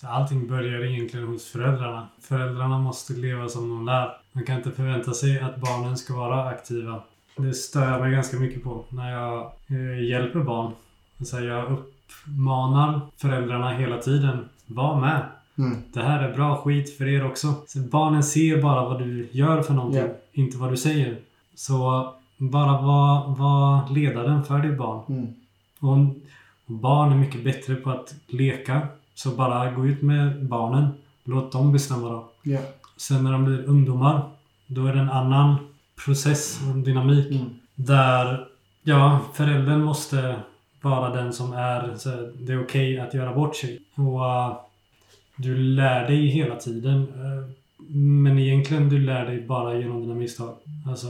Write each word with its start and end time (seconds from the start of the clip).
Så 0.00 0.06
allting 0.06 0.48
börjar 0.48 0.84
egentligen 0.84 1.26
hos 1.26 1.50
föräldrarna. 1.50 2.08
Föräldrarna 2.20 2.78
måste 2.78 3.12
leva 3.12 3.48
som 3.48 3.68
de 3.68 3.86
lär. 3.86 4.16
Man 4.32 4.44
kan 4.44 4.56
inte 4.56 4.70
förvänta 4.70 5.12
sig 5.12 5.40
att 5.40 5.56
barnen 5.56 5.98
ska 5.98 6.16
vara 6.16 6.44
aktiva. 6.44 7.02
Det 7.36 7.54
stör 7.54 7.90
jag 7.90 8.00
mig 8.00 8.12
ganska 8.12 8.36
mycket 8.36 8.64
på 8.64 8.84
när 8.88 9.12
jag 9.12 9.52
eh, 9.66 10.08
hjälper 10.08 10.40
barn. 10.40 10.72
Så 11.24 11.40
jag 11.40 11.72
uppmanar 11.72 13.00
föräldrarna 13.16 13.70
hela 13.70 13.98
tiden. 13.98 14.48
Var 14.66 15.00
med. 15.00 15.26
Mm. 15.58 15.82
Det 15.92 16.02
här 16.02 16.28
är 16.28 16.34
bra 16.34 16.56
skit 16.56 16.96
för 16.98 17.08
er 17.08 17.26
också. 17.26 17.54
Så 17.66 17.78
barnen 17.78 18.24
ser 18.24 18.62
bara 18.62 18.84
vad 18.84 18.98
du 18.98 19.28
gör 19.32 19.62
för 19.62 19.74
någonting. 19.74 20.00
Ja. 20.00 20.14
Inte 20.32 20.58
vad 20.58 20.70
du 20.70 20.76
säger. 20.76 21.18
Så 21.54 22.12
bara 22.36 22.80
var, 22.80 23.34
var 23.36 23.94
ledaren 23.94 24.44
för 24.44 24.58
ditt 24.58 24.78
barn. 24.78 25.02
Mm. 25.08 25.34
Och 25.80 26.14
barn 26.66 27.12
är 27.12 27.16
mycket 27.16 27.44
bättre 27.44 27.74
på 27.74 27.90
att 27.90 28.14
leka. 28.26 28.88
Så 29.18 29.30
bara 29.30 29.70
gå 29.70 29.86
ut 29.86 30.02
med 30.02 30.44
barnen. 30.44 30.88
Låt 31.24 31.52
dem 31.52 31.72
bestämma 31.72 32.08
då. 32.08 32.28
Ja. 32.42 32.58
Sen 32.96 33.24
när 33.24 33.32
de 33.32 33.44
blir 33.44 33.64
ungdomar. 33.64 34.30
Då 34.66 34.86
är 34.86 34.92
det 34.94 35.00
en 35.00 35.10
annan 35.10 35.56
process 36.04 36.60
och 36.68 36.78
dynamik. 36.78 37.30
Mm. 37.30 37.50
Där, 37.74 38.46
ja, 38.82 39.20
föräldern 39.34 39.80
måste 39.80 40.36
vara 40.82 41.14
den 41.14 41.32
som 41.32 41.52
är, 41.52 41.94
så 41.96 42.10
här, 42.10 42.32
det 42.38 42.52
är 42.52 42.62
okej 42.64 43.00
att 43.00 43.14
göra 43.14 43.34
bort 43.34 43.56
sig. 43.56 43.80
Och 43.94 44.20
uh, 44.20 44.56
du 45.36 45.56
lär 45.56 46.06
dig 46.06 46.26
hela 46.26 46.56
tiden. 46.56 46.96
Uh, 46.98 47.50
men 47.96 48.38
egentligen 48.38 48.88
du 48.88 48.98
lär 48.98 49.26
dig 49.26 49.46
bara 49.46 49.78
genom 49.78 50.00
dina 50.00 50.14
misstag. 50.14 50.54
Alltså 50.86 51.08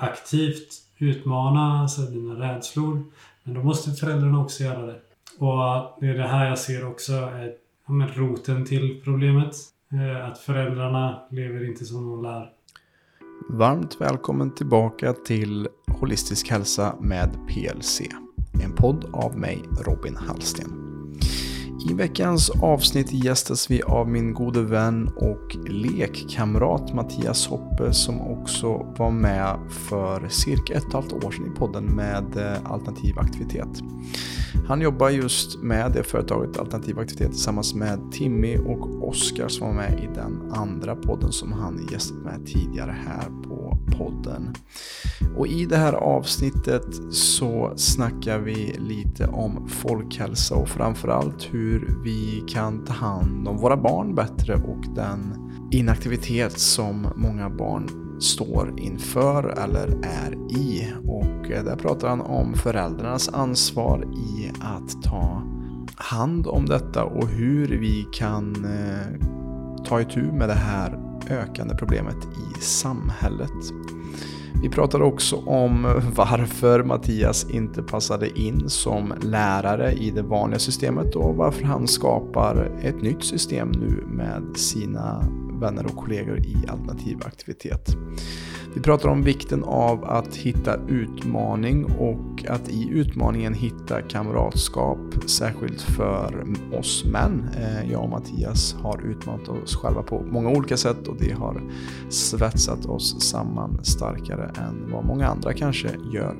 aktivt 0.00 0.68
utmana 0.98 1.80
alltså, 1.80 2.02
dina 2.02 2.34
rädslor. 2.34 3.04
Men 3.42 3.54
då 3.54 3.62
måste 3.62 3.90
föräldrarna 3.90 4.40
också 4.40 4.64
göra 4.64 4.86
det. 4.86 4.96
Och 5.38 5.56
det 6.00 6.06
är 6.06 6.14
det 6.14 6.28
här 6.28 6.48
jag 6.48 6.58
ser 6.58 6.88
också 6.88 7.12
är 7.12 7.52
ja, 7.86 7.92
men 7.92 8.08
roten 8.08 8.64
till 8.64 9.00
problemet. 9.04 9.54
Eh, 9.92 10.26
Att 10.26 10.38
föräldrarna 10.38 11.22
lever 11.30 11.68
inte 11.68 11.84
som 11.84 12.10
de 12.10 12.22
lär. 12.22 12.50
Varmt 13.48 14.00
välkommen 14.00 14.54
tillbaka 14.54 15.12
till 15.12 15.68
Holistisk 16.00 16.50
hälsa 16.50 16.94
med 17.00 17.30
PLC. 17.48 18.00
En 18.64 18.72
podd 18.72 19.04
av 19.12 19.38
mig, 19.38 19.62
Robin 19.86 20.16
Hallsten. 20.16 20.92
I 21.90 21.94
veckans 21.94 22.50
avsnitt 22.50 23.12
gästas 23.12 23.70
vi 23.70 23.82
av 23.82 24.08
min 24.08 24.34
gode 24.34 24.62
vän 24.62 25.08
och 25.16 25.56
lekkamrat 25.68 26.94
Mattias 26.94 27.46
Hoppe 27.46 27.92
som 27.92 28.20
också 28.20 28.68
var 28.98 29.10
med 29.10 29.58
för 29.70 30.28
cirka 30.28 30.74
ett 30.74 30.82
och 30.82 30.88
ett 30.88 30.94
halvt 30.94 31.24
år 31.24 31.30
sedan 31.30 31.46
i 31.46 31.58
podden 31.58 31.84
med 31.84 32.36
eh, 32.36 32.72
alternativ 32.72 33.18
aktivitet. 33.18 33.82
Han 34.68 34.80
jobbar 34.80 35.10
just 35.10 35.62
med 35.62 35.92
det 35.92 36.02
företaget 36.02 36.58
Alternativ 36.58 36.98
Aktivitet 36.98 37.30
tillsammans 37.30 37.74
med 37.74 38.12
Timmy 38.12 38.56
och 38.56 39.08
Oskar 39.08 39.48
som 39.48 39.66
var 39.66 39.74
med 39.74 40.00
i 40.04 40.08
den 40.14 40.52
andra 40.52 40.96
podden 40.96 41.32
som 41.32 41.52
han 41.52 41.88
gästat 41.92 42.18
med 42.18 42.46
tidigare 42.46 42.96
här 43.06 43.28
på 43.48 43.78
podden. 43.98 44.54
Och 45.36 45.46
i 45.46 45.66
det 45.66 45.76
här 45.76 45.92
avsnittet 45.92 46.86
så 47.10 47.72
snackar 47.76 48.38
vi 48.38 48.76
lite 48.78 49.26
om 49.26 49.68
folkhälsa 49.68 50.54
och 50.54 50.68
framförallt 50.68 51.48
hur 51.50 51.96
vi 52.04 52.44
kan 52.48 52.84
ta 52.84 52.92
hand 52.92 53.48
om 53.48 53.56
våra 53.56 53.76
barn 53.76 54.14
bättre 54.14 54.54
och 54.54 54.84
den 54.94 55.50
inaktivitet 55.70 56.58
som 56.58 57.06
många 57.16 57.50
barn 57.50 57.88
står 58.20 58.74
inför 58.76 59.44
eller 59.44 59.88
är 60.02 60.32
i. 60.58 60.92
Och 61.06 61.50
eh, 61.50 61.64
där 61.64 61.76
pratar 61.76 62.08
han 62.08 62.20
om 62.20 62.54
föräldrarnas 62.54 63.28
ansvar 63.28 64.04
i 64.14 64.50
att 64.60 65.02
ta 65.02 65.42
hand 65.96 66.46
om 66.46 66.66
detta 66.66 67.04
och 67.04 67.28
hur 67.28 67.68
vi 67.68 68.06
kan 68.12 68.64
eh, 68.64 69.28
ta 69.84 70.00
itu 70.00 70.22
med 70.22 70.48
det 70.48 70.54
här 70.54 70.98
ökande 71.30 71.74
problemet 71.74 72.16
i 72.24 72.60
samhället. 72.60 73.72
Vi 74.62 74.68
pratar 74.68 75.02
också 75.02 75.36
om 75.36 76.00
varför 76.16 76.82
Mattias 76.82 77.50
inte 77.50 77.82
passade 77.82 78.40
in 78.40 78.70
som 78.70 79.14
lärare 79.22 79.92
i 79.92 80.10
det 80.10 80.22
vanliga 80.22 80.58
systemet 80.58 81.14
och 81.14 81.36
varför 81.36 81.64
han 81.64 81.88
skapar 81.88 82.78
ett 82.82 83.02
nytt 83.02 83.24
system 83.24 83.70
nu 83.70 84.04
med 84.06 84.56
sina 84.56 85.24
vänner 85.62 85.86
och 85.86 85.96
kollegor 85.96 86.38
i 86.38 86.56
alternativ 86.68 87.18
aktivitet. 87.26 87.96
Vi 88.74 88.80
pratar 88.80 89.08
om 89.08 89.22
vikten 89.22 89.64
av 89.64 90.04
att 90.04 90.36
hitta 90.36 90.76
utmaning 90.88 91.84
och 91.84 92.44
att 92.48 92.68
i 92.68 92.88
utmaningen 92.90 93.54
hitta 93.54 94.02
kamratskap, 94.02 94.98
särskilt 95.26 95.80
för 95.80 96.44
oss 96.72 97.04
män. 97.04 97.48
Eh, 97.56 97.90
jag 97.90 98.02
och 98.02 98.10
Mattias 98.10 98.74
har 98.74 99.02
utmanat 99.06 99.48
oss 99.48 99.76
själva 99.76 100.02
på 100.02 100.20
många 100.20 100.50
olika 100.50 100.76
sätt 100.76 101.08
och 101.08 101.16
det 101.18 101.32
har 101.32 101.62
svetsat 102.10 102.86
oss 102.86 103.30
samman 103.30 103.84
starkare 103.84 104.50
än 104.58 104.90
vad 104.92 105.04
många 105.04 105.26
andra 105.26 105.52
kanske 105.52 105.88
gör. 106.12 106.36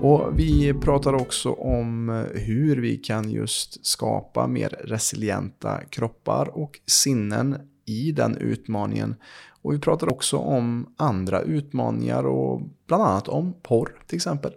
Och 0.00 0.38
vi 0.38 0.74
pratar 0.74 1.14
också 1.14 1.52
om 1.52 2.24
hur 2.34 2.76
vi 2.76 2.96
kan 2.96 3.30
just 3.30 3.86
skapa 3.86 4.46
mer 4.46 4.68
resilienta 4.68 5.80
kroppar 5.90 6.58
och 6.58 6.80
sinnen 6.86 7.56
i 7.86 8.12
den 8.12 8.36
utmaningen. 8.36 9.14
Och 9.62 9.74
vi 9.74 9.78
pratar 9.78 10.12
också 10.12 10.36
om 10.36 10.94
andra 10.96 11.40
utmaningar 11.40 12.26
och 12.26 12.62
bland 12.86 13.02
annat 13.02 13.28
om 13.28 13.54
porr 13.62 14.02
till 14.06 14.16
exempel. 14.16 14.52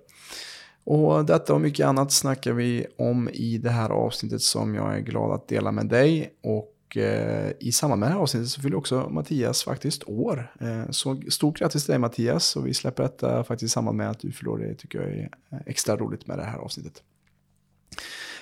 Och 0.84 1.26
detta 1.26 1.54
och 1.54 1.62
mycket 1.62 1.86
annat 1.86 2.12
snackar 2.12 2.54
vi 2.54 2.86
om 2.98 3.30
i 3.34 3.58
det 3.58 3.70
här 3.70 3.90
avsnittet 3.90 4.42
som 4.42 4.76
jag 4.76 4.96
är 4.96 5.00
glad 5.00 5.32
att 5.32 5.48
dela 5.48 5.72
med 5.72 5.86
dig. 5.86 6.34
Och 6.44 6.98
eh, 6.98 7.52
i 7.60 7.72
samband 7.72 8.00
med 8.00 8.10
det 8.10 8.14
här 8.14 8.22
avsnittet 8.22 8.50
så 8.50 8.62
fyller 8.62 8.78
också 8.78 9.10
Mattias 9.10 9.64
faktiskt 9.64 10.04
år. 10.04 10.54
Eh, 10.60 10.90
så 10.90 11.22
stort 11.30 11.60
grattis 11.60 11.86
till 11.86 11.92
dig 11.92 12.00
Mattias 12.00 12.56
och 12.56 12.68
vi 12.68 12.74
släpper 12.74 13.04
detta 13.04 13.44
faktiskt 13.44 13.72
i 13.72 13.74
samband 13.74 13.98
med 13.98 14.10
att 14.10 14.20
du 14.20 14.32
fyller 14.32 14.52
år. 14.52 14.58
Det 14.58 14.76
tycker 14.76 15.00
jag 15.00 15.10
är 15.10 15.30
eh, 15.52 15.60
extra 15.66 15.98
roligt 15.98 16.28
med 16.28 16.38
det 16.38 16.44
här 16.44 16.58
avsnittet. 16.58 17.04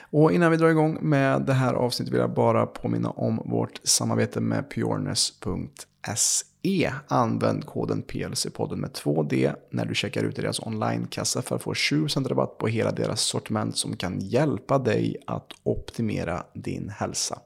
Och 0.09 0.31
innan 0.31 0.51
vi 0.51 0.57
drar 0.57 0.69
igång 0.69 0.97
med 1.01 1.41
det 1.41 1.53
här 1.53 1.73
avsnittet 1.73 2.13
vill 2.13 2.19
jag 2.19 2.33
bara 2.33 2.65
påminna 2.65 3.09
om 3.09 3.41
vårt 3.45 3.79
samarbete 3.83 4.39
med 4.39 4.71
pureness.se. 4.71 6.91
Använd 7.07 7.65
koden 7.65 8.03
PLC-podden 8.03 8.75
med 8.75 8.91
2D 8.91 9.55
när 9.69 9.85
du 9.85 9.95
checkar 9.95 10.23
ut 10.23 10.35
deras 10.35 10.59
onlinekassa 10.59 11.41
för 11.41 11.55
att 11.55 11.63
få 11.63 11.73
20% 11.73 12.27
rabatt 12.27 12.57
på 12.57 12.67
hela 12.67 12.91
deras 12.91 13.21
sortiment 13.21 13.77
som 13.77 13.95
kan 13.95 14.19
hjälpa 14.19 14.77
dig 14.77 15.15
att 15.27 15.51
optimera 15.63 16.43
din 16.53 16.89
hälsa. 16.89 17.39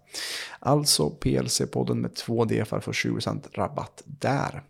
Alltså 0.60 1.10
PLC-podden 1.10 1.96
med 1.96 2.12
2D 2.12 2.66
för 2.66 2.78
att 2.78 2.84
få 2.84 2.92
20% 2.92 3.48
rabatt 3.54 4.04
där. 4.06 4.64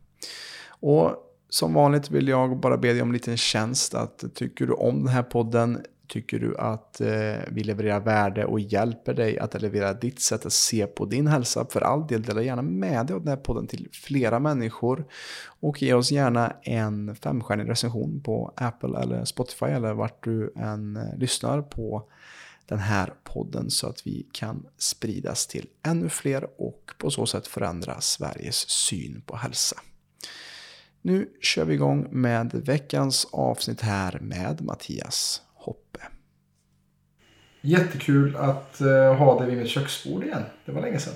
Och 0.67 1.15
som 1.49 1.73
vanligt 1.73 2.11
vill 2.11 2.27
jag 2.27 2.59
bara 2.59 2.77
be 2.77 2.93
dig 2.93 3.01
om 3.01 3.07
en 3.07 3.13
liten 3.13 3.37
tjänst 3.37 3.93
att 3.93 4.23
tycker 4.35 4.67
du 4.67 4.73
om 4.73 4.97
den 4.97 5.13
här 5.13 5.23
podden 5.23 5.85
Tycker 6.11 6.39
du 6.39 6.57
att 6.57 7.01
eh, 7.01 7.37
vi 7.47 7.63
levererar 7.63 7.99
värde 7.99 8.45
och 8.45 8.59
hjälper 8.59 9.13
dig 9.13 9.39
att 9.39 9.55
elevera 9.55 9.93
ditt 9.93 10.19
sätt 10.19 10.45
att 10.45 10.53
se 10.53 10.87
på 10.87 11.05
din 11.05 11.27
hälsa? 11.27 11.65
För 11.69 11.81
all 11.81 12.07
del, 12.07 12.23
dela 12.23 12.41
gärna 12.41 12.61
med 12.61 13.05
dig 13.05 13.13
av 13.13 13.19
den 13.19 13.27
här 13.27 13.43
podden 13.43 13.67
till 13.67 13.89
flera 13.91 14.39
människor. 14.39 15.05
Och 15.45 15.81
ge 15.81 15.93
oss 15.93 16.11
gärna 16.11 16.55
en 16.61 17.15
femstjärnig 17.15 17.69
recension 17.69 18.21
på 18.21 18.53
Apple 18.55 18.99
eller 18.99 19.25
Spotify 19.25 19.65
eller 19.65 19.93
vart 19.93 20.23
du 20.23 20.53
än 20.55 20.97
eh, 20.97 21.17
lyssnar 21.17 21.61
på 21.61 22.09
den 22.65 22.79
här 22.79 23.13
podden 23.23 23.69
så 23.69 23.87
att 23.87 24.07
vi 24.07 24.27
kan 24.31 24.65
spridas 24.77 25.47
till 25.47 25.67
ännu 25.83 26.09
fler 26.09 26.47
och 26.57 26.91
på 26.97 27.11
så 27.11 27.25
sätt 27.25 27.47
förändra 27.47 28.01
Sveriges 28.01 28.69
syn 28.69 29.21
på 29.25 29.35
hälsa. 29.35 29.75
Nu 31.01 31.29
kör 31.41 31.65
vi 31.65 31.73
igång 31.73 32.07
med 32.11 32.53
veckans 32.53 33.27
avsnitt 33.31 33.81
här 33.81 34.19
med 34.21 34.61
Mattias 34.61 35.41
Hoppe. 35.61 35.99
Jättekul 37.61 38.35
att 38.35 38.81
eh, 38.81 39.15
ha 39.15 39.39
dig 39.39 39.49
vid 39.49 39.57
mitt 39.57 39.69
köksbord 39.69 40.23
igen. 40.23 40.43
Det 40.65 40.71
var 40.71 40.81
länge 40.81 40.99
sedan. 40.99 41.13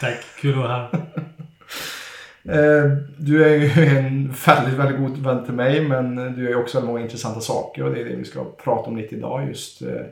Tack, 0.00 0.24
kul 0.40 0.52
att 0.52 0.58
vara 0.58 0.68
här. 0.68 0.88
Eh, 2.48 2.90
du 3.18 3.44
är 3.44 3.56
ju 3.56 3.96
en 3.98 4.34
väldigt, 4.46 4.78
väldigt 4.78 4.98
god 4.98 5.18
vän 5.18 5.44
till 5.44 5.54
mig 5.54 5.88
men 5.88 6.16
du 6.16 6.50
är 6.50 6.56
också 6.56 6.78
väldigt 6.78 6.88
många 6.88 7.04
intressanta 7.04 7.40
saker 7.40 7.84
och 7.84 7.94
det 7.94 8.00
är 8.00 8.04
det 8.04 8.16
vi 8.16 8.24
ska 8.24 8.44
prata 8.44 8.90
om 8.90 8.96
lite 8.96 9.14
idag. 9.14 9.48
Just 9.48 9.82
eh, 9.82 10.02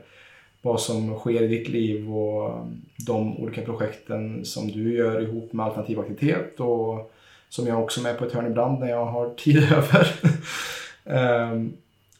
vad 0.62 0.81
som 0.81 1.19
sker 1.19 1.43
i 1.43 1.46
ditt 1.46 1.69
liv 1.69 2.16
och 2.16 2.66
de 3.06 3.37
olika 3.37 3.62
projekten 3.62 4.44
som 4.44 4.69
du 4.69 4.94
gör 4.94 5.20
ihop 5.20 5.52
med 5.52 5.66
alternativ 5.66 6.00
aktivitet 6.00 6.60
och 6.60 7.12
som 7.49 7.66
jag 7.66 7.82
också 7.82 8.00
är 8.00 8.04
med 8.04 8.19
på 8.19 8.25
ett 8.25 8.32
hörn 8.32 8.46
ibland 8.46 8.81
när 8.81 8.88
jag 8.88 9.06
har 9.06 9.34
tid 9.34 9.72
över. 9.72 10.08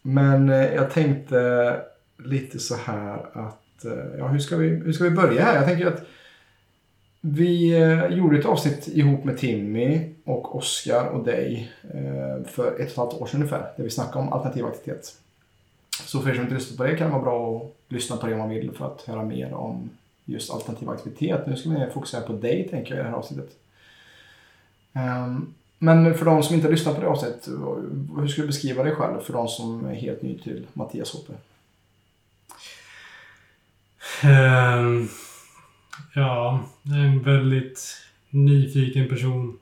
Men 0.03 0.51
eh, 0.51 0.75
jag 0.75 0.91
tänkte 0.91 1.81
lite 2.19 2.59
så 2.59 2.77
här 2.77 3.19
att, 3.33 3.85
eh, 3.85 4.19
ja 4.19 4.27
hur 4.27 4.39
ska 4.39 4.57
vi, 4.57 4.69
hur 4.69 4.93
ska 4.93 5.05
vi 5.05 5.11
börja 5.11 5.43
här? 5.43 5.55
Jag 5.55 5.65
tänker 5.65 5.87
att 5.87 6.03
vi 7.21 7.81
eh, 7.81 8.07
gjorde 8.07 8.39
ett 8.39 8.47
avsnitt 8.47 8.89
ihop 8.89 9.25
med 9.25 9.39
Timmy 9.39 10.15
och 10.25 10.57
Oskar 10.57 11.07
och 11.07 11.25
dig 11.25 11.73
för 12.47 12.67
ett 12.69 12.75
och 12.75 12.81
ett 12.81 12.97
halvt 12.97 13.15
år 13.15 13.27
sedan 13.27 13.41
ungefär. 13.41 13.73
Där 13.77 13.85
vi 13.85 13.91
snackade 13.91 14.19
om 14.19 14.33
alternativ 14.33 14.67
aktivitet. 14.67 15.17
Så 16.05 16.21
för 16.21 16.31
er 16.31 16.35
som 16.35 16.43
inte 16.43 16.55
lyssnat 16.55 16.79
på 16.79 16.85
det 16.85 16.97
kan 16.97 17.07
det 17.07 17.13
vara 17.13 17.23
bra 17.23 17.57
att 17.57 17.93
lyssna 17.93 18.17
på 18.17 18.27
det 18.27 18.33
om 18.33 18.39
man 18.39 18.51
vill 18.51 18.71
för 18.73 18.87
att 18.87 19.03
höra 19.03 19.25
mer 19.25 19.55
om 19.55 19.91
just 20.25 20.51
alternativ 20.51 20.91
aktivitet. 20.91 21.47
Nu 21.47 21.57
ska 21.57 21.71
vi 21.71 21.87
fokusera 21.95 22.21
på 22.21 22.33
dig 22.33 22.69
tänker 22.69 22.91
jag 22.91 23.01
i 23.01 23.03
det 23.03 23.11
här 23.11 23.17
avsnittet. 23.17 23.51
Um, 24.93 25.55
men 25.83 26.15
för 26.15 26.25
de 26.25 26.43
som 26.43 26.55
inte 26.55 26.67
har 26.67 26.73
lyssnat 26.73 26.95
på 26.95 27.01
det 27.01 27.09
avsnittet, 27.09 27.49
hur 28.17 28.29
skulle 28.29 28.43
du 28.43 28.47
beskriva 28.47 28.83
dig 28.83 28.95
själv 28.95 29.21
för 29.21 29.33
de 29.33 29.49
som 29.49 29.87
är 29.87 29.95
helt 29.95 30.23
ny 30.23 30.39
till 30.39 30.67
Mattias 30.73 31.13
Hoppe? 31.13 31.33
Um, 34.25 35.09
ja, 36.15 36.65
en 36.85 37.23
väldigt 37.23 37.97
nyfiken 38.31 39.09
person. 39.09 39.59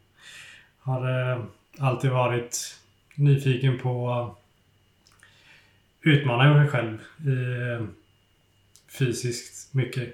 Har 0.78 1.11
uh, 1.11 1.44
alltid 1.78 2.11
varit 2.11 2.81
nyfiken 3.14 3.78
på 3.78 4.12
att 4.12 4.38
utmana 6.00 6.55
mig 6.55 6.69
själv 6.69 6.99
i, 7.19 7.28
uh, 7.28 7.87
fysiskt 8.99 9.75
mycket. 9.75 10.08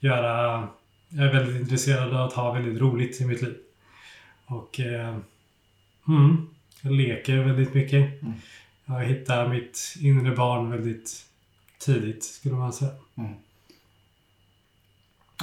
Göra, 0.00 0.68
jag 1.08 1.26
är 1.26 1.32
väldigt 1.32 1.60
intresserad 1.60 2.14
av 2.14 2.26
att 2.26 2.32
ha 2.32 2.52
väldigt 2.52 2.80
roligt 2.80 3.20
i 3.20 3.24
mitt 3.24 3.42
liv. 3.42 3.63
Och 4.46 4.80
uh, 4.80 5.18
mm, 6.08 6.46
jag 6.80 6.92
leker 6.92 7.36
väldigt 7.36 7.74
mycket. 7.74 8.22
Mm. 8.22 8.34
Jag 8.84 9.04
hittar 9.04 9.48
mitt 9.48 9.94
inre 10.00 10.36
barn 10.36 10.70
väldigt 10.70 11.26
tidigt 11.78 12.24
skulle 12.24 12.54
man 12.54 12.72
säga. 12.72 12.90
Mm. 13.14 13.34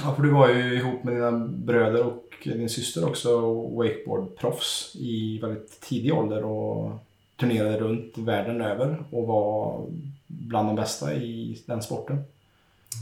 Ja, 0.02 0.14
för 0.14 0.22
du 0.22 0.30
var 0.30 0.48
ju 0.48 0.74
ihop 0.74 1.04
med 1.04 1.14
dina 1.14 1.30
bröder 1.48 2.02
och 2.02 2.32
din 2.44 2.68
syster 2.68 3.08
också 3.08 3.54
wakeboardproffs 3.76 4.96
i 4.98 5.38
väldigt 5.38 5.80
tidig 5.80 6.14
ålder 6.14 6.44
och 6.44 6.98
turnerade 7.36 7.78
runt 7.78 8.18
världen 8.18 8.60
över 8.60 9.04
och 9.10 9.26
var 9.26 9.86
bland 10.26 10.68
de 10.68 10.76
bästa 10.76 11.14
i 11.14 11.62
den 11.66 11.82
sporten. 11.82 12.24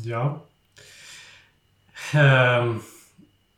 Ja. 0.05 0.41
Um, 2.15 2.83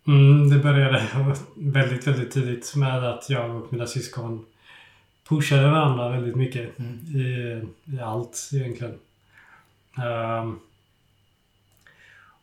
mm, 0.07 0.49
det 0.51 0.59
började 0.59 1.07
väldigt, 1.55 2.07
väldigt 2.07 2.31
tidigt 2.31 2.77
med 2.77 3.05
att 3.05 3.31
jag 3.31 3.57
och 3.57 3.73
mina 3.73 3.87
syskon 3.87 4.45
pushade 5.29 5.71
varandra 5.71 6.09
väldigt 6.09 6.37
mycket 6.37 6.79
mm. 6.79 6.93
i, 6.93 7.63
i 7.85 8.01
allt 8.01 8.51
egentligen. 8.53 8.99
Um, 9.97 10.61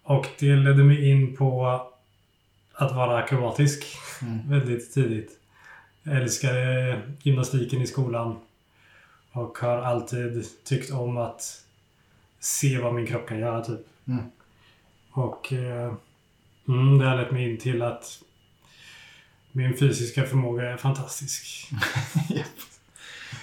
och 0.03 0.27
det 0.39 0.55
ledde 0.55 0.83
mig 0.83 1.09
in 1.09 1.35
på 1.35 1.67
att 2.73 2.91
vara 2.91 3.17
akrobatisk 3.17 3.85
mm. 4.21 4.49
väldigt 4.49 4.93
tidigt. 4.93 5.39
Jag 6.03 6.17
älskade 6.17 7.01
gymnastiken 7.21 7.81
i 7.81 7.87
skolan 7.87 8.35
och 9.31 9.57
har 9.57 9.77
alltid 9.77 10.45
tyckt 10.63 10.91
om 10.91 11.17
att 11.17 11.63
se 12.39 12.79
vad 12.79 12.93
min 12.93 13.07
kropp 13.07 13.27
kan 13.27 13.39
göra 13.39 13.63
typ. 13.63 13.87
Mm. 14.07 14.23
Och 15.11 15.53
eh, 15.53 15.93
mm, 16.69 16.97
det 16.97 17.05
har 17.05 17.17
lett 17.17 17.31
mig 17.31 17.51
in 17.51 17.57
till 17.57 17.81
att 17.81 18.23
min 19.51 19.77
fysiska 19.77 20.23
förmåga 20.23 20.69
är 20.69 20.77
fantastisk. 20.77 21.67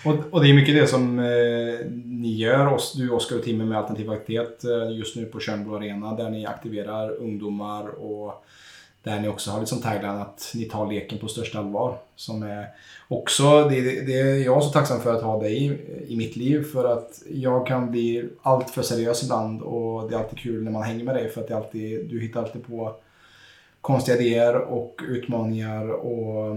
Och, 0.05 0.15
och, 0.31 0.43
det 0.43 0.51
är 0.51 0.55
mycket 0.55 0.75
det 0.75 0.87
som 0.87 1.19
eh, 1.19 1.87
ni 2.05 2.35
gör, 2.37 2.67
oss, 2.67 2.93
du 2.93 3.11
Oskar 3.11 3.37
och 3.37 3.43
Timmy 3.43 3.65
med 3.65 3.79
Alternativ 3.79 4.11
Aktivitet 4.11 4.65
eh, 4.65 4.97
just 4.97 5.17
nu 5.17 5.25
på 5.25 5.41
Tjörnbro 5.41 5.77
Arena 5.77 6.15
där 6.15 6.31
ni 6.31 6.47
aktiverar 6.47 7.11
ungdomar 7.11 7.89
och 7.89 8.45
där 9.03 9.21
ni 9.21 9.29
också 9.29 9.51
har 9.51 9.61
liksom 9.61 9.81
tagline 9.81 10.21
att 10.21 10.53
ni 10.55 10.65
tar 10.65 10.93
leken 10.93 11.19
på 11.19 11.29
största 11.29 11.59
allvar. 11.59 11.99
Som 12.17 12.43
är 12.43 12.67
också, 13.09 13.69
det, 13.69 13.81
det 13.81 14.21
är 14.21 14.45
jag 14.45 14.63
så 14.63 14.71
tacksam 14.71 15.01
för 15.01 15.15
att 15.15 15.23
ha 15.23 15.41
dig 15.41 15.65
i, 15.65 15.67
i 16.09 16.17
mitt 16.17 16.37
liv 16.37 16.65
för 16.65 16.85
att 16.85 17.23
jag 17.31 17.67
kan 17.67 17.91
bli 17.91 18.29
allt 18.43 18.71
för 18.71 18.83
seriös 18.83 19.23
ibland 19.23 19.63
och 19.63 20.09
det 20.11 20.15
är 20.15 20.19
alltid 20.19 20.39
kul 20.39 20.65
när 20.65 20.71
man 20.71 20.83
hänger 20.83 21.05
med 21.05 21.15
dig 21.15 21.29
för 21.29 21.41
att 21.41 21.49
det 21.49 21.57
alltid, 21.57 22.09
du 22.11 22.21
hittar 22.21 22.43
alltid 22.43 22.67
på 22.67 22.97
konstiga 23.87 24.19
idéer 24.19 24.57
och 24.57 25.03
utmaningar 25.09 25.89
och 25.89 26.57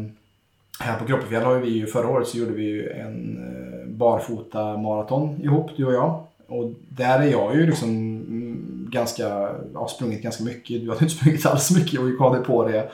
här 0.80 1.00
på 1.00 1.06
Kroppefjäll 1.06 1.44
har 1.44 1.56
vi 1.56 1.70
ju 1.70 1.88
förra 1.88 2.08
året 2.08 2.28
så 2.28 2.38
gjorde 2.38 2.52
vi 2.52 2.64
ju 2.64 2.90
en 2.90 3.38
eh, 3.38 3.88
barfota 3.88 4.78
maraton 4.78 5.42
ihop, 5.42 5.72
du 5.78 5.86
och 5.86 5.94
jag. 5.94 6.24
Och 6.48 6.74
där 6.90 7.20
är 7.20 7.32
jag 7.32 7.56
ju 7.56 7.66
liksom 7.66 7.90
mm, 7.90 8.88
ganska, 8.92 9.50
ja 9.74 9.88
sprungit 9.88 10.24
ganska 10.24 10.44
mycket. 10.44 10.82
Du 10.82 10.90
hade 10.90 11.04
inte 11.06 11.16
sprungit 11.16 11.46
alls 11.46 11.72
mycket 11.72 12.00
och 12.00 12.10
gick 12.10 12.22
av 12.22 12.34
dig 12.34 12.44
på 12.44 12.68
det. 12.68 12.90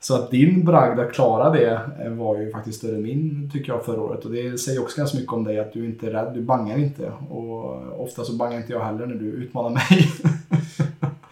Så 0.00 0.14
att 0.14 0.30
din 0.30 0.64
bragd 0.64 1.00
att 1.00 1.12
klara 1.12 1.50
det 1.50 1.80
eh, 2.04 2.10
var 2.10 2.38
ju 2.38 2.50
faktiskt 2.50 2.78
större 2.78 2.96
än 2.96 3.02
min 3.02 3.50
tycker 3.52 3.72
jag 3.72 3.84
förra 3.84 4.00
året. 4.00 4.24
Och 4.24 4.32
det 4.32 4.58
säger 4.58 4.82
också 4.82 4.98
ganska 4.98 5.18
mycket 5.18 5.32
om 5.32 5.44
dig 5.44 5.58
att 5.58 5.72
du 5.72 5.86
inte 5.86 6.06
är 6.06 6.10
rädd, 6.10 6.34
du 6.34 6.42
bangar 6.42 6.78
inte. 6.78 7.12
Och 7.30 8.02
ofta 8.04 8.24
så 8.24 8.32
bangar 8.32 8.56
inte 8.56 8.72
jag 8.72 8.84
heller 8.84 9.06
när 9.06 9.14
du 9.14 9.26
utmanar 9.26 9.70
mig. 9.70 10.10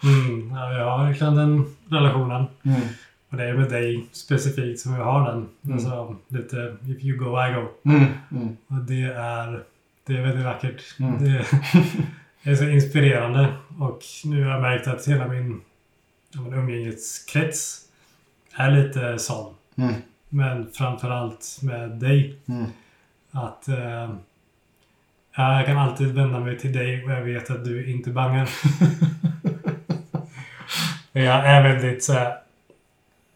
mm, 0.27 0.51
ja, 0.55 0.73
jag 0.73 0.91
har 0.91 1.05
verkligen 1.05 1.37
en 1.37 1.65
relationen. 1.95 2.45
Mm. 2.63 2.81
Och 3.29 3.37
det 3.37 3.43
är 3.43 3.53
med 3.53 3.69
dig 3.69 4.07
specifikt 4.11 4.79
som 4.79 4.93
jag 4.93 5.03
har 5.03 5.31
den. 5.31 5.49
Mm. 5.63 5.73
Alltså 5.73 6.15
lite 6.27 6.77
if 6.87 7.03
you 7.03 7.17
go 7.17 7.25
I 7.25 7.53
go. 7.53 7.91
Mm. 7.91 8.05
Mm. 8.31 8.57
Och 8.67 8.85
det 8.87 9.03
är, 9.03 9.63
det 10.05 10.17
är 10.17 10.21
väldigt 10.21 10.45
vackert. 10.45 10.99
Mm. 10.99 11.23
Det, 11.23 11.45
är 12.51 12.55
så 12.55 12.63
inspirerande. 12.63 13.53
Och 13.79 13.99
nu 14.25 14.43
har 14.43 14.51
jag 14.51 14.61
märkt 14.61 14.87
att 14.87 15.07
hela 15.07 15.27
min 15.27 15.61
umgängeskrets 16.33 17.81
är 18.55 18.71
lite 18.71 19.19
sån. 19.19 19.53
Mm. 19.75 19.93
Men 20.29 20.71
framförallt 20.73 21.59
med 21.61 21.89
dig. 21.89 22.39
Mm. 22.45 22.65
Att 23.31 23.67
eh, 23.67 24.15
jag 25.35 25.65
kan 25.65 25.77
alltid 25.77 26.07
vända 26.07 26.39
mig 26.39 26.59
till 26.59 26.73
dig 26.73 27.03
och 27.03 27.11
jag 27.11 27.21
vet 27.21 27.49
att 27.49 27.65
du 27.65 27.91
inte 27.91 28.09
bangar. 28.09 28.49
jag 31.23 31.45
är 31.45 31.63
väldigt 31.63 32.03
så 32.03 32.13
här, 32.13 32.37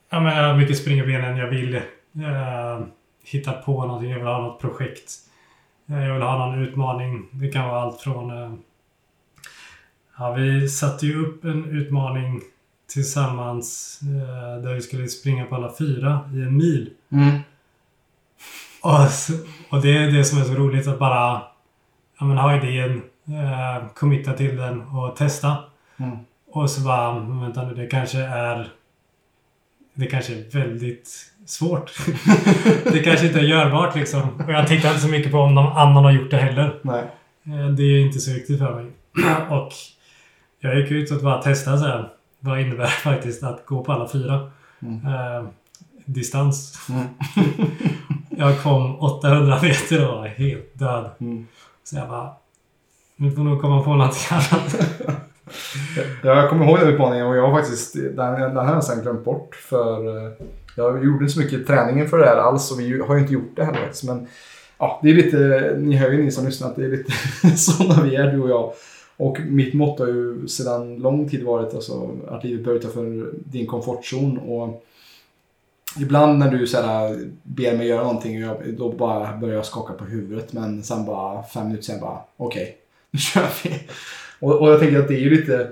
Ja, 0.10 0.20
men 0.20 0.38
jag 0.38 0.48
har 0.48 0.58
mycket 0.58 0.78
spring 0.78 1.00
i 1.00 1.06
benen. 1.06 1.38
Jag 1.38 1.48
vill 1.48 1.76
eh, 1.76 2.80
hitta 3.24 3.52
på 3.52 3.86
någonting. 3.86 4.10
Jag 4.10 4.18
vill 4.18 4.28
ha 4.28 4.42
något 4.42 4.62
projekt. 4.62 5.12
Eh, 5.90 6.06
jag 6.06 6.14
vill 6.14 6.24
ha 6.24 6.38
någon 6.38 6.60
utmaning. 6.60 7.28
Det 7.32 7.48
kan 7.48 7.68
vara 7.68 7.82
allt 7.82 8.02
från... 8.02 8.44
Eh, 8.44 8.54
ja, 10.18 10.34
vi 10.34 10.70
satte 10.70 11.06
ju 11.06 11.26
upp 11.26 11.44
en 11.44 11.66
utmaning 11.66 12.42
tillsammans 12.88 14.00
eh, 14.02 14.64
där 14.64 14.74
vi 14.74 14.82
skulle 14.82 15.08
springa 15.08 15.46
på 15.46 15.56
alla 15.56 15.74
fyra 15.78 16.30
i 16.34 16.42
en 16.42 16.58
mil. 16.58 16.90
Mm. 17.12 17.40
Och, 18.82 19.00
och 19.70 19.82
det 19.82 19.98
är 19.98 20.12
det 20.12 20.26
som 20.26 20.40
är 20.40 20.44
så 20.44 20.54
roligt 20.54 20.88
att 20.88 21.00
bara 21.00 21.42
ja, 22.20 22.26
men, 22.26 22.38
ha 22.38 22.56
idén, 22.56 23.02
eh, 23.28 23.88
committa 23.94 24.34
till 24.34 24.56
den 24.58 24.82
och 24.82 25.16
testa. 25.16 25.58
Mm. 25.98 26.18
Och 26.52 26.70
så 26.70 26.82
bara, 26.82 27.20
vänta 27.20 27.64
nu, 27.64 27.74
det 27.74 27.88
kanske 27.88 28.20
är 28.20 28.72
det 30.00 30.06
kanske 30.06 30.34
är 30.34 30.44
väldigt 30.52 31.32
svårt. 31.46 31.92
det 32.84 33.00
kanske 33.04 33.28
inte 33.28 33.40
är 33.40 33.44
görbart 33.44 33.96
liksom. 33.96 34.22
Och 34.46 34.54
jag 34.54 34.68
tittar 34.68 34.90
inte 34.90 35.02
så 35.02 35.08
mycket 35.08 35.32
på 35.32 35.38
om 35.38 35.56
någon 35.56 35.78
annan 35.78 36.04
har 36.04 36.12
gjort 36.12 36.32
det 36.32 36.38
heller. 36.38 36.80
Nej. 36.82 37.04
Eh, 37.46 37.70
det 37.70 37.84
är 37.84 38.00
inte 38.00 38.20
så 38.20 38.32
viktigt 38.34 38.60
för 38.60 38.76
mig. 38.76 38.92
och 39.50 39.74
jag 40.60 40.80
gick 40.80 40.92
ut 40.92 41.12
och 41.12 41.22
bara 41.24 41.42
testade 41.42 41.78
så 41.78 41.86
här. 41.86 42.10
Vad 42.40 42.62
innebär 42.62 42.84
det 42.84 42.90
faktiskt 43.04 43.44
att 43.44 43.66
gå 43.66 43.84
på 43.84 43.92
alla 43.92 44.08
fyra? 44.08 44.52
Mm. 44.82 45.06
Eh, 45.06 45.44
distans. 46.06 46.88
Mm. 46.90 47.08
jag 48.30 48.62
kom 48.62 49.00
800 49.00 49.60
meter 49.62 50.10
och 50.10 50.18
var 50.18 50.28
helt 50.28 50.80
död. 50.80 51.10
Mm. 51.20 51.48
Så 51.84 51.96
jag 51.96 52.10
bara... 52.10 52.32
Nu 53.16 53.32
får 53.32 53.42
nog 53.42 53.62
komma 53.62 53.84
på 53.84 53.96
någonting 53.96 54.28
annat. 54.32 54.76
Ja, 56.24 56.30
jag 56.42 56.50
kommer 56.50 56.66
ihåg 56.66 56.80
den 56.80 56.90
utmaningen 56.90 57.28
och 57.28 57.38
jag 57.38 57.48
har 57.48 57.60
faktiskt, 57.60 57.94
den, 57.94 58.16
den 58.16 58.58
har 58.58 58.66
jag 58.66 58.76
nästan 58.76 59.02
glömt 59.02 59.26
bort. 59.26 59.56
För 59.56 60.18
eh, 60.18 60.32
jag 60.76 61.06
gjorde 61.06 61.24
inte 61.24 61.34
så 61.34 61.40
mycket 61.40 61.68
träning 61.68 62.08
för 62.08 62.18
det 62.18 62.26
här 62.26 62.38
alls 62.38 62.72
och 62.72 62.80
vi 62.80 63.00
har 63.00 63.16
ju 63.16 63.22
inte 63.22 63.34
gjort 63.34 63.56
det 63.56 63.64
heller 63.64 63.80
faktiskt. 63.80 64.04
Men 64.04 64.28
ja, 64.78 65.00
det 65.04 65.10
är 65.10 65.14
lite, 65.14 65.76
ni 65.78 65.96
hör 65.96 66.12
ju 66.12 66.24
ni 66.24 66.32
som 66.32 66.46
lyssnar 66.46 66.70
att 66.70 66.76
det 66.76 66.86
är 66.86 66.90
lite 66.90 67.12
sådana 67.58 68.04
vi 68.04 68.16
är 68.16 68.32
du 68.32 68.42
och 68.42 68.50
jag. 68.50 68.74
Och 69.18 69.40
mitt 69.40 69.74
motto 69.74 70.04
har 70.04 70.12
ju 70.12 70.48
sedan 70.48 70.96
lång 70.96 71.30
tid 71.30 71.44
varit 71.44 71.74
alltså, 71.74 72.18
att 72.28 72.44
livet 72.44 72.66
bör 72.66 72.74
utanför 72.74 73.32
din 73.34 73.68
komfortzon. 73.68 74.38
Och 74.38 74.84
ibland 76.00 76.40
när 76.40 76.52
du 76.52 76.68
såhär, 76.68 77.30
ber 77.44 77.78
mig 77.78 77.88
göra 77.88 78.04
någonting, 78.04 78.40
jag, 78.40 78.58
då 78.78 78.92
bara 78.92 79.38
börjar 79.38 79.56
jag 79.56 79.66
skaka 79.66 79.94
på 79.94 80.06
huvudet. 80.06 80.54
Men 80.54 80.84
sen 80.84 81.06
bara 81.06 81.44
fem 81.44 81.68
minuter 81.68 81.84
sen 81.84 82.00
bara, 82.00 82.20
okej, 82.38 82.62
okay, 82.64 82.74
nu 83.12 83.20
kör 83.20 83.48
vi. 83.64 83.80
Och, 84.40 84.62
och 84.62 84.70
jag 84.70 84.80
tänker 84.80 85.00
att 85.00 85.08
det 85.08 85.16
är 85.16 85.20
ju 85.20 85.30
lite 85.30 85.70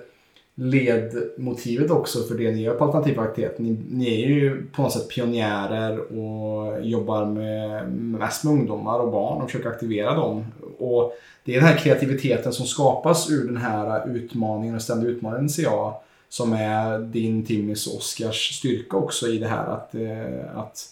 ledmotivet 0.60 1.92
också 1.92 2.24
för 2.24 2.36
det 2.36 2.52
ni 2.52 2.62
gör 2.62 2.76
på 2.76 2.84
Alternativ 2.84 3.20
Aktivitet. 3.20 3.60
Ni, 3.60 3.78
ni 3.90 4.24
är 4.24 4.28
ju 4.28 4.66
på 4.66 4.82
något 4.82 4.92
sätt 4.92 5.10
pionjärer 5.10 6.00
och 6.00 6.82
jobbar 6.82 7.26
med, 7.26 7.92
mest 7.92 8.44
med 8.44 8.54
ungdomar 8.54 9.00
och 9.00 9.12
barn 9.12 9.42
och 9.42 9.52
försöker 9.52 9.70
aktivera 9.70 10.16
dem. 10.16 10.46
Och 10.80 11.14
det 11.44 11.56
är 11.56 11.60
den 11.60 11.70
här 11.70 11.78
kreativiteten 11.78 12.54
som 12.54 12.66
skapas 12.66 13.32
ur 13.32 13.46
den 13.46 13.58
här 13.58 14.10
utmaningen 14.10 14.76
och 14.76 14.82
ständiga 14.82 15.12
utmaningen 15.12 15.50
ser 15.50 15.64
jag 15.64 15.94
som 16.30 16.54
är 16.54 17.00
din, 17.00 17.46
Timmys 17.46 17.88
och 17.88 17.98
Oskars 17.98 18.58
styrka 18.58 18.98
också 18.98 19.28
i 19.28 19.38
det 19.38 19.48
här 19.48 19.68
att, 19.68 19.96
eh, 19.96 20.60
att 20.60 20.86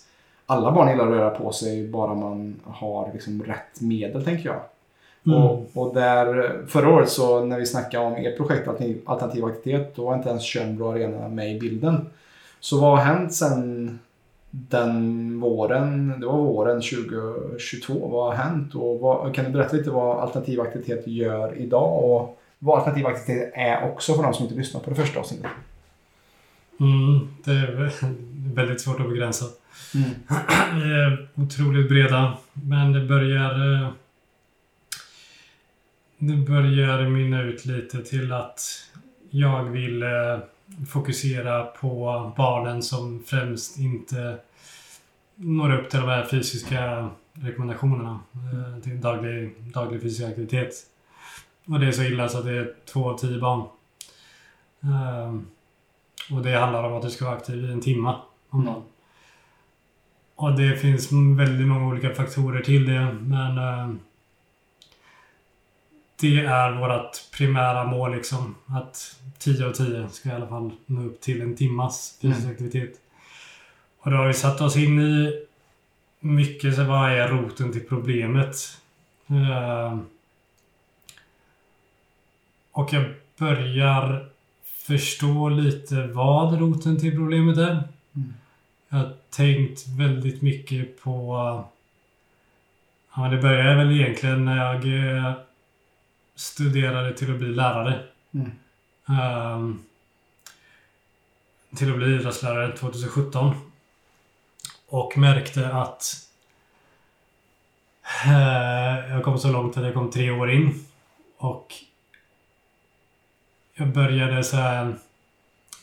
alla 0.46 0.72
barn 0.72 0.90
gillar 0.90 1.08
att 1.08 1.14
röra 1.14 1.30
på 1.30 1.52
sig 1.52 1.88
bara 1.88 2.16
man 2.16 2.56
har 2.64 3.10
liksom 3.14 3.44
rätt 3.44 3.82
medel 3.82 4.24
tänker 4.24 4.50
jag. 4.50 4.62
Mm. 5.26 5.40
Och, 5.40 5.70
och 5.74 5.94
där, 5.96 6.52
förra 6.68 6.90
året 6.90 7.10
så 7.10 7.46
när 7.46 7.60
vi 7.60 7.66
snackade 7.66 8.06
om 8.06 8.16
ert 8.16 8.38
projekt 8.38 8.68
Alternativ, 9.06 9.46
aktivitet, 9.46 9.96
då 9.96 10.06
var 10.06 10.16
inte 10.16 10.30
ens 10.30 10.44
Tjörnbro 10.44 10.92
Arena 10.92 11.28
med 11.28 11.56
i 11.56 11.60
bilden. 11.60 12.06
Så 12.60 12.80
vad 12.80 12.98
har 12.98 13.06
hänt 13.06 13.34
sen 13.34 14.00
den 14.52 15.40
våren, 15.40 16.20
det 16.20 16.26
var 16.26 16.38
våren 16.38 16.82
2022, 16.82 18.08
vad 18.08 18.26
har 18.26 18.44
hänt? 18.44 18.76
Och 18.76 19.00
vad, 19.00 19.36
kan 19.36 19.46
du 19.46 19.52
berätta 19.52 19.78
lite 19.78 19.92
vad 19.92 20.20
alternativ 20.20 20.62
aktivitet 20.62 21.08
gör 21.08 21.58
idag 21.58 22.04
och 22.04 22.40
vad 22.60 22.78
alternativ 22.78 23.08
aktivitet 23.08 23.52
är 23.56 23.92
också 23.92 24.14
för 24.14 24.24
de 24.24 24.34
som 24.34 24.44
inte 24.44 24.56
lyssnar 24.56 24.82
på 24.82 24.90
det 24.90 24.96
första 24.96 25.20
avsnittet? 25.20 25.48
Mm, 26.80 27.28
det 27.44 27.52
är 27.52 27.92
väldigt 28.56 28.82
svårt 28.82 29.00
att 29.00 29.10
begränsa. 29.10 29.46
Mm. 29.96 30.10
Är 30.94 31.28
otroligt 31.44 31.90
breda, 31.90 32.38
men 32.54 32.94
det 32.94 33.02
börjar... 33.02 33.92
Det 36.28 36.36
börjar 36.36 37.10
mynna 37.10 37.42
ut 37.42 37.66
lite 37.66 38.04
till 38.04 38.32
att 38.34 38.62
jag 39.30 39.64
vill 39.64 40.04
eh, 40.04 40.40
fokusera 40.90 41.64
på 41.64 42.32
barnen 42.38 42.84
som 42.84 43.24
främst 43.24 43.80
inte 43.80 44.38
når 45.36 45.74
upp 45.80 45.90
till 45.90 46.00
de 46.00 46.10
här 46.10 46.26
fysiska 46.26 47.10
rekommendationerna 47.34 48.20
eh, 48.34 48.84
till 48.84 49.02
daglig, 49.02 49.56
daglig 49.74 50.02
fysisk 50.02 50.30
aktivitet. 50.30 50.74
Och 51.68 51.80
det 51.80 51.88
är 51.88 51.92
så 51.92 52.04
illa 52.04 52.30
så 52.30 52.38
att 52.38 52.46
det 52.46 52.52
är 52.58 52.74
två 52.94 53.10
av 53.10 53.18
tio 53.18 53.40
barn. 53.40 53.64
Eh, 54.84 55.36
Och 56.36 56.42
det 56.44 56.60
handlar 56.60 56.84
om 56.84 56.94
att 56.94 57.02
du 57.04 57.10
ska 57.10 57.26
vara 57.26 57.36
aktiv 57.36 57.66
i 57.66 57.72
en 57.72 57.82
timme 57.82 58.16
om 58.50 58.66
dagen. 58.66 58.84
Och 60.36 60.58
det 60.58 60.78
finns 60.78 61.12
väldigt 61.38 61.68
många 61.68 61.88
olika 61.88 62.14
faktorer 62.14 62.62
till 62.62 62.86
det, 62.86 63.14
men 63.22 63.58
eh, 63.58 63.96
det 66.20 66.40
är 66.40 66.72
vårt 66.72 67.32
primära 67.38 67.84
mål 67.84 68.16
liksom. 68.16 68.56
Att 68.66 69.20
10 69.38 69.66
av 69.66 69.72
10 69.72 70.10
ska 70.10 70.30
i 70.30 70.32
alla 70.32 70.48
fall 70.48 70.72
nå 70.86 71.02
upp 71.04 71.22
till 71.22 71.42
en 71.42 71.56
timmas 71.56 72.18
fysisk 72.22 72.40
Mm. 72.40 72.52
aktivitet. 72.52 73.00
Och 74.00 74.12
då 74.12 74.18
har 74.18 74.28
vi 74.28 74.34
satt 74.34 74.62
oss 74.62 74.76
in 74.78 75.00
i 75.00 75.46
mycket 76.20 76.76
så 76.76 76.84
vad 76.84 77.12
är 77.12 77.28
roten 77.28 77.72
till 77.72 77.88
problemet. 77.88 78.56
Eh, 79.28 79.98
och 82.72 82.94
jag 82.94 83.06
börjar 83.38 84.30
förstå 84.88 85.50
lite 85.50 86.08
vad 86.08 86.60
roten 86.60 87.00
till 87.00 87.12
problemet 87.16 87.58
är. 87.58 87.84
Mm. 88.16 88.34
Jag 88.90 88.98
har 88.98 89.14
tänkt 89.30 89.88
väldigt 89.88 90.42
mycket 90.42 91.02
på... 91.02 91.36
Ja, 93.16 93.22
det 93.22 93.38
började 93.38 93.76
väl 93.76 93.92
egentligen 94.02 94.46
när 94.46 94.58
jag 94.58 94.76
eh, 95.18 95.34
studerade 96.36 97.14
till 97.14 97.32
att 97.32 97.40
bli 97.40 97.48
lärare. 97.48 98.04
Mm. 98.34 98.52
Ehm, 99.08 99.84
till 101.76 101.92
att 101.92 101.98
bli 101.98 102.16
idrottslärare 102.16 102.78
2017. 102.78 103.56
Och 104.88 105.18
märkte 105.18 105.74
att 105.74 106.16
eh, 108.26 109.14
jag 109.14 109.24
kom 109.24 109.40
så 109.40 109.52
långt 109.52 109.78
att 109.78 109.84
jag 109.84 109.94
kom 109.94 110.12
tre 110.12 110.32
år 110.32 110.52
in. 110.52 110.86
Och 111.38 111.74
jag 113.74 113.88
började 113.88 114.44
så 114.44 114.58
här... 114.58 114.96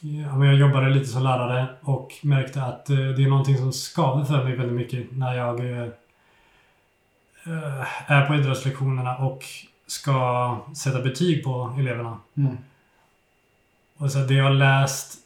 Ja, 0.01 0.45
jag 0.45 0.55
jobbade 0.55 0.91
lite 0.91 1.07
som 1.07 1.23
lärare 1.23 1.67
och 1.81 2.13
märkte 2.23 2.63
att 2.63 2.91
eh, 2.91 2.97
det 2.97 3.25
är 3.25 3.29
någonting 3.29 3.57
som 3.57 3.73
skaver 3.73 4.25
för 4.25 4.45
mig 4.45 4.57
väldigt 4.57 4.77
mycket 4.77 5.13
när 5.13 5.35
jag 5.35 5.61
eh, 5.61 5.89
är 8.07 8.27
på 8.27 8.35
idrottslektionerna 8.35 9.17
och 9.17 9.45
ska 9.93 10.59
sätta 10.77 11.03
betyg 11.03 11.45
på 11.45 11.77
eleverna. 11.79 12.19
Mm. 12.37 12.57
Och 13.97 14.11
så 14.11 14.19
det 14.19 14.35
jag 14.35 14.45
har 14.45 14.55
läst 14.55 15.19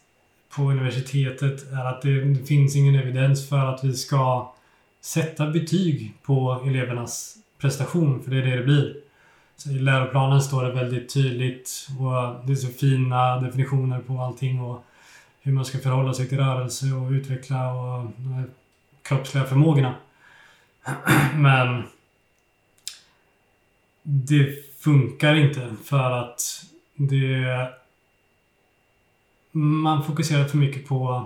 på 0.55 0.61
universitetet 0.61 1.71
är 1.71 1.85
att 1.85 2.01
det 2.01 2.47
finns 2.47 2.75
ingen 2.75 2.95
evidens 2.95 3.49
för 3.49 3.65
att 3.65 3.83
vi 3.83 3.93
ska 3.93 4.53
sätta 5.01 5.47
betyg 5.49 6.13
på 6.23 6.63
elevernas 6.65 7.37
prestation, 7.57 8.23
för 8.23 8.31
det 8.31 8.37
är 8.37 8.45
det 8.45 8.55
det 8.55 8.63
blir. 8.63 8.95
Så 9.55 9.69
I 9.69 9.79
läroplanen 9.79 10.41
står 10.41 10.63
det 10.63 10.71
väldigt 10.71 11.13
tydligt 11.13 11.87
och 11.99 12.47
det 12.47 12.53
är 12.53 12.55
så 12.55 12.67
fina 12.67 13.39
definitioner 13.39 13.99
på 13.99 14.21
allting 14.21 14.61
och 14.61 14.83
hur 15.41 15.51
man 15.51 15.65
ska 15.65 15.77
förhålla 15.77 16.13
sig 16.13 16.29
till 16.29 16.37
rörelse 16.37 16.85
och 16.85 17.11
utveckla 17.11 17.73
och 17.73 18.03
de 18.17 18.45
kroppsliga 19.01 19.43
förmågorna. 19.43 19.95
Men 21.35 21.83
det 24.09 24.75
funkar 24.79 25.35
inte 25.35 25.75
för 25.83 26.11
att 26.11 26.65
det 26.95 27.69
man 29.51 30.03
fokuserar 30.03 30.45
för 30.45 30.57
mycket 30.57 30.87
på 30.87 31.25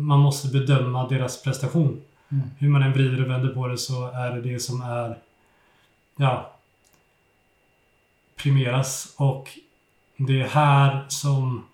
man 0.00 0.20
måste 0.20 0.48
bedöma 0.48 1.08
deras 1.08 1.42
prestation. 1.42 2.00
Mm. 2.28 2.50
Hur 2.58 2.68
man 2.68 2.82
än 2.82 2.92
vrider 2.92 3.24
och 3.24 3.30
vänder 3.30 3.54
på 3.54 3.66
det 3.66 3.78
så 3.78 4.10
är 4.10 4.30
det 4.30 4.40
det 4.40 4.60
som 4.60 4.82
är 4.82 5.18
ja 6.16 6.52
primeras 8.36 9.14
och 9.16 9.48
det 10.16 10.40
är 10.40 10.48
här 10.48 11.04
som 11.08 11.64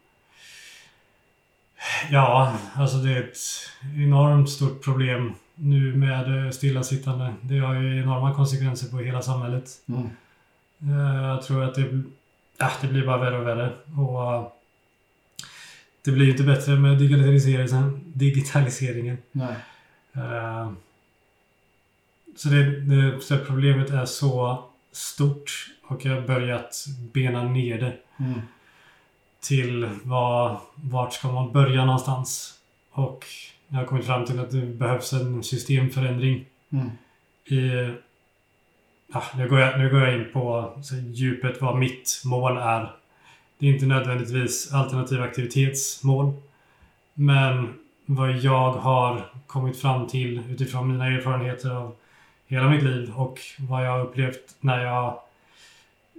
ja, 2.10 2.54
alltså 2.74 2.96
det 2.96 3.12
är 3.12 3.22
ett 3.22 3.38
enormt 3.96 4.50
stort 4.50 4.84
problem 4.84 5.32
nu 5.54 5.96
med 5.96 6.54
stillasittande. 6.54 7.34
Det 7.42 7.58
har 7.58 7.74
ju 7.74 8.02
enorma 8.02 8.34
konsekvenser 8.34 8.88
på 8.88 8.98
hela 8.98 9.22
samhället. 9.22 9.70
Mm. 9.88 10.08
Eh, 10.82 11.22
Jag 11.24 11.42
tror 11.42 11.64
att 11.64 11.74
det, 11.74 12.02
ja, 12.58 12.70
det 12.80 12.86
blir 12.88 13.06
bara 13.06 13.18
värre 13.18 13.38
och 13.38 13.46
värre. 13.46 13.72
Och 13.98 14.34
eh, 14.34 14.46
det 16.04 16.10
blir 16.10 16.24
ju 16.24 16.30
inte 16.30 16.42
bättre 16.42 16.76
med 16.76 16.98
digitaliseringen. 16.98 18.02
digitaliseringen. 18.14 19.18
Nej. 19.32 19.54
Eh, 20.12 20.70
Så 22.36 22.48
det, 22.48 22.80
det 22.80 23.20
så 23.20 23.38
problemet 23.38 23.90
är 23.90 24.04
så 24.04 24.64
stort 24.92 25.66
och 25.82 26.04
jag 26.04 26.14
har 26.14 26.20
börjat 26.26 26.84
bena 27.12 27.42
ner 27.42 27.80
det 27.80 27.96
Mm. 28.20 28.40
till 29.40 29.88
vad, 30.02 30.56
vart 30.74 31.12
ska 31.12 31.32
man 31.32 31.52
börja 31.52 31.84
någonstans. 31.84 32.54
Och 32.90 33.24
jag 33.68 33.78
har 33.78 33.84
kommit 33.84 34.06
fram 34.06 34.24
till 34.26 34.40
att 34.40 34.50
det 34.50 34.60
behövs 34.66 35.12
en 35.12 35.42
systemförändring 35.42 36.44
Mm. 36.72 36.90
i... 37.44 37.90
Ja, 39.12 39.22
nu, 39.36 39.48
går 39.48 39.60
jag, 39.60 39.78
nu 39.78 39.90
går 39.90 40.00
jag 40.00 40.14
in 40.14 40.32
på 40.32 40.72
djupet 41.12 41.60
vad 41.60 41.78
mitt 41.78 42.22
mål 42.24 42.56
är. 42.56 42.92
Det 43.58 43.66
är 43.66 43.72
inte 43.72 43.86
nödvändigtvis 43.86 44.72
alternativ 44.72 45.22
aktivitetsmål. 45.22 46.32
Men 47.14 47.74
vad 48.06 48.30
jag 48.30 48.72
har 48.72 49.30
kommit 49.46 49.80
fram 49.80 50.06
till 50.06 50.42
utifrån 50.50 50.92
mina 50.92 51.06
erfarenheter 51.06 51.70
av 51.70 51.94
hela 52.46 52.70
mitt 52.70 52.82
liv 52.82 53.12
och 53.16 53.40
vad 53.58 53.86
jag 53.86 53.90
har 53.90 54.04
upplevt 54.04 54.56
när 54.60 54.84
jag 54.84 55.20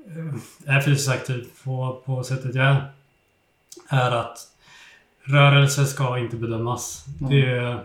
eh, 0.08 0.75
är 0.75 0.81
fysiskt 0.81 1.10
aktiv 1.10 1.48
på, 1.63 2.01
på 2.05 2.24
sättet 2.24 2.55
jag 2.55 2.65
är. 2.65 2.91
Är 3.89 4.12
att 4.12 4.38
rörelse 5.24 5.86
ska 5.86 6.19
inte 6.19 6.36
bedömas. 6.36 7.05
Mm. 7.19 7.31
Det, 7.31 7.79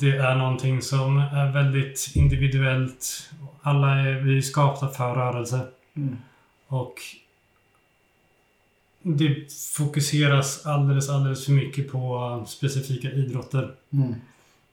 det 0.00 0.16
är 0.16 0.36
någonting 0.36 0.82
som 0.82 1.18
är 1.18 1.52
väldigt 1.52 2.12
individuellt. 2.14 3.30
Alla 3.62 4.00
är 4.00 4.20
vi 4.20 4.42
skapta 4.42 4.88
för 4.88 5.14
rörelse. 5.14 5.60
Mm. 5.94 6.16
Och 6.66 6.94
det 9.02 9.52
fokuseras 9.76 10.66
alldeles, 10.66 11.08
alldeles 11.08 11.44
för 11.44 11.52
mycket 11.52 11.92
på 11.92 12.44
specifika 12.46 13.10
idrotter. 13.10 13.74
Mm. 13.90 14.14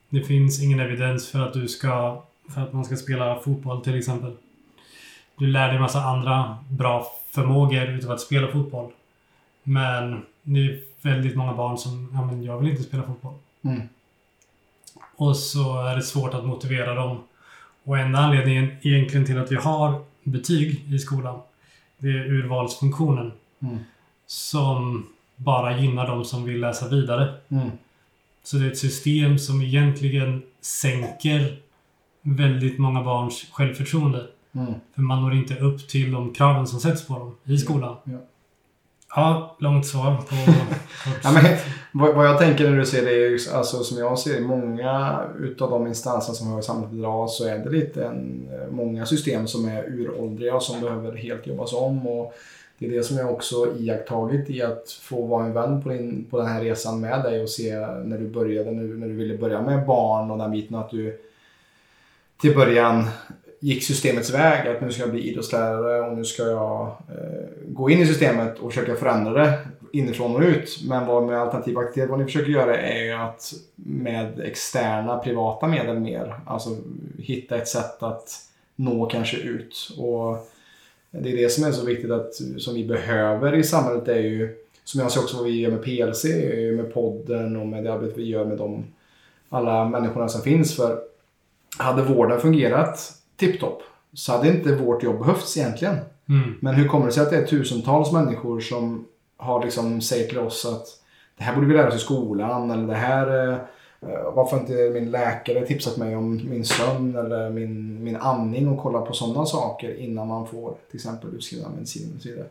Det 0.08 0.22
finns 0.22 0.62
ingen 0.62 0.80
evidens 0.80 1.28
för 1.28 1.40
att 1.40 1.52
du 1.52 1.68
ska 1.68 2.22
för 2.48 2.60
att 2.60 2.72
man 2.72 2.84
ska 2.84 2.96
spela 2.96 3.40
fotboll 3.40 3.80
till 3.80 3.98
exempel. 3.98 4.32
Du 5.38 5.46
lär 5.46 5.68
dig 5.68 5.80
massa 5.80 6.00
andra 6.00 6.58
bra 6.68 7.06
förmågor 7.30 7.88
utav 7.88 8.10
att 8.10 8.20
spela 8.20 8.48
fotboll. 8.48 8.92
Men 9.62 10.22
det 10.42 10.60
är 10.60 10.82
väldigt 11.02 11.36
många 11.36 11.54
barn 11.54 11.78
som, 11.78 12.10
ja 12.12 12.24
men 12.24 12.42
jag 12.42 12.58
vill 12.58 12.70
inte 12.70 12.82
spela 12.82 13.02
fotboll. 13.02 13.34
Mm. 13.62 13.82
Och 15.16 15.36
så 15.36 15.86
är 15.86 15.96
det 15.96 16.02
svårt 16.02 16.34
att 16.34 16.46
motivera 16.46 16.94
dem. 16.94 17.18
Och 17.84 17.98
enda 17.98 18.18
anledningen 18.18 18.76
egentligen 18.82 19.26
till 19.26 19.38
att 19.38 19.52
vi 19.52 19.56
har 19.56 20.04
betyg 20.22 20.84
i 20.94 20.98
skolan, 20.98 21.40
det 21.98 22.08
är 22.08 22.32
urvalsfunktionen. 22.32 23.32
Mm. 23.62 23.78
Som 24.26 25.06
bara 25.36 25.78
gynnar 25.78 26.06
de 26.06 26.24
som 26.24 26.44
vill 26.44 26.60
läsa 26.60 26.88
vidare. 26.88 27.34
Mm. 27.48 27.70
Så 28.42 28.56
det 28.56 28.66
är 28.66 28.70
ett 28.70 28.78
system 28.78 29.38
som 29.38 29.62
egentligen 29.62 30.42
sänker 30.60 31.56
väldigt 32.22 32.78
många 32.78 33.02
barns 33.02 33.46
självförtroende. 33.52 34.26
Mm. 34.52 34.74
För 34.94 35.02
man 35.02 35.22
når 35.22 35.34
inte 35.34 35.58
upp 35.58 35.88
till 35.88 36.12
de 36.12 36.34
kraven 36.34 36.66
som 36.66 36.80
sätts 36.80 37.06
på 37.06 37.18
dem 37.18 37.34
i 37.44 37.58
skolan. 37.58 37.96
Ja. 38.04 38.12
Ja, 38.12 38.18
långt 39.58 39.86
svar 39.86 40.16
på. 40.16 40.34
Ja, 41.22 41.32
men 41.32 41.56
Vad, 41.92 42.14
vad 42.14 42.26
jag 42.26 42.38
tänker 42.38 42.70
när 42.70 42.78
du 42.78 42.86
ser 42.86 43.04
det, 43.04 43.10
är 43.10 43.30
ju- 43.30 43.38
alltså 43.54 43.84
som 43.84 43.98
jag 43.98 44.18
ser 44.18 44.34
det, 44.34 44.40
många 44.40 45.20
utav 45.40 45.70
de 45.70 45.86
instanser 45.86 46.32
som 46.32 46.46
har 46.52 46.60
i 46.60 46.62
samhället 46.62 46.94
idag 46.94 47.30
så 47.30 47.44
är 47.48 47.58
det 47.58 47.70
lite 47.70 48.04
en, 48.04 48.48
många 48.70 49.06
system 49.06 49.46
som 49.46 49.68
är 49.68 49.84
uråldriga 49.84 50.54
och 50.54 50.62
som 50.62 50.80
behöver 50.80 51.16
helt 51.16 51.46
jobbas 51.46 51.72
om. 51.72 52.06
Och 52.06 52.34
det 52.78 52.86
är 52.86 52.90
det 52.90 53.02
som 53.02 53.16
jag 53.16 53.30
också 53.32 53.74
iakttagit 53.78 54.50
i 54.50 54.62
att 54.62 54.90
få 54.90 55.26
vara 55.26 55.44
en 55.46 55.52
vän 55.52 55.82
på, 55.82 55.88
din, 55.88 56.26
på 56.30 56.38
den 56.38 56.46
här 56.46 56.60
resan 56.60 57.00
med 57.00 57.22
dig 57.22 57.42
och 57.42 57.48
se 57.48 57.76
när 58.04 58.18
du 58.18 58.28
började 58.28 58.70
nu, 58.70 58.96
när 58.96 59.06
du 59.06 59.14
ville 59.14 59.38
börja 59.38 59.60
med 59.62 59.86
barn 59.86 60.30
och 60.30 60.38
den 60.38 60.50
biten 60.50 60.76
att 60.76 60.90
du 60.90 61.20
till 62.40 62.54
början 62.54 63.04
gick 63.66 63.84
systemets 63.84 64.30
väg. 64.30 64.68
Att 64.68 64.80
nu 64.80 64.92
ska 64.92 65.02
jag 65.02 65.10
bli 65.10 65.30
idrottslärare 65.30 66.00
och 66.00 66.16
nu 66.16 66.24
ska 66.24 66.42
jag 66.42 66.86
eh, 66.86 67.48
gå 67.68 67.90
in 67.90 67.98
i 67.98 68.06
systemet 68.06 68.58
och 68.58 68.72
försöka 68.72 68.96
förändra 68.96 69.32
det 69.32 69.58
inifrån 69.92 70.36
och 70.36 70.42
ut. 70.42 70.80
Men 70.88 71.06
vad 71.06 71.26
med 71.26 71.40
alternativ 71.40 71.78
aktivitet, 71.78 72.10
vad 72.10 72.18
ni 72.18 72.24
försöker 72.24 72.50
göra 72.50 72.76
är 72.76 73.04
ju 73.04 73.12
att 73.12 73.54
med 73.74 74.40
externa 74.40 75.18
privata 75.18 75.66
medel 75.66 76.00
mer, 76.00 76.40
alltså 76.46 76.70
hitta 77.18 77.56
ett 77.56 77.68
sätt 77.68 78.02
att 78.02 78.30
nå 78.76 79.06
kanske 79.06 79.36
ut. 79.36 79.94
Och 79.98 80.48
det 81.10 81.32
är 81.32 81.36
det 81.36 81.52
som 81.52 81.64
är 81.64 81.72
så 81.72 81.86
viktigt 81.86 82.10
att 82.10 82.34
som 82.58 82.74
vi 82.74 82.84
behöver 82.84 83.54
i 83.54 83.64
samhället 83.64 84.08
är 84.08 84.20
ju, 84.20 84.56
som 84.84 85.00
jag 85.00 85.12
ser 85.12 85.20
också 85.20 85.36
vad 85.36 85.46
vi 85.46 85.60
gör 85.60 85.70
med 85.70 85.82
PLC, 85.82 86.24
med 86.76 86.94
podden 86.94 87.56
och 87.56 87.66
med 87.66 87.84
det 87.84 87.92
arbete 87.92 88.14
vi 88.16 88.28
gör 88.28 88.44
med 88.44 88.58
de 88.58 88.84
alla 89.48 89.88
människorna 89.88 90.28
som 90.28 90.42
finns. 90.42 90.76
För 90.76 90.98
hade 91.78 92.02
vården 92.02 92.40
fungerat 92.40 93.16
tipptopp 93.36 93.82
så 94.12 94.32
hade 94.32 94.48
inte 94.48 94.74
vårt 94.74 95.02
jobb 95.02 95.18
behövts 95.18 95.56
egentligen. 95.56 95.96
Mm. 96.28 96.54
Men 96.60 96.74
hur 96.74 96.88
kommer 96.88 97.06
det 97.06 97.12
sig 97.12 97.22
att 97.22 97.30
det 97.30 97.36
är 97.36 97.46
tusentals 97.46 98.12
människor 98.12 98.60
som 98.60 99.06
har 99.36 99.64
liksom 99.64 100.00
säger 100.00 100.28
till 100.28 100.38
oss 100.38 100.66
att 100.66 100.86
det 101.38 101.44
här 101.44 101.54
borde 101.54 101.66
vi 101.66 101.74
lära 101.74 101.88
oss 101.88 101.94
i 101.94 101.98
skolan 101.98 102.70
eller 102.70 102.86
det 102.86 102.94
här 102.94 103.52
eh, 103.52 103.58
varför 104.34 104.56
inte 104.56 104.90
min 104.94 105.10
läkare 105.10 105.66
tipsat 105.66 105.96
mig 105.96 106.16
om 106.16 106.40
min 106.50 106.64
sömn 106.64 107.16
eller 107.16 107.50
min, 107.50 108.04
min 108.04 108.16
andning 108.16 108.68
och 108.68 108.82
kolla 108.82 109.00
på 109.00 109.12
sådana 109.12 109.46
saker 109.46 109.94
innan 109.94 110.28
man 110.28 110.46
får 110.46 110.74
till 110.90 110.96
exempel 110.96 111.34
utskrivna 111.34 111.68
medicin 111.68 112.12
och 112.16 112.22
så 112.22 112.28
vidare. 112.28 112.46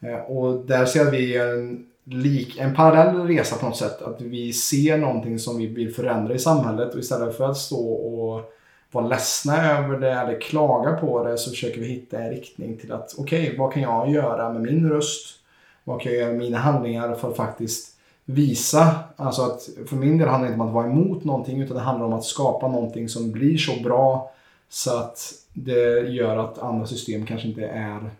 Eh, 0.00 0.30
Och 0.30 0.66
där 0.66 0.86
ser 0.86 1.10
vi 1.10 1.36
en, 1.36 1.86
lik, 2.04 2.58
en 2.58 2.74
parallell 2.74 3.26
resa 3.26 3.56
på 3.56 3.66
något 3.66 3.76
sätt. 3.76 4.02
Att 4.02 4.20
vi 4.20 4.52
ser 4.52 4.98
någonting 4.98 5.38
som 5.38 5.58
vi 5.58 5.66
vill 5.66 5.94
förändra 5.94 6.34
i 6.34 6.38
samhället 6.38 6.94
och 6.94 7.00
istället 7.00 7.36
för 7.36 7.50
att 7.50 7.56
stå 7.56 7.92
och 7.92 8.52
vara 8.92 9.06
ledsna 9.06 9.78
över 9.78 10.00
det 10.00 10.12
eller 10.12 10.40
klaga 10.40 10.92
på 10.92 11.24
det 11.24 11.38
så 11.38 11.50
försöker 11.50 11.80
vi 11.80 11.86
hitta 11.86 12.18
en 12.18 12.30
riktning 12.30 12.76
till 12.76 12.92
att 12.92 13.14
okej, 13.18 13.56
vad 13.58 13.72
kan 13.72 13.82
jag 13.82 14.10
göra 14.10 14.52
med 14.52 14.62
min 14.62 14.88
röst? 14.88 15.38
Vad 15.84 16.00
kan 16.00 16.12
jag 16.12 16.20
göra 16.20 16.30
med 16.30 16.38
mina 16.38 16.58
handlingar 16.58 17.14
för 17.14 17.30
att 17.30 17.36
faktiskt 17.36 17.92
visa, 18.24 18.94
alltså 19.16 19.42
att 19.42 19.68
för 19.86 19.96
min 19.96 20.18
del 20.18 20.28
handlar 20.28 20.48
det 20.48 20.52
inte 20.52 20.62
om 20.62 20.68
att 20.68 20.74
vara 20.74 20.86
emot 20.86 21.24
någonting 21.24 21.60
utan 21.60 21.76
det 21.76 21.82
handlar 21.82 22.06
om 22.06 22.12
att 22.12 22.24
skapa 22.24 22.68
någonting 22.68 23.08
som 23.08 23.32
blir 23.32 23.58
så 23.58 23.82
bra 23.82 24.32
så 24.68 24.98
att 24.98 25.32
det 25.52 26.08
gör 26.08 26.36
att 26.36 26.58
andra 26.58 26.86
system 26.86 27.26
kanske 27.26 27.48
inte 27.48 27.66
är, 27.66 28.10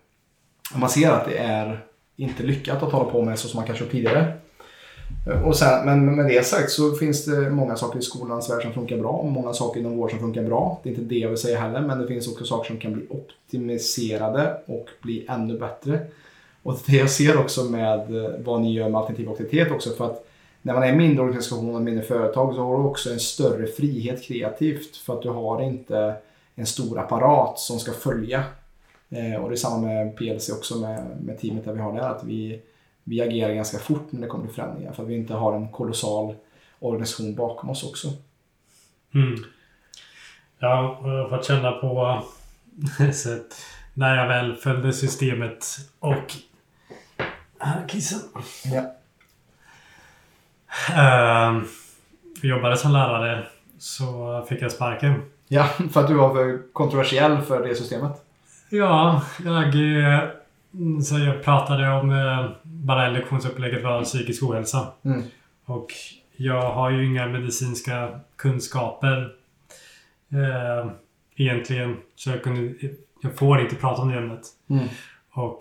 om 0.74 0.80
man 0.80 0.88
ser 0.88 1.10
att 1.10 1.24
det 1.24 1.38
är 1.38 1.84
inte 2.16 2.42
lyckat 2.42 2.82
att 2.82 2.92
hålla 2.92 3.10
på 3.10 3.22
med 3.22 3.38
så 3.38 3.48
som 3.48 3.58
man 3.58 3.66
kanske 3.66 3.84
gjort 3.84 3.92
tidigare. 3.92 4.32
Eh, 5.26 5.48
och 5.48 5.56
sen, 5.56 5.84
men 5.84 6.16
med 6.16 6.26
det 6.26 6.46
sagt 6.46 6.70
så 6.70 6.92
finns 6.92 7.24
det 7.24 7.50
många 7.50 7.76
saker 7.76 7.98
i 7.98 8.02
skolans 8.02 8.50
värld 8.50 8.62
som 8.62 8.72
funkar 8.72 8.96
bra 8.96 9.10
och 9.10 9.32
många 9.32 9.52
saker 9.52 9.80
inom 9.80 9.96
vård 9.96 10.10
som 10.10 10.18
funkar 10.18 10.42
bra. 10.42 10.80
Det 10.82 10.88
är 10.88 10.90
inte 10.90 11.14
det 11.14 11.18
jag 11.18 11.28
vill 11.28 11.38
säga 11.38 11.60
heller, 11.60 11.80
men 11.80 11.98
det 11.98 12.06
finns 12.06 12.28
också 12.28 12.44
saker 12.44 12.66
som 12.66 12.78
kan 12.78 12.92
bli 12.92 13.02
optimiserade 13.08 14.56
och 14.66 14.88
bli 15.02 15.26
ännu 15.28 15.58
bättre. 15.58 16.00
Och 16.62 16.78
det 16.86 16.96
jag 16.96 17.10
ser 17.10 17.38
också 17.38 17.64
med 17.64 18.24
eh, 18.24 18.30
vad 18.44 18.60
ni 18.60 18.72
gör 18.72 18.88
med 18.88 19.00
alternativ 19.00 19.30
aktivitet 19.30 19.72
också 19.72 19.90
för 19.90 20.04
att 20.06 20.26
när 20.62 20.74
man 20.74 20.82
är 20.82 20.88
en 20.88 20.98
mindre 20.98 21.22
organisation 21.22 21.74
och 21.74 21.82
mindre 21.82 22.04
företag 22.04 22.54
så 22.54 22.60
har 22.60 22.78
du 22.78 22.84
också 22.84 23.12
en 23.12 23.20
större 23.20 23.66
frihet 23.66 24.22
kreativt 24.22 24.96
för 24.96 25.14
att 25.14 25.22
du 25.22 25.28
har 25.28 25.62
inte 25.62 26.14
en 26.54 26.66
stor 26.66 26.98
apparat 26.98 27.58
som 27.58 27.78
ska 27.78 27.92
följa. 27.92 28.44
Eh, 29.10 29.42
och 29.42 29.48
det 29.48 29.54
är 29.54 29.56
samma 29.56 29.86
med 29.86 30.16
PLC 30.16 30.50
också 30.50 30.78
med, 30.78 31.06
med 31.20 31.40
teamet 31.40 31.64
där 31.64 31.72
vi 31.72 31.80
har 31.80 31.92
där 31.92 32.08
att 32.08 32.24
vi, 32.24 32.60
vi 33.04 33.20
agerar 33.20 33.54
ganska 33.54 33.78
fort 33.78 34.06
när 34.10 34.20
det 34.20 34.26
kommer 34.26 34.46
till 34.46 34.54
förändringar 34.54 34.92
för 34.92 35.02
att 35.02 35.08
vi 35.08 35.14
inte 35.14 35.34
har 35.34 35.56
en 35.56 35.68
kolossal 35.68 36.34
organisation 36.78 37.34
bakom 37.34 37.70
oss 37.70 37.84
också. 37.84 38.08
Mm. 39.14 39.44
Ja, 40.58 41.00
jag 41.02 41.10
har 41.10 41.28
fått 41.28 41.46
känna 41.46 41.72
på 41.72 42.22
sätt 43.12 43.54
när 43.94 44.16
jag 44.16 44.28
väl 44.28 44.56
följde 44.56 44.92
systemet 44.92 45.66
och... 45.98 46.32
Här, 47.58 47.88
kissen. 47.88 48.20
Ja. 48.64 48.94
Ehm, 50.94 51.64
jobbade 52.42 52.76
som 52.76 52.92
lärare 52.92 53.46
så 53.78 54.44
fick 54.48 54.62
jag 54.62 54.72
sparken. 54.72 55.22
Ja, 55.48 55.64
för 55.64 56.00
att 56.00 56.08
du 56.08 56.14
var 56.14 56.34
för 56.34 56.72
kontroversiell 56.72 57.42
för 57.42 57.68
det 57.68 57.74
systemet. 57.74 58.24
Ja, 58.70 59.22
jag, 59.44 59.64
eh, 59.64 60.28
så 61.04 61.18
jag 61.18 61.42
pratade 61.42 61.88
om 61.88 62.10
eh, 62.10 62.50
bara 62.62 63.08
lektionsupplägget 63.08 63.84
var 63.84 64.04
psykisk 64.04 64.42
ohälsa. 64.42 64.86
Mm. 65.04 65.22
Och 65.64 65.92
jag 66.36 66.72
har 66.72 66.90
ju 66.90 67.06
inga 67.06 67.26
medicinska 67.26 68.20
kunskaper 68.36 69.32
eh, 70.32 70.90
egentligen. 71.36 71.96
Så 72.16 72.30
jag, 72.30 72.42
kunde, 72.42 72.74
jag 73.22 73.36
får 73.36 73.60
inte 73.60 73.76
prata 73.76 74.02
om 74.02 74.08
det 74.08 74.18
ämnet. 74.18 74.46
Mm. 74.70 74.88
Och 75.32 75.58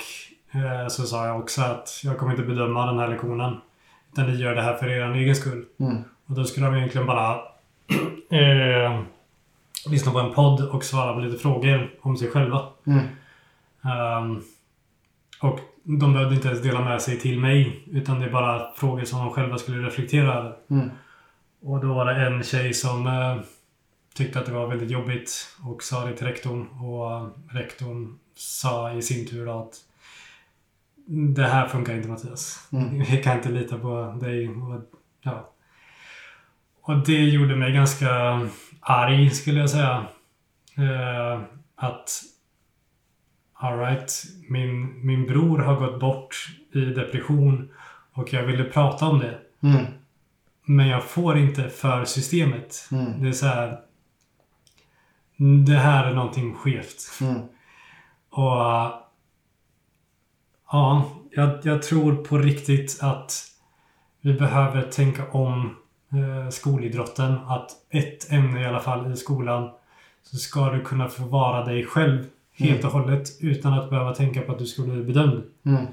eh, 0.52 0.88
så 0.88 1.04
sa 1.04 1.26
jag 1.28 1.39
också 1.39 1.62
att 1.62 2.02
jag 2.04 2.17
kommer 2.17 2.32
inte 2.32 2.45
bedöma 2.45 2.86
den 2.86 3.00
här 3.00 3.08
lektionen. 3.08 3.58
Utan 4.13 4.32
ni 4.32 4.36
gör 4.36 4.56
det 4.56 4.62
här 4.62 4.78
för 4.78 4.89
er 4.89 5.12
egen 5.12 5.36
skull. 5.36 5.65
Mm. 5.80 5.97
Och 6.26 6.36
då 6.36 6.43
skulle 6.43 6.65
de 6.65 6.76
egentligen 6.76 7.08
bara 7.08 7.36
eh, 8.30 9.02
lyssna 9.89 10.12
på 10.12 10.19
en 10.19 10.34
podd 10.34 10.69
och 10.69 10.84
svara 10.84 11.13
på 11.13 11.19
lite 11.19 11.38
frågor 11.38 11.93
om 12.02 12.17
sig 12.17 12.30
själva. 12.30 12.65
Mm. 12.86 13.06
Och 15.41 15.60
de 15.84 16.13
behövde 16.13 16.36
inte 16.36 16.47
ens 16.47 16.62
dela 16.62 16.82
med 16.82 17.01
sig 17.01 17.19
till 17.19 17.39
mig. 17.39 17.84
Utan 17.91 18.19
det 18.19 18.25
är 18.25 18.32
bara 18.32 18.73
frågor 18.75 19.04
som 19.04 19.19
de 19.19 19.30
själva 19.30 19.58
skulle 19.58 19.88
reflektera 19.88 20.34
över. 20.34 20.56
Mm. 20.69 20.89
Och 21.62 21.80
då 21.80 21.93
var 21.93 22.06
det 22.06 22.25
en 22.25 22.43
tjej 22.43 22.73
som 22.73 23.08
eh, 23.08 23.38
tyckte 24.13 24.39
att 24.39 24.45
det 24.45 24.51
var 24.51 24.67
väldigt 24.67 24.89
jobbigt 24.89 25.56
och 25.65 25.84
sa 25.84 26.06
det 26.06 26.17
till 26.17 26.27
rektorn. 26.27 26.67
Och 26.67 27.12
eh, 27.12 27.27
rektorn 27.49 28.19
sa 28.36 28.93
i 28.93 29.01
sin 29.01 29.27
tur 29.27 29.45
då 29.45 29.60
att 29.60 29.75
det 31.08 31.47
här 31.47 31.67
funkar 31.67 31.95
inte 31.95 32.10
Mattias. 32.10 32.67
Mm. 32.71 32.99
Vi 33.12 33.23
kan 33.23 33.38
inte 33.38 33.49
lita 33.49 33.77
på 33.77 34.17
dig. 34.21 34.49
Och, 34.49 34.82
ja. 35.21 35.49
och 36.82 36.97
det 37.06 37.23
gjorde 37.23 37.56
mig 37.56 37.71
ganska 37.71 38.10
arg 38.80 39.30
skulle 39.30 39.60
jag 39.60 39.69
säga. 39.69 40.06
Eh, 40.77 41.41
att 41.75 42.21
alright, 43.62 44.26
min, 44.50 45.06
min 45.06 45.26
bror 45.26 45.60
har 45.60 45.76
gått 45.76 46.00
bort 46.00 46.47
i 46.74 46.80
depression 46.80 47.69
och 48.13 48.34
jag 48.34 48.43
ville 48.43 48.63
prata 48.63 49.06
om 49.06 49.19
det. 49.19 49.39
Mm. 49.63 49.86
Men 50.65 50.88
jag 50.88 51.04
får 51.04 51.38
inte 51.38 51.69
för 51.69 52.06
systemet. 52.06 52.89
Mm. 52.91 53.24
Det 53.24 53.28
är 53.28 53.34
så 53.34 53.45
här. 53.45 53.80
Det 55.65 55.78
här 55.78 56.08
är 56.08 56.13
någonting 56.13 56.56
skevt. 56.56 57.12
Mm. 57.21 57.41
Och 58.30 58.62
ja, 60.71 61.12
jag, 61.32 61.60
jag 61.63 61.84
tror 61.84 62.15
på 62.15 62.38
riktigt 62.38 62.97
att 63.02 63.34
vi 64.21 64.34
behöver 64.34 64.82
tänka 64.82 65.32
om 65.32 65.76
eh, 66.12 66.50
skolidrotten. 66.50 67.34
Att 67.34 67.71
ett 67.89 68.32
ämne 68.32 68.62
i 68.62 68.65
alla 68.65 68.80
fall 68.80 69.12
i 69.13 69.17
skolan 69.17 69.69
så 70.24 70.38
ska 70.38 70.69
du 70.69 70.82
kunna 70.82 71.08
få 71.08 71.24
vara 71.24 71.65
dig 71.65 71.86
själv 71.86 72.26
helt 72.54 72.86
och 72.86 72.92
hållet 72.92 73.30
utan 73.40 73.74
att 73.74 73.90
behöva 73.90 74.16
tänka 74.16 74.42
på 74.42 74.52
att 74.52 74.60
du 74.60 74.66
ska 74.66 74.82
bli 74.82 75.04
bedömd. 75.04 75.44
Mm. 75.66 75.86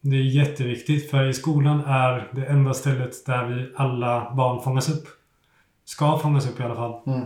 Det 0.00 0.16
är 0.16 0.22
jätteviktigt 0.22 1.10
för 1.10 1.28
i 1.28 1.34
skolan 1.34 1.82
är 1.86 2.28
det 2.32 2.46
enda 2.46 2.74
stället 2.74 3.26
där 3.26 3.44
vi 3.44 3.72
alla 3.76 4.34
barn 4.34 4.62
fångas 4.62 4.88
upp. 4.88 5.06
Ska 5.84 6.18
fångas 6.18 6.50
upp 6.50 6.60
i 6.60 6.62
alla 6.62 6.74
fall. 6.74 7.00
Mm. 7.06 7.24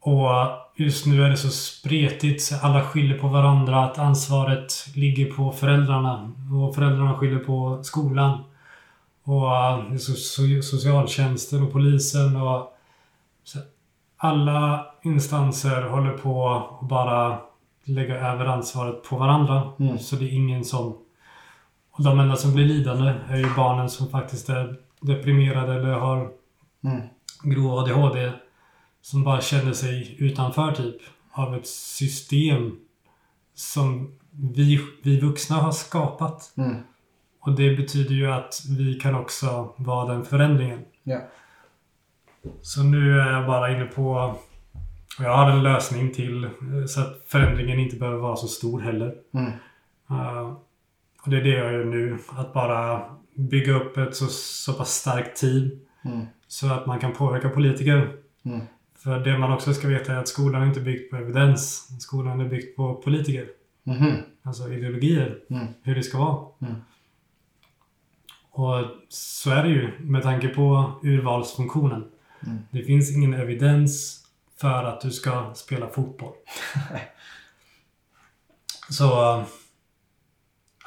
Och 0.00 0.28
just 0.76 1.06
nu 1.06 1.24
är 1.24 1.30
det 1.30 1.36
så 1.36 1.48
spretigt 1.48 2.42
så 2.42 2.56
alla 2.62 2.84
skyller 2.84 3.18
på 3.18 3.28
varandra 3.28 3.84
att 3.84 3.98
ansvaret 3.98 4.86
ligger 4.94 5.32
på 5.32 5.52
föräldrarna. 5.52 6.32
Och 6.52 6.74
föräldrarna 6.74 7.14
skyller 7.14 7.38
på 7.38 7.82
skolan. 7.82 8.44
Och 9.22 9.56
eh, 9.56 9.96
socialtjänsten 10.62 11.62
och 11.62 11.72
polisen 11.72 12.36
och 12.36 12.76
så 13.44 13.58
alla 14.24 14.86
instanser 15.02 15.82
håller 15.82 16.18
på 16.18 16.48
att 16.48 16.88
bara 16.88 17.38
lägga 17.84 18.32
över 18.32 18.46
ansvaret 18.46 19.02
på 19.02 19.16
varandra. 19.16 19.72
Mm. 19.80 19.98
Så 19.98 20.16
det 20.16 20.24
är 20.24 20.32
ingen 20.32 20.64
som... 20.64 20.98
Och 21.90 22.04
de 22.04 22.20
enda 22.20 22.36
som 22.36 22.54
blir 22.54 22.64
lidande 22.64 23.14
är 23.28 23.36
ju 23.36 23.54
barnen 23.56 23.90
som 23.90 24.08
faktiskt 24.08 24.48
är 24.48 24.76
deprimerade 25.00 25.74
eller 25.74 25.92
har 25.92 26.30
Mm. 26.84 27.00
grov 27.42 27.78
ADHD 27.78 28.32
som 29.00 29.24
bara 29.24 29.40
känner 29.40 29.72
sig 29.72 30.16
utanför 30.18 30.72
typ 30.72 30.96
av 31.32 31.54
ett 31.54 31.66
system 31.66 32.76
som 33.54 34.18
vi, 34.30 34.80
vi 35.02 35.20
vuxna 35.20 35.56
har 35.56 35.72
skapat. 35.72 36.52
Mm. 36.56 36.76
Och 37.40 37.52
det 37.52 37.76
betyder 37.76 38.14
ju 38.14 38.32
att 38.32 38.54
vi 38.78 38.94
kan 38.94 39.14
också 39.14 39.74
vara 39.76 40.12
den 40.14 40.24
förändringen. 40.24 40.84
Ja. 41.02 41.20
Så 42.62 42.82
nu 42.82 43.20
är 43.20 43.32
jag 43.32 43.46
bara 43.46 43.72
inne 43.76 43.84
på... 43.84 44.34
Jag 45.18 45.36
har 45.36 45.50
en 45.50 45.62
lösning 45.62 46.12
till 46.12 46.44
eh, 46.44 46.50
så 46.88 47.00
att 47.00 47.22
förändringen 47.26 47.78
inte 47.78 47.96
behöver 47.96 48.18
vara 48.18 48.36
så 48.36 48.48
stor 48.48 48.80
heller. 48.80 49.14
Mm. 49.34 49.52
Uh, 50.10 50.56
och 51.22 51.30
det 51.30 51.36
är 51.36 51.42
det 51.42 51.48
jag 51.48 51.72
gör 51.72 51.84
nu. 51.84 52.18
Att 52.28 52.52
bara 52.52 53.02
bygga 53.34 53.72
upp 53.72 53.96
ett 53.96 54.16
så, 54.16 54.26
så 54.26 54.72
pass 54.72 54.90
starkt 54.90 55.40
team 55.40 55.70
Mm. 56.04 56.26
så 56.46 56.72
att 56.72 56.86
man 56.86 56.98
kan 57.00 57.12
påverka 57.12 57.48
politiker. 57.48 58.16
Mm. 58.42 58.60
För 58.98 59.20
det 59.20 59.38
man 59.38 59.52
också 59.52 59.74
ska 59.74 59.88
veta 59.88 60.12
är 60.12 60.16
att 60.16 60.28
skolan 60.28 60.62
är 60.62 60.66
inte 60.66 60.80
byggd 60.80 61.10
på 61.10 61.16
evidens. 61.16 61.88
Skolan 62.02 62.40
är 62.40 62.48
byggd 62.48 62.76
på 62.76 62.94
politiker. 62.94 63.48
Mhm. 63.82 64.12
Alltså 64.42 64.72
ideologier. 64.72 65.38
Mm. 65.50 65.66
Hur 65.82 65.94
det 65.94 66.02
ska 66.02 66.18
vara. 66.18 66.46
Mm. 66.60 66.74
Och 68.50 68.84
så 69.08 69.50
är 69.50 69.62
det 69.62 69.68
ju 69.68 69.90
med 70.00 70.22
tanke 70.22 70.48
på 70.48 70.92
urvalsfunktionen. 71.02 72.04
Mm. 72.46 72.58
Det 72.70 72.82
finns 72.82 73.16
ingen 73.16 73.34
evidens 73.34 74.24
för 74.60 74.84
att 74.84 75.00
du 75.00 75.10
ska 75.10 75.52
spela 75.54 75.88
fotboll. 75.88 76.34
så... 78.90 79.44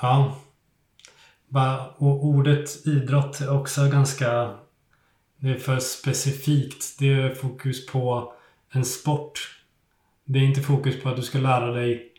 Ja. 0.01 0.37
Och 1.97 2.25
ordet 2.25 2.87
idrott 2.87 3.41
är 3.41 3.49
också 3.49 3.89
ganska... 3.89 4.57
Det 5.39 5.49
är 5.49 5.59
för 5.59 5.79
specifikt. 5.79 6.99
Det 6.99 7.13
är 7.13 7.35
fokus 7.35 7.85
på 7.85 8.33
en 8.71 8.85
sport. 8.85 9.63
Det 10.25 10.39
är 10.39 10.43
inte 10.43 10.61
fokus 10.61 11.01
på 11.01 11.09
att 11.09 11.15
du 11.15 11.21
ska 11.21 11.37
lära 11.37 11.71
dig 11.71 12.13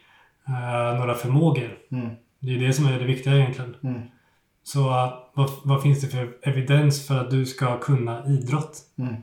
eh, 0.49 0.99
några 0.99 1.15
förmågor. 1.15 1.79
Mm. 1.91 2.11
Det 2.39 2.55
är 2.55 2.59
det 2.59 2.73
som 2.73 2.87
är 2.87 2.99
det 2.99 3.05
viktiga 3.05 3.37
egentligen. 3.37 3.77
Mm. 3.83 4.03
Så 4.69 4.89
uh, 4.89 5.15
vad, 5.35 5.51
vad 5.65 5.83
finns 5.83 6.01
det 6.01 6.09
för 6.09 6.37
evidens 6.43 7.07
för 7.07 7.19
att 7.19 7.31
du 7.31 7.47
ska 7.47 7.79
kunna 7.79 8.27
idrott? 8.27 8.79
Mm. 8.99 9.15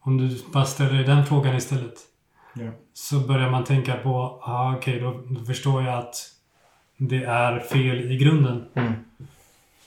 Om 0.00 0.16
du 0.16 0.42
bara 0.52 0.64
ställer 0.64 0.92
dig 0.92 1.04
den 1.04 1.26
frågan 1.26 1.56
istället. 1.56 1.94
Ja. 2.54 2.70
Så 2.92 3.20
börjar 3.20 3.50
man 3.50 3.64
tänka 3.64 3.94
på, 3.94 4.40
ah, 4.42 4.76
okej 4.76 5.00
då, 5.00 5.22
då 5.28 5.44
förstår 5.44 5.82
jag 5.82 5.98
att 5.98 6.16
det 6.96 7.24
är 7.24 7.60
fel 7.60 8.12
i 8.12 8.16
grunden. 8.16 8.64
Mm. 8.74 8.92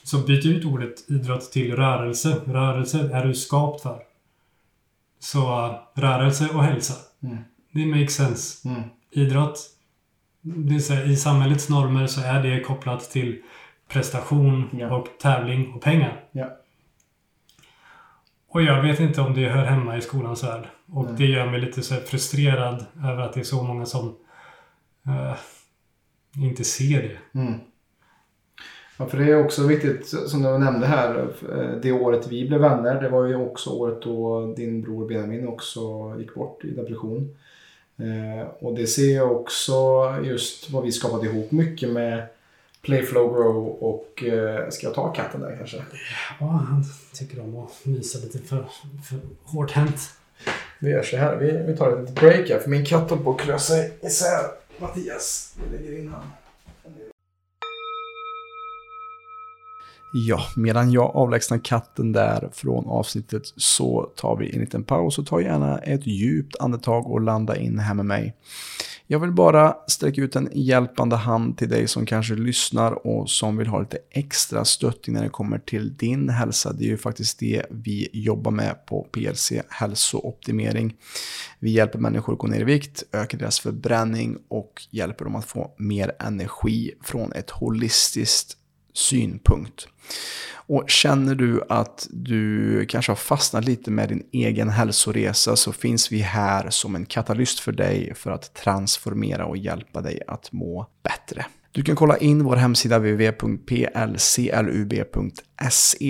Så 0.02 0.18
byt 0.18 0.46
ut 0.46 0.64
ordet 0.64 1.10
idrott 1.10 1.52
till 1.52 1.76
rörelse. 1.76 2.40
Rörelse 2.46 3.10
är 3.12 3.26
du 3.26 3.34
skapt 3.34 3.82
för. 3.82 4.02
Så 5.18 5.66
uh, 5.66 5.74
rörelse 5.94 6.48
och 6.48 6.64
hälsa. 6.64 6.94
Mm. 7.22 7.38
Det 7.72 7.86
makes 7.86 8.14
sense. 8.14 8.68
Mm. 8.68 8.82
Idrott, 9.10 9.58
det 10.40 10.74
är 10.74 10.94
här, 10.94 11.10
i 11.10 11.16
samhällets 11.16 11.68
normer 11.68 12.06
så 12.06 12.20
är 12.20 12.42
det 12.42 12.60
kopplat 12.60 13.10
till 13.10 13.42
prestation 13.88 14.68
Ja. 14.78 14.96
och 14.96 15.08
tävling 15.20 15.72
och 15.72 15.82
pengar. 15.82 16.24
Ja. 16.32 16.56
Och 18.48 18.62
jag 18.62 18.82
vet 18.82 19.00
inte 19.00 19.20
om 19.20 19.34
det 19.34 19.48
hör 19.48 19.64
hemma 19.64 19.96
i 19.96 20.00
skolans 20.00 20.44
värld. 20.44 20.68
Och 20.92 21.04
Nej. 21.04 21.14
det 21.16 21.24
gör 21.24 21.46
mig 21.50 21.60
lite 21.60 21.82
så 21.82 21.94
här 21.94 22.00
frustrerad 22.00 22.84
över 23.04 23.22
att 23.22 23.32
det 23.32 23.40
är 23.40 23.44
så 23.44 23.62
många 23.62 23.86
som 23.86 24.16
eh, 25.06 25.36
inte 26.36 26.64
ser 26.64 27.02
det. 27.02 27.38
Mm. 27.40 27.60
Ja, 28.98 29.06
för 29.06 29.18
det 29.18 29.30
är 29.32 29.44
också 29.44 29.66
viktigt, 29.66 30.06
som 30.06 30.42
du 30.42 30.58
nämnde 30.58 30.86
här, 30.86 31.28
eh, 31.52 31.80
det 31.82 31.92
året 31.92 32.26
vi 32.28 32.48
blev 32.48 32.60
vänner, 32.60 33.02
det 33.02 33.08
var 33.08 33.26
ju 33.26 33.36
också 33.36 33.70
året 33.70 34.02
då 34.02 34.46
din 34.56 34.82
bror 34.82 35.08
Benjamin 35.08 35.48
också 35.48 35.80
gick 36.18 36.34
bort 36.34 36.64
i 36.64 36.70
depression. 36.70 37.36
Eh, 37.96 38.48
och 38.58 38.74
det 38.74 38.86
ser 38.86 39.16
jag 39.16 39.32
också 39.32 39.72
just 40.24 40.70
vad 40.70 40.84
vi 40.84 40.92
skapat 40.92 41.24
ihop 41.24 41.50
mycket 41.50 41.90
med 41.90 42.26
Playflow 42.84 43.34
Grow 43.34 43.66
och 43.66 44.24
eh, 44.24 44.68
ska 44.70 44.86
jag 44.86 44.94
ta 44.94 45.12
katten 45.12 45.40
där 45.40 45.56
kanske? 45.56 45.76
Ja, 46.40 46.46
han 46.46 46.84
tycker 47.12 47.40
om 47.40 47.56
att 47.56 47.70
mysa 47.82 48.18
lite 48.18 48.38
för, 48.38 48.66
för 49.08 49.18
hårt 49.44 49.70
hänt. 49.70 50.00
Vi 50.78 50.90
gör 50.90 51.02
så 51.02 51.16
här, 51.16 51.36
vi, 51.36 51.72
vi 51.72 51.76
tar 51.76 51.92
ett 51.92 52.00
litet 52.00 52.20
break 52.20 52.48
här 52.50 52.58
för 52.58 52.70
min 52.70 52.84
katt 52.84 53.10
håller 53.10 53.22
på 53.22 53.30
att 53.30 53.40
klösa 53.40 53.74
sig 53.74 53.98
isär. 54.02 54.44
Mattias, 54.78 55.56
vi 55.70 55.78
lägger 55.78 55.98
in 55.98 56.08
han. 56.08 56.22
Ja, 60.16 60.40
medan 60.56 60.92
jag 60.92 61.16
avlägsnar 61.16 61.58
katten 61.58 62.12
där 62.12 62.48
från 62.52 62.86
avsnittet 62.86 63.42
så 63.56 64.10
tar 64.16 64.36
vi 64.36 64.54
en 64.54 64.60
liten 64.60 64.84
paus 64.84 65.18
och 65.18 65.26
tar 65.26 65.40
gärna 65.40 65.78
ett 65.78 66.06
djupt 66.06 66.56
andetag 66.60 67.10
och 67.10 67.20
landa 67.20 67.56
in 67.56 67.78
här 67.78 67.94
med 67.94 68.06
mig. 68.06 68.34
Jag 69.06 69.18
vill 69.18 69.32
bara 69.32 69.76
sträcka 69.86 70.20
ut 70.20 70.36
en 70.36 70.48
hjälpande 70.52 71.16
hand 71.16 71.58
till 71.58 71.68
dig 71.68 71.88
som 71.88 72.06
kanske 72.06 72.34
lyssnar 72.34 73.06
och 73.06 73.30
som 73.30 73.56
vill 73.56 73.66
ha 73.66 73.80
lite 73.80 73.98
extra 74.10 74.64
stöttning 74.64 75.14
när 75.16 75.22
det 75.22 75.28
kommer 75.28 75.58
till 75.58 75.96
din 75.96 76.28
hälsa. 76.28 76.72
Det 76.72 76.84
är 76.84 76.88
ju 76.88 76.96
faktiskt 76.96 77.38
det 77.38 77.66
vi 77.70 78.08
jobbar 78.12 78.50
med 78.50 78.86
på 78.86 79.02
PLC 79.12 79.52
hälsooptimering. 79.68 80.94
Vi 81.58 81.70
hjälper 81.70 81.98
människor 81.98 82.32
att 82.32 82.38
gå 82.38 82.46
ner 82.46 82.60
i 82.60 82.64
vikt, 82.64 83.02
öka 83.12 83.36
deras 83.36 83.60
förbränning 83.60 84.38
och 84.48 84.82
hjälper 84.90 85.24
dem 85.24 85.36
att 85.36 85.44
få 85.44 85.74
mer 85.78 86.12
energi 86.18 86.92
från 87.02 87.32
ett 87.32 87.50
holistiskt 87.50 88.56
synpunkt. 88.94 89.88
Och 90.66 90.90
känner 90.90 91.34
du 91.34 91.62
att 91.68 92.06
du 92.10 92.86
kanske 92.86 93.12
har 93.12 93.16
fastnat 93.16 93.64
lite 93.64 93.90
med 93.90 94.08
din 94.08 94.26
egen 94.32 94.68
hälsoresa 94.68 95.56
så 95.56 95.72
finns 95.72 96.12
vi 96.12 96.18
här 96.18 96.70
som 96.70 96.96
en 96.96 97.06
katalyst 97.06 97.60
för 97.60 97.72
dig 97.72 98.14
för 98.14 98.30
att 98.30 98.54
transformera 98.54 99.46
och 99.46 99.56
hjälpa 99.56 100.00
dig 100.00 100.20
att 100.26 100.52
må 100.52 100.86
bättre. 101.02 101.46
Du 101.74 101.82
kan 101.82 101.96
kolla 101.96 102.16
in 102.16 102.44
vår 102.44 102.56
hemsida 102.56 102.98
www.plclub.se 102.98 103.78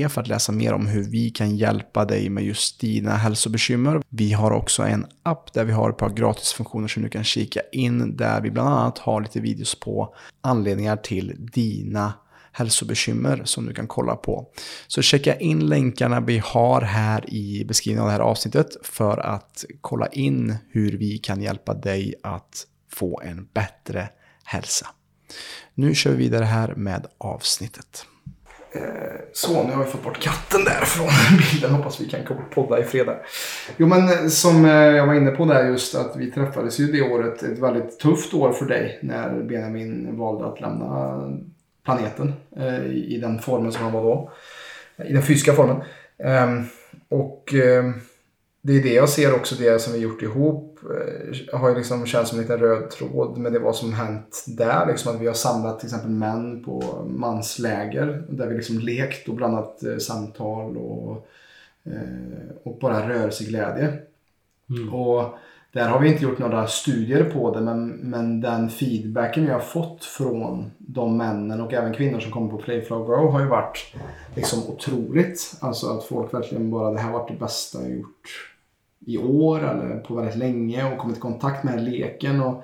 för 0.09 0.21
att 0.21 0.29
läsa 0.29 0.53
mer 0.53 0.73
om 0.73 0.87
hur 0.87 1.03
vi 1.03 1.31
kan 1.31 1.57
hjälpa 1.57 2.05
dig 2.05 2.31
med 2.31 2.45
just 2.45 2.81
dina 2.81 3.11
hälsobekymmer. 3.11 4.03
Vi 4.09 4.33
har 4.33 4.51
också 4.51 4.83
en 4.83 5.07
app 5.23 5.53
där 5.53 5.65
vi 5.65 5.73
har 5.73 5.91
ett 5.91 5.97
par 5.97 6.11
gratisfunktioner 6.11 6.89
som 6.89 7.03
du 7.03 7.09
kan 7.09 7.25
kika 7.25 7.61
in 7.73 8.17
där 8.17 8.41
vi 8.41 8.51
bland 8.51 8.69
annat 8.69 8.99
har 8.99 9.21
lite 9.21 9.41
videos 9.41 9.81
på 9.81 10.15
anledningar 10.41 10.97
till 10.97 11.37
dina 11.53 12.13
hälsobekymmer 12.55 13.43
som 13.45 13.67
du 13.67 13.75
kan 13.75 13.87
kolla 13.87 14.17
på. 14.17 14.47
Så 14.87 15.03
checka 15.03 15.37
in 15.37 15.67
länkarna 15.67 16.21
vi 16.21 16.39
har 16.39 16.81
här 16.81 17.35
i 17.35 17.65
beskrivningen 17.65 18.03
av 18.03 18.09
det 18.09 18.13
här 18.13 18.21
avsnittet 18.21 18.77
för 18.83 19.19
att 19.19 19.65
kolla 19.81 20.07
in 20.07 20.57
hur 20.71 20.99
vi 20.99 21.19
kan 21.19 21.43
hjälpa 21.43 21.75
dig 21.75 22.15
att 22.23 22.67
få 22.93 23.21
en 23.25 23.49
bättre 23.55 24.09
hälsa. 24.45 24.87
Nu 25.75 25.95
kör 25.95 26.11
vi 26.11 26.17
vidare 26.17 26.45
här 26.45 26.75
med 26.75 27.07
avsnittet. 27.19 28.07
Eh, 28.75 29.21
så, 29.33 29.63
nu 29.63 29.73
har 29.73 29.85
vi 29.85 29.91
fått 29.91 30.05
bort 30.05 30.23
katten 30.23 30.65
där 30.65 30.85
från 30.85 31.09
bilden. 31.39 31.71
Hoppas 31.71 32.01
vi 32.01 32.09
kan 32.09 32.21
podda 32.55 32.81
i 32.81 32.85
fredag. 32.85 33.17
Jo, 33.77 33.87
men 33.87 34.09
eh, 34.09 34.29
som 34.29 34.65
eh, 34.65 34.71
jag 34.73 35.07
var 35.07 35.15
inne 35.15 35.31
på 35.31 35.45
där 35.45 35.69
just 35.69 35.95
att 35.95 36.17
vi 36.17 36.31
träffades 36.31 36.81
ju 36.81 36.87
det 36.87 37.03
året. 37.03 37.43
Ett 37.43 37.59
väldigt 37.59 38.01
tufft 38.01 38.35
år 38.35 38.53
för 38.53 38.67
dig 38.67 38.99
när 39.03 39.43
Benjamin 39.43 40.17
valde 40.17 40.47
att 40.47 40.61
lämna 40.61 41.21
planeten 41.85 42.33
eh, 42.57 42.87
i 42.87 43.19
den 43.23 43.39
formen 43.39 43.73
som 43.73 43.83
han 43.83 43.93
var 43.93 44.03
då. 44.03 44.31
I 45.05 45.13
den 45.13 45.23
fysiska 45.23 45.53
formen. 45.53 45.83
Ehm, 46.19 46.65
och 47.09 47.55
ehm, 47.55 47.95
det 48.63 48.73
är 48.73 48.83
det 48.83 48.95
jag 48.95 49.09
ser 49.09 49.35
också, 49.35 49.55
det 49.55 49.79
som 49.79 49.93
vi 49.93 49.99
gjort 49.99 50.23
ihop. 50.23 50.79
eh, 50.83 51.59
har 51.59 51.69
ju 51.69 51.75
liksom 51.75 52.07
känts 52.07 52.31
som 52.31 52.39
en 52.39 52.43
liten 52.43 52.59
röd 52.59 52.91
tråd 52.91 53.39
med 53.39 53.53
det 53.53 53.59
vad 53.59 53.77
som 53.77 53.93
hänt 53.93 54.45
där. 54.47 54.87
Liksom 54.87 55.15
att 55.15 55.21
vi 55.21 55.27
har 55.27 55.35
samlat 55.35 55.81
till 55.81 55.87
exempel 55.87 56.11
män 56.11 56.65
på 56.65 57.05
mansläger. 57.09 58.25
Där 58.29 58.47
vi 58.47 58.55
liksom 58.55 58.79
lekt 58.79 59.29
och 59.29 59.35
blandat 59.35 59.85
eh, 59.85 59.99
samtal 59.99 60.77
och, 60.77 61.29
och 62.63 62.79
bara 62.79 63.09
rörelseglädje. 63.09 63.99
Mm. 64.71 64.95
Och 64.95 65.39
där 65.75 65.89
har 65.89 66.01
vi 66.01 66.09
inte 66.09 66.25
gjort 66.25 66.39
några 66.39 66.67
studier 66.67 67.25
på 67.25 67.55
det 67.55 67.61
men, 67.61 67.89
men 67.89 68.41
den 68.41 68.71
feedbacken 68.71 69.45
vi 69.45 69.51
har 69.51 69.61
fått 69.61 70.05
från 70.05 70.71
de 70.79 71.17
männen 71.17 71.61
och 71.61 71.73
även 71.73 71.95
kvinnor 71.95 72.21
som 72.21 72.31
kommer 72.31 72.51
på 72.51 72.59
Playflow 72.59 73.07
Grow 73.07 73.33
har 73.33 73.41
ju 73.41 73.47
varit 73.47 73.95
liksom 74.35 74.59
otroligt. 74.69 75.57
Alltså 75.61 75.87
att 75.87 76.05
folk 76.05 76.35
verkligen 76.35 76.71
bara, 76.71 76.91
det 76.91 76.99
här 76.99 77.11
har 77.11 77.19
varit 77.19 77.29
det 77.29 77.39
bästa 77.39 77.83
jag 77.83 77.97
gjort 77.97 78.53
i 79.07 79.19
år 79.19 79.59
eller 79.59 79.99
på 79.99 80.15
väldigt 80.15 80.37
länge 80.37 80.93
och 80.93 80.99
kommit 80.99 81.17
i 81.17 81.21
kontakt 81.21 81.65
med 81.65 81.85
leken. 81.85 82.41
Och, 82.41 82.63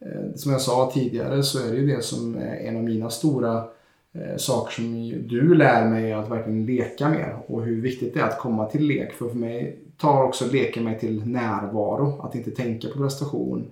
eh, 0.00 0.34
som 0.34 0.52
jag 0.52 0.60
sa 0.60 0.90
tidigare 0.94 1.42
så 1.42 1.66
är 1.66 1.72
det 1.72 1.76
ju 1.76 1.86
det 1.86 2.02
som 2.02 2.36
är 2.36 2.56
en 2.56 2.76
av 2.76 2.84
mina 2.84 3.10
stora 3.10 3.64
eh, 4.12 4.36
saker 4.36 4.72
som 4.72 5.12
du 5.28 5.54
lär 5.54 5.88
mig 5.88 6.12
att 6.12 6.30
verkligen 6.30 6.66
leka 6.66 7.08
mer 7.08 7.36
och 7.46 7.62
hur 7.62 7.80
viktigt 7.80 8.14
det 8.14 8.20
är 8.20 8.24
att 8.24 8.38
komma 8.38 8.66
till 8.66 8.86
lek. 8.86 9.12
För 9.12 9.28
för 9.28 9.36
mig 9.36 9.78
tar 9.96 10.22
också 10.22 10.46
leken 10.52 10.84
mig 10.84 10.98
till 10.98 11.26
närvaro, 11.26 12.20
att 12.22 12.34
inte 12.34 12.50
tänka 12.50 12.88
på 12.88 12.98
prestation. 12.98 13.66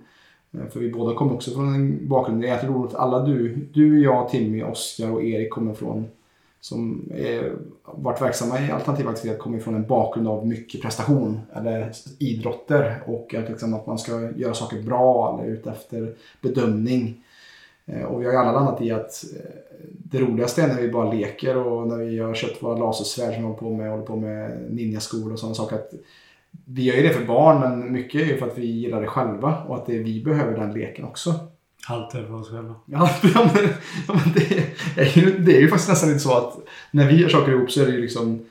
Eh, 0.51 0.67
för 0.67 0.79
vi 0.79 0.91
båda 0.91 1.15
kommer 1.15 1.33
också 1.33 1.51
från 1.51 1.75
en 1.75 2.07
bakgrund, 2.07 2.41
det 2.41 2.47
är 2.47 2.51
jätteroligt 2.51 2.79
roligt 2.79 2.95
att 2.95 3.01
alla 3.01 3.19
du, 3.19 3.55
du, 3.73 4.03
jag, 4.03 4.29
Timmy, 4.29 4.63
Oskar 4.63 5.11
och 5.11 5.23
Erik 5.23 5.49
kommer 5.49 5.73
från 5.73 6.07
som 6.65 7.11
är, 7.15 7.55
varit 7.85 8.21
verksamma 8.21 8.59
i 8.59 8.71
alternativ 8.71 9.07
aktivitet 9.07 9.39
kommer 9.39 9.59
från 9.59 9.75
en 9.75 9.87
bakgrund 9.87 10.27
av 10.27 10.47
mycket 10.47 10.81
prestation 10.81 11.39
eller 11.53 11.91
idrotter 12.19 13.03
och 13.05 13.33
att, 13.33 13.49
liksom, 13.49 13.73
att 13.73 13.87
man 13.87 13.97
ska 13.97 14.31
göra 14.31 14.53
saker 14.53 14.81
bra 14.81 15.39
eller 15.39 15.53
ute 15.53 15.69
efter 15.69 16.15
bedömning. 16.41 17.23
Eh, 17.85 18.03
och 18.03 18.21
vi 18.21 18.25
har 18.25 18.31
ju 18.31 18.37
alla 18.37 18.51
landat 18.51 18.81
i 18.81 18.91
att 18.91 19.23
eh, 19.35 19.61
det 19.91 20.19
roligaste 20.19 20.61
är 20.61 20.67
när 20.67 20.81
vi 20.81 20.89
bara 20.89 21.13
leker 21.13 21.57
och 21.57 21.87
när 21.87 21.97
vi 21.97 22.19
har 22.19 22.33
köpt 22.33 22.63
våra 22.63 22.77
lasersvärd 22.77 23.33
som 23.33 23.41
vi 23.41 23.47
håller 23.47 23.59
på 23.59 23.73
med, 23.73 23.91
håller 23.91 24.05
på 24.05 24.15
med 24.15 24.67
ninjaskor 24.69 25.33
och 25.33 25.39
sådana 25.39 25.55
saker. 25.55 25.75
Att 25.75 25.93
vi 26.65 26.83
gör 26.83 26.95
ju 26.95 27.01
det 27.01 27.13
för 27.13 27.25
barn 27.25 27.59
men 27.59 27.93
mycket 27.93 28.21
är 28.21 28.25
ju 28.25 28.37
för 28.37 28.47
att 28.47 28.57
vi 28.57 28.65
gillar 28.65 29.01
det 29.01 29.07
själva 29.07 29.57
och 29.67 29.75
att 29.75 29.85
det, 29.85 29.97
vi 29.97 30.23
behöver 30.23 30.59
den 30.59 30.73
leken 30.73 31.05
också. 31.05 31.33
Allt 31.87 32.15
är 32.15 32.23
för 32.23 32.33
oss 32.33 32.49
själva. 32.49 32.75
Ja, 32.85 33.09
men, 33.23 33.49
men 34.07 34.33
det, 34.35 34.57
är 35.01 35.17
ju, 35.17 35.37
det 35.37 35.57
är 35.57 35.61
ju 35.61 35.67
faktiskt 35.67 35.89
nästan 35.89 36.09
lite 36.09 36.21
så 36.21 36.37
att 36.37 36.57
när 36.91 37.07
vi 37.07 37.21
gör 37.21 37.29
saker 37.29 37.51
ihop 37.51 37.71
så 37.71 37.81
är 37.81 37.85
det 37.85 37.91
ju 37.91 38.01
liksom 38.01 38.45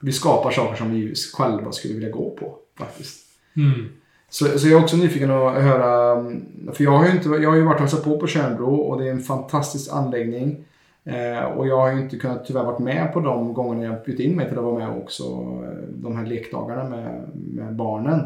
vi 0.00 0.12
skapar 0.12 0.50
saker 0.50 0.76
som 0.76 0.90
vi 0.90 1.14
själva 1.34 1.72
skulle 1.72 1.94
vilja 1.94 2.10
gå 2.10 2.30
på 2.30 2.58
faktiskt. 2.78 3.26
Mm. 3.56 3.88
Så, 4.28 4.58
så 4.58 4.68
jag 4.68 4.78
är 4.78 4.82
också 4.82 4.96
nyfiken 4.96 5.30
att 5.30 5.62
höra, 5.62 6.20
mm, 6.20 6.46
för 6.72 6.84
jag 6.84 6.90
har 6.90 7.06
ju, 7.06 7.12
inte, 7.12 7.28
jag 7.28 7.50
har 7.50 7.56
ju 7.56 7.62
varit 7.62 7.74
och 7.74 7.80
hälsat 7.80 8.04
på 8.04 8.18
på 8.18 8.26
Tjärnbro 8.26 8.74
och 8.74 9.00
det 9.00 9.08
är 9.08 9.12
en 9.12 9.20
fantastisk 9.20 9.92
anläggning. 9.92 10.64
Eh, 11.04 11.44
och 11.44 11.66
jag 11.68 11.76
har 11.76 11.92
ju 11.92 12.00
inte 12.00 12.16
kunnat 12.16 12.46
tyvärr 12.46 12.64
varit 12.64 12.78
med 12.78 13.12
på 13.12 13.20
de 13.20 13.54
gångerna 13.54 13.84
jag 13.84 14.04
bjudit 14.04 14.26
in 14.26 14.36
mig 14.36 14.48
till 14.48 14.58
att 14.58 14.64
vara 14.64 14.78
med 14.78 15.02
också. 15.02 15.22
Eh, 15.22 15.88
de 15.88 16.16
här 16.16 16.26
lekdagarna 16.26 16.84
med, 16.84 17.28
med 17.34 17.74
barnen. 17.74 18.20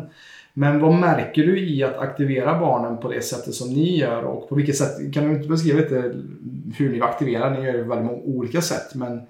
Men 0.54 0.80
vad 0.80 0.94
märker 0.94 1.42
du 1.42 1.60
i 1.60 1.82
att 1.82 1.98
aktivera 1.98 2.60
barnen 2.60 2.98
på 2.98 3.08
det 3.08 3.22
sättet 3.22 3.54
som 3.54 3.68
ni 3.68 3.98
gör? 3.98 4.22
Och 4.22 4.48
på 4.48 4.54
vilket 4.54 4.76
sätt, 4.76 5.14
kan 5.14 5.24
du 5.24 5.34
inte 5.34 5.48
beskriva 5.48 5.80
lite 5.80 6.14
hur 6.76 6.92
ni 6.92 7.00
aktiverar? 7.00 7.50
Ni 7.50 7.66
gör 7.66 7.72
det 7.72 7.82
på 7.82 7.88
väldigt 7.88 8.06
många 8.06 8.22
olika 8.22 8.60
sätt. 8.60 8.94
Men 8.94 9.20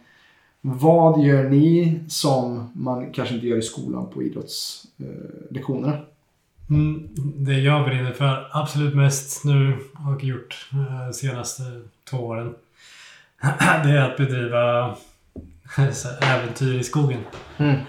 vad 0.60 1.22
gör 1.22 1.48
ni 1.48 2.00
som 2.08 2.70
man 2.74 3.12
kanske 3.12 3.34
inte 3.34 3.46
gör 3.46 3.58
i 3.58 3.62
skolan 3.62 4.10
på 4.14 4.22
idrottslektionerna? 4.22 5.92
Eh, 5.92 6.00
Mm, 6.70 7.08
det 7.14 7.58
jag 7.58 7.84
brinner 7.84 8.12
för 8.12 8.48
absolut 8.52 8.94
mest 8.94 9.44
nu 9.44 9.78
och 10.08 10.24
gjort 10.24 10.68
de 10.70 11.12
senaste 11.12 11.62
två 12.10 12.16
åren. 12.16 12.54
Det 13.84 13.90
är 13.90 14.10
att 14.10 14.16
bedriva 14.16 14.96
här 15.76 16.24
äventyr 16.24 16.78
i 16.78 16.84
skogen. 16.84 17.20
Mm. 17.56 17.80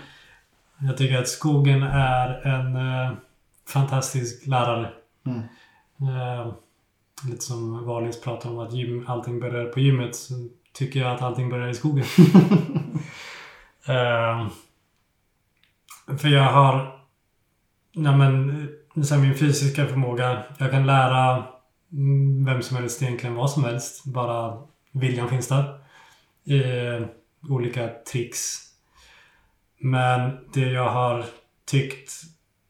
Jag 0.79 0.97
tycker 0.97 1.17
att 1.17 1.27
skogen 1.27 1.83
är 1.83 2.47
en 2.47 2.75
eh, 2.75 3.13
fantastisk 3.67 4.47
lärare. 4.47 4.89
Mm. 5.25 5.39
Eh, 6.01 6.53
lite 7.29 7.43
som 7.43 7.85
Valins 7.85 8.21
pratar 8.21 8.49
om 8.49 8.59
att 8.59 8.73
gym, 8.73 9.05
allting 9.07 9.39
börjar 9.39 9.65
på 9.65 9.79
gymmet. 9.79 10.15
Så 10.15 10.33
tycker 10.73 10.99
jag 10.99 11.15
att 11.15 11.21
allting 11.21 11.49
börjar 11.49 11.67
i 11.67 11.73
skogen. 11.73 12.05
Eh, 13.85 14.47
för 16.17 16.27
jag 16.27 16.51
har 16.51 17.00
ja, 17.91 18.17
men, 18.17 18.67
så 19.03 19.15
här, 19.15 19.21
min 19.21 19.35
fysiska 19.35 19.85
förmåga. 19.85 20.43
Jag 20.57 20.71
kan 20.71 20.87
lära 20.87 21.43
mm, 21.91 22.45
vem 22.45 22.61
som 22.61 22.77
helst 22.77 23.01
egentligen 23.01 23.35
vad 23.35 23.51
som 23.51 23.63
helst. 23.63 24.05
Bara 24.05 24.57
viljan 24.91 25.29
finns 25.29 25.47
där. 25.47 25.63
Eh, 26.45 27.07
olika 27.49 27.89
tricks. 28.11 28.57
Men 29.79 30.37
det 30.53 30.71
jag 30.71 30.89
har 30.89 31.25
tyckt 31.65 32.11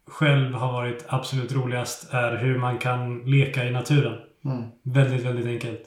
själv 0.07 0.53
har 0.53 0.71
varit 0.71 1.05
absolut 1.07 1.53
roligast 1.53 2.13
är 2.13 2.37
hur 2.37 2.59
man 2.59 2.77
kan 2.77 3.19
leka 3.19 3.65
i 3.65 3.71
naturen. 3.71 4.19
Mm. 4.45 4.63
Väldigt, 4.83 5.25
väldigt 5.25 5.45
enkelt. 5.45 5.81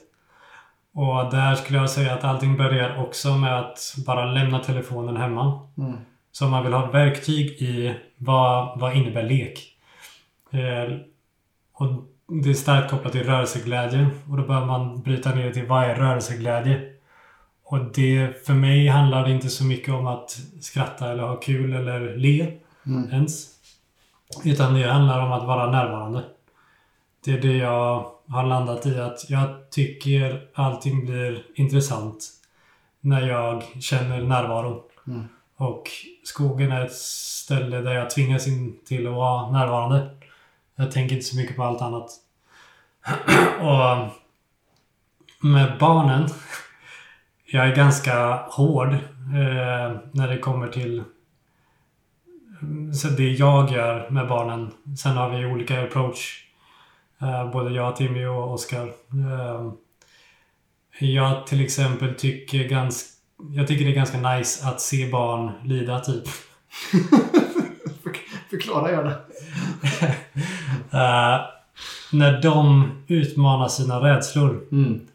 Och 0.93 1.31
där 1.31 1.55
skulle 1.55 1.79
jag 1.79 1.89
säga 1.89 2.13
att 2.13 2.23
allting 2.23 2.57
börjar 2.57 3.01
också 3.01 3.35
med 3.35 3.59
att 3.59 3.95
bara 4.05 4.31
lämna 4.31 4.59
telefonen 4.59 5.17
hemma. 5.17 5.69
Mm. 5.77 5.97
Så 6.31 6.45
om 6.45 6.51
man 6.51 6.63
vill 6.63 6.73
ha 6.73 6.91
verktyg 6.91 7.47
i 7.47 7.95
vad, 8.17 8.79
vad 8.79 8.95
innebär 8.95 9.23
lek? 9.23 9.77
Eh, 10.51 10.97
och 11.73 11.87
det 12.43 12.49
är 12.49 12.53
starkt 12.53 12.89
kopplat 12.91 13.11
till 13.13 13.23
rörelseglädje. 13.23 14.09
Och 14.29 14.37
då 14.37 14.43
behöver 14.43 14.67
man 14.67 15.01
bryta 15.01 15.35
ner 15.35 15.45
det 15.45 15.53
till 15.53 15.65
vad 15.67 15.83
är 15.83 15.95
rörelseglädje? 15.95 16.91
Och 17.63 17.79
det, 17.93 18.45
för 18.45 18.53
mig 18.53 18.87
handlar 18.87 19.23
det 19.25 19.31
inte 19.31 19.49
så 19.49 19.63
mycket 19.63 19.93
om 19.93 20.07
att 20.07 20.39
skratta 20.61 21.11
eller 21.11 21.23
ha 21.23 21.35
kul 21.35 21.73
eller 21.73 22.15
le 22.17 22.57
Mm. 22.87 23.09
ens. 23.13 23.47
Utan 24.43 24.73
det 24.73 24.83
handlar 24.91 25.25
om 25.25 25.31
att 25.31 25.47
vara 25.47 25.71
närvarande. 25.71 26.23
Det 27.25 27.31
är 27.31 27.41
det 27.41 27.57
jag 27.57 28.11
har 28.27 28.43
landat 28.43 28.85
i 28.85 28.99
att 28.99 29.29
jag 29.29 29.69
tycker 29.71 30.47
allting 30.53 31.05
blir 31.05 31.43
intressant 31.55 32.29
när 33.01 33.27
jag 33.27 33.63
känner 33.79 34.21
närvaro. 34.21 34.83
Mm. 35.07 35.23
Och 35.57 35.89
skogen 36.23 36.71
är 36.71 36.85
ett 36.85 36.95
ställe 36.95 37.81
där 37.81 37.93
jag 37.93 38.09
tvingas 38.09 38.47
in 38.47 38.79
till 38.85 39.07
att 39.07 39.13
vara 39.13 39.51
närvarande. 39.51 40.09
Jag 40.75 40.91
tänker 40.91 41.15
inte 41.15 41.27
så 41.27 41.37
mycket 41.37 41.55
på 41.55 41.63
allt 41.63 41.81
annat. 41.81 42.11
Och 43.61 43.91
um, 43.91 44.09
med 45.41 45.77
barnen. 45.79 46.29
Jag 47.47 47.67
är 47.67 47.75
ganska 47.75 48.35
hård 48.35 48.93
eh, 48.93 49.97
när 50.11 50.27
det 50.27 50.37
kommer 50.37 50.67
till 50.67 51.03
mm, 52.61 52.93
så 52.93 53.07
det 53.07 53.29
jag 53.29 53.71
gör 53.71 54.09
med 54.09 54.27
barnen. 54.27 54.71
Sen 54.97 55.17
har 55.17 55.29
vi 55.29 55.45
olika 55.45 55.83
approach. 55.83 56.45
Eh, 57.21 57.51
både 57.51 57.75
jag, 57.75 57.95
Timmy 57.95 58.25
och 58.25 58.53
Oskar. 58.53 58.87
Eh, 58.87 59.71
jag 60.99 61.47
till 61.47 61.63
exempel 61.63 62.15
tycker 62.15 62.69
ganska 62.69 63.14
jag 63.37 63.67
tycker 63.67 63.85
det 63.85 63.91
är 63.91 63.95
ganska 63.95 64.17
nice 64.17 64.67
att 64.67 64.81
se 64.81 65.09
barn 65.09 65.51
lida 65.63 65.99
typ. 65.99 66.23
Förklara 68.49 68.91
gärna. 68.91 69.15
Eh, 70.91 71.41
när 72.11 72.41
de 72.41 72.91
utmanar 73.07 73.67
sina 73.67 73.99
rädslor. 73.99 74.67
Mm. 74.71 75.07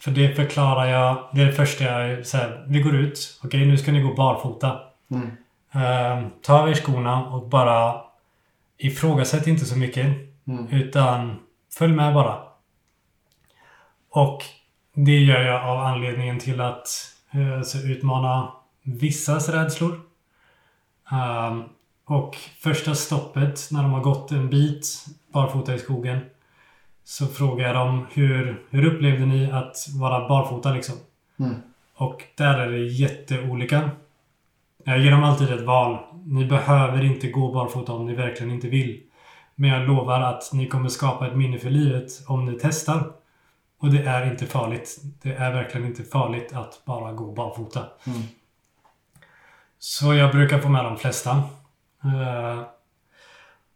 För 0.00 0.10
det 0.10 0.34
förklarar 0.34 0.86
jag. 0.86 1.28
Det 1.32 1.40
är 1.40 1.46
det 1.46 1.52
första 1.52 1.84
jag 1.84 2.26
säger. 2.26 2.64
Vi 2.68 2.80
går 2.80 2.94
ut. 2.94 3.40
Okej, 3.44 3.66
nu 3.66 3.78
ska 3.78 3.92
ni 3.92 4.00
gå 4.00 4.14
barfota. 4.14 4.80
Mm. 5.10 5.26
Uh, 5.76 6.28
ta 6.42 6.58
av 6.58 6.70
er 6.70 6.74
skorna 6.74 7.26
och 7.26 7.48
bara 7.48 8.00
ifrågasätt 8.78 9.46
inte 9.46 9.64
så 9.64 9.78
mycket. 9.78 10.06
Mm. 10.46 10.68
Utan 10.70 11.36
följ 11.78 11.92
med 11.92 12.14
bara. 12.14 12.38
Och 14.10 14.44
det 14.94 15.18
gör 15.18 15.42
jag 15.42 15.64
av 15.64 15.78
anledningen 15.78 16.38
till 16.38 16.60
att 16.60 16.76
uh, 16.76 17.17
så 17.64 17.78
utmana 17.78 18.52
vissas 18.82 19.48
rädslor. 19.48 20.00
Um, 21.12 21.64
och 22.04 22.36
första 22.36 22.94
stoppet 22.94 23.68
när 23.70 23.82
de 23.82 23.92
har 23.92 24.00
gått 24.00 24.32
en 24.32 24.50
bit 24.50 25.06
barfota 25.32 25.74
i 25.74 25.78
skogen 25.78 26.18
så 27.04 27.26
frågar 27.26 27.66
jag 27.66 27.76
dem 27.76 28.06
hur, 28.12 28.62
hur 28.70 28.84
upplevde 28.84 29.26
ni 29.26 29.50
att 29.50 29.76
vara 30.00 30.28
barfota 30.28 30.72
liksom? 30.72 30.94
Mm. 31.38 31.54
Och 31.94 32.22
där 32.36 32.58
är 32.58 32.70
det 32.70 32.86
jätteolika. 32.86 33.90
Jag 34.84 34.98
ger 34.98 35.10
dem 35.10 35.24
alltid 35.24 35.50
ett 35.50 35.66
val. 35.66 35.98
Ni 36.24 36.44
behöver 36.44 37.04
inte 37.04 37.30
gå 37.30 37.52
barfota 37.52 37.92
om 37.92 38.06
ni 38.06 38.14
verkligen 38.14 38.52
inte 38.52 38.68
vill. 38.68 39.00
Men 39.54 39.70
jag 39.70 39.86
lovar 39.86 40.20
att 40.20 40.50
ni 40.52 40.66
kommer 40.66 40.88
skapa 40.88 41.26
ett 41.26 41.36
minne 41.36 41.58
för 41.58 41.70
livet 41.70 42.10
om 42.26 42.44
ni 42.44 42.58
testar. 42.62 43.12
Och 43.80 43.90
det 43.90 44.02
är 44.02 44.30
inte 44.30 44.46
farligt. 44.46 44.98
Det 45.22 45.32
är 45.34 45.52
verkligen 45.52 45.86
inte 45.86 46.02
farligt 46.04 46.52
att 46.52 46.82
bara 46.84 47.12
gå 47.12 47.32
barfota. 47.32 47.84
Mm. 48.06 48.22
Så 49.78 50.14
jag 50.14 50.30
brukar 50.30 50.58
få 50.58 50.68
med 50.68 50.84
de 50.84 50.96
flesta. 50.96 51.30
Eh, 52.04 52.62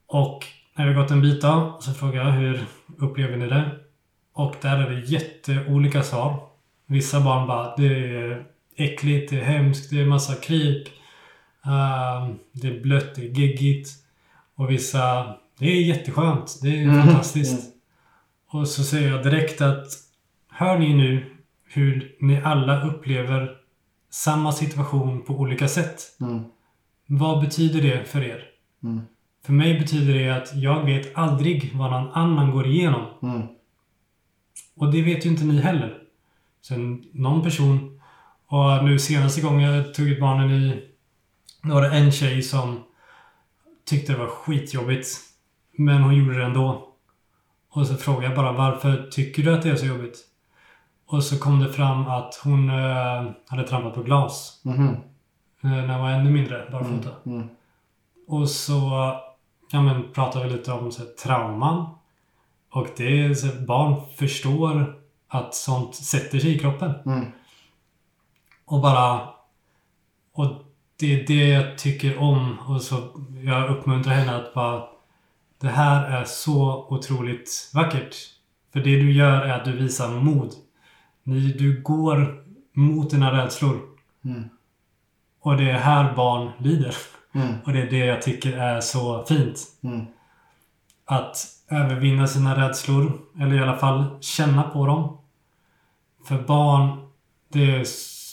och 0.06 0.46
när 0.74 0.88
vi 0.88 0.94
gått 0.94 1.10
en 1.10 1.20
bit 1.22 1.42
då, 1.42 1.78
så 1.80 1.92
frågar 1.94 2.24
jag 2.24 2.32
hur 2.32 2.64
upplever 2.98 3.36
ni 3.36 3.46
det? 3.48 3.70
Och 4.32 4.54
där 4.60 4.76
är 4.78 4.90
det 4.90 5.00
jätteolika 5.00 6.02
svar. 6.02 6.48
Vissa 6.86 7.20
barn 7.20 7.46
bara, 7.46 7.76
det 7.76 7.86
är 8.16 8.44
äckligt, 8.76 9.30
det 9.30 9.40
är 9.40 9.44
hemskt, 9.44 9.90
det 9.90 10.00
är 10.00 10.06
massa 10.06 10.34
kryp. 10.34 10.88
eh, 11.66 12.28
det 12.52 12.68
är 12.68 12.80
blött, 12.80 13.14
det 13.14 13.22
är 13.22 13.38
geggigt. 13.38 13.88
Och 14.54 14.70
vissa, 14.70 15.34
det 15.58 15.66
är 15.66 15.82
jätteskönt, 15.82 16.58
det 16.62 16.68
är 16.68 16.82
Mm, 16.82 17.02
fantastiskt. 17.02 17.72
Och 18.52 18.68
så 18.68 18.84
säger 18.84 19.10
jag 19.10 19.22
direkt 19.22 19.60
att 19.60 19.86
hör 20.50 20.78
ni 20.78 20.94
nu 20.94 21.36
hur 21.64 22.16
ni 22.20 22.42
alla 22.42 22.84
upplever 22.84 23.56
samma 24.10 24.52
situation 24.52 25.24
på 25.24 25.34
olika 25.34 25.68
sätt? 25.68 26.02
Mm. 26.20 26.40
Vad 27.06 27.40
betyder 27.40 27.82
det 27.82 28.04
för 28.04 28.22
er? 28.22 28.44
Mm. 28.82 29.00
För 29.44 29.52
mig 29.52 29.78
betyder 29.80 30.14
det 30.14 30.30
att 30.30 30.54
jag 30.54 30.84
vet 30.84 31.16
aldrig 31.16 31.72
vad 31.74 31.90
någon 31.90 32.12
annan 32.12 32.50
går 32.50 32.66
igenom. 32.66 33.06
Mm. 33.22 33.46
Och 34.76 34.92
det 34.92 35.02
vet 35.02 35.26
ju 35.26 35.30
inte 35.30 35.44
ni 35.44 35.60
heller. 35.60 35.98
Sen 36.62 37.04
någon 37.12 37.42
person... 37.42 38.00
Och 38.46 38.84
nu 38.84 38.98
senaste 38.98 39.40
gången 39.40 39.70
jag 39.70 39.94
tog 39.94 40.08
ut 40.08 40.20
barnen 40.20 40.50
i... 40.50 40.88
Då 41.62 41.74
var 41.74 41.82
det 41.82 41.96
en 41.96 42.12
tjej 42.12 42.42
som 42.42 42.84
tyckte 43.84 44.12
det 44.12 44.18
var 44.18 44.26
skitjobbigt. 44.26 45.08
Men 45.76 46.02
hon 46.02 46.16
gjorde 46.16 46.38
det 46.38 46.44
ändå. 46.44 46.91
Och 47.74 47.86
så 47.86 47.94
frågade 47.94 48.26
jag 48.26 48.36
bara 48.36 48.52
varför 48.52 49.08
tycker 49.10 49.42
du 49.42 49.54
att 49.54 49.62
det 49.62 49.70
är 49.70 49.76
så 49.76 49.86
jobbigt? 49.86 50.18
Och 51.06 51.24
så 51.24 51.38
kom 51.38 51.60
det 51.60 51.72
fram 51.72 52.06
att 52.06 52.40
hon 52.44 52.70
eh, 52.70 53.30
hade 53.48 53.68
trampat 53.68 53.94
på 53.94 54.02
glas. 54.02 54.60
Eh, 55.62 55.70
när 55.70 55.92
hon 55.92 56.02
var 56.02 56.10
ännu 56.10 56.30
mindre, 56.30 56.68
barfota. 56.72 57.10
Mm. 57.26 57.48
Och 58.28 58.48
så 58.48 58.80
ja, 59.70 59.82
men, 59.82 60.12
pratar 60.12 60.44
vi 60.44 60.50
lite 60.50 60.72
om 60.72 60.92
så 60.92 61.02
här, 61.02 61.10
trauman. 61.10 61.86
Och 62.70 62.86
det 62.96 63.20
är 63.20 63.34
så 63.34 63.46
att 63.46 63.66
barn 63.66 64.00
förstår 64.16 65.00
att 65.28 65.54
sånt 65.54 65.94
sätter 65.94 66.38
sig 66.38 66.56
i 66.56 66.58
kroppen. 66.58 66.92
Mm. 67.06 67.26
Och 68.64 68.80
bara... 68.80 69.28
Och 70.32 70.46
det 70.96 71.20
är 71.20 71.26
det 71.26 71.48
jag 71.48 71.78
tycker 71.78 72.18
om. 72.18 72.58
Och 72.68 72.82
så 72.82 72.96
jag 73.44 73.70
uppmuntrar 73.70 74.14
henne 74.14 74.36
att 74.36 74.54
bara... 74.54 74.91
Det 75.62 75.68
här 75.68 76.20
är 76.20 76.24
så 76.24 76.86
otroligt 76.88 77.70
vackert. 77.74 78.16
För 78.72 78.80
det 78.80 78.96
du 78.96 79.12
gör 79.12 79.42
är 79.42 79.52
att 79.52 79.64
du 79.64 79.72
visar 79.72 80.08
mod. 80.08 80.54
Du 81.58 81.82
går 81.82 82.44
mot 82.72 83.10
dina 83.10 83.42
rädslor. 83.42 83.80
Mm. 84.24 84.44
Och 85.40 85.56
det 85.56 85.70
är 85.70 85.78
här 85.78 86.14
barn 86.16 86.50
lider. 86.58 86.94
Mm. 87.34 87.54
Och 87.64 87.72
det 87.72 87.82
är 87.82 87.90
det 87.90 88.06
jag 88.06 88.22
tycker 88.22 88.58
är 88.58 88.80
så 88.80 89.24
fint. 89.24 89.60
Mm. 89.82 90.06
Att 91.04 91.46
övervinna 91.70 92.26
sina 92.26 92.68
rädslor. 92.68 93.20
Eller 93.40 93.56
i 93.56 93.62
alla 93.62 93.76
fall 93.76 94.04
känna 94.20 94.62
på 94.62 94.86
dem. 94.86 95.18
För 96.24 96.38
barn, 96.38 97.08
det, 97.48 97.70
är 97.70 97.86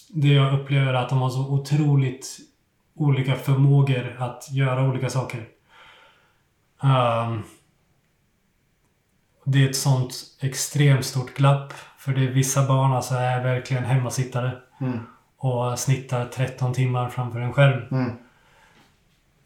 det 0.10 0.34
jag 0.34 0.60
upplever 0.60 0.94
är 0.94 0.94
att 0.94 1.10
de 1.10 1.18
har 1.18 1.30
så 1.30 1.50
otroligt 1.50 2.38
olika 2.96 3.36
förmågor 3.36 4.15
att 4.20 4.52
göra 4.52 4.89
olika 4.89 5.10
saker. 5.10 5.59
Ehm, 6.84 7.44
det 9.46 9.65
är 9.65 9.70
ett 9.70 9.76
sånt 9.76 10.13
extremt 10.42 11.06
stort 11.06 11.34
glapp. 11.34 11.74
För 11.98 12.12
det 12.13 12.22
är 12.24 12.32
vissa 12.32 12.68
barn 12.68 12.92
alltså 12.94 13.15
är 13.15 13.44
verkligen 13.44 13.84
hemmasittare. 13.84 14.52
Mm. 14.82 15.00
Och 15.38 15.80
snittar 15.80 16.26
13 16.26 16.74
timmar 16.74 17.10
framför 17.10 17.39
en 17.39 17.54
skärm. 17.54 17.88
Mm. 17.92 18.12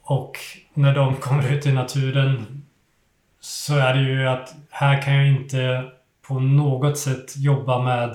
Och 0.02 0.38
när 0.74 0.96
de 0.96 1.16
kommer 1.16 1.52
ut 1.52 1.66
i 1.66 1.72
naturen 1.74 2.64
så 3.40 3.76
är 3.78 3.94
det 3.94 4.02
ju 4.02 4.28
att 4.28 4.56
här 4.70 5.02
kan 5.02 5.14
jag 5.14 5.28
inte 5.28 5.92
på 6.28 6.40
något 6.40 6.98
sätt 6.98 7.38
jobba 7.38 7.84
med 7.84 8.10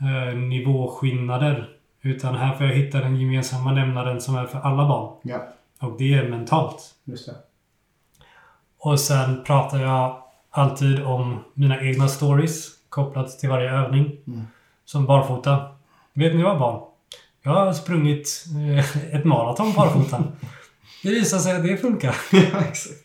eh, 0.00 0.36
nivåskillnader. 0.38 1.68
Utan 2.02 2.34
här 2.34 2.54
får 2.56 2.66
jag 2.66 2.74
hitta 2.74 2.98
den 2.98 3.16
gemensamma 3.16 3.72
nämnaren 3.72 4.20
som 4.20 4.36
är 4.36 4.46
för 4.46 4.58
alla 4.58 4.88
barn. 4.88 5.18
Ja, 5.22 5.48
Och 5.80 5.98
det 5.98 6.14
är 6.14 6.28
mentalt. 6.28 6.94
just 7.04 7.26
det. 7.26 7.34
Och 8.84 9.00
sen 9.00 9.44
pratar 9.44 9.78
jag 9.78 10.22
alltid 10.50 11.02
om 11.02 11.44
mina 11.54 11.80
egna 11.80 12.08
stories 12.08 12.68
kopplat 12.88 13.38
till 13.38 13.48
varje 13.48 13.70
övning. 13.70 14.16
Mm. 14.26 14.46
Som 14.84 15.06
barfota. 15.06 15.68
Vet 16.12 16.34
ni 16.34 16.42
vad 16.42 16.58
barn? 16.58 16.82
Jag 17.42 17.52
har 17.52 17.72
sprungit 17.72 18.44
eh, 18.76 19.14
ett 19.14 19.24
maraton 19.24 19.72
barfota. 19.72 20.24
Det 21.02 21.10
visar 21.10 21.38
sig 21.38 21.56
att 21.56 21.62
det 21.62 21.76
funkar. 21.76 22.16
ja, 22.32 22.60
exakt. 22.60 23.04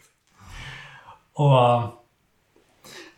Och 1.33 1.79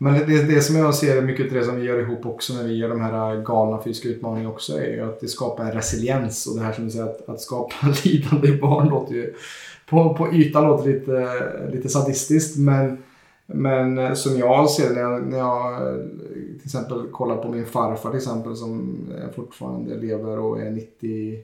men 0.02 0.14
det, 0.14 0.44
det, 0.44 0.62
som 0.62 0.76
jag 0.76 0.96
ser 0.96 1.18
är 1.18 1.22
mycket 1.22 1.48
av 1.48 1.54
det 1.54 1.64
som 1.64 1.76
vi 1.76 1.84
gör 1.84 2.00
ihop 2.00 2.26
också 2.26 2.54
när 2.54 2.64
vi 2.64 2.78
gör 2.78 2.90
de 2.90 3.02
här 3.02 3.36
äh, 3.36 3.44
galna 3.44 3.84
fysiska 3.84 4.10
utmaningarna 4.10 4.54
också 4.54 4.80
är 4.80 4.94
ju 4.94 5.02
att 5.02 5.20
det 5.20 5.28
skapar 5.28 5.64
en 5.64 5.72
resiliens. 5.72 6.48
Och 6.48 6.56
det 6.56 6.62
här 6.62 6.74
som 6.74 6.86
du 6.86 6.92
säger 6.92 7.06
att, 7.06 7.30
att 7.30 7.42
skapa 7.42 7.76
lidande 8.04 8.48
i 8.48 8.58
barn 8.58 8.90
låter 8.90 9.14
ju 9.14 9.34
på, 9.90 10.14
på 10.14 10.34
ytan 10.34 10.64
låter 10.64 10.94
lite, 10.94 11.42
lite 11.74 11.90
sadistiskt. 11.90 12.58
Men, 12.58 12.98
men 13.46 13.98
äh, 13.98 14.14
som 14.14 14.38
jag 14.38 14.70
ser 14.70 14.90
det 14.90 14.96
när 14.96 15.02
jag, 15.02 15.28
när 15.28 15.38
jag 15.38 15.74
äh, 15.74 15.98
till 16.58 16.66
exempel 16.66 17.08
kollar 17.12 17.38
på 17.38 17.50
min 17.50 17.66
farfar 17.66 18.10
till 18.10 18.18
exempel 18.18 18.56
som 18.56 18.98
fortfarande 19.36 19.98
lever 19.98 20.40
och 20.40 20.62
är 20.62 20.72
90 20.72 21.44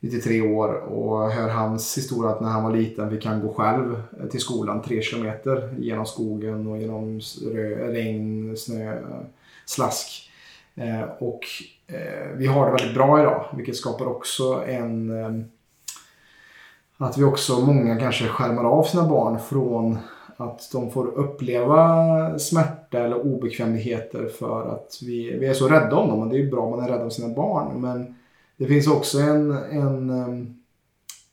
93 0.00 0.40
år 0.40 0.74
och 0.74 1.30
hör 1.30 1.48
hans 1.48 1.98
historia 1.98 2.30
att 2.30 2.40
när 2.40 2.48
han 2.48 2.62
var 2.62 2.72
liten 2.72 3.10
fick 3.10 3.26
han 3.26 3.40
gå 3.40 3.52
själv 3.54 4.02
eh, 4.20 4.26
till 4.26 4.40
skolan 4.40 4.82
tre 4.82 5.02
kilometer 5.02 5.74
genom 5.78 6.06
skogen 6.06 6.66
och 6.66 6.78
genom 6.78 7.20
regn, 7.92 8.56
snö, 8.56 8.98
slask. 9.66 10.30
Eh, 10.74 11.02
och 11.18 11.40
eh, 11.86 12.28
vi 12.36 12.46
har 12.46 12.66
det 12.66 12.72
väldigt 12.72 12.94
bra 12.94 13.20
idag 13.20 13.44
vilket 13.56 13.76
skapar 13.76 14.06
också 14.06 14.64
en 14.66 15.10
att 16.96 17.18
vi 17.18 17.24
också, 17.24 17.60
många 17.60 17.96
kanske 17.96 18.28
skärmar 18.28 18.64
av 18.64 18.82
sina 18.82 19.08
barn 19.08 19.38
från 19.38 19.98
att 20.36 20.72
de 20.72 20.90
får 20.90 21.06
uppleva 21.06 22.38
smärta 22.38 22.98
eller 22.98 23.26
obekvämligheter 23.26 24.28
för 24.28 24.74
att 24.74 24.98
vi, 25.02 25.38
vi 25.38 25.46
är 25.46 25.54
så 25.54 25.68
rädda 25.68 25.96
om 25.96 26.08
dem 26.08 26.20
och 26.20 26.28
det 26.28 26.38
är 26.38 26.50
bra 26.50 26.60
om 26.60 26.70
man 26.70 26.84
är 26.84 26.88
rädd 26.88 27.02
om 27.02 27.10
sina 27.10 27.34
barn 27.34 27.80
men 27.80 28.14
det 28.60 28.66
finns 28.66 28.86
också 28.86 29.18
en, 29.18 29.50
en, 29.50 30.10
em, 30.10 30.54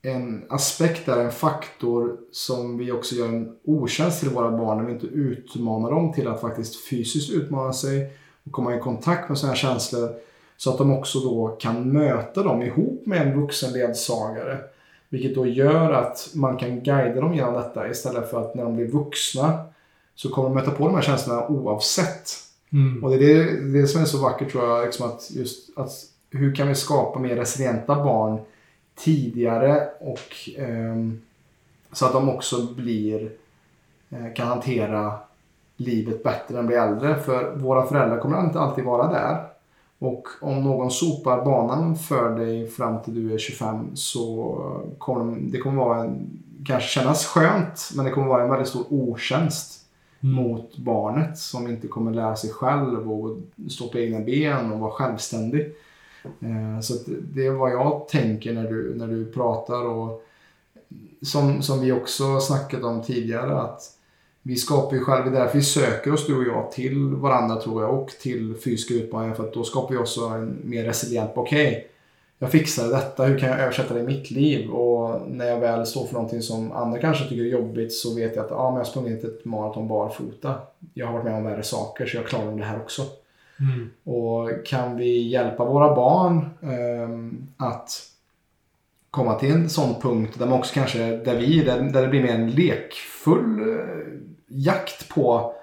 en 0.01 0.45
aspekt 0.49 1.05
där, 1.05 1.17
en 1.17 1.31
faktor 1.31 2.17
som 2.31 2.77
vi 2.77 2.91
också 2.91 3.15
gör 3.15 3.27
en 3.27 3.55
otjänst 3.63 4.19
till 4.19 4.29
våra 4.29 4.51
barn 4.51 4.77
när 4.77 4.85
vi 4.85 4.93
inte 4.93 5.07
utmanar 5.07 5.91
dem 5.91 6.13
till 6.13 6.27
att 6.27 6.41
faktiskt 6.41 6.89
fysiskt 6.89 7.31
utmana 7.31 7.73
sig 7.73 8.13
och 8.43 8.51
komma 8.51 8.75
i 8.75 8.79
kontakt 8.79 9.29
med 9.29 9.37
sådana 9.37 9.53
här 9.53 9.61
känslor 9.61 10.09
så 10.57 10.69
att 10.69 10.77
de 10.77 10.93
också 10.93 11.19
då 11.19 11.57
kan 11.59 11.91
möta 11.91 12.43
dem 12.43 12.61
ihop 12.61 13.05
med 13.05 13.27
en 13.27 13.41
vuxen 13.41 13.73
ledsagare. 13.73 14.59
Vilket 15.09 15.35
då 15.35 15.47
gör 15.47 15.91
att 15.91 16.29
man 16.35 16.57
kan 16.57 16.83
guida 16.83 17.21
dem 17.21 17.33
genom 17.33 17.53
detta 17.53 17.89
istället 17.89 18.29
för 18.29 18.41
att 18.41 18.55
när 18.55 18.63
de 18.63 18.75
blir 18.75 18.87
vuxna 18.87 19.65
så 20.15 20.29
kommer 20.29 20.49
de 20.49 20.55
möta 20.55 20.71
på 20.71 20.85
de 20.85 20.95
här 20.95 21.01
känslorna 21.01 21.47
oavsett. 21.47 22.29
mm, 22.71 23.03
Och 23.03 23.09
det 23.09 23.15
är 23.15 23.19
det, 23.19 23.79
det 23.79 23.87
som 23.87 24.01
är 24.01 24.05
så 24.05 24.17
vackert 24.17 24.51
tror 24.51 24.65
jag, 24.69 24.85
liksom 24.85 25.05
att 25.09 25.31
just 25.31 25.77
att 25.77 25.91
hur 26.29 26.55
kan 26.55 26.67
vi 26.67 26.75
skapa 26.75 27.19
mer 27.19 27.35
resilienta 27.35 27.95
barn 27.95 28.39
tidigare 28.95 29.89
och 29.99 30.57
ehm, 30.57 31.21
så 31.91 32.05
att 32.05 32.13
de 32.13 32.29
också 32.29 32.73
blir 32.73 33.31
eh, 34.09 34.33
kan 34.35 34.47
hantera 34.47 35.13
livet 35.77 36.23
bättre 36.23 36.45
när 36.53 36.57
de 36.57 36.67
blir 36.67 36.77
äldre. 36.77 37.15
För 37.19 37.55
våra 37.55 37.85
föräldrar 37.85 38.19
kommer 38.19 38.45
inte 38.45 38.59
alltid 38.59 38.83
vara 38.83 39.07
där. 39.07 39.43
Och 39.99 40.27
om 40.41 40.63
någon 40.63 40.91
sopar 40.91 41.45
banan 41.45 41.95
för 41.95 42.37
dig 42.39 42.67
fram 42.67 43.01
till 43.01 43.15
du 43.15 43.33
är 43.33 43.37
25 43.37 43.95
så 43.95 44.57
kommer 44.97 45.19
de, 45.19 45.51
det 45.51 45.57
kommer 45.57 45.83
vara 45.83 46.03
en, 46.03 46.39
kanske 46.65 46.89
kännas 46.89 47.25
skönt 47.25 47.89
men 47.95 48.05
det 48.05 48.11
kommer 48.11 48.27
vara 48.27 48.43
en 48.43 48.49
väldigt 48.49 48.67
stor 48.67 48.85
otjänst 48.89 49.81
mm, 50.21 50.35
mot 50.35 50.77
barnet 50.77 51.37
som 51.37 51.67
inte 51.67 51.87
kommer 51.87 52.11
lära 52.11 52.35
sig 52.35 52.49
själv 52.49 53.11
och 53.11 53.37
stå 53.69 53.87
på 53.87 53.97
egna 53.97 54.19
ben 54.19 54.71
och 54.71 54.79
vara 54.79 54.91
självständig. 54.91 55.75
Eh, 56.41 56.79
så 56.81 56.93
det 57.07 57.45
är 57.45 57.51
vad 57.51 57.71
jag 57.71 58.07
tänker 58.07 58.53
när 58.53 58.69
du, 58.69 58.95
när 58.95 59.07
du 59.07 59.31
pratar 59.31 59.85
och 59.85 60.23
som, 61.21 61.61
som 61.61 61.81
vi 61.81 61.91
också 61.91 62.39
snackat 62.39 62.83
om 62.83 63.01
tidigare 63.01 63.61
att 63.61 63.81
vi 64.41 64.55
skapar 64.55 64.95
ju 64.95 65.03
själva, 65.03 65.29
det 65.29 65.37
är 65.37 65.41
därför 65.41 65.57
vi 65.57 65.63
söker 65.63 66.13
oss 66.13 66.27
du 66.27 66.37
och 66.37 66.43
jag 66.43 66.71
till 66.71 67.07
varandra 67.07 67.61
tror 67.61 67.83
jag 67.83 67.93
och 67.93 68.09
till 68.09 68.55
fysiska 68.55 68.93
utmaningar 68.93 69.35
för 69.35 69.43
att 69.43 69.53
då 69.53 69.63
skapar 69.63 69.93
vi 69.93 69.97
också 69.97 70.25
en 70.25 70.61
mer 70.63 70.83
resilient, 70.83 71.31
okej 71.35 71.91
jag 72.39 72.51
fixar 72.51 72.89
detta, 72.89 73.25
hur 73.25 73.39
kan 73.39 73.49
jag 73.49 73.59
översätta 73.59 73.93
det 73.93 73.99
i 73.99 74.03
mitt 74.03 74.31
liv? 74.31 74.69
Och 74.69 75.21
när 75.27 75.45
jag 75.45 75.59
väl 75.59 75.85
står 75.85 76.05
för 76.05 76.13
någonting 76.13 76.41
som 76.41 76.71
andra 76.71 76.99
kanske 76.99 77.23
tycker 77.23 77.43
är 77.43 77.47
jobbigt 77.47 77.93
så 77.93 78.15
vet 78.15 78.35
jag 78.35 78.45
att 78.45 78.51
ah, 78.51 78.69
men 78.69 78.73
jag 78.73 78.79
har 78.79 78.83
sprungit 78.83 79.23
ett 79.23 79.45
maraton 79.45 79.87
barfota. 79.87 80.55
Jag 80.93 81.05
har 81.05 81.13
varit 81.13 81.25
med 81.25 81.33
om 81.33 81.43
värre 81.43 81.63
saker 81.63 82.05
så 82.05 82.17
jag 82.17 82.25
klarar 82.25 82.47
av 82.47 82.57
det 82.57 82.63
här 82.63 82.81
också 82.81 83.01
mm, 83.59 83.89
Och 84.03 84.65
kan 84.65 84.97
vi 84.97 85.27
hjälpa 85.27 85.65
våra 85.65 85.95
barn 85.95 86.49
ehm, 86.61 87.47
att 87.57 88.01
komma 89.11 89.39
till 89.39 89.51
en 89.51 89.69
sån 89.69 90.01
punkt 90.01 90.39
där 90.39 90.45
man 90.45 90.59
också 90.59 90.73
kanske, 90.73 90.99
där 91.17 91.39
vi, 91.39 91.63
där, 91.63 91.81
där 91.81 92.01
det 92.01 92.07
blir 92.07 92.23
mer 92.23 92.33
en 92.35 92.51
lekfull 92.51 93.59
eh, 93.69 94.07
jakt 94.47 95.09
på 95.09 95.53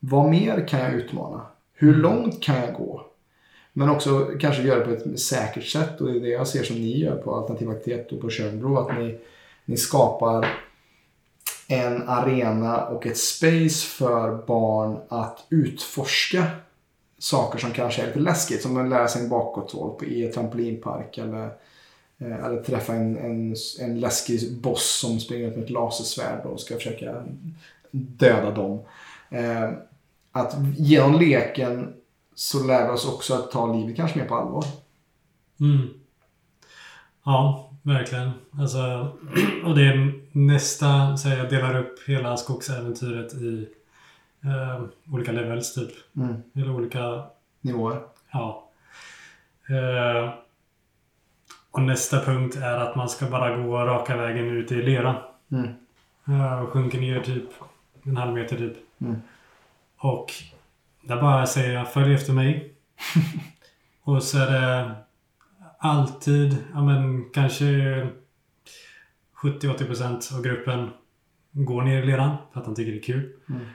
vad 0.00 0.30
mer 0.30 0.68
kan 0.68 0.80
jag 0.80 0.92
utmana? 0.92 1.46
Hur 1.74 1.88
Mm. 1.88 2.00
långt 2.00 2.42
kan 2.42 2.56
jag 2.56 2.74
gå? 2.74 3.02
Men 3.72 3.90
också 3.90 4.30
kanske 4.40 4.62
göra 4.62 4.78
det 4.78 4.84
på 4.84 5.10
ett 5.10 5.20
säkert 5.20 5.64
sätt 5.64 6.00
och 6.00 6.06
det 6.06 6.18
är 6.18 6.20
det 6.20 6.28
jag 6.28 6.48
ser 6.48 6.62
som 6.62 6.76
ni 6.76 6.98
gör 6.98 7.16
på 7.16 7.34
Alternativ 7.34 7.70
Aktivitet 7.70 8.12
och 8.12 8.20
på 8.20 8.30
Tjörnbro. 8.30 8.78
Att 8.78 8.98
ni, 8.98 9.18
ni 9.64 9.76
skapar 9.76 10.48
en 11.68 12.08
arena 12.08 12.86
och 12.86 13.06
ett 13.06 13.18
space 13.18 13.86
för 13.86 14.46
barn 14.46 14.98
att 15.08 15.46
utforska 15.50 16.46
saker 17.18 17.58
som 17.58 17.70
kanske 17.70 18.02
är 18.02 18.06
lite 18.06 18.18
läskigt. 18.18 18.62
Som 18.62 18.76
att 18.76 18.88
lära 18.88 19.08
sig 19.08 19.22
en 19.22 19.28
bakåtvolt 19.28 20.02
i 20.02 20.26
en 20.26 20.32
trampolinpark 20.32 21.18
eller, 21.18 21.44
eh, 22.18 22.44
eller 22.44 22.62
träffa 22.62 22.94
en, 22.94 23.16
en, 23.16 23.56
en 23.80 24.00
läskig 24.00 24.60
boss 24.60 24.98
som 25.00 25.20
springer 25.20 25.48
ut 25.48 25.56
med 25.56 25.64
ett 25.64 25.70
lasersvärd 25.70 26.46
och 26.46 26.60
ska 26.60 26.74
försöka 26.74 27.24
döda 27.90 28.50
dem. 28.50 28.80
Eh, 29.30 29.70
att 30.32 30.54
genom 30.76 31.20
leken 31.20 31.92
så 32.34 32.66
lär 32.66 32.86
vi 32.86 32.92
oss 32.92 33.08
också 33.08 33.34
att 33.34 33.50
ta 33.50 33.74
livet 33.74 33.96
kanske 33.96 34.18
mer 34.18 34.26
på 34.26 34.34
allvar. 34.34 34.64
mm. 35.60 35.88
Ja, 37.24 37.70
verkligen. 37.82 38.30
Alltså, 38.60 38.78
och 39.64 39.74
det 39.74 39.82
är 39.82 40.12
nästa, 40.32 41.16
så 41.16 41.28
jag 41.28 41.50
delar 41.50 41.78
upp 41.78 42.08
hela 42.08 42.36
skogsäventyret 42.36 43.34
i 43.34 43.68
eh, 44.44 44.84
olika 45.12 45.32
levels 45.32 45.74
typ. 45.74 45.90
Mm. 46.16 46.42
Eller 46.54 46.70
olika 46.70 47.24
Nivåer. 47.60 48.00
Ja. 48.30 48.70
Eh, 49.68 50.34
och 51.70 51.82
nästa 51.82 52.20
punkt 52.20 52.56
är 52.56 52.78
att 52.78 52.96
man 52.96 53.08
ska 53.08 53.26
bara 53.26 53.56
gå 53.56 53.78
raka 53.78 54.16
vägen 54.16 54.46
ut 54.46 54.72
i 54.72 54.82
lera. 54.82 55.22
Mm. 55.52 55.68
Eh, 56.28 56.62
och 56.62 56.68
sjunker 56.68 57.00
ner 57.00 57.20
typ 57.20 57.44
en 58.02 58.16
halv 58.16 58.34
meter 58.34 58.56
typ. 58.56 58.76
Mm. 58.98 59.16
Och 59.98 60.32
där 61.02 61.20
bara 61.20 61.46
säger 61.46 61.74
jag 61.74 61.92
följ 61.92 62.14
efter 62.14 62.32
mig. 62.32 62.74
och 64.02 64.22
så 64.22 64.38
är 64.38 64.52
det 64.52 64.94
alltid, 65.78 66.56
ja 66.74 66.82
men 66.82 67.30
kanske 67.30 67.64
70-80% 69.42 70.36
av 70.36 70.42
gruppen 70.42 70.90
går 71.52 71.82
ner 71.82 72.02
i 72.02 72.06
leran 72.06 72.36
för 72.52 72.60
att 72.60 72.66
de 72.66 72.74
tycker 72.74 72.92
det 72.92 72.98
är 72.98 73.02
kul. 73.02 73.32
Mm. 73.48 73.66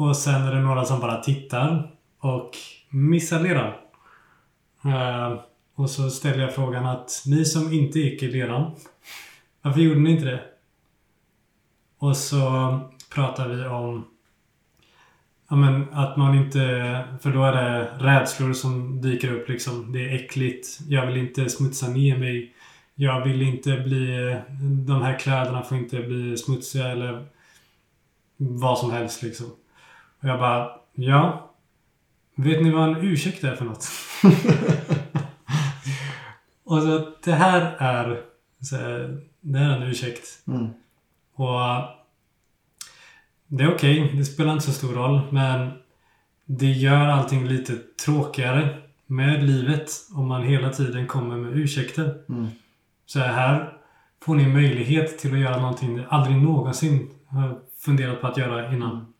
Och 0.00 0.16
sen 0.16 0.42
är 0.42 0.54
det 0.54 0.60
några 0.60 0.84
som 0.84 1.00
bara 1.00 1.22
tittar 1.22 1.90
och 2.18 2.50
missar 2.90 3.40
leran. 3.40 3.72
Eh, 4.84 5.40
och 5.74 5.90
så 5.90 6.10
ställer 6.10 6.42
jag 6.42 6.54
frågan 6.54 6.86
att 6.86 7.22
ni 7.26 7.44
som 7.44 7.72
inte 7.72 7.98
gick 7.98 8.22
i 8.22 8.30
leran, 8.30 8.70
varför 9.62 9.80
gjorde 9.80 10.00
ni 10.00 10.10
inte 10.10 10.24
det? 10.24 10.42
Och 11.98 12.16
så 12.16 12.40
pratar 13.14 13.48
vi 13.48 13.66
om 13.66 14.04
Ja 15.48 15.56
men 15.56 15.92
att 15.92 16.16
man 16.16 16.34
inte... 16.34 16.60
För 17.22 17.32
då 17.32 17.44
är 17.44 17.52
det 17.52 17.90
rädslor 17.98 18.52
som 18.52 19.02
dyker 19.02 19.32
upp 19.32 19.48
liksom. 19.48 19.92
Det 19.92 20.10
är 20.10 20.14
äckligt. 20.14 20.80
Jag 20.88 21.06
vill 21.06 21.16
inte 21.16 21.48
smutsa 21.48 21.88
ner 21.88 22.18
mig. 22.18 22.54
Jag 22.94 23.24
vill 23.24 23.42
inte 23.42 23.76
bli... 23.76 24.36
De 24.86 25.02
här 25.02 25.18
kläderna 25.18 25.62
får 25.62 25.78
inte 25.78 26.02
bli 26.02 26.36
smutsiga 26.36 26.88
eller 26.88 27.26
vad 28.36 28.78
som 28.78 28.90
helst 28.90 29.22
liksom. 29.22 29.46
Och 30.20 30.28
jag 30.28 30.38
bara, 30.38 30.70
ja. 30.94 31.50
Vet 32.34 32.62
ni 32.62 32.70
vad 32.70 32.88
en 32.88 32.96
ursäkt 32.96 33.44
är 33.44 33.56
för 33.56 33.64
något? 33.64 33.84
och 36.64 36.82
så 36.82 37.12
det 37.24 37.32
här 37.32 37.76
är... 37.78 38.22
Så, 38.60 38.76
det 39.40 39.58
är 39.58 39.76
en 39.76 39.82
ursäkt. 39.82 40.26
Mm. 40.46 40.68
Och 41.34 41.60
det 43.46 43.64
är 43.64 43.74
okej, 43.74 44.12
det 44.16 44.24
spelar 44.24 44.52
inte 44.52 44.64
så 44.64 44.72
stor 44.72 44.92
roll. 44.92 45.20
Men 45.30 45.70
det 46.44 46.70
gör 46.70 47.06
allting 47.06 47.46
lite 47.46 47.76
tråkigare 48.04 48.78
med 49.06 49.44
livet 49.44 49.90
om 50.14 50.28
man 50.28 50.42
hela 50.42 50.70
tiden 50.70 51.06
kommer 51.06 51.36
med 51.36 51.56
ursäkter. 51.56 52.14
Mm. 52.28 52.46
Så 53.06 53.18
här 53.18 53.72
får 54.22 54.34
ni 54.34 54.46
möjlighet 54.46 55.18
till 55.18 55.32
att 55.32 55.40
göra 55.40 55.60
någonting 55.60 55.96
ni 55.96 56.04
aldrig 56.08 56.36
någonsin 56.36 57.10
har 57.26 57.58
funderat 57.78 58.20
på 58.20 58.26
att 58.26 58.36
göra 58.36 58.74
innan. 58.74 59.12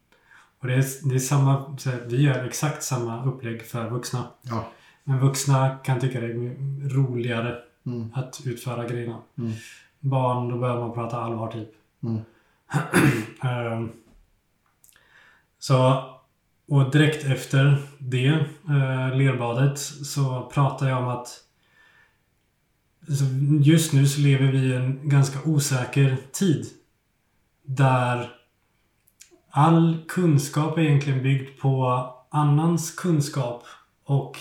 Och 0.61 0.67
det 0.67 0.75
är, 0.75 1.09
det 1.09 1.15
är 1.15 1.19
samma, 1.19 1.79
så 1.79 1.91
här, 1.91 2.01
vi 2.07 2.23
gör 2.23 2.45
exakt 2.45 2.83
samma 2.83 3.25
upplägg 3.25 3.67
för 3.67 3.91
vuxna. 3.91 4.25
Ja. 4.43 4.69
Men 5.05 5.19
vuxna 5.21 5.79
kan 5.85 6.01
tycka 6.01 6.21
det 6.21 6.27
är 6.27 6.89
roligare 6.89 7.57
Mm. 7.87 8.13
att 8.15 8.41
utföra 8.45 8.87
grejerna. 8.87 9.19
Mm. 9.39 9.53
Barn, 10.01 10.49
då 10.49 10.59
börjar 10.59 10.79
man 10.79 10.93
prata 10.95 11.21
allvar 11.21 11.53
typ. 11.53 11.69
Ehm, 13.43 13.93
så, 15.59 16.05
och 16.69 16.91
direkt 16.91 17.25
efter 17.25 17.83
det 17.99 18.27
eh, 18.69 19.17
lerbadet 19.17 19.79
så 19.79 20.51
pratar 20.55 20.89
jag 20.89 20.99
om 20.99 21.09
att 21.09 21.29
så 23.09 23.25
just 23.61 23.93
nu 23.93 24.07
så 24.07 24.21
lever 24.21 24.47
vi 24.53 24.59
i 24.59 24.75
en 24.77 25.09
ganska 25.09 25.49
osäker 25.51 26.17
tid. 26.33 26.67
Där 27.63 28.31
all 29.51 30.05
kunskap 30.09 30.79
är 30.79 30.83
egentligen 30.83 31.23
byggd 31.23 31.61
på 31.61 32.07
annans 32.31 32.91
kunskap. 32.91 33.65
Och 34.05 34.37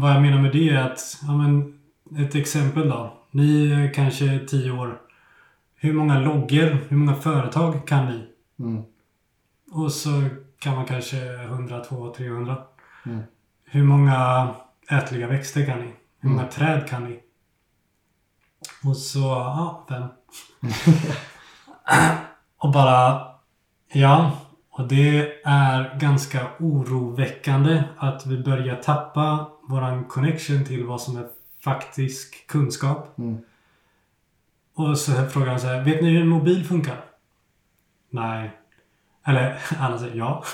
vad 0.00 0.10
jag 0.10 0.22
menar 0.22 0.38
med 0.42 0.52
det 0.52 0.70
är 0.70 0.80
att, 0.90 1.18
ja 1.26 1.32
men, 1.36 1.78
ett 2.18 2.34
exempel 2.34 2.88
då. 2.88 3.16
Ni 3.30 3.72
är 3.72 3.94
kanske 3.94 4.38
10 4.38 4.70
år. 4.70 5.00
Hur 5.74 5.92
många 5.92 6.18
loggor, 6.18 6.78
hur 6.88 6.96
många 6.96 7.14
företag 7.14 7.86
kan 7.88 8.06
ni? 8.06 8.26
Mm. 8.58 8.82
Och 9.72 9.92
så 9.92 10.28
kan 10.58 10.74
man 10.76 10.84
kanske 10.84 11.16
100, 11.42 11.84
200, 11.84 12.14
300. 12.16 12.56
Mm. 13.06 13.22
Hur 13.64 13.82
många 13.84 14.48
ätliga 14.90 15.26
växter 15.26 15.66
kan 15.66 15.78
ni? 15.78 15.92
Hur 16.20 16.28
många 16.28 16.42
Mm. 16.42 16.52
träd 16.52 16.88
kan 16.88 17.04
ni? 17.04 17.20
Och 18.84 18.96
så, 18.96 19.18
ja, 19.18 19.86
fem. 19.88 20.08
och 22.58 22.72
bara, 22.72 23.33
ja. 23.94 24.32
Och 24.70 24.88
det 24.88 25.32
är 25.44 25.98
ganska 25.98 26.46
oroväckande 26.58 27.82
att 27.96 28.26
vi 28.26 28.42
börjar 28.42 28.76
tappa 28.76 29.48
våran 29.68 30.04
connection 30.04 30.64
till 30.64 30.84
vad 30.84 31.00
som 31.00 31.16
är 31.16 31.26
faktisk 31.64 32.46
kunskap. 32.46 33.18
Mm. 33.18 33.38
Och 34.74 34.98
så 34.98 35.12
frågar 35.26 35.50
han 35.50 35.60
så 35.60 35.66
här, 35.66 35.84
vet 35.84 36.02
ni 36.02 36.10
hur 36.10 36.20
en 36.20 36.28
mobil 36.28 36.64
funkar? 36.64 37.04
Nej. 38.10 38.50
Eller 39.26 39.58
alla 39.78 39.98
säger 39.98 40.16
ja. 40.16 40.44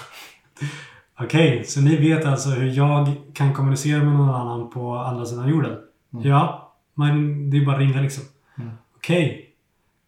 Okej, 1.19 1.65
så 1.65 1.81
ni 1.81 1.97
vet 1.97 2.27
alltså 2.27 2.49
hur 2.49 2.73
jag 2.73 3.09
kan 3.35 3.55
kommunicera 3.55 4.05
med 4.05 4.15
någon 4.15 4.35
annan 4.35 4.71
på 4.71 4.95
andra 4.97 5.25
sidan 5.25 5.49
jorden? 5.49 5.79
Mm. 6.13 6.29
Ja, 6.29 6.73
men 6.95 7.51
det 7.51 7.57
är 7.57 7.67
bara 7.67 7.77
att 7.77 7.83
ringa 7.83 8.01
liksom. 8.01 8.25
Mm. 8.59 8.71
Okej. 8.97 9.55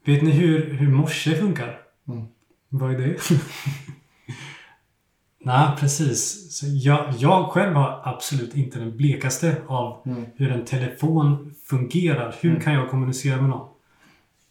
Vet 0.05 0.23
ni 0.23 0.31
hur, 0.31 0.75
hur 0.75 0.89
morse 0.89 1.35
funkar? 1.35 1.82
Vad 2.73 2.95
är 2.95 2.99
det? 2.99 3.17
Nej, 5.45 5.69
precis. 5.79 6.53
Så 6.59 6.67
jag, 6.69 7.15
jag 7.19 7.51
själv 7.51 7.75
har 7.75 8.01
absolut 8.05 8.57
inte 8.57 8.79
den 8.79 8.97
blekaste 8.97 9.63
av 9.67 10.03
Mm. 10.07 10.25
hur 10.37 10.53
en 10.53 10.65
telefon 10.65 11.55
fungerar. 11.67 12.35
Hur 12.41 12.51
Mm. 12.51 12.63
kan 12.63 12.73
jag 12.75 12.91
kommunicera 12.91 13.41
med 13.41 13.51
någon? 13.51 13.69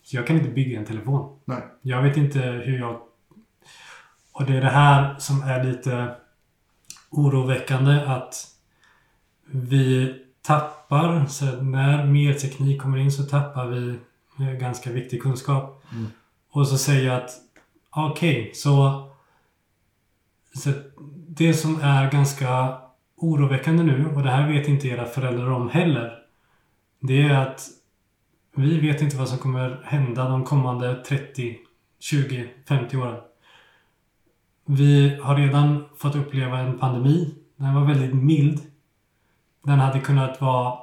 Så 0.04 0.16
jag 0.16 0.28
kan 0.28 0.36
inte 0.38 0.50
bygga 0.50 0.80
en 0.80 0.86
telefon. 0.86 1.40
Nej. 1.46 1.64
Jag 1.82 2.02
vet 2.02 2.18
inte 2.18 2.40
hur 2.40 2.80
jag... 2.80 3.00
Och 4.32 4.46
det 4.46 4.58
är 4.58 4.62
det 4.62 4.70
här 4.70 5.16
som 5.20 5.42
är 5.42 5.64
lite 5.64 6.16
oroväckande 7.10 8.02
att 8.06 8.48
vi 9.46 10.16
tappar, 10.42 11.26
så 11.26 11.46
när 11.62 12.06
mer 12.06 12.34
teknik 12.34 12.82
kommer 12.82 12.98
in 12.98 13.12
så 13.12 13.24
tappar 13.24 13.66
vi 13.68 13.90
eh, 14.40 14.52
ganska 14.60 14.92
viktig 14.92 15.22
kunskap. 15.22 15.84
Mm. 15.92 16.08
Och 16.52 16.68
så 16.68 16.78
säger 16.78 17.08
jag 17.08 17.16
att 17.24 17.30
okej, 17.96 18.52
så, 18.54 19.08
så 20.54 20.72
det 21.28 21.54
som 21.54 21.82
är 21.82 22.12
ganska 22.12 22.78
oroväckande 23.16 23.84
nu 23.84 24.14
och 24.16 24.24
det 24.24 24.30
här 24.30 24.52
vet 24.52 24.68
inte 24.68 24.88
era 24.88 25.06
föräldrar 25.06 25.52
om 25.52 25.70
heller. 25.70 26.18
Det 27.00 27.22
är 27.22 27.38
att 27.38 27.68
vi 28.56 28.80
vet 28.80 29.02
inte 29.02 29.18
vad 29.18 29.30
som 29.30 29.38
kommer 29.38 29.82
hända 29.84 30.30
de 30.30 30.44
kommande 30.44 31.04
30, 31.04 31.58
20, 32.00 32.50
50 32.68 32.98
åren. 32.98 33.20
Vi 34.66 35.20
har 35.22 35.36
redan 35.36 35.86
fått 35.98 36.16
uppleva 36.16 36.60
en 36.60 36.80
pandemi. 36.80 37.36
Den 37.56 37.74
var 37.76 37.86
väldigt 37.86 38.14
mild. 38.14 38.62
Den 39.64 39.80
hade 39.80 40.00
kunnat 40.00 40.42
vara 40.42 40.78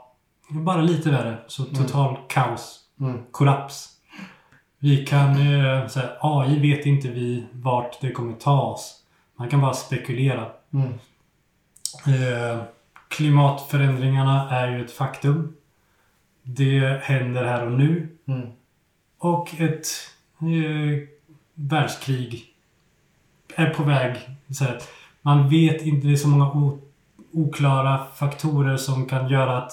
bara 0.48 0.82
lite 0.82 1.10
värre. 1.10 1.38
Så 1.46 1.64
total 1.64 2.16
kaos. 2.28 2.80
Mm. 3.00 3.22
Kollaps. 3.30 3.97
Vi 4.78 5.06
kan... 5.06 5.30
Eh, 5.30 5.86
så 5.86 6.00
här, 6.00 6.16
AI 6.20 6.58
vet 6.58 6.86
inte 6.86 7.08
vi 7.08 7.44
vart 7.52 8.00
det 8.00 8.12
kommer 8.12 8.32
ta 8.32 8.60
oss. 8.62 9.02
Man 9.36 9.48
kan 9.48 9.60
bara 9.60 9.74
spekulera. 9.74 10.46
Mm. 10.72 10.92
Eh, 12.06 12.62
klimatförändringarna 13.08 14.50
är 14.50 14.68
ju 14.68 14.84
ett 14.84 14.92
faktum. 14.92 15.56
Det 16.42 17.00
händer 17.02 17.44
här 17.44 17.66
och 17.66 17.72
nu. 17.72 18.08
Mm. 18.26 18.48
Och 19.18 19.60
ett 19.60 19.86
eh, 20.40 21.08
världskrig 21.54 22.44
är 23.54 23.70
på 23.70 23.82
väg. 23.82 24.16
Så 24.50 24.64
här, 24.64 24.78
man 25.22 25.48
vet 25.48 25.82
inte, 25.82 26.06
det 26.06 26.12
är 26.12 26.16
så 26.16 26.28
många 26.28 26.78
oklara 27.32 28.04
faktorer 28.16 28.76
som 28.76 29.06
kan 29.06 29.28
göra 29.28 29.58
att 29.58 29.72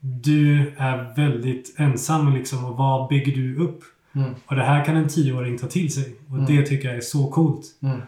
du 0.00 0.74
är 0.76 1.14
väldigt 1.16 1.74
ensam 1.78 2.34
liksom. 2.34 2.64
Och 2.64 2.76
vad 2.76 3.08
bygger 3.08 3.32
du 3.32 3.56
upp? 3.56 3.82
Mm. 4.12 4.34
Och 4.46 4.56
det 4.56 4.62
här 4.62 4.84
kan 4.84 4.96
en 4.96 5.08
tioåring 5.08 5.58
ta 5.58 5.66
till 5.66 5.92
sig. 5.92 6.14
Och 6.28 6.34
Mm. 6.38 6.46
det 6.46 6.66
tycker 6.66 6.88
jag 6.88 6.96
är 6.96 7.00
så 7.00 7.30
coolt. 7.30 7.66
Mm. 7.82 8.00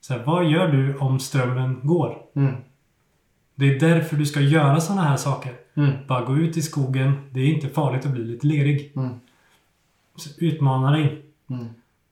Så 0.00 0.14
här, 0.14 0.24
vad 0.24 0.44
gör 0.50 0.68
du 0.68 0.98
om 0.98 1.20
strömmen 1.20 1.80
går? 1.82 2.18
Mm. 2.36 2.54
Det 3.54 3.74
är 3.74 3.80
därför 3.80 4.16
du 4.16 4.26
ska 4.26 4.40
göra 4.40 4.80
sådana 4.80 5.02
här 5.02 5.16
saker. 5.16 5.52
Mm. 5.74 5.92
Bara 6.08 6.24
gå 6.24 6.36
ut 6.36 6.56
i 6.56 6.62
skogen. 6.62 7.12
Det 7.30 7.40
är 7.40 7.46
inte 7.54 7.68
farligt 7.68 8.06
att 8.06 8.12
bli 8.12 8.24
lite 8.24 8.46
lerig. 8.46 8.92
Mm. 8.96 9.10
Utmana 10.38 10.90
dig. 10.90 11.22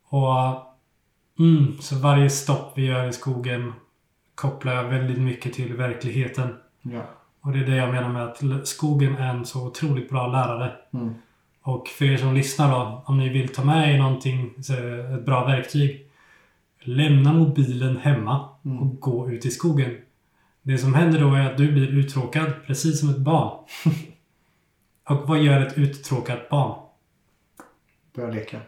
Och 0.08 0.68
så 1.80 1.98
varje 1.98 2.30
stopp 2.30 2.72
vi 2.78 2.86
gör 2.86 3.08
i 3.08 3.12
skogen 3.12 3.72
kopplar 4.34 4.72
jag 4.74 4.84
väldigt 4.84 5.18
mycket 5.18 5.52
till 5.52 5.74
verkligheten. 5.74 6.48
Ja. 6.82 7.02
Och 7.40 7.52
det 7.52 7.58
är 7.58 7.66
det 7.66 7.76
jag 7.76 7.90
menar 7.90 8.08
med 8.08 8.24
att 8.24 8.66
skogen 8.68 9.16
är 9.16 9.34
en 9.34 9.46
så 9.46 9.66
otroligt 9.66 10.10
bra 10.10 10.26
lärare. 10.26 10.72
Mm. 11.66 11.76
Och 11.76 11.88
för 11.88 12.04
er 12.04 12.16
som 12.16 12.34
lyssnar 12.34 12.70
då, 12.70 13.02
om 13.06 13.18
ni 13.18 13.28
vill 13.28 13.48
ta 13.48 13.64
med 13.64 13.94
er 13.94 13.98
någonting, 13.98 14.54
ett 15.14 15.24
bra 15.26 15.46
verktyg. 15.46 16.06
Lämna 16.80 17.32
mobilen 17.32 17.96
hemma 17.96 18.48
Mm. 18.64 18.78
och 18.78 19.00
gå 19.00 19.30
ut 19.30 19.46
i 19.46 19.50
skogen. 19.50 19.96
Det 20.62 20.78
som 20.78 20.94
händer 20.94 21.20
då 21.20 21.34
är 21.34 21.50
att 21.50 21.56
du 21.56 21.72
blir 21.72 21.88
uttråkad, 21.88 22.52
precis 22.66 23.00
som 23.00 23.10
ett 23.10 23.18
barn. 23.18 23.64
och 25.08 25.28
vad 25.28 25.42
gör 25.42 25.60
ett 25.66 25.78
uttråkat 25.78 26.48
barn? 26.48 26.78
Börja 28.14 28.30
leka. 28.30 28.60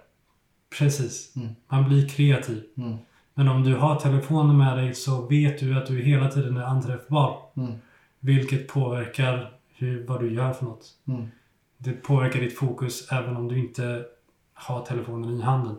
Precis. 0.79 1.37
Mm. 1.37 1.49
Man 1.69 1.89
blir 1.89 2.09
kreativ. 2.09 2.63
Mm. 2.77 2.97
Men 3.35 3.49
om 3.49 3.63
du 3.63 3.75
har 3.75 3.97
telefonen 3.97 4.59
med 4.59 4.77
dig 4.77 4.95
så 4.95 5.27
vet 5.27 5.59
du 5.61 5.79
att 5.79 5.87
du 5.87 6.03
hela 6.03 6.29
tiden 6.31 6.57
är 6.57 6.65
anträffbar. 6.65 7.39
Mm. 7.57 7.73
Vilket 8.21 8.69
påverkar 8.69 9.53
hur, 9.77 10.07
vad 10.07 10.21
du 10.21 10.35
gör 10.35 10.53
för 10.53 10.65
något. 10.65 10.87
Det 11.79 11.93
påverkar 11.93 12.41
ditt 12.41 12.59
fokus 12.59 13.13
även 13.13 13.37
om 13.37 13.49
du 13.49 13.59
inte 13.59 14.05
har 14.55 14.85
telefonen 14.85 15.39
i 15.39 15.43
handen. 15.43 15.77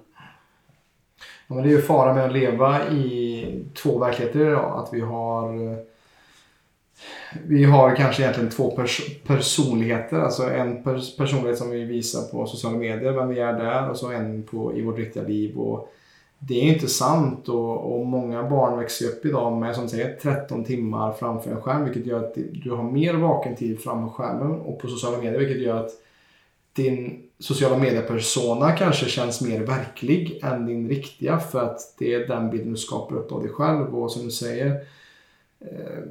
Ja, 1.47 1.55
men 1.55 1.63
det 1.63 1.69
är 1.69 1.75
ju 1.75 1.81
fara 1.81 2.13
med 2.13 2.25
att 2.25 2.33
leva 2.33 2.89
i 2.89 3.65
två 3.73 3.99
verkligheter 3.99 4.39
idag. 4.39 4.79
Att 4.79 4.93
vi 4.93 5.01
har 5.01 5.75
vi 7.47 7.63
har 7.63 7.95
kanske 7.95 8.21
egentligen 8.23 8.49
två 8.49 8.71
pers 8.71 9.01
personligheter. 9.23 10.19
Alltså 10.19 10.43
en 10.43 10.83
pers 10.83 11.17
personlighet 11.17 11.57
som 11.57 11.69
vi 11.69 11.83
visar 11.83 12.21
på 12.31 12.45
sociala 12.45 12.77
medier, 12.77 13.11
vem 13.11 13.29
vi 13.29 13.39
är 13.39 13.53
där. 13.53 13.89
Och 13.89 13.97
så 13.97 14.11
en 14.11 14.43
på, 14.43 14.77
i 14.77 14.81
vårt 14.81 14.97
riktiga 14.97 15.23
liv. 15.23 15.57
Och 15.57 15.91
det 16.47 16.53
är 16.53 16.73
inte 16.73 16.87
sant 16.87 17.49
och, 17.49 17.95
och 17.95 18.05
många 18.05 18.49
barn 18.49 18.79
växer 18.79 19.05
upp 19.05 19.25
idag 19.25 19.57
med 19.57 19.75
som 19.75 19.89
säger 19.89 20.15
13 20.15 20.63
timmar 20.63 21.13
framför 21.13 21.51
en 21.51 21.61
skärm. 21.61 21.83
Vilket 21.83 22.05
gör 22.05 22.23
att 22.23 22.37
du 22.63 22.71
har 22.71 22.83
mer 22.83 23.13
vaken 23.13 23.55
tid 23.55 23.79
framför 23.79 24.13
skärmen 24.13 24.51
och 24.51 24.79
på 24.79 24.87
sociala 24.87 25.17
medier. 25.17 25.39
Vilket 25.39 25.61
gör 25.61 25.85
att 25.85 25.91
din 26.73 27.23
sociala 27.39 27.77
mediepersona 27.77 28.71
kanske 28.71 29.05
känns 29.05 29.41
mer 29.41 29.59
verklig 29.59 30.39
än 30.43 30.65
din 30.65 30.89
riktiga 30.89 31.39
för 31.39 31.63
att 31.63 31.95
det 31.97 32.13
är 32.13 32.27
den 32.27 32.49
bilden 32.49 32.71
du 32.71 32.77
skapar 32.77 33.15
upp 33.15 33.31
av 33.31 33.41
dig 33.41 33.51
själv 33.51 33.95
och 33.95 34.11
som 34.11 34.25
du 34.25 34.31
säger 34.31 34.71
eh, 35.59 36.03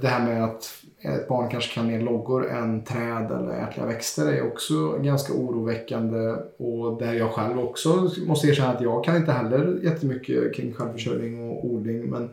det 0.00 0.08
här 0.08 0.24
med 0.24 0.44
att 0.44 0.84
ett 1.00 1.28
barn 1.28 1.50
kanske 1.50 1.74
kan 1.74 1.86
mer 1.86 2.00
loggor 2.00 2.50
än 2.50 2.84
träd 2.84 3.30
eller 3.30 3.68
ätliga 3.68 3.86
växter 3.86 4.32
är 4.32 4.46
också 4.46 4.98
ganska 4.98 5.32
oroväckande 5.32 6.36
och 6.56 6.98
där 6.98 7.14
jag 7.14 7.30
själv 7.30 7.58
också 7.58 8.10
måste 8.26 8.48
erkänna 8.48 8.72
att 8.72 8.80
jag 8.80 9.04
kan 9.04 9.16
inte 9.16 9.32
heller 9.32 9.80
jättemycket 9.82 10.54
kring 10.54 10.72
självförsörjning 10.72 11.50
och 11.50 11.64
odling 11.64 12.10
men 12.10 12.30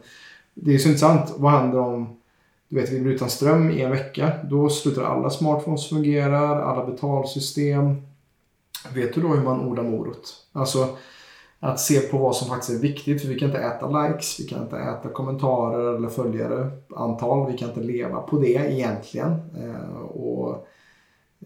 det 0.54 0.74
är 0.74 0.78
så 0.78 0.88
intressant. 0.88 1.34
Vad 1.38 1.52
händer 1.52 1.80
om 1.80 2.18
du 2.70 2.76
vet, 2.76 2.92
vi 2.92 3.00
blir 3.00 3.14
utan 3.14 3.30
ström 3.30 3.72
i 3.72 3.82
en 3.82 3.92
vecka. 3.92 4.32
Då 4.44 4.70
slutar 4.70 5.04
alla 5.04 5.30
smartphones 5.30 5.90
fungera, 5.90 6.64
alla 6.64 6.86
betalsystem. 6.86 8.02
Vet 8.94 9.14
du 9.14 9.22
då 9.22 9.28
hur 9.28 9.44
man 9.44 9.68
odlar 9.68 9.84
morot? 9.84 10.34
Alltså 10.52 10.98
att 11.60 11.80
se 11.80 12.00
på 12.00 12.18
vad 12.18 12.36
som 12.36 12.48
faktiskt 12.48 12.72
är 12.78 12.82
viktigt. 12.82 13.22
För 13.22 13.30
vi 13.30 13.40
kan 13.40 13.50
inte 13.50 13.62
äta 13.62 14.08
likes, 14.08 14.40
vi 14.40 14.44
kan 14.44 14.64
inte 14.64 14.78
äta 14.78 15.10
kommentarer 15.10 15.96
eller 15.96 16.10
följare 16.10 16.72
antal. 16.96 17.52
Vi 17.52 17.58
kan 17.58 17.70
inte 17.70 17.82
leva 17.82 18.22
på 18.22 18.40
det 18.40 18.54
egentligen. 18.54 19.32
Eh, 19.32 20.02
och 20.02 20.68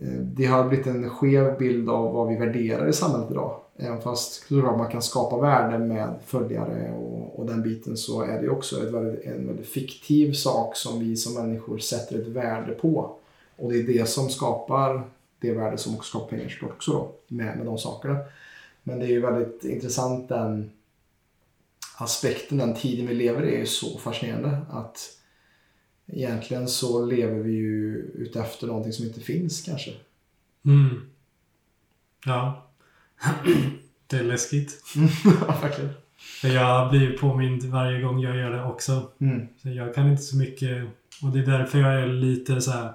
eh, 0.01 0.19
det 0.21 0.45
har 0.45 0.67
blivit 0.67 0.87
en 0.87 1.09
skev 1.09 1.57
bild 1.57 1.89
av 1.89 2.13
vad 2.13 2.27
vi 2.27 2.35
värderar 2.35 2.87
i 2.87 2.93
samhället 2.93 3.31
idag. 3.31 3.55
Även 3.81 4.01
fast 4.01 4.33
såklart 4.33 4.77
man 4.77 4.91
kan 4.91 5.01
skapa 5.01 5.37
värde 5.37 5.79
med 5.79 6.13
följare 6.25 6.93
och, 6.97 7.39
och 7.39 7.45
den 7.45 7.61
biten 7.61 7.97
så 7.97 8.21
är 8.21 8.41
det 8.41 8.49
också 8.49 8.83
ett 8.83 8.93
väldigt, 8.93 9.25
en 9.25 9.47
väldigt 9.47 9.67
fiktiv 9.67 10.33
sak 10.33 10.75
som 10.75 10.99
vi 10.99 11.15
som 11.15 11.33
människor 11.33 11.77
sätter 11.77 12.19
ett 12.19 12.27
värde 12.27 12.71
på. 12.71 13.11
Och 13.57 13.71
det 13.71 13.79
är 13.79 13.83
det 13.83 14.09
som 14.09 14.29
skapar 14.29 15.03
det 15.39 15.53
värde 15.53 15.77
som 15.77 15.95
också 15.95 16.09
skapar 16.09 16.27
pengar 16.27 16.49
såklart 16.49 16.71
också 16.71 16.91
då, 16.91 17.11
med, 17.27 17.57
med 17.57 17.65
de 17.65 17.77
sakerna. 17.77 18.17
Men 18.83 18.99
det 18.99 19.05
är 19.05 19.09
ju 19.09 19.21
väldigt 19.21 19.63
intressant 19.63 20.29
den 20.29 20.71
aspekten, 21.97 22.57
den 22.57 22.75
tiden 22.75 23.07
vi 23.07 23.13
lever 23.13 23.43
i 23.43 23.55
är 23.55 23.59
ju 23.59 23.65
så 23.65 23.99
fascinerande 23.99 24.61
att 24.69 25.19
egentligen 26.07 26.67
så 26.67 27.05
lever 27.05 27.39
vi 27.39 27.51
ju 27.51 27.95
utefter 27.97 28.67
någonting 28.67 28.93
som 28.93 29.05
inte 29.05 29.19
finns 29.19 29.61
kanske. 29.61 29.91
Mm. 30.65 31.09
Ja. 32.25 32.69
det 34.07 34.17
är 34.17 34.23
läskigt. 34.23 34.83
ja, 35.25 35.59
verkligen. 35.61 35.93
För 36.41 36.47
jag 36.47 36.89
blir 36.89 37.17
påmind 37.17 37.63
varje 37.63 38.01
gång 38.01 38.19
jag 38.19 38.35
gör 38.35 38.51
det 38.51 38.63
också. 38.63 39.11
Mm. 39.19 39.47
Så 39.61 39.69
jag 39.69 39.95
kan 39.95 40.11
inte 40.11 40.23
så 40.23 40.37
mycket. 40.37 40.87
Och 41.23 41.29
det 41.29 41.39
är 41.39 41.45
därför 41.45 41.79
jag 41.79 42.01
är 42.01 42.07
lite 42.07 42.61
så 42.61 42.71
här. 42.71 42.93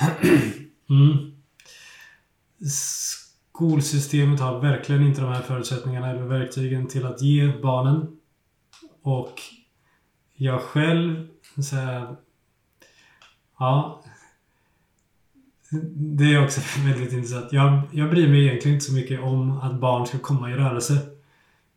mm. 0.90 1.32
Skolsystemet 3.62 4.40
har 4.40 4.60
verkligen 4.60 5.02
inte 5.02 5.20
de 5.20 5.32
här 5.32 5.42
förutsättningarna 5.42 6.10
eller 6.10 6.22
verktygen 6.22 6.88
till 6.88 7.06
att 7.06 7.22
ge 7.22 7.52
barnen. 7.62 8.16
Och 9.02 9.40
jag 10.34 10.60
själv, 10.60 11.28
så 11.62 11.76
här, 11.76 12.16
ja. 13.58 14.04
Det 15.94 16.24
är 16.24 16.44
också 16.44 16.60
väldigt 16.86 17.12
intressant. 17.12 17.52
Jag, 17.52 17.82
jag 17.92 18.10
bryr 18.10 18.28
mig 18.28 18.46
egentligen 18.46 18.74
inte 18.74 18.86
så 18.86 18.92
mycket 18.92 19.20
om 19.20 19.60
att 19.60 19.80
barn 19.80 20.06
ska 20.06 20.18
komma 20.18 20.50
i 20.50 20.54
rörelse. 20.54 20.98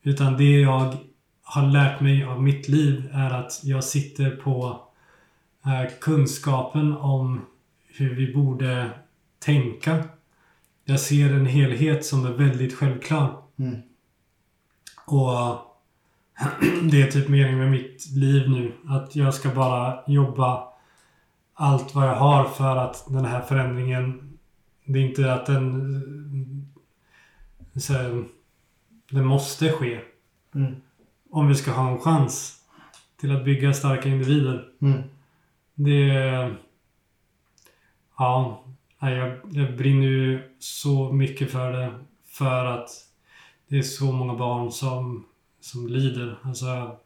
Utan 0.04 0.38
det 0.38 0.60
jag 0.62 0.98
har 1.42 1.68
lärt 1.68 2.02
mig 2.02 2.24
av 2.24 2.44
mitt 2.44 2.68
liv 2.68 3.10
är 3.14 3.30
att 3.30 3.62
jag 3.64 3.84
sitter 3.84 4.30
på 4.30 4.82
eh, 5.66 5.92
kunskapen 6.02 6.94
om 6.98 7.46
hur 7.88 8.16
vi 8.16 8.34
borde 8.34 8.90
tänka. 9.40 10.04
Jag 10.86 11.00
ser 11.00 11.34
en 11.34 11.46
helhet 11.46 12.06
som 12.06 12.26
är 12.26 12.32
väldigt 12.32 12.74
självklar. 12.74 13.42
Mm. 13.58 13.82
Och 15.06 15.32
det 16.92 17.02
är 17.02 17.12
typ 17.12 17.28
meningen 17.28 17.60
med 17.60 17.72
mitt 17.72 18.08
liv 18.16 18.50
nu. 18.50 18.74
Att 18.88 19.16
jag 19.16 19.34
ska 19.34 19.50
bara 19.50 20.00
jobba 20.08 20.68
allt 21.54 21.96
vad 21.96 22.08
jag 22.08 22.16
har 22.16 22.46
för 22.46 22.78
att 22.78 23.06
den 23.10 23.26
här 23.26 23.42
förändringen 23.42 24.26
det 24.86 25.00
är 25.00 25.04
inte 25.04 25.34
att 25.34 25.46
den 25.46 26.72
så, 27.76 28.24
den 29.12 29.26
måste 29.26 29.72
ske. 29.72 30.00
Mm. 30.56 30.76
Om 31.30 31.48
vi 31.48 31.56
ska 31.56 31.72
ha 31.72 31.92
en 31.92 32.00
chans 32.00 32.62
till 33.18 33.36
att 33.36 33.46
bygga 33.46 33.74
starka 33.74 34.10
individer. 34.10 34.70
Mm. 34.82 35.02
Det... 35.76 36.56
Ja. 38.18 38.65
Jag, 39.00 39.40
jag 39.52 39.78
brinner 39.78 40.08
ju 40.08 40.56
så 40.60 41.14
mycket 41.14 41.52
för 41.52 41.72
det. 41.72 42.00
För 42.28 42.66
att 42.66 42.90
det 43.68 43.78
är 43.78 43.82
så 43.82 44.12
många 44.12 44.36
barn 44.36 44.72
som, 44.72 45.26
som 45.60 45.88
lider. 45.88 46.40
Alltså, 46.44 46.98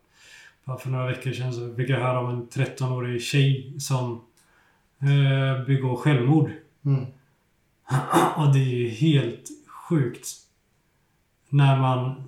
bara 0.64 0.78
för 0.78 0.90
några 0.90 1.08
veckor 1.08 1.32
sedan 1.32 1.54
så 1.54 1.76
fick 1.76 1.90
jag 1.90 2.00
höra 2.00 2.20
om 2.20 2.30
en 2.30 2.48
13-årig 2.48 3.22
tjej 3.22 3.80
som 3.80 4.22
eh, 5.00 5.66
begår 5.66 5.96
självmord. 5.96 6.52
Mm. 6.86 7.06
Och 8.36 8.54
det 8.54 8.60
är 8.60 8.76
ju 8.76 8.90
helt 8.90 9.50
sjukt. 9.68 10.28
När 11.50 11.80
man... 11.80 12.24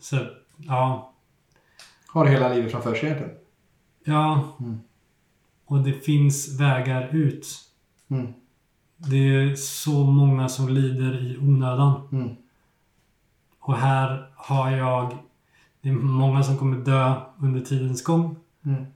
Så, 0.00 0.26
ja. 0.56 1.12
Har 2.06 2.26
hela 2.26 2.54
livet 2.54 2.72
framför 2.72 2.94
sig 2.94 3.04
egentligen. 3.04 3.34
Ja. 4.04 4.56
Mm. 4.60 4.80
Och 5.64 5.78
det 5.78 5.92
finns 5.92 6.60
vägar 6.60 7.08
ut. 7.12 7.69
Mm. 8.10 8.32
Det 8.96 9.16
är 9.16 9.56
så 9.56 10.04
många 10.04 10.48
som 10.48 10.68
lider 10.68 11.22
i 11.22 11.38
onödan. 11.38 12.08
Mm. 12.12 12.36
Och 13.58 13.76
här 13.76 14.30
har 14.36 14.70
jag... 14.70 15.18
Det 15.80 15.88
är 15.88 15.92
många 15.92 16.42
som 16.42 16.58
kommer 16.58 16.76
dö 16.76 17.20
under 17.38 17.60
tidens 17.60 18.04
gång. 18.04 18.36
Mm. 18.64 18.86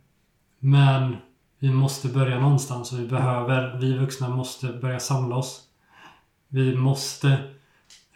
Men 0.58 1.16
vi 1.58 1.70
måste 1.70 2.08
börja 2.08 2.40
någonstans 2.40 2.92
och 2.92 2.98
vi 2.98 3.06
behöver, 3.06 3.78
vi 3.78 3.98
vuxna 3.98 4.28
måste 4.28 4.66
börja 4.68 5.00
samla 5.00 5.36
oss. 5.36 5.62
Vi 6.48 6.76
måste 6.76 7.28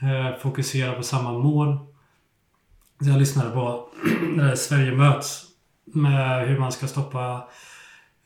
eh, 0.00 0.38
fokusera 0.40 0.92
på 0.92 1.02
samma 1.02 1.32
mål. 1.32 1.78
Jag 2.98 3.18
lyssnade 3.18 3.50
på 3.50 3.88
när 4.36 4.54
Sverige 4.54 4.96
möts 4.96 5.44
med 5.84 6.48
hur 6.48 6.58
man 6.58 6.72
ska 6.72 6.86
stoppa 6.86 7.48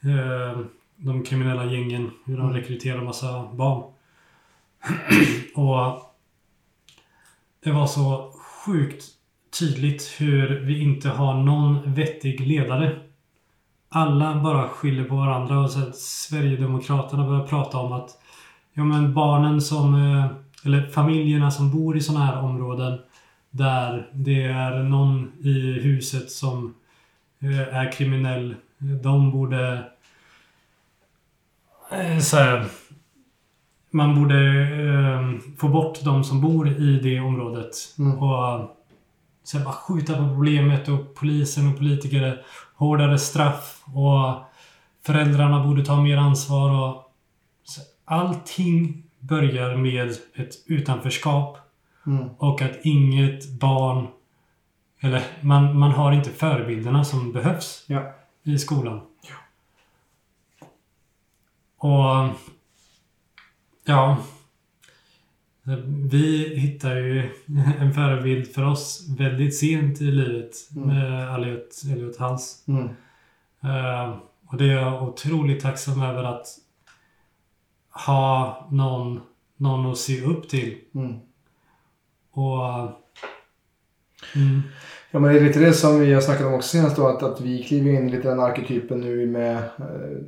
eh, 0.02 0.60
de 1.02 1.22
kriminella 1.22 1.64
gängen, 1.64 2.10
hur 2.24 2.36
de 2.36 2.42
Mm. 2.42 2.56
rekryterar 2.56 3.02
massa 3.02 3.48
barn. 3.52 3.92
och 5.54 6.02
det 7.64 7.72
var 7.72 7.86
så 7.86 8.32
sjukt 8.64 9.04
tydligt 9.58 10.14
hur 10.18 10.60
vi 10.60 10.82
inte 10.82 11.08
har 11.08 11.34
någon 11.34 11.94
vettig 11.94 12.40
ledare. 12.40 12.98
Alla 13.88 14.42
bara 14.42 14.68
skyller 14.68 15.04
på 15.04 15.16
varandra 15.16 15.60
och 15.60 15.70
så 15.70 15.80
att 15.88 15.96
Sverigedemokraterna 15.96 17.26
börjar 17.26 17.46
prata 17.46 17.78
om 17.78 17.92
att 17.92 18.10
ja 18.72 18.84
men 18.84 19.14
barnen 19.14 19.60
som 19.60 19.94
eh, 19.94 20.26
eller 20.64 20.86
familjerna 20.86 21.50
som 21.50 21.70
bor 21.70 21.96
i 21.96 22.00
sådana 22.00 22.26
här 22.26 22.42
områden 22.42 22.98
där 23.50 24.10
det 24.12 24.42
är 24.42 24.82
någon 24.82 25.32
i 25.40 25.80
huset 25.82 26.30
som 26.30 26.74
eh, 27.40 27.76
är 27.76 27.92
kriminell. 27.92 28.54
De 29.02 29.30
borde 29.30 29.91
så 32.20 32.36
här, 32.36 32.64
man 33.90 34.14
borde 34.14 34.36
eh, 34.62 35.54
få 35.58 35.68
bort 35.68 36.00
de 36.04 36.24
som 36.24 36.40
bor 36.40 36.68
i 36.68 37.00
det 37.02 37.20
området. 37.20 37.74
Mm. 37.98 38.18
Och 38.18 38.70
så 39.44 39.58
här, 39.58 39.64
bara 39.64 39.74
skjuta 39.74 40.16
på 40.16 40.28
problemet 40.28 40.88
och 40.88 41.14
polisen 41.14 41.68
och 41.72 41.78
politiker 41.78 42.44
hårdare 42.74 43.18
straff 43.18 43.82
och 43.84 44.42
föräldrarna 45.06 45.64
borde 45.64 45.84
ta 45.84 46.02
mer 46.02 46.16
ansvar 46.16 46.70
och 46.70 47.12
så, 47.64 47.80
allting 48.04 49.02
börjar 49.20 49.76
med 49.76 50.10
ett 50.34 50.54
utanförskap 50.66 51.58
Mm. 52.06 52.28
och 52.38 52.62
att 52.62 52.72
inget 52.82 53.52
barn 53.60 54.06
Eller 55.00 55.22
man, 55.40 55.78
man 55.78 55.90
har 55.90 56.12
inte 56.12 56.30
förebilderna 56.30 57.04
som 57.04 57.32
behövs 57.32 57.84
Ja. 57.88 58.12
i 58.44 58.58
skolan. 58.58 59.00
Och... 61.82 62.28
Ja. 63.84 64.16
Vi 66.10 66.58
hittar 66.58 66.96
ju 66.96 67.30
en 67.78 67.92
förebild 67.92 68.46
för 68.54 68.64
oss 68.64 69.06
väldigt 69.18 69.58
sent 69.58 70.00
i 70.00 70.04
livet 70.04 70.50
Mm. 70.76 70.88
med 70.88 71.34
Elliot, 71.34 71.82
Elliot 71.92 72.16
Hals. 72.16 72.64
Mm. 72.68 72.84
Eh, 73.62 74.16
och 74.46 74.56
det 74.58 74.64
är 74.64 74.72
jag 74.72 75.02
otroligt 75.02 75.62
tacksam 75.62 76.02
över 76.02 76.24
att 76.24 76.46
ha 78.06 78.68
någon, 78.70 79.20
någon 79.56 79.92
att 79.92 79.98
se 79.98 80.20
upp 80.24 80.48
till. 80.48 80.78
Mm. 80.94 81.14
Och... 82.30 82.90
Mm, 84.34 84.62
Ja 85.10 85.18
men 85.18 85.32
det 85.34 85.40
är 85.40 85.44
lite 85.44 85.60
det 85.60 85.72
som 85.72 86.00
vi 86.00 86.12
har 86.14 86.20
snackat 86.20 86.46
om 86.46 86.54
också 86.54 86.68
senast 86.68 86.96
då 86.96 87.06
att, 87.06 87.22
att 87.22 87.40
vi 87.40 87.62
kliver 87.62 87.92
in 87.92 88.10
lite 88.10 88.28
den 88.28 88.40
arketypen 88.40 89.00
nu 89.00 89.26
med 89.26 89.56
eh, 89.56 90.18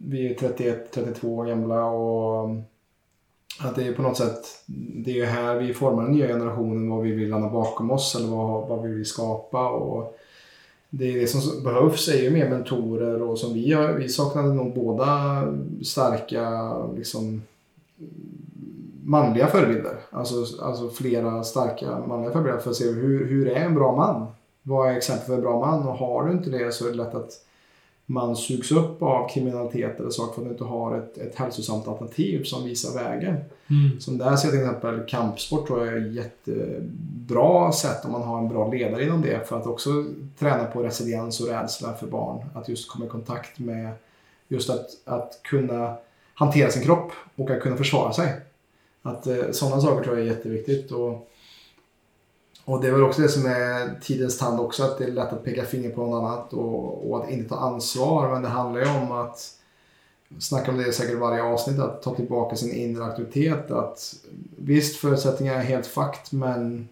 vi 0.00 0.34
är 0.34 0.34
31-32 0.34 1.24
år 1.24 1.44
gamla 1.44 1.84
och 1.84 2.50
att 3.60 3.76
det 3.76 3.86
är 3.86 3.92
på 3.92 4.02
något 4.02 4.16
sätt 4.16 4.44
det 4.66 5.10
är 5.10 5.14
ju 5.14 5.24
här 5.24 5.58
vi 5.58 5.74
formar 5.74 6.02
den 6.02 6.12
nya 6.12 6.26
generationen 6.26 6.90
vad 6.90 7.02
vi 7.02 7.12
vill 7.12 7.30
lämna 7.30 7.48
bakom 7.48 7.90
oss 7.90 8.14
eller 8.14 8.28
vad, 8.28 8.68
vad 8.68 8.82
vi 8.82 8.94
vill 8.94 9.06
skapa 9.06 9.68
och 9.68 10.18
det, 10.90 11.12
är 11.12 11.20
det 11.20 11.26
som 11.26 11.62
behövs 11.64 12.08
är 12.08 12.22
ju 12.22 12.30
mer 12.30 12.50
mentorer 12.50 13.22
och 13.22 13.38
som 13.38 13.54
vi 13.54 13.72
har, 13.72 13.92
vi 13.92 14.08
saknade 14.08 14.54
nog 14.54 14.74
båda 14.74 15.42
starka 15.82 16.72
liksom 16.96 17.42
manliga 19.04 19.46
förebilder. 19.46 19.98
Alltså, 20.10 20.62
alltså 20.62 20.88
flera 20.88 21.44
starka 21.44 21.98
manliga 22.06 22.32
förebilder 22.32 22.60
för 22.60 22.70
att 22.70 22.76
se 22.76 22.84
hur, 22.84 23.26
hur 23.26 23.48
är 23.48 23.64
en 23.64 23.74
bra 23.74 23.96
man? 23.96 24.26
Vad 24.62 24.90
är 24.90 24.96
exempel 24.96 25.26
för 25.26 25.34
en 25.34 25.40
bra 25.40 25.60
man? 25.60 25.88
Och 25.88 25.94
har 25.94 26.26
du 26.26 26.32
inte 26.32 26.50
det 26.50 26.74
så 26.74 26.86
är 26.86 26.90
det 26.90 26.96
lätt 26.96 27.14
att 27.14 27.32
man 28.10 28.36
sugs 28.36 28.72
upp 28.72 29.02
av 29.02 29.28
kriminalitet 29.28 30.00
eller 30.00 30.10
saker 30.10 30.34
för 30.34 30.40
att 30.42 30.48
du 30.48 30.52
inte 30.52 30.64
har 30.64 30.98
ett, 30.98 31.18
ett 31.18 31.34
hälsosamt 31.34 31.88
alternativ 31.88 32.44
som 32.44 32.64
visar 32.64 33.04
vägen. 33.04 33.36
mm, 33.70 34.00
Som 34.00 34.18
där 34.18 34.36
ser 34.36 34.48
jag 34.48 34.52
till 34.52 34.60
exempel 34.60 35.06
kampsport 35.08 35.66
tror 35.66 35.86
jag 35.86 35.94
är 35.94 36.06
ett 36.06 36.14
jättebra 36.14 37.72
sätt 37.72 38.04
om 38.04 38.12
man 38.12 38.22
har 38.22 38.38
en 38.38 38.48
bra 38.48 38.70
ledare 38.70 39.04
inom 39.04 39.22
det 39.22 39.48
för 39.48 39.56
att 39.56 39.66
också 39.66 39.90
träna 40.38 40.64
på 40.64 40.82
resiliens 40.82 41.40
och 41.40 41.48
rädsla 41.48 41.94
för 41.94 42.06
barn. 42.06 42.44
Att 42.54 42.68
just 42.68 42.90
komma 42.90 43.04
i 43.04 43.08
kontakt 43.08 43.58
med 43.58 43.92
just 44.48 44.70
att, 44.70 44.86
att 45.04 45.40
kunna 45.42 45.96
hantera 46.34 46.70
sin 46.70 46.82
kropp 46.82 47.12
och 47.36 47.50
att 47.50 47.60
kunna 47.60 47.76
försvara 47.76 48.12
sig. 48.12 48.40
Att 49.02 49.26
eh, 49.26 49.50
sådana 49.52 49.80
saker 49.80 50.04
tror 50.04 50.18
jag 50.18 50.26
är 50.26 50.30
jätteviktigt. 50.30 50.92
Och, 50.92 51.28
och 52.68 52.80
det 52.80 52.88
är 52.88 52.92
väl 52.92 53.02
också 53.02 53.22
det 53.22 53.28
som 53.28 53.46
är 53.46 54.00
tidens 54.00 54.38
tand 54.38 54.60
också, 54.60 54.84
att 54.84 54.98
det 54.98 55.04
är 55.04 55.10
lätt 55.10 55.32
att 55.32 55.44
peka 55.44 55.64
finger 55.64 55.90
på 55.90 56.00
någon 56.00 56.24
annat 56.24 56.52
och, 56.52 57.10
och 57.10 57.24
att 57.24 57.30
inte 57.30 57.48
ta 57.48 57.56
ansvar. 57.56 58.32
Men 58.32 58.42
det 58.42 58.48
handlar 58.48 58.80
ju 58.80 58.88
om 58.88 59.12
att 59.12 59.54
snackar 60.38 60.72
om 60.72 60.78
det 60.78 60.92
säkert 60.92 61.18
varje 61.18 61.42
avsnitt, 61.42 61.78
att 61.78 62.02
ta 62.02 62.14
tillbaka 62.14 62.56
sin 62.56 62.74
inre 62.74 63.04
auktoritet. 63.04 63.70
Att 63.70 64.14
visst, 64.56 64.96
förutsättningarna 64.96 65.58
är 65.58 65.64
helt 65.64 65.86
fakt, 65.86 66.32
men 66.32 66.88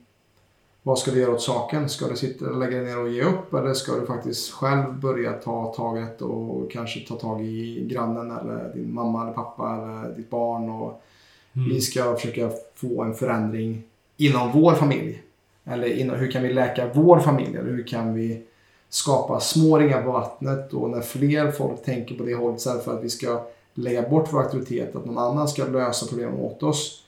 vad 0.83 0.99
ska 0.99 1.11
du 1.11 1.21
göra 1.21 1.33
åt 1.33 1.43
saken? 1.43 1.89
Ska 1.89 2.09
du 2.09 2.17
sitta 2.17 2.51
och 2.51 2.59
lägga 2.59 2.77
dig 2.77 2.87
ner 2.87 2.99
och 2.99 3.09
ge 3.09 3.23
upp 3.23 3.55
eller 3.55 3.75
ska 3.75 3.93
du 3.93 4.07
faktiskt 4.07 4.53
själv 4.53 5.01
börja 5.01 5.33
ta 5.33 5.75
taget 5.77 6.23
och 6.23 6.71
kanske 6.71 7.01
ta 7.09 7.15
tag 7.15 7.45
i 7.45 7.87
grannen 7.91 8.31
eller 8.31 8.73
din 8.75 8.95
mamma 8.95 9.23
eller 9.23 9.33
pappa 9.33 9.75
eller 9.75 10.17
ditt 10.17 10.31
barn 10.31 10.71
och 10.71 11.03
mm, 11.53 11.69
vi 11.69 11.81
ska 11.81 12.15
försöka 12.15 12.51
få 12.75 13.03
en 13.03 13.15
förändring 13.15 13.83
inom 14.17 14.53
vår 14.53 14.75
familj. 14.75 15.23
Eller 15.67 15.87
inom, 15.87 16.17
hur 16.17 16.31
kan 16.31 16.43
vi 16.43 16.53
läka 16.53 16.91
vår 16.95 17.21
familj? 17.21 17.57
Eller 17.57 17.71
hur 17.71 17.87
kan 17.87 18.15
vi 18.15 18.43
skapa 18.89 19.41
små 19.41 19.79
ringar 19.79 20.03
på 20.03 20.13
vattnet? 20.13 20.73
Och 20.73 20.91
när 20.91 21.01
fler 21.01 21.51
folk 21.51 21.85
tänker 21.85 22.15
på 22.15 22.25
det 22.25 22.35
hållet 22.35 22.59
istället 22.59 22.85
för 22.85 22.99
att 22.99 23.05
vi 23.05 23.11
ska 23.11 23.47
lägga 23.75 24.09
bort 24.09 24.33
vår 24.33 24.43
auktoritet, 24.43 24.97
att 24.97 25.05
någon 25.05 25.19
annan 25.19 25.49
ska 25.49 25.65
lösa 25.65 26.07
problemen 26.07 26.41
åt 26.41 26.63
oss. 26.63 27.03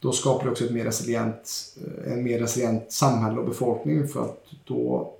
Då 0.00 0.12
skapar 0.12 0.44
det 0.44 0.50
också 0.50 0.64
ett 0.64 0.72
mer 0.72 0.84
resilient, 0.84 1.74
eh, 1.84 2.12
en 2.12 2.22
mer 2.22 2.38
resilient 2.38 2.92
samhälle 2.92 3.38
och 3.38 3.46
befolkning 3.46 4.08
för 4.08 4.24
att 4.24 4.44
då 4.64 5.12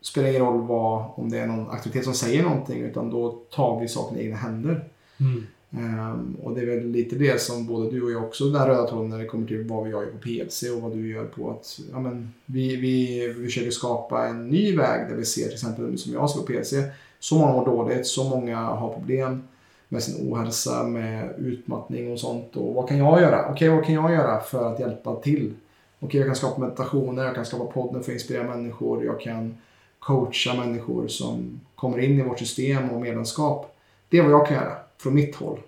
spelar 0.00 0.28
det 0.28 0.34
ingen 0.34 0.46
roll 0.46 0.66
vad, 0.66 1.04
om 1.14 1.30
det 1.30 1.38
är 1.38 1.46
någon 1.46 1.70
auktoritet 1.70 2.04
som 2.04 2.14
säger 2.14 2.42
någonting 2.42 2.82
utan 2.82 3.10
då 3.10 3.30
tar 3.30 3.80
vi 3.80 3.88
saken 3.88 4.18
i 4.18 4.24
egna 4.24 4.36
händer. 4.36 4.84
mm, 5.20 5.46
Um, 5.76 6.36
och 6.42 6.54
det 6.54 6.60
är 6.60 6.66
väl 6.66 6.86
lite 6.86 7.16
det 7.16 7.40
som 7.40 7.66
både 7.66 7.90
du 7.90 8.02
och 8.02 8.10
jag 8.10 8.24
också, 8.24 8.44
den 8.44 8.66
röda 8.66 8.88
tråden 8.88 9.08
när 9.08 9.18
det 9.18 9.26
kommer 9.26 9.46
till 9.46 9.64
vad 9.64 9.88
jag 9.88 10.04
gör 10.04 10.10
på 10.10 10.18
PLC 10.18 10.62
och 10.62 10.82
vad 10.82 10.92
du 10.92 11.08
gör 11.08 11.24
på 11.24 11.50
att 11.50 11.80
ja, 11.92 12.00
men, 12.00 12.32
vi, 12.46 12.76
vi, 12.76 13.26
vi 13.28 13.44
försöker 13.44 13.70
skapa 13.70 14.26
en 14.26 14.48
ny 14.48 14.76
väg 14.76 15.08
där 15.08 15.16
vi 15.16 15.24
ser 15.24 15.44
till 15.44 15.52
exempel 15.52 15.98
som 15.98 16.12
jag 16.12 16.30
ser 16.30 16.40
på 16.40 16.46
PLC, 16.46 16.74
så 17.18 17.38
många 17.38 17.52
mår 17.52 17.66
dåligt, 17.66 18.06
så 18.06 18.24
många 18.24 18.56
har 18.56 18.94
problem 18.94 19.42
med 19.88 20.02
sin 20.02 20.32
ohälsa, 20.32 20.84
med 20.84 21.34
utmattning 21.38 22.12
och 22.12 22.20
sånt. 22.20 22.56
Och 22.56 22.74
vad 22.74 22.88
kan 22.88 22.98
jag 22.98 23.20
göra? 23.20 23.50
Okej, 23.50 23.68
vad 23.68 23.84
kan 23.84 23.94
jag 23.94 24.12
göra 24.12 24.40
för 24.40 24.72
att 24.72 24.80
hjälpa 24.80 25.16
till? 25.16 25.54
Okej, 26.00 26.20
jag 26.20 26.28
kan 26.28 26.36
skapa 26.36 26.60
meditationer, 26.60 27.24
jag 27.24 27.34
kan 27.34 27.46
skapa 27.46 27.64
podden 27.64 28.02
för 28.02 28.12
att 28.12 28.14
inspirera 28.14 28.44
människor, 28.56 29.04
jag 29.04 29.20
kan 29.20 29.56
coacha 29.98 30.54
människor 30.54 31.08
som 31.08 31.60
kommer 31.74 31.98
in 31.98 32.20
i 32.20 32.22
vårt 32.22 32.38
system 32.38 32.90
och 32.90 33.00
medlemskap. 33.00 33.76
Det 34.08 34.18
är 34.18 34.22
vad 34.22 34.32
jag 34.32 34.46
kan 34.46 34.56
göra 34.56 34.81
från 35.02 35.14
mitt 35.14 35.36
håll. 35.36 35.58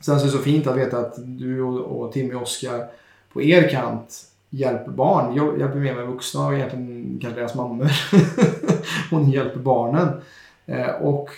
Sen 0.00 0.20
så 0.20 0.24
är 0.24 0.26
det 0.26 0.36
så 0.36 0.42
fint 0.42 0.66
att 0.66 0.76
veta 0.76 0.98
att 0.98 1.14
du 1.16 1.62
och, 1.62 2.00
och 2.00 2.12
Timmy 2.12 2.34
och 2.34 2.42
Oskar 2.42 2.86
på 3.32 3.42
er 3.42 3.68
kant 3.68 4.26
hjälper 4.50 4.90
barn. 4.90 5.34
Jag 5.34 5.58
hjälper 5.58 5.78
mer 5.78 5.94
med 5.94 6.06
vuxna 6.06 6.46
och 6.46 6.54
egentligen 6.54 7.18
kanske 7.22 7.40
deras 7.40 7.54
mammor. 7.54 7.90
och 9.12 9.20
ni 9.20 9.34
hjälper 9.34 9.58
barnen. 9.58 10.08
Eh, 10.66 10.90
och 10.90 11.30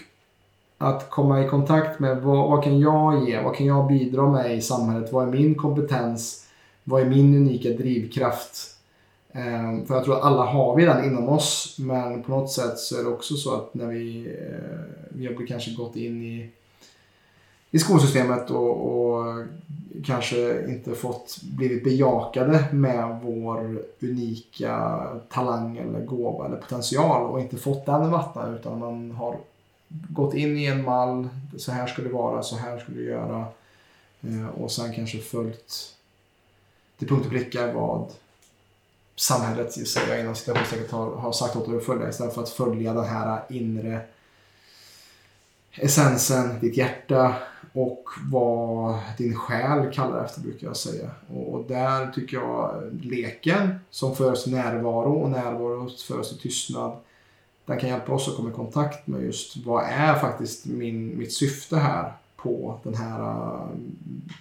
att 0.79 1.11
komma 1.11 1.45
i 1.45 1.49
kontakt 1.49 2.01
med 2.01 2.23
vad, 2.23 2.51
vad 2.51 2.65
kan 2.65 2.81
jag 2.81 3.29
ge? 3.29 3.41
Vad 3.41 3.57
kan 3.57 3.67
jag 3.67 3.89
bidra 3.89 4.31
med 4.31 4.57
i 4.57 4.63
samhället? 4.63 5.13
Vad 5.13 5.29
är 5.29 5.33
min 5.33 5.55
kompetens? 5.55 6.47
Vad 6.85 7.03
är 7.03 7.07
min 7.07 7.35
unika 7.35 7.69
drivkraft? 7.69 8.77
Eh, 9.33 9.87
för 9.87 9.95
jag 9.95 10.05
tror 10.05 10.17
att 10.17 10.23
alla 10.23 10.45
har 10.45 10.77
vi 10.77 10.85
den 10.85 11.05
inom 11.05 11.29
oss. 11.29 11.77
Men 11.79 12.23
på 12.23 12.31
något 12.31 12.51
sätt 12.51 12.79
så 12.79 13.01
är 13.01 13.05
det 13.05 13.11
också 13.11 13.35
så 13.35 13.55
att 13.55 13.75
när 13.75 13.87
vi, 13.87 14.27
eh, 14.27 14.95
vi 15.09 15.27
har 15.27 15.47
kanske 15.47 15.71
gått 15.71 15.97
in 15.97 16.23
i 16.23 16.51
i 17.75 17.79
skolsystemet 17.79 18.51
och, 18.51 18.71
och 18.71 19.45
kanske 20.05 20.69
inte 20.69 20.95
fått 20.95 21.39
blivit 21.43 21.85
bejakade 21.85 22.65
med 22.73 23.21
vår 23.23 23.83
unika 24.01 25.07
talang 25.31 25.77
eller 25.77 26.01
gåva 26.01 26.47
eller 26.47 26.57
potential 26.57 27.31
och 27.31 27.41
inte 27.41 27.57
fått 27.57 27.87
den 27.87 28.11
vattnad 28.11 28.55
utan 28.55 28.79
man 28.79 29.11
har 29.11 29.37
gått 29.89 30.35
in 30.35 30.59
i 30.59 30.67
en 30.67 30.85
mall, 30.85 31.29
så 31.57 31.73
här 31.73 31.87
ska 31.87 32.03
det 32.03 32.09
vara, 32.09 32.43
så 32.43 32.57
här 32.57 32.79
ska 32.79 32.93
du 32.93 33.05
göra 33.05 33.47
eh, 34.23 34.49
och 34.49 34.73
sen 34.73 34.95
kanske 34.95 35.19
följt 35.19 35.97
till 36.99 37.09
punkt 37.09 37.25
och 37.25 37.31
pricka 37.31 37.73
vad 37.73 38.07
samhället, 39.17 39.89
säger 39.89 40.09
jag 40.09 40.21
inom 40.21 40.35
citationstecken, 40.35 40.87
har, 40.91 41.17
har 41.17 41.33
sagt 41.33 41.57
åt 41.57 41.69
dig 41.69 41.77
att 41.77 41.85
följa 41.85 42.09
istället 42.09 42.35
för 42.35 42.43
att 42.43 42.49
följa 42.49 42.95
den 42.95 43.05
här 43.05 43.41
inre 43.49 44.01
essensen, 45.73 46.61
ditt 46.61 46.77
hjärta 46.77 47.37
och 47.73 48.09
vad 48.31 48.99
din 49.19 49.35
själ 49.35 49.93
kallar 49.93 50.25
efter 50.25 50.41
brukar 50.41 50.67
jag 50.67 50.77
säga. 50.77 51.11
Och, 51.29 51.65
där 51.69 52.11
tycker 52.11 52.37
jag 52.37 52.83
leken 53.03 53.75
som 53.91 54.17
för 54.17 54.33
oss 54.33 54.47
närvaro 54.47 55.13
och 55.13 55.31
närvaro 55.31 55.91
för 56.09 56.21
oss 56.21 56.33
i 56.33 56.37
tystnad. 56.37 56.97
Den 57.67 57.81
kan 57.81 57.89
hjälpa 57.89 58.13
oss 58.13 58.29
att 58.29 58.37
komma 58.37 58.51
i 58.51 58.53
kontakt 58.53 59.07
med 59.07 59.23
just 59.23 59.57
vad 59.57 59.85
är 59.85 60.19
faktiskt 60.19 60.67
min, 60.67 61.19
mitt 61.19 61.33
syfte 61.33 61.77
här 61.77 62.13
på 62.37 62.81
den 62.83 62.95
här, 62.95 63.19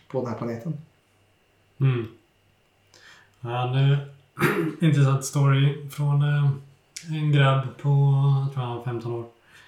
på 0.07 0.21
den 0.21 0.27
här 0.27 0.37
planeten. 0.37 0.73
mm. 1.79 2.07
Ja, 3.41 3.77
en 3.77 3.97
intressant 4.81 5.25
story 5.25 5.89
från 5.89 6.21
eh, 6.21 6.49
en 7.09 7.31
grabb 7.31 7.61
på, 7.81 7.89
jag 8.45 8.53
tror 8.53 8.63
han 8.63 8.77
var 8.77 8.83
15 8.83 9.11
år. 9.13 9.25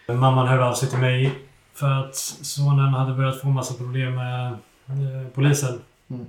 Mamman 0.07 0.47
hörde 0.47 0.65
av 0.65 0.73
sig 0.73 0.89
till 0.89 0.99
mig 0.99 1.31
för 1.73 1.91
att 1.91 2.15
sonen 2.15 2.93
hade 2.93 3.13
börjat 3.13 3.41
få 3.41 3.47
massa 3.47 3.73
problem 3.73 4.15
med 4.15 4.51
eh, 4.87 5.27
polisen. 5.33 5.81
Mm. 6.09 6.25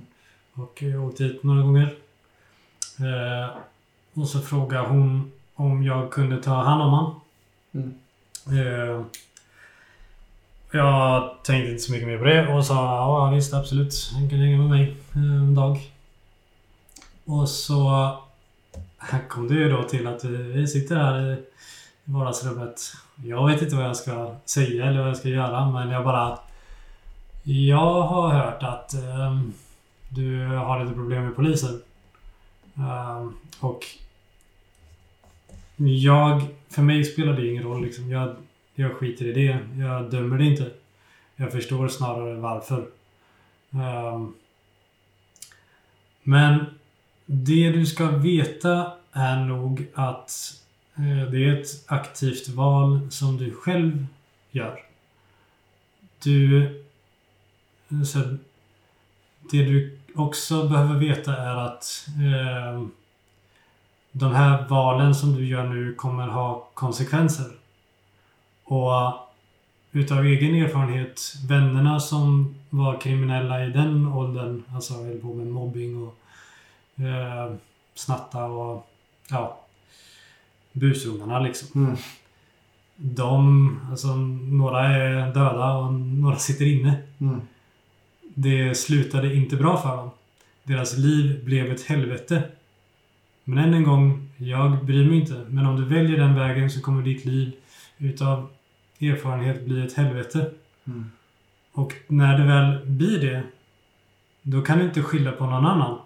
Och 0.53 0.83
eh, 0.83 1.05
åkt 1.05 1.17
dit 1.17 1.43
några 1.43 1.61
gånger. 1.61 1.95
Eh, 2.99 3.57
och 4.13 4.27
så 4.27 4.41
frågade 4.41 4.87
hon 4.87 5.31
om 5.55 5.83
jag 5.83 6.11
kunde 6.11 6.43
ta 6.43 6.63
hand 6.63 6.81
om 6.81 6.89
honom. 6.89 7.21
Mm. 7.73 7.93
Eh, 8.47 9.05
jag 10.71 11.35
tänkte 11.43 11.71
inte 11.71 11.83
så 11.83 11.91
mycket 11.91 12.07
mer 12.07 12.17
på 12.17 12.23
det 12.23 12.47
och 12.47 12.65
sa 12.65 12.75
ja 12.75 13.29
visst 13.35 13.53
absolut. 13.53 14.11
Han 14.13 14.29
kan 14.29 14.39
hänga 14.39 14.57
med 14.57 14.69
mig 14.69 14.97
eh, 15.15 15.21
en 15.21 15.55
dag. 15.55 15.91
Och 17.25 17.49
så 17.49 17.89
här 18.97 19.27
kom 19.27 19.47
det 19.47 19.53
ju 19.53 19.69
då 19.69 19.83
till 19.83 20.07
att 20.07 20.23
vi, 20.23 20.37
vi 20.37 20.67
sitter 20.67 20.95
här 20.95 21.31
i 21.31 21.37
vardagsrummet. 22.05 22.81
Jag 23.23 23.47
vet 23.47 23.61
inte 23.61 23.75
vad 23.75 23.85
jag 23.85 23.97
ska 23.97 24.35
säga 24.45 24.85
eller 24.85 24.99
vad 24.99 25.09
jag 25.09 25.17
ska 25.17 25.29
göra 25.29 25.71
men 25.71 25.89
jag 25.89 26.03
bara... 26.03 26.39
Jag 27.43 28.01
har 28.01 28.29
hört 28.29 28.63
att 28.63 28.93
ehm, 28.93 29.53
du 30.09 30.45
har 30.47 30.83
lite 30.83 30.95
problem 30.95 31.23
med 31.23 31.35
polisen. 31.35 31.81
Ehm, 32.75 33.33
och 33.59 33.85
jag, 35.77 36.41
för 36.69 36.81
mig 36.81 37.03
spelar 37.03 37.33
det 37.33 37.47
ingen 37.47 37.63
roll 37.63 37.81
liksom. 37.83 38.11
Jag, 38.11 38.35
jag 38.75 38.95
skiter 38.95 39.25
i 39.25 39.31
det. 39.31 39.59
Jag 39.83 40.11
dömer 40.11 40.37
det 40.37 40.45
inte. 40.45 40.71
Jag 41.35 41.51
förstår 41.51 41.87
snarare 41.87 42.35
varför. 42.35 42.87
Ehm, 43.71 44.33
men 46.23 46.65
det 47.25 47.69
du 47.69 47.85
ska 47.85 48.07
veta 48.07 48.91
är 49.11 49.39
nog 49.39 49.87
att 49.93 50.61
Eh, 50.97 51.31
det 51.31 51.45
är 51.45 51.61
ett 51.61 51.83
aktivt 51.87 52.47
val 52.47 53.11
som 53.11 53.37
du 53.37 53.53
själv 53.53 54.05
gör. 54.51 54.79
Du... 56.23 56.65
Eh, 57.89 58.03
så 58.03 58.19
det 59.51 59.63
du 59.65 59.99
också 60.15 60.69
behöver 60.69 60.99
veta 60.99 61.37
är 61.37 61.55
att 61.55 62.07
eh, 62.07 62.87
de 64.11 64.35
här 64.35 64.67
valen 64.67 65.15
som 65.15 65.35
du 65.35 65.45
gör 65.45 65.63
nu 65.63 65.93
kommer 65.93 66.27
ha 66.27 66.69
konsekvenser. 66.73 67.51
Och 68.63 68.91
utav 69.91 70.25
egen 70.25 70.55
erfarenhet, 70.55 71.33
vännerna 71.47 71.99
som 71.99 72.55
var 72.69 73.01
kriminella 73.01 73.65
i 73.65 73.69
den 73.69 74.07
åldern, 74.07 74.63
alltså 74.73 74.93
höll 74.93 75.19
på 75.19 75.33
med 75.33 75.47
mobbing 75.47 76.03
och 76.03 76.17
eh, 77.05 77.53
snatta 77.95 78.45
och 78.45 78.87
ja, 79.29 79.64
busungarna 80.75 81.39
liksom. 81.39 81.85
Mm. 81.85 81.97
De, 82.95 83.79
alltså 83.89 84.15
några 84.15 84.87
är 84.87 85.33
döda 85.33 85.73
och 85.73 85.93
några 85.93 86.37
sitter 86.37 86.65
inne. 86.65 86.95
Mm. 87.19 87.41
Det 88.33 88.75
slutade 88.75 89.35
inte 89.35 89.55
bra 89.55 89.77
för 89.77 89.97
dem. 89.97 90.09
Deras 90.63 90.97
liv 90.97 91.45
blev 91.45 91.71
ett 91.71 91.83
helvete. 91.83 92.43
Men 93.43 93.57
än 93.57 93.73
en 93.73 93.83
gång, 93.83 94.29
jag 94.37 94.85
bryr 94.85 95.09
mig 95.09 95.19
inte. 95.19 95.45
Men 95.49 95.65
om 95.65 95.75
du 95.75 95.85
väljer 95.85 96.17
den 96.17 96.35
vägen 96.35 96.69
så 96.69 96.81
kommer 96.81 97.01
ditt 97.01 97.25
liv 97.25 97.51
utav 97.97 98.47
erfarenhet 99.01 99.65
bli 99.65 99.85
ett 99.85 99.93
helvete. 99.93 100.51
Mm. 100.85 101.11
Och 101.71 101.93
när 102.07 102.37
det 102.37 102.45
väl 102.45 102.85
blir 102.85 103.21
det, 103.21 103.43
då 104.41 104.61
kan 104.61 104.79
du 104.79 104.85
inte 104.85 105.03
skylla 105.03 105.31
på 105.31 105.45
någon 105.45 105.65
annan. 105.65 105.99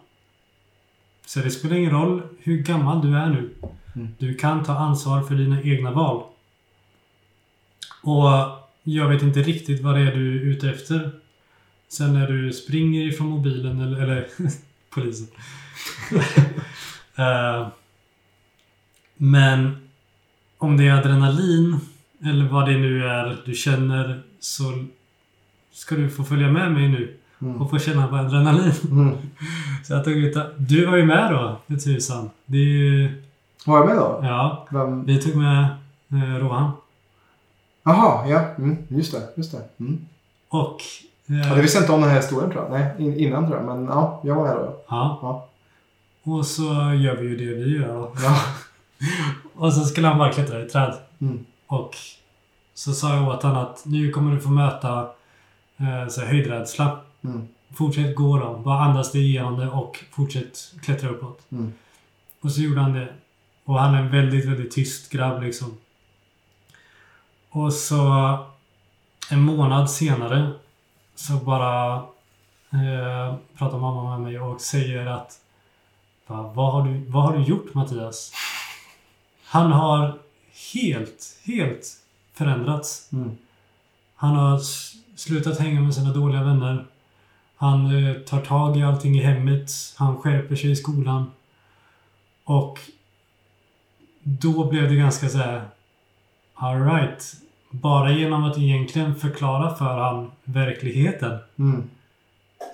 Så 1.26 1.40
det 1.40 1.52
spelar 1.52 1.76
ingen 1.76 1.92
roll 1.92 2.22
hur 2.40 2.58
gammal 2.58 3.02
du 3.02 3.18
är 3.18 3.30
nu. 3.30 3.50
Mm. 3.96 4.08
Du 4.18 4.36
kan 4.36 4.64
ta 4.64 4.74
ansvar 4.78 5.22
för 5.22 5.36
dina 5.36 5.62
egna 5.62 5.92
val. 5.92 6.24
Och 8.04 8.30
jag 8.84 9.10
vet 9.10 9.22
inte 9.22 9.40
riktigt 9.44 9.82
vad 9.84 9.96
det 9.96 10.02
är 10.02 10.16
du 10.16 10.42
är 10.42 10.46
ute 10.46 10.70
efter. 10.70 11.12
Sen 11.90 12.14
när 12.14 12.28
du 12.28 12.54
springer 12.54 13.02
ifrån 13.08 13.28
mobilen 13.28 13.82
eller, 13.82 14.02
eller 14.02 14.28
polisen. 14.90 15.28
Eh, 17.16 17.68
men 19.18 19.90
om 20.58 20.78
det 20.78 20.88
är 20.88 20.94
adrenalin 20.94 21.80
eller 22.24 22.46
vad 22.46 22.66
det 22.70 22.78
nu 22.78 23.06
är 23.08 23.42
du 23.46 23.54
känner 23.54 24.22
så 24.40 24.86
ska 25.72 25.96
du 25.96 26.10
få 26.10 26.24
följa 26.24 26.52
med 26.52 26.72
mig 26.72 26.88
nu 26.90 27.16
Mm. 27.42 27.62
och 27.62 27.70
få 27.70 27.80
känna 27.80 28.08
på 28.08 28.16
adrenalin. 28.16 28.72
Mm. 28.92 29.16
Så 29.84 29.94
jag 29.94 30.04
tog 30.04 30.14
ut 30.14 30.38
Du 30.58 30.86
var 30.86 30.98
ju 30.98 31.06
med 31.06 31.32
då, 31.32 31.60
för 31.68 31.76
tusan. 31.76 32.30
Det 32.46 32.58
är 32.58 32.62
ju... 32.66 33.24
Var 33.66 33.78
jag 33.78 33.86
med 33.88 33.96
då? 33.98 34.20
Ja, 34.24 34.68
Vem? 34.72 35.06
vi 35.06 35.22
tog 35.22 35.36
med 35.36 35.64
eh, 36.12 36.36
Rohan. 36.40 36.72
Jaha, 37.84 38.28
ja. 38.28 38.40
Mm. 38.58 38.78
Just 38.88 39.12
det. 39.12 39.22
Just 39.36 39.52
det. 39.52 39.64
Mm. 39.80 40.06
Och... 40.50 40.82
Eh, 41.28 41.48
Ja, 41.50 41.56
det 41.56 41.62
visste 41.62 41.78
jag 41.78 41.84
inte 41.84 41.94
om 41.94 42.02
den 42.02 42.10
här 42.10 42.18
historien 42.18 42.52
tror 42.52 42.64
jag. 42.64 42.72
Nej, 42.72 42.96
in, 43.00 43.20
innan 43.20 43.46
tror 43.48 43.58
jag. 43.58 43.66
Men 43.66 43.86
ja, 43.86 44.22
jag 44.24 44.36
var 44.36 44.48
här 44.48 44.56
då. 44.56 44.76
ja. 44.90 45.20
Ja. 45.22 45.46
Och 46.24 46.46
så 46.46 46.64
gör 46.94 47.16
vi 47.16 47.28
ju 47.28 47.36
det 47.38 47.64
vi 47.64 47.78
gör. 47.78 47.88
då. 47.94 48.12
Ja. 48.24 48.36
Och 49.56 49.74
så 49.74 49.82
skulle 49.86 50.08
han 50.08 50.18
bara 50.18 50.32
klättra 50.34 50.62
i 50.66 50.70
träd. 50.70 50.94
Mm. 51.22 51.46
Och 51.68 51.96
så 52.74 52.94
sa 52.94 53.16
jag 53.16 53.28
åt 53.28 53.44
honom 53.44 53.58
att 53.58 53.82
nu 53.86 54.12
kommer 54.12 54.36
du 54.36 54.40
få 54.42 54.50
möta 54.50 55.00
eh, 55.78 56.08
så 56.10 56.22
här, 56.22 56.28
höjdrädsla. 56.28 57.00
Mm. 57.24 57.48
Fortsätt 57.74 58.16
gå 58.16 58.38
då. 58.40 58.54
Bara 58.58 58.80
andas 58.84 59.12
dig 59.12 59.22
igenom 59.22 59.60
det 59.60 59.68
och 59.70 60.04
fortsätt 60.12 60.74
klättra 60.82 61.10
uppåt. 61.10 61.42
Mm. 61.52 61.74
Och 62.42 62.52
så 62.52 62.62
gjorde 62.62 62.82
han 62.82 62.94
det. 62.94 63.08
Och 63.70 63.80
han 63.80 63.96
är 63.96 64.00
en 64.00 64.12
väldigt, 64.12 64.46
väldigt 64.46 64.72
tyst 64.72 65.10
grabb 65.10 65.44
liksom. 65.44 65.78
Och 67.50 67.74
så 67.74 68.38
en 69.30 69.42
månad 69.42 69.92
senare 69.92 70.52
så 71.16 71.34
bara 71.34 71.96
eh, 72.74 73.36
pratar 73.58 73.78
mamma 73.78 74.18
med 74.18 74.22
mig 74.22 74.40
och 74.40 74.62
säger 74.62 75.06
att 75.06 75.40
"Va, 76.28 76.52
vad 76.56 76.74
har, 76.74 76.88
du, 76.88 77.06
vad 77.06 77.24
har 77.24 77.38
du 77.38 77.44
gjort 77.44 77.74
Mattias? 77.74 78.34
Han 79.44 79.72
har 79.72 80.20
helt, 80.74 81.40
helt 81.44 81.98
förändrats. 82.34 83.10
Mm. 83.14 83.38
Han 84.16 84.36
har 84.36 84.60
slutat 85.16 85.60
hänga 85.60 85.82
med 85.82 85.96
sina 85.96 86.14
dåliga 86.14 86.44
vänner. 86.44 86.86
Han 87.56 88.06
eh, 88.06 88.14
tar 88.14 88.42
tag 88.42 88.78
i 88.78 88.84
allting 88.84 89.16
i 89.16 89.24
hemmet. 89.24 89.72
Han 89.96 90.18
skärper 90.18 90.56
sig 90.56 90.72
i 90.72 90.76
skolan. 90.76 91.32
Och 92.44 92.80
då 94.30 94.70
blev 94.70 94.90
det 94.90 94.96
ganska 94.96 95.30
så 95.30 95.38
här. 95.38 95.62
Alright. 96.54 97.34
Bara 97.70 98.12
genom 98.12 98.44
att 98.44 98.58
egentligen 98.58 99.16
förklara 99.16 99.76
för 99.76 99.98
han 99.98 100.32
verkligheten 100.44 101.38
Mm. 101.60 101.90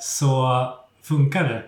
så 0.01 0.73
funkar 1.01 1.43
det. 1.43 1.63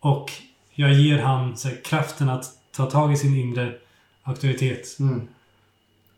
Och 0.00 0.30
jag 0.74 0.92
ger 0.92 1.22
han 1.22 1.56
så 1.56 1.68
här, 1.68 1.76
kraften 1.84 2.28
att 2.28 2.44
ta 2.76 2.86
tag 2.86 3.12
i 3.12 3.16
sin 3.16 3.36
inre 3.36 3.74
auktoritet. 4.22 4.98
Mm. 5.00 5.28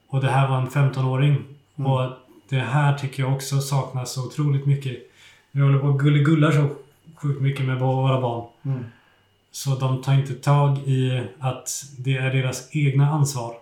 Och 0.09 0.21
det 0.21 0.31
här 0.31 0.49
var 0.49 0.59
en 0.59 0.69
15-åring. 0.69 1.45
Mm. 1.77 1.93
Och 1.93 2.11
det 2.49 2.59
här 2.59 2.99
tycker 2.99 3.23
jag 3.23 3.33
också 3.33 3.61
saknas 3.61 4.13
så 4.13 4.27
otroligt 4.27 4.67
mycket. 4.67 4.99
Vi 5.51 5.61
håller 5.61 5.79
på 5.79 5.87
och 5.87 6.01
gulligullar 6.01 6.51
så 6.53 6.69
sjukt 7.17 7.41
mycket 7.43 7.67
med 7.67 7.79
våra 7.79 8.21
barn. 8.21 8.49
Mm. 8.65 8.85
Så 9.57 9.75
de 9.75 10.03
tar 10.03 10.15
inte 10.15 10.35
tag 10.35 10.79
i 10.79 11.27
att 11.39 11.85
det 11.99 12.17
är 12.17 12.31
deras 12.31 12.69
egna 12.73 13.11
ansvar. 13.11 13.55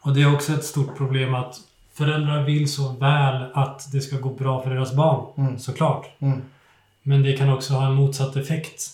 Och 0.00 0.14
det 0.14 0.22
är 0.22 0.34
också 0.34 0.52
ett 0.52 0.64
stort 0.64 0.96
problem 0.96 1.34
att 1.34 1.60
föräldrar 1.92 2.44
vill 2.44 2.72
så 2.72 2.92
väl 2.92 3.46
att 3.54 3.92
det 3.92 4.00
ska 4.00 4.16
gå 4.16 4.28
bra 4.28 4.62
för 4.62 4.70
deras 4.70 4.94
barn. 4.94 5.26
Mm. 5.36 5.58
Såklart. 5.58 6.06
Mm. 6.18 6.42
Men 7.02 7.22
det 7.22 7.32
kan 7.32 7.52
också 7.52 7.74
ha 7.74 7.86
en 7.86 7.94
motsatt 7.94 8.36
effekt. 8.36 8.90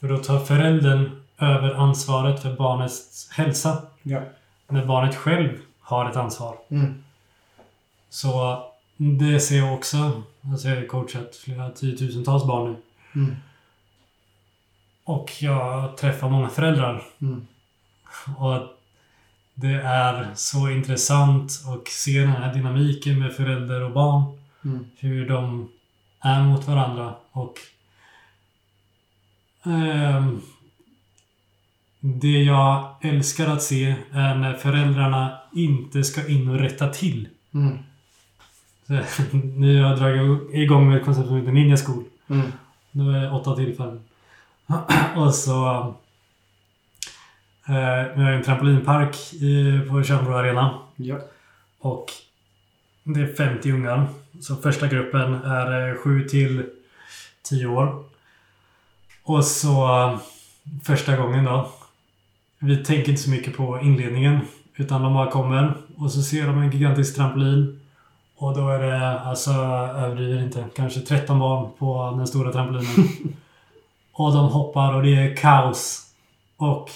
För 0.00 0.08
då 0.08 0.18
tar 0.18 0.40
föräldern 0.40 1.22
över 1.38 1.74
ansvaret 1.74 2.42
för 2.42 2.56
barnets 2.56 3.28
hälsa. 3.30 3.82
Ja. 4.02 4.20
När 4.68 4.86
barnet 4.86 5.16
själv 5.16 5.58
har 5.80 6.10
ett 6.10 6.16
ansvar. 6.16 6.56
Mm. 6.68 7.04
Så 8.10 8.62
det 8.96 9.40
ser 9.40 9.58
jag 9.58 9.74
också. 9.74 10.22
Alltså 10.52 10.68
jag 10.68 10.76
har 10.76 10.86
coachat 10.86 11.36
flera 11.36 11.70
tiotusentals 11.70 12.44
barn 12.44 12.76
nu. 13.12 13.36
Och 15.04 15.32
jag 15.40 15.96
träffar 15.96 16.28
många 16.30 16.48
föräldrar. 16.48 17.02
Mm. 17.22 17.46
Och 18.38 18.60
det 19.54 19.74
är 19.82 20.30
så 20.34 20.70
intressant 20.70 21.52
att 21.66 21.88
se 21.88 22.20
den 22.20 22.30
här 22.30 22.54
dynamiken 22.54 23.18
med 23.18 23.32
förälder 23.32 23.82
och 23.82 23.92
barn. 23.92 24.38
Mm. 24.64 24.84
Hur 24.98 25.28
de 25.28 25.68
är 26.20 26.42
mot 26.42 26.68
varandra. 26.68 27.14
Och 27.30 27.54
ehm, 29.64 30.40
Det 32.00 32.42
jag 32.42 32.94
älskar 33.00 33.48
att 33.48 33.62
se 33.62 33.96
är 34.12 34.34
när 34.34 34.54
föräldrarna 34.54 35.38
inte 35.52 36.04
ska 36.04 36.28
in 36.28 36.48
och 36.48 36.58
rätta 36.58 36.88
till. 36.88 37.28
Mm. 37.54 37.78
Så, 38.86 38.92
nu 39.36 39.82
har 39.82 39.90
jag 39.90 39.98
dragit 39.98 40.54
igång 40.54 40.88
med 40.88 40.96
ett 40.96 41.04
koncept 41.04 41.28
som 41.28 41.36
heter 41.36 41.52
Ninja 41.52 41.76
School. 41.76 42.04
Mm. 42.28 42.52
Det 42.90 43.02
var 43.02 43.34
åtta 43.34 43.56
tillfällen. 43.56 44.00
och 45.16 45.34
så... 45.34 45.94
Eh, 47.68 48.16
vi 48.16 48.22
har 48.22 48.30
en 48.30 48.42
trampolinpark 48.42 49.32
i, 49.32 49.80
på 49.90 50.02
Tjörnbro 50.02 50.34
Arena. 50.34 50.78
Ja. 50.96 51.18
Och 51.78 52.06
det 53.04 53.20
är 53.20 53.34
50 53.34 53.72
ungar. 53.72 54.06
Så 54.40 54.56
första 54.56 54.86
gruppen 54.86 55.34
är 55.34 55.90
eh, 55.90 55.96
7 55.96 56.28
till 56.28 56.66
10 57.42 57.66
år. 57.66 58.04
Och 59.22 59.44
så 59.44 60.00
eh, 60.00 60.18
första 60.84 61.16
gången 61.16 61.44
då. 61.44 61.70
Vi 62.58 62.84
tänker 62.84 63.10
inte 63.10 63.22
så 63.22 63.30
mycket 63.30 63.56
på 63.56 63.80
inledningen. 63.80 64.40
Utan 64.76 65.02
de 65.02 65.14
bara 65.14 65.30
kommer 65.30 65.74
och 65.96 66.10
så 66.10 66.22
ser 66.22 66.46
de 66.46 66.58
en 66.58 66.70
gigantisk 66.70 67.16
trampolin. 67.16 67.80
Och 68.36 68.56
då 68.56 68.68
är 68.68 68.78
det, 68.78 69.20
alltså 69.20 69.50
överdriver 69.50 70.42
inte, 70.42 70.64
kanske 70.76 71.00
13 71.00 71.38
barn 71.38 71.70
på 71.78 72.14
den 72.16 72.26
stora 72.26 72.52
trampolinen. 72.52 73.08
och 74.14 74.32
de 74.32 74.48
hoppar 74.48 74.92
och 74.94 75.02
det 75.02 75.14
är 75.16 75.36
kaos. 75.36 76.00
Och 76.56 76.90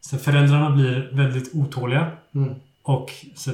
så 0.00 0.18
föräldrarna 0.18 0.70
blir 0.70 1.10
väldigt 1.12 1.54
otåliga. 1.54 2.10
Mm. 2.34 2.54
Och 2.82 3.10
så, 3.34 3.50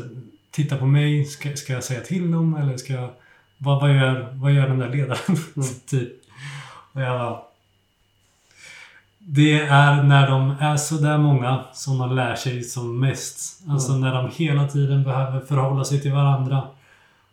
titta 0.50 0.76
på 0.76 0.86
mig. 0.86 1.24
Ska, 1.24 1.56
ska 1.56 1.72
jag 1.72 1.84
säga 1.84 2.00
till 2.00 2.30
dem 2.30 2.54
eller 2.56 2.76
ska 2.76 2.92
jag... 2.92 3.10
Vad, 3.58 3.80
vad, 3.80 3.94
gör, 3.94 4.28
vad 4.32 4.52
gör 4.52 4.68
den 4.68 4.78
där 4.78 4.88
ledaren? 4.88 5.18
Mm. 5.56 5.68
typ. 5.86 6.12
Och 6.92 7.00
jag. 7.00 7.42
Det 9.18 9.60
är 9.60 10.02
när 10.02 10.30
de 10.30 10.50
är 10.60 10.76
så 10.76 10.94
där 10.94 11.18
många 11.18 11.64
som 11.72 11.98
de 11.98 12.16
lär 12.16 12.34
sig 12.34 12.62
som 12.62 13.00
mest. 13.00 13.62
Alltså 13.68 13.92
Mm. 13.92 14.00
när 14.00 14.14
de 14.14 14.30
hela 14.36 14.68
tiden 14.68 15.02
behöver 15.04 15.40
förhålla 15.40 15.84
sig 15.84 16.00
till 16.00 16.12
varandra. 16.12 16.62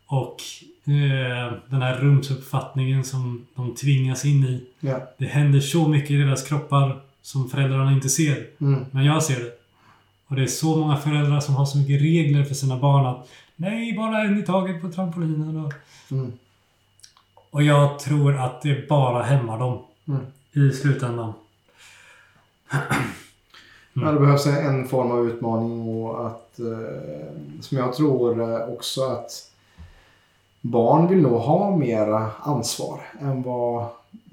Och 0.06 0.36
den 0.84 1.82
här 1.82 1.96
rumsuppfattningen 2.00 3.04
som 3.04 3.46
de 3.54 3.74
tvingas 3.74 4.24
in 4.24 4.44
i. 4.44 4.64
Ja. 4.80 5.00
Det 5.18 5.26
händer 5.26 5.60
så 5.60 5.88
mycket 5.88 6.10
i 6.10 6.16
deras 6.16 6.48
kroppar 6.48 7.00
som 7.22 7.48
föräldrarna 7.50 7.92
inte 7.92 8.08
ser. 8.08 8.46
Mm. 8.60 8.84
Men 8.90 9.04
jag 9.04 9.22
ser 9.22 9.40
det. 9.40 9.50
Och 10.26 10.36
det 10.36 10.42
är 10.42 10.46
så 10.46 10.76
många 10.76 10.96
föräldrar 10.96 11.40
som 11.40 11.54
har 11.54 11.64
så 11.66 11.78
mycket 11.78 12.00
regler 12.02 12.44
för 12.44 12.54
sina 12.54 12.76
barn 12.78 13.06
att 13.06 13.28
Nej, 13.56 13.92
bara 13.96 14.20
en 14.22 14.38
i 14.38 14.42
taget 14.42 14.80
på 14.82 14.88
trampolinen. 14.88 15.64
Och, 15.64 15.72
Mm. 16.10 16.32
och 17.50 17.62
jag 17.62 17.98
tror 17.98 18.36
att 18.36 18.62
det 18.62 18.88
bara 18.88 19.22
hämmar 19.22 19.58
dem 19.58 19.78
Mm. 20.08 20.20
i 20.52 20.72
slutändan. 20.72 21.32
Ja, 23.94 24.12
det 24.12 24.20
behövs 24.20 24.46
en 24.46 24.88
form 24.88 25.10
av 25.10 25.26
utmaning 25.28 25.80
och 26.04 26.26
att, 26.26 26.58
eh, 26.58 27.32
som 27.60 27.78
jag 27.78 27.94
tror 27.94 28.40
eh, 28.42 28.68
också 28.68 29.02
att 29.02 29.30
barn 30.62 31.08
vill 31.08 31.22
nog 31.22 31.32
ha 31.32 31.76
mera 31.76 32.30
ansvar 32.40 33.00
än 33.20 33.42
vad 33.42 33.86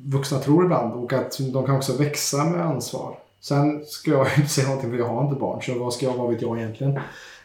vuxna 0.05 0.39
tror 0.39 0.63
ibland 0.63 0.93
och 0.93 1.13
att 1.13 1.37
de 1.53 1.65
kan 1.65 1.75
också 1.75 1.97
växa 1.97 2.43
med 2.43 2.65
ansvar. 2.65 3.19
Sen 3.39 3.85
ska 3.85 4.11
jag 4.11 4.27
inte 4.37 4.49
säga 4.49 4.67
någonting 4.67 4.91
för 4.91 4.97
jag 4.97 5.07
har 5.07 5.23
inte 5.23 5.39
barn 5.39 5.61
så 5.61 5.79
vad 5.79 5.93
ska 5.93 6.05
jag, 6.05 6.13
vad 6.13 6.29
vet 6.29 6.41
jag 6.41 6.57
egentligen? 6.57 6.99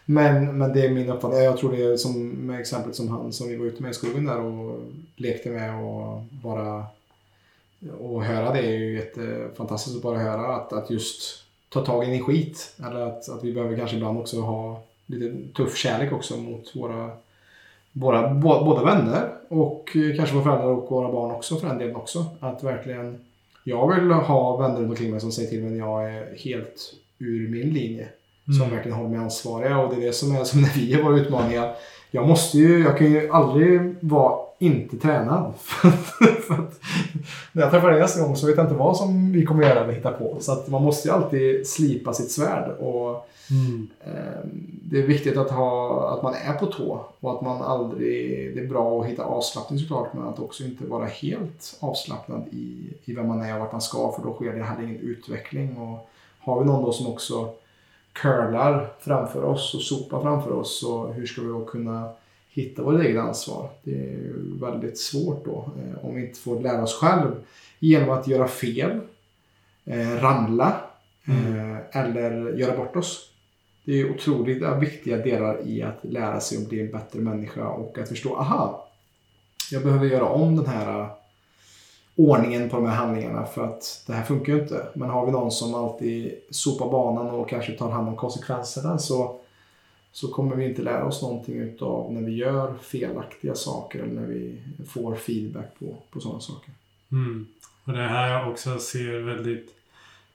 Men, 0.05 0.59
men 0.59 0.73
det 0.73 0.87
är 0.87 0.91
min 0.91 1.11
uppfattning. 1.11 1.43
Jag 1.43 1.59
tror 1.59 1.73
det 1.73 1.83
är 1.83 1.97
som 1.97 2.29
med 2.29 2.61
exemplet 2.61 2.97
som 2.97 3.09
han 3.09 3.33
som 3.33 3.49
vi 3.49 3.57
var 3.57 3.67
ute 3.67 3.83
med 3.83 3.91
i 3.91 3.95
skogen 3.95 4.25
där 4.25 4.41
och 4.41 4.81
lekte 5.17 5.51
med 5.51 5.85
och 5.85 6.23
bara 6.31 6.85
och 8.01 8.25
höra 8.25 8.53
det 8.53 8.59
är 8.59 8.73
ju 8.73 8.95
jättefantastiskt 8.95 9.97
att 9.97 10.03
bara 10.03 10.19
höra 10.19 10.57
att, 10.57 10.73
att 10.73 10.91
just 10.91 11.45
ta 11.69 11.85
tag 11.85 12.05
i 12.05 12.11
din 12.11 12.25
skit. 12.25 12.75
Eller 12.79 13.01
att, 13.01 13.29
att 13.29 13.45
vi 13.45 13.53
behöver 13.53 13.77
kanske 13.77 13.97
ibland 13.97 14.19
också 14.19 14.41
ha 14.41 14.83
lite 15.07 15.53
tuff 15.57 15.77
kärlek 15.77 16.13
också 16.13 16.37
mot 16.37 16.77
våra, 16.77 17.11
våra 17.95 18.35
bo- 18.35 18.65
både 18.65 18.85
vänner 18.85 19.29
och 19.49 19.97
eh, 19.97 20.17
kanske 20.17 20.35
våra 20.35 20.45
föräldrar 20.45 20.67
och 20.69 20.91
våra 20.91 21.13
barn 21.13 21.31
också 21.31 21.57
för 21.57 21.67
den 21.69 21.79
delen 21.79 21.97
också. 21.97 22.25
Att 22.41 22.63
verkligen, 22.65 23.19
jag 23.65 23.95
vill 23.95 24.11
ha 24.13 24.57
vänner 24.57 24.77
runt 24.81 24.91
omkring 24.91 25.11
mig 25.11 25.21
som 25.21 25.33
säger 25.33 25.49
till 25.51 25.63
mig 25.63 25.71
när 25.71 25.79
jag 25.79 26.11
är 26.15 26.27
helt 26.45 26.95
ur 27.19 27.49
min 27.49 27.69
linje. 27.75 28.09
Som 28.45 28.55
Mm. 28.63 28.71
verkligen 28.71 28.97
håller 28.99 29.11
mig 29.11 29.19
ansvariga 29.19 29.79
och 29.79 29.95
det 29.95 30.03
är 30.03 30.07
det 30.07 30.13
som 30.13 30.37
är 30.37 30.45
som 30.45 30.61
när 30.63 30.73
vi 30.75 30.95
har 30.95 31.03
våra 31.03 31.17
utmaningar. 31.21 31.75
Jag 32.11 32.29
måste 32.29 32.59
ju, 32.59 32.79
jag 32.85 32.99
kan 32.99 33.13
ju 33.13 33.31
aldrig 33.31 33.95
vara 34.01 34.39
inte 34.59 34.97
tränad. 34.97 35.53
för 35.59 36.55
att 36.55 36.81
när 37.53 37.63
jag 37.63 37.71
träffar 37.71 37.91
dig 37.91 38.01
nästa 38.01 38.23
gång 38.23 38.37
så 38.37 38.47
vet 38.47 38.57
jag 38.57 38.65
inte 38.67 38.75
vad 38.77 38.97
som 38.97 39.33
vi 39.33 39.45
kommer 39.45 39.63
göra 39.63 39.81
eller 39.85 39.93
hitta 39.93 40.11
på. 40.13 40.37
Så 40.41 40.53
att 40.53 40.69
man 40.69 40.83
måste 40.83 41.09
ju 41.09 41.15
alltid 41.15 41.67
slipa 41.69 42.13
sitt 42.13 42.31
svärd. 42.31 42.71
Och 42.79 43.29
Mm. 43.51 43.89
eh, 44.01 44.41
det 44.83 44.99
är 44.99 45.07
viktigt 45.07 45.37
att, 45.37 45.51
ha, 45.51 46.09
att 46.15 46.23
man 46.23 46.35
är 46.35 46.53
på 46.53 46.67
tå 46.67 47.07
och 47.21 47.35
att 47.35 47.43
man 47.43 47.63
aldrig... 47.63 48.55
Det 48.57 48.61
är 48.61 48.67
bra 48.67 49.01
att 49.01 49.07
hitta 49.07 49.25
avslappning 49.25 49.79
såklart 49.79 50.15
men 50.15 50.29
att 50.29 50.39
också 50.39 50.65
inte 50.65 50.87
vara 50.87 51.07
helt 51.07 51.77
avslappnad 51.81 52.49
i, 52.53 52.95
i 53.05 53.15
vem 53.15 53.29
man 53.29 53.43
är 53.43 53.55
och 53.55 53.61
vart 53.61 53.73
man 53.73 53.81
ska 53.81 54.13
för 54.13 54.23
då 54.23 54.35
sker 54.35 54.53
det 54.53 54.63
heller 54.63 54.83
ingen 54.83 55.01
utveckling. 55.01 55.77
Och 55.77 56.11
har 56.39 56.61
vi 56.61 56.67
någon 56.67 56.85
då 56.85 56.93
som 56.93 57.07
också 57.07 57.55
curlar 58.13 58.93
framför 59.01 59.45
oss 59.45 59.75
och 59.75 59.81
sopar 59.81 60.23
framför 60.23 60.53
oss 60.53 60.81
så 60.81 61.07
hur 61.07 61.27
ska 61.27 61.43
vi 61.43 61.49
då 61.49 61.65
kunna 61.65 62.11
hitta 62.49 62.83
vårt 62.83 63.01
eget 63.01 63.23
ansvar? 63.23 63.69
Det 63.83 63.95
är 63.95 64.33
väldigt 64.61 64.99
svårt 64.99 65.45
då 65.45 65.69
eh, 65.79 66.05
om 66.05 66.15
vi 66.15 66.27
inte 66.27 66.41
får 66.41 66.61
lära 66.61 66.83
oss 66.83 66.95
själv 66.95 67.31
genom 67.79 68.11
att 68.11 68.27
göra 68.27 68.49
fel, 68.49 69.01
eh, 69.85 70.11
ramla 70.11 70.81
eh, 71.25 72.01
eller 72.01 72.57
göra 72.57 72.77
bort 72.77 72.97
oss. 72.97 73.31
Det 73.85 74.01
är 74.01 74.11
otroligt 74.11 74.63
viktiga 74.81 75.17
delar 75.17 75.67
i 75.67 75.83
att 75.83 75.99
lära 76.03 76.41
sig 76.41 76.59
att 76.59 76.69
bli 76.69 76.81
en 76.81 76.91
bättre 76.91 77.21
människa 77.21 77.69
och 77.69 77.99
att 77.99 78.09
förstå, 78.09 78.37
aha, 78.37 78.89
jag 79.71 79.83
behöver 79.83 80.07
göra 80.07 80.29
om 80.29 80.57
den 80.57 80.67
här 80.67 81.01
äh, 81.01 81.09
ordningen 82.17 82.71
på 82.71 82.77
de 82.77 82.87
här 82.87 82.97
handlingarna 82.97 83.47
för 83.47 83.65
att 83.65 84.05
det 84.07 84.13
här 84.13 84.25
funkar 84.25 84.53
ju 84.53 84.61
inte. 84.61 84.87
Men 84.95 85.11
har 85.11 85.27
vi 85.27 85.33
någon 85.33 85.53
som 85.53 85.75
alltid 85.75 86.35
sopar 86.51 86.91
banan 86.91 87.31
och 87.31 87.49
kanske 87.49 87.73
tar 87.73 87.91
hand 87.91 88.09
om 88.09 88.17
konsekvenserna 88.17 88.99
så, 88.99 89.41
så 90.13 90.29
kommer 90.29 90.57
vi 90.57 90.65
inte 90.65 90.83
lära 90.83 91.05
oss 91.05 91.23
någonting 91.23 91.55
utav 91.55 92.13
när 92.13 92.21
vi 92.21 92.33
gör 92.33 92.75
felaktiga 92.83 93.55
saker 93.55 93.99
eller 93.99 94.21
när 94.21 94.27
vi 94.27 94.59
får 94.89 95.15
feedback 95.15 95.79
på, 95.79 95.97
på 96.11 96.21
sådana 96.21 96.41
saker. 96.41 96.71
Mm. 97.13 97.47
Och 97.85 97.93
det 97.93 98.09
här 98.09 98.33
jag 98.33 98.51
också 98.51 98.79
ser 98.79 99.21
väldigt... 99.21 99.75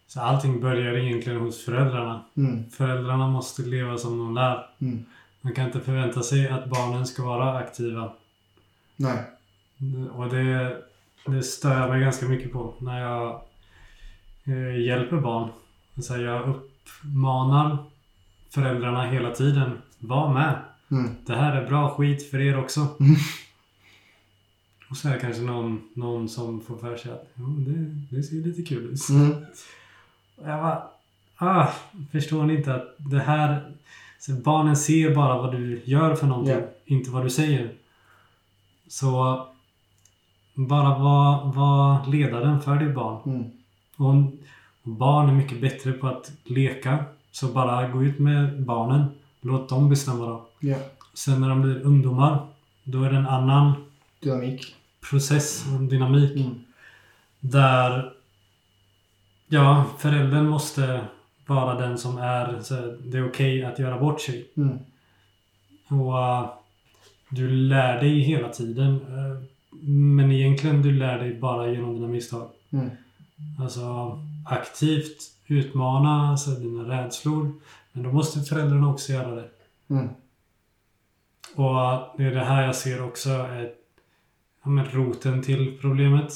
Så 0.10 0.22
allting 0.22 0.62
börjar 0.62 0.94
egentligen 0.98 1.40
hos 1.40 1.66
föräldrarna. 1.66 2.22
Mm, 2.38 2.70
Föräldrarna 2.70 3.28
måste 3.28 3.62
leva 3.62 3.98
som 3.98 4.18
de 4.18 4.36
lär. 4.36 4.66
mm. 4.80 5.06
Man 5.42 5.54
kan 5.54 5.66
inte 5.66 5.80
förvänta 5.80 6.24
sig 6.24 6.48
att 6.48 6.70
barnen 6.70 7.08
ska 7.08 7.24
vara 7.24 7.58
aktiva. 7.58 8.12
Nej. 8.96 9.24
Och 10.16 10.30
det, 10.30 10.78
det 11.26 11.44
stör 11.44 11.80
jag 11.80 11.90
mig 11.90 12.02
ganska 12.02 12.26
mycket 12.26 12.52
på 12.52 12.74
när 12.80 13.02
jag 13.02 13.42
eh, 14.44 14.82
hjälper 14.86 15.18
barn. 15.18 15.50
Så 16.02 16.14
här, 16.14 16.22
jag 16.22 16.50
uppmanar 16.50 17.78
föräldrarna 18.50 19.04
hela 19.06 19.32
tiden. 19.32 19.72
Var 20.00 20.34
med. 20.34 20.60
Mm. 20.92 21.12
Det 21.26 21.36
här 21.36 21.62
är 21.62 21.68
bra 21.68 21.90
skit 21.96 22.32
för 22.32 22.40
er 22.40 22.60
också. 22.60 22.80
Mm. 23.00 23.16
Och 24.90 24.98
så 24.98 25.08
är 25.10 25.14
det 25.14 25.20
kanske 25.20 25.42
någon, 25.42 25.82
någon 25.94 26.30
som 26.30 26.62
får 26.62 26.78
för 26.78 26.98
sig 26.98 27.12
att 27.12 27.28
det, 27.36 28.16
det 28.16 28.24
ser 28.24 28.36
lite 28.36 28.62
kul 28.62 28.84
ut. 28.94 29.00
Och 30.42 30.50
jag 30.50 30.60
bara, 30.62 30.84
ah, 31.38 31.68
förstår 32.12 32.44
ni 32.46 32.56
inte 32.56 32.76
att 32.76 32.96
det 32.98 33.20
här... 33.20 33.72
Så 34.20 34.32
barnen 34.32 34.76
ser 34.78 35.16
bara 35.16 35.38
vad 35.38 35.52
du 35.52 35.82
gör 35.86 36.16
för 36.16 36.28
någonting, 36.28 36.54
Ja. 36.56 36.62
inte 36.86 37.10
vad 37.10 37.24
du 37.24 37.30
säger. 37.30 37.72
Så 38.88 39.46
bara 40.56 40.98
var, 40.98 41.54
var 41.54 42.08
ledaren 42.12 42.62
för 42.62 42.76
ditt 42.76 42.96
barn. 42.96 43.22
Mm. 43.26 43.52
Och, 43.98 44.16
och 44.84 44.90
barn 44.92 45.30
är 45.30 45.34
mycket 45.34 45.62
bättre 45.62 45.92
på 45.92 46.08
att 46.08 46.32
leka. 46.44 47.06
Så 47.32 47.48
bara 47.48 47.88
gå 47.88 48.04
ut 48.04 48.20
med 48.20 48.62
barnen. 48.62 49.06
Låt 49.42 49.70
dem 49.70 49.90
bestämma 49.90 50.26
då. 50.26 50.48
Ja. 50.60 50.78
Sen 51.14 51.42
när 51.42 51.50
de 51.50 51.62
blir 51.62 51.82
ungdomar, 51.82 52.48
då 52.84 53.04
är 53.04 53.12
det 53.12 53.18
en 53.18 53.28
annan 53.28 53.74
Dynamik. 54.20 54.76
process 55.10 55.66
och 55.74 55.82
dynamik. 55.82 56.36
Mm. 56.36 56.64
Där 57.40 58.14
ja, 59.50 59.86
föräldern 59.98 60.48
måste 60.48 61.08
vara 61.48 61.76
den 61.76 61.98
som 61.98 62.18
är 62.18 62.60
så 62.62 62.76
det 63.04 63.18
är 63.18 63.30
okej 63.30 63.66
att 63.66 63.80
göra 63.80 64.00
bort 64.00 64.22
sig. 64.22 64.52
Mm. 64.58 64.78
Och 65.90 66.14
uh, 66.14 66.50
du 67.30 67.50
lär 67.50 68.00
dig 68.00 68.20
hela 68.20 68.50
tiden. 68.50 69.02
uh, 69.02 69.42
men 69.90 70.32
egentligen 70.32 70.82
du 70.82 70.92
lär 70.92 71.20
dig 71.20 71.40
bara 71.40 71.72
genom 71.72 71.94
dina 71.94 72.08
misstag. 72.08 72.50
Mm. 72.70 72.90
Alltså 73.60 74.18
aktivt 74.46 75.18
utmana 75.48 76.30
alltså, 76.30 76.50
dina 76.52 76.84
rädslor. 76.84 77.52
Men 77.92 78.04
då 78.04 78.12
måste 78.12 78.42
föräldrarna 78.42 78.90
också 78.90 79.14
göra 79.14 79.36
det. 79.36 79.50
Mm. 79.90 80.10
Och 81.56 81.76
uh, 81.76 82.14
det 82.18 82.24
är 82.24 82.32
det 82.32 82.46
här 82.46 82.66
jag 82.66 82.76
ser 82.76 83.04
också 83.04 83.30
är 83.30 83.72
ja, 84.64 84.70
men 84.70 84.86
roten 84.86 85.44
till 85.44 85.78
problemet. 85.82 86.34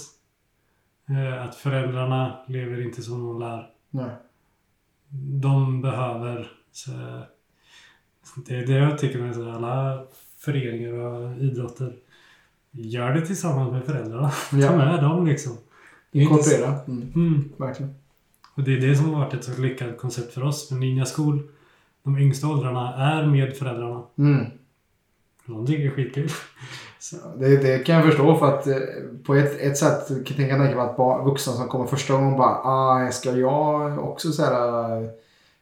Eh, 1.15 1.43
Att 1.43 1.55
föräldrarna 1.55 2.37
lever 2.47 2.81
inte 2.81 3.01
som 3.01 3.23
de 3.27 3.39
lär. 3.39 3.69
Nej. 3.89 4.15
De 5.41 5.81
behöver 5.81 6.51
så, 6.71 6.91
Det 8.47 8.55
är 8.55 8.67
det 8.67 8.73
jag 8.73 8.97
tycker 8.97 9.19
med 9.19 9.55
alla 9.55 10.03
föreningar 10.39 10.93
och 10.93 11.37
idrotter. 11.37 11.95
Gör 12.71 13.13
det 13.13 13.25
tillsammans 13.25 13.71
med 13.71 13.83
föräldrarna. 13.85 14.29
Ta 14.51 14.57
Ja. 14.57 14.75
med 14.77 15.03
dem 15.03 15.25
liksom. 15.27 15.57
Inkorporera. 16.11 16.79
Mm. 16.87 17.11
Mm. 17.15 17.51
Verkligen. 17.57 17.95
Och 18.55 18.63
det 18.63 18.73
är 18.77 18.81
det 18.81 18.95
som 18.95 19.13
har 19.13 19.19
varit 19.25 19.33
ett 19.33 19.43
så 19.43 19.61
lyckat 19.61 19.97
koncept 19.97 20.33
för 20.33 20.43
oss. 20.43 20.67
För 20.69 20.75
Ninja 20.75 21.05
School, 21.05 21.47
de 22.03 22.17
yngsta 22.17 22.47
åldrarna, 22.47 22.93
är 22.95 23.25
med 23.25 23.57
föräldrarna. 23.57 24.03
Mm. 24.17 24.45
De 25.45 25.65
tycker 25.67 25.83
det 25.83 25.89
är 25.89 25.91
skitkul. 25.91 26.29
Så 27.03 27.15
Det, 27.39 27.57
det 27.57 27.79
kan 27.79 27.95
jag 27.95 28.05
förstå 28.05 28.35
för 28.35 28.45
att 28.45 28.67
eh, 28.67 28.77
på 29.23 29.35
ett, 29.35 29.61
ett 29.61 29.77
sätt 29.77 30.07
kan 30.07 30.17
jag 30.17 30.35
tänka 30.37 30.57
mig 30.57 30.73
att 30.73 31.25
vuxna 31.25 31.53
som 31.53 31.67
kommer 31.67 31.85
första 31.85 32.13
gången 32.13 32.37
bara 32.37 32.57
ah, 32.63 33.11
ska 33.11 33.31
jag 33.31 33.99
också 33.99 34.31
så 34.31 34.43
här, 34.43 35.01
eh, 35.01 35.09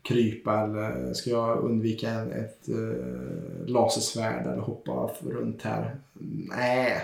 krypa 0.02 0.62
eller 0.62 1.14
ska 1.14 1.30
jag 1.30 1.60
undvika 1.60 2.10
en, 2.10 2.32
ett 2.32 2.70
eh, 2.70 3.68
lasersvärd 3.68 4.48
eller 4.48 4.62
hoppa 4.62 5.10
runt 5.22 5.62
här? 5.62 5.96
Nej. 6.58 6.98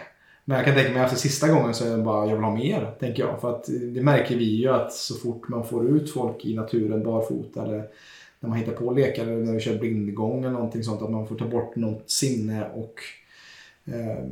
Men 0.46 0.58
jag 0.58 0.66
kan 0.66 0.76
tänka 0.76 0.92
mig 0.92 1.02
efter 1.02 1.18
sista 1.18 1.48
gången 1.48 1.74
så 1.74 1.86
är 1.86 1.98
det 1.98 2.04
bara 2.04 2.26
jag 2.26 2.36
vill 2.36 2.44
ha 2.44 2.56
mer, 2.56 2.96
tänker 3.00 3.24
jag. 3.24 3.42
För 3.42 3.56
att 3.56 3.70
eh, 3.70 3.76
det 3.76 4.02
märker 4.02 4.36
vi 4.38 4.62
ju 4.62 4.70
att 4.70 4.94
så 4.94 5.16
fort 5.16 5.48
man 5.48 5.66
får 5.66 5.88
ut 5.88 6.14
folk 6.14 6.46
i 6.46 6.56
naturen 6.56 7.04
barfota 7.04 7.64
eller 7.64 7.84
när 8.40 8.50
man 8.50 8.58
hittar 8.58 8.72
på 8.72 8.92
lekar 8.92 9.24
eller 9.24 9.46
när 9.46 9.54
vi 9.54 9.60
kör 9.60 9.80
blindgång 9.80 10.40
eller 10.40 10.54
någonting 10.54 10.84
sånt 10.84 11.02
att 11.02 11.12
man 11.12 11.28
får 11.28 11.36
ta 11.36 11.46
bort 11.46 11.76
något 11.76 12.10
sinne 12.10 12.70
och 12.76 13.02
eh, 13.88 14.26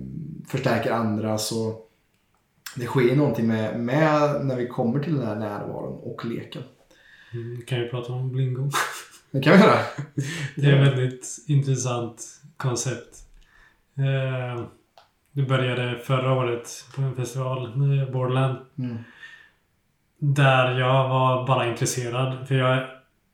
förstärker 0.47 0.91
andra 0.91 1.37
så 1.37 1.81
det 2.75 2.85
sker 2.85 3.15
någonting 3.15 3.47
med, 3.47 3.79
med 3.79 4.45
när 4.45 4.55
vi 4.55 4.67
kommer 4.67 4.99
till 4.99 5.15
den 5.15 5.27
här 5.27 5.35
närvaron 5.35 5.99
och 6.03 6.25
leken. 6.25 6.63
Mm, 7.33 7.61
kan 7.61 7.79
ju 7.79 7.89
prata 7.89 8.13
om 8.13 8.31
Blingo. 8.31 8.69
Det 9.31 9.41
kan 9.41 9.53
vi 9.53 9.59
göra. 9.59 9.79
Det 10.55 10.67
är 10.67 10.81
ett 10.81 10.87
väldigt 10.87 11.27
intressant 11.47 12.41
koncept. 12.57 13.17
Eh, 13.97 14.65
det 15.31 15.41
började 15.41 15.99
förra 15.99 16.33
året 16.33 16.85
på 16.95 17.01
en 17.01 17.15
festival 17.15 17.71
Borderland. 18.13 18.57
Mm. 18.77 18.97
Där 20.17 20.79
jag 20.79 21.09
var 21.09 21.47
bara 21.47 21.67
intresserad. 21.67 22.47
För 22.47 22.55
jag 22.55 22.87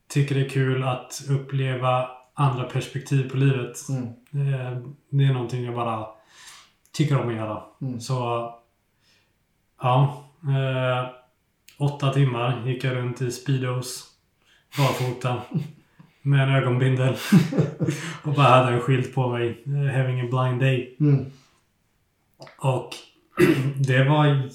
tycker 0.07 0.35
det 0.35 0.45
är 0.45 0.49
kul 0.49 0.83
att 0.83 1.23
uppleva 1.29 2.09
andra 2.41 2.63
perspektiv 2.63 3.29
på 3.29 3.37
livet. 3.37 3.77
Mm. 3.89 4.03
Eh, 4.53 4.77
Det 5.09 5.23
är 5.25 5.33
någonting 5.33 5.63
jag 5.65 5.75
bara 5.75 6.05
tycker 6.93 7.19
om 7.21 7.29
att 7.29 7.35
göra. 7.35 7.63
Mm. 7.81 7.99
Så 8.01 8.13
ja. 9.81 10.23
Eh, 10.43 11.09
åtta 11.77 12.13
timmar 12.13 12.67
gick 12.67 12.83
jag 12.83 12.95
runt 12.95 13.21
i 13.21 13.31
Speedos. 13.31 14.07
Barfota. 14.77 15.41
Med 16.21 16.43
en 16.49 16.55
ögonbindel. 16.55 17.15
och 18.23 18.33
bara 18.33 18.47
hade 18.47 18.73
en 18.73 18.81
skylt 18.81 19.15
på 19.15 19.29
mig. 19.29 19.63
eh, 19.65 19.97
Having 19.97 20.21
a 20.21 20.27
blind 20.31 20.59
day. 20.59 20.95
Mm. 20.99 21.25
Och 22.57 22.89
det 23.75 24.03
var 24.09 24.49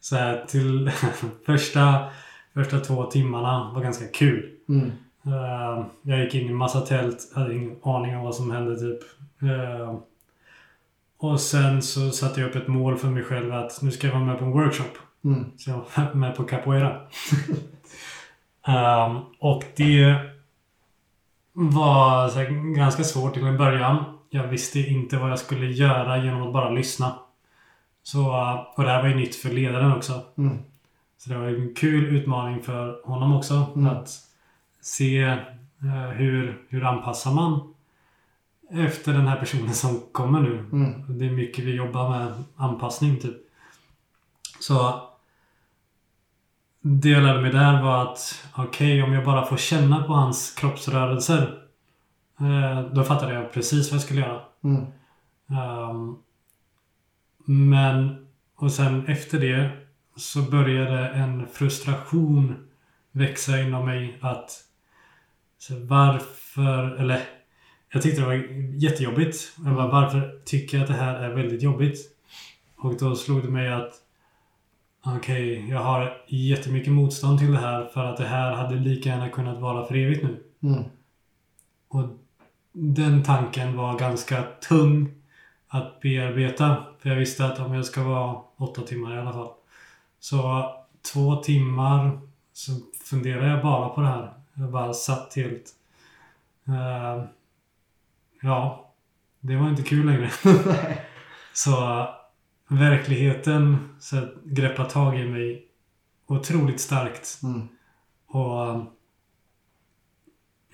så 0.00 0.16
här 0.16 0.44
till 0.48 0.90
första, 1.46 2.10
första 2.54 2.80
två 2.80 3.04
timmarna 3.10 3.72
var 3.74 3.82
ganska 3.82 4.06
kul. 4.08 4.50
Mm. 4.68 4.92
Eh, 5.26 5.84
jag 6.02 6.20
gick 6.24 6.34
in 6.34 6.50
i 6.50 6.52
massa 6.52 6.80
tält, 6.80 7.32
hade 7.34 7.54
ingen 7.54 7.76
aning 7.82 8.16
om 8.16 8.24
vad 8.24 8.34
som 8.34 8.50
hände 8.50 8.76
typ. 8.76 9.00
Eh, 9.42 9.98
och 11.18 11.40
sen 11.40 11.82
så 11.82 12.10
satte 12.10 12.40
jag 12.40 12.50
upp 12.50 12.56
ett 12.56 12.68
mål 12.68 12.98
för 12.98 13.08
mig 13.08 13.22
själv 13.22 13.52
att 13.52 13.82
nu 13.82 13.90
ska 13.90 14.06
jag 14.06 14.14
vara 14.14 14.24
med 14.24 14.38
på 14.38 14.44
en 14.44 14.52
workshop. 14.52 14.98
Mm. 15.24 15.44
Så 15.56 15.70
jag 15.70 15.84
var 15.96 16.14
med 16.14 16.36
på 16.36 16.44
capoeira. 16.44 17.00
Ehm, 18.66 19.18
och 19.38 19.64
det 19.76 20.16
var 21.52 22.34
här, 22.34 22.74
ganska 22.74 23.04
svårt 23.04 23.34
till 23.34 23.46
en 23.46 23.56
början. 23.56 24.04
Jag 24.30 24.48
visste 24.48 24.80
inte 24.80 25.16
vad 25.16 25.30
jag 25.30 25.38
skulle 25.38 25.66
göra 25.66 26.24
genom 26.24 26.42
att 26.42 26.52
bara 26.52 26.70
lyssna. 26.70 27.18
Så, 28.02 28.20
eh, 28.20 28.60
och 28.76 28.82
det 28.82 28.90
här 28.90 29.02
var 29.02 29.08
ju 29.08 29.14
nytt 29.14 29.34
för 29.34 29.48
ledaren 29.48 29.92
också. 29.92 30.20
Mm. 30.38 30.58
Så 31.18 31.30
det 31.30 31.38
var 31.38 31.46
en 31.46 31.74
kul 31.74 32.16
utmaning 32.16 32.62
för 32.62 33.00
honom 33.04 33.36
också. 33.36 33.66
Mm. 33.76 33.96
Att 33.96 34.31
se 34.82 35.18
eh, 35.22 36.10
hur, 36.10 36.62
hur 36.68 36.84
anpassar 36.84 37.34
man 37.34 37.74
efter 38.70 39.12
den 39.12 39.26
här 39.26 39.36
personen 39.36 39.74
som 39.74 40.00
kommer 40.12 40.40
nu. 40.40 40.58
Mm. 40.58 41.18
Det 41.18 41.26
är 41.26 41.30
mycket 41.30 41.64
vi 41.64 41.74
jobbar 41.74 42.10
med 42.10 42.44
anpassning 42.56 43.20
typ. 43.20 43.36
Så 44.60 45.02
det 46.80 47.08
jag 47.08 47.22
lärde 47.22 47.40
mig 47.40 47.52
där 47.52 47.82
var 47.82 48.02
att 48.02 48.48
okej, 48.56 49.02
om 49.02 49.12
jag 49.12 49.24
bara 49.24 49.46
får 49.46 49.56
känna 49.56 50.02
på 50.02 50.12
hans 50.12 50.54
kroppsrörelser. 50.54 51.62
Eh, 52.40 52.92
då 52.92 53.04
fattade 53.04 53.34
jag 53.34 53.52
precis 53.52 53.90
vad 53.90 53.96
jag 53.96 54.04
skulle 54.04 54.20
göra. 54.20 54.40
Mm. 54.64 54.86
Ehm, 55.48 56.16
men, 57.44 58.26
och 58.56 58.72
sen 58.72 59.06
efter 59.06 59.40
det 59.40 59.70
så 60.16 60.42
började 60.42 61.08
en 61.08 61.46
frustration 61.46 62.68
växa 63.12 63.60
inom 63.60 63.84
mig 63.84 64.18
att 64.20 64.64
så 65.62 65.74
varför, 65.78 66.96
eller 66.96 67.20
jag 67.92 68.02
tyckte 68.02 68.20
det 68.20 68.26
var 68.26 68.34
jättejobbigt. 68.74 69.52
Jag 69.64 69.74
bara, 69.74 69.88
varför 69.88 70.40
tycker 70.44 70.76
jag 70.76 70.82
att 70.82 70.88
det 70.88 71.04
här 71.04 71.14
är 71.14 71.34
väldigt 71.34 71.62
jobbigt? 71.62 71.98
Och 72.76 72.98
då 72.98 73.16
slog 73.16 73.42
det 73.42 73.50
mig 73.50 73.72
att 73.72 73.92
okej, 75.06 75.68
jag 75.68 75.78
har 75.78 76.22
jättemycket 76.28 76.92
motstånd 76.92 77.38
till 77.38 77.52
det 77.52 77.58
här 77.58 77.84
för 77.84 78.04
att 78.04 78.16
det 78.16 78.24
här 78.24 78.52
hade 78.52 78.74
lika 78.74 79.08
gärna 79.08 79.28
kunnat 79.28 79.60
vara 79.60 79.86
för 79.86 79.94
evigt 79.94 80.22
nu. 80.22 80.42
Mm. 80.62 80.84
Och 81.88 82.04
den 82.72 83.22
tanken 83.22 83.76
var 83.76 83.98
ganska 83.98 84.42
tung 84.68 85.14
att 85.68 86.00
bearbeta. 86.00 86.76
För 86.98 87.08
jag 87.08 87.16
visste 87.16 87.46
att 87.46 87.58
om 87.58 87.74
jag 87.74 87.86
ska 87.86 88.02
vara 88.02 88.40
åtta 88.56 88.82
timmar 88.82 89.16
i 89.16 89.18
alla 89.18 89.32
fall. 89.32 89.50
Så 90.20 90.70
två 91.12 91.36
timmar 91.36 92.20
så 92.52 92.72
funderade 93.04 93.46
jag 93.46 93.62
bara 93.62 93.88
på 93.88 94.00
det 94.00 94.06
här. 94.06 94.41
Jag 94.54 94.70
bara 94.70 94.94
satt 94.94 95.34
helt... 95.36 95.70
eh, 96.66 97.24
ja, 98.42 98.92
det 99.40 99.56
var 99.56 99.68
inte 99.68 99.82
kul 99.82 100.06
längre. 100.06 100.30
så 101.52 102.08
verkligheten 102.68 103.88
så 104.00 104.28
greppade 104.44 104.90
tag 104.90 105.20
i 105.20 105.24
mig 105.24 105.68
otroligt 106.26 106.80
starkt. 106.80 107.40
Mm. 107.42 107.68
Och... 108.26 108.86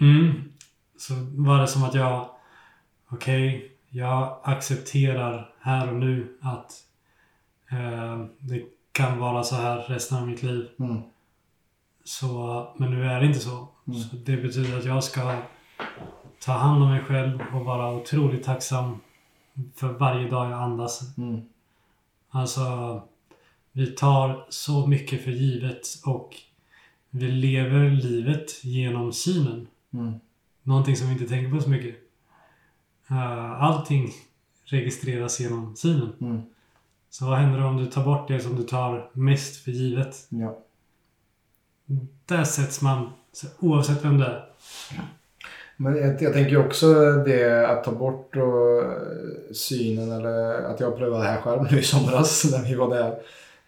Mm. 0.01 0.53
Så 0.97 1.15
var 1.31 1.61
det 1.61 1.69
som 1.69 1.83
att 1.83 1.95
jag... 1.95 2.31
Okej, 3.11 3.77
jag 3.91 4.41
accepterar 4.45 5.55
här 5.61 5.89
och 5.89 5.97
nu 5.97 6.39
att 6.41 6.85
eh, 7.71 8.25
det 8.39 8.63
kan 8.93 9.19
vara 9.19 9.45
så 9.45 9.57
här 9.57 9.79
resten 9.79 10.19
av 10.19 10.27
mitt 10.27 10.43
liv. 10.43 10.69
Mm. 10.79 11.03
Så, 12.09 12.67
men 12.77 12.91
nu 12.91 13.05
är 13.05 13.21
det 13.21 13.27
inte 13.27 13.39
så. 13.39 13.69
Mm. 13.87 14.01
Så 14.01 14.17
det 14.17 14.37
betyder 14.37 14.79
att 14.79 14.85
jag 14.85 15.05
ska 15.05 15.43
ta 16.41 16.53
hand 16.53 16.83
om 16.83 16.91
mig 16.91 17.01
själv 17.01 17.41
och 17.55 17.65
vara 17.65 17.95
otroligt 17.95 18.45
tacksam 18.45 19.01
för 19.75 19.93
varje 19.93 20.31
dag 20.31 20.51
jag 20.51 20.63
andas. 20.63 21.19
Mm. 21.19 21.41
Alltså, 22.29 22.63
vi 23.73 23.87
tar 23.87 24.47
så 24.49 24.87
mycket 24.87 25.25
för 25.25 25.31
givet 25.31 25.87
och 26.05 26.37
vi 27.11 27.31
lever 27.31 27.91
livet 27.91 28.65
genom 28.65 29.13
synen. 29.13 29.67
Mm. 29.93 30.13
Någonting 30.63 30.97
som 30.97 31.07
vi 31.07 31.13
inte 31.13 31.29
tänker 31.29 31.57
på 31.57 31.63
så 31.63 31.71
mycket. 31.71 31.97
Eh, 33.11 33.63
allting 33.63 34.11
registreras 34.65 35.41
genom 35.41 35.77
synen. 35.77 36.13
Mm. 36.21 36.43
Så 37.11 37.27
vad 37.27 37.39
händer 37.39 37.65
om 37.65 37.77
du 37.77 37.87
tar 37.87 38.05
bort 38.05 38.29
det 38.29 38.41
som 38.41 38.57
du 38.57 38.63
tar 38.63 39.11
mest 39.13 39.57
för 39.65 39.71
givet? 39.71 40.27
Ja. 40.29 40.59
Där 42.27 42.45
sätts 42.45 42.83
man, 42.83 43.13
så 43.33 43.47
oavsett 43.59 44.05
vem 44.05 44.19
det 44.19 44.27
är. 44.27 44.49
Men 45.77 45.97
jag, 45.97 46.23
jag 46.23 46.33
tänker 46.33 46.67
också 46.67 46.95
det 47.13 47.69
att 47.71 47.85
ta 47.85 47.93
bort 47.93 48.35
då, 48.35 48.81
eh, 48.81 49.53
synen 49.53 50.13
eller 50.13 50.63
att 50.63 50.81
jag 50.81 50.97
prövade 50.97 51.23
det 51.25 51.31
här 51.31 51.41
själv 51.41 51.63
nu 51.71 51.79
i 51.79 51.83
somras 51.83 52.45
när 52.53 52.63
vi 52.63 52.75
var 52.75 52.95
där. 52.95 53.19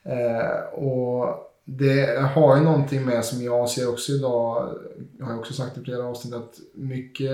Eh, 0.02 0.74
och 0.74 1.50
det 1.64 2.20
har 2.34 2.56
ju 2.56 2.62
någonting 2.62 3.04
med 3.04 3.24
som 3.24 3.42
jag 3.42 3.68
ser 3.68 3.88
också 3.88 4.12
idag, 4.12 4.74
jag 5.18 5.26
har 5.26 5.38
också 5.38 5.52
sagt 5.52 5.78
i 5.78 5.84
flera 5.84 6.04
avsnitt 6.04 6.34
att 6.34 6.54
mycket 6.74 7.30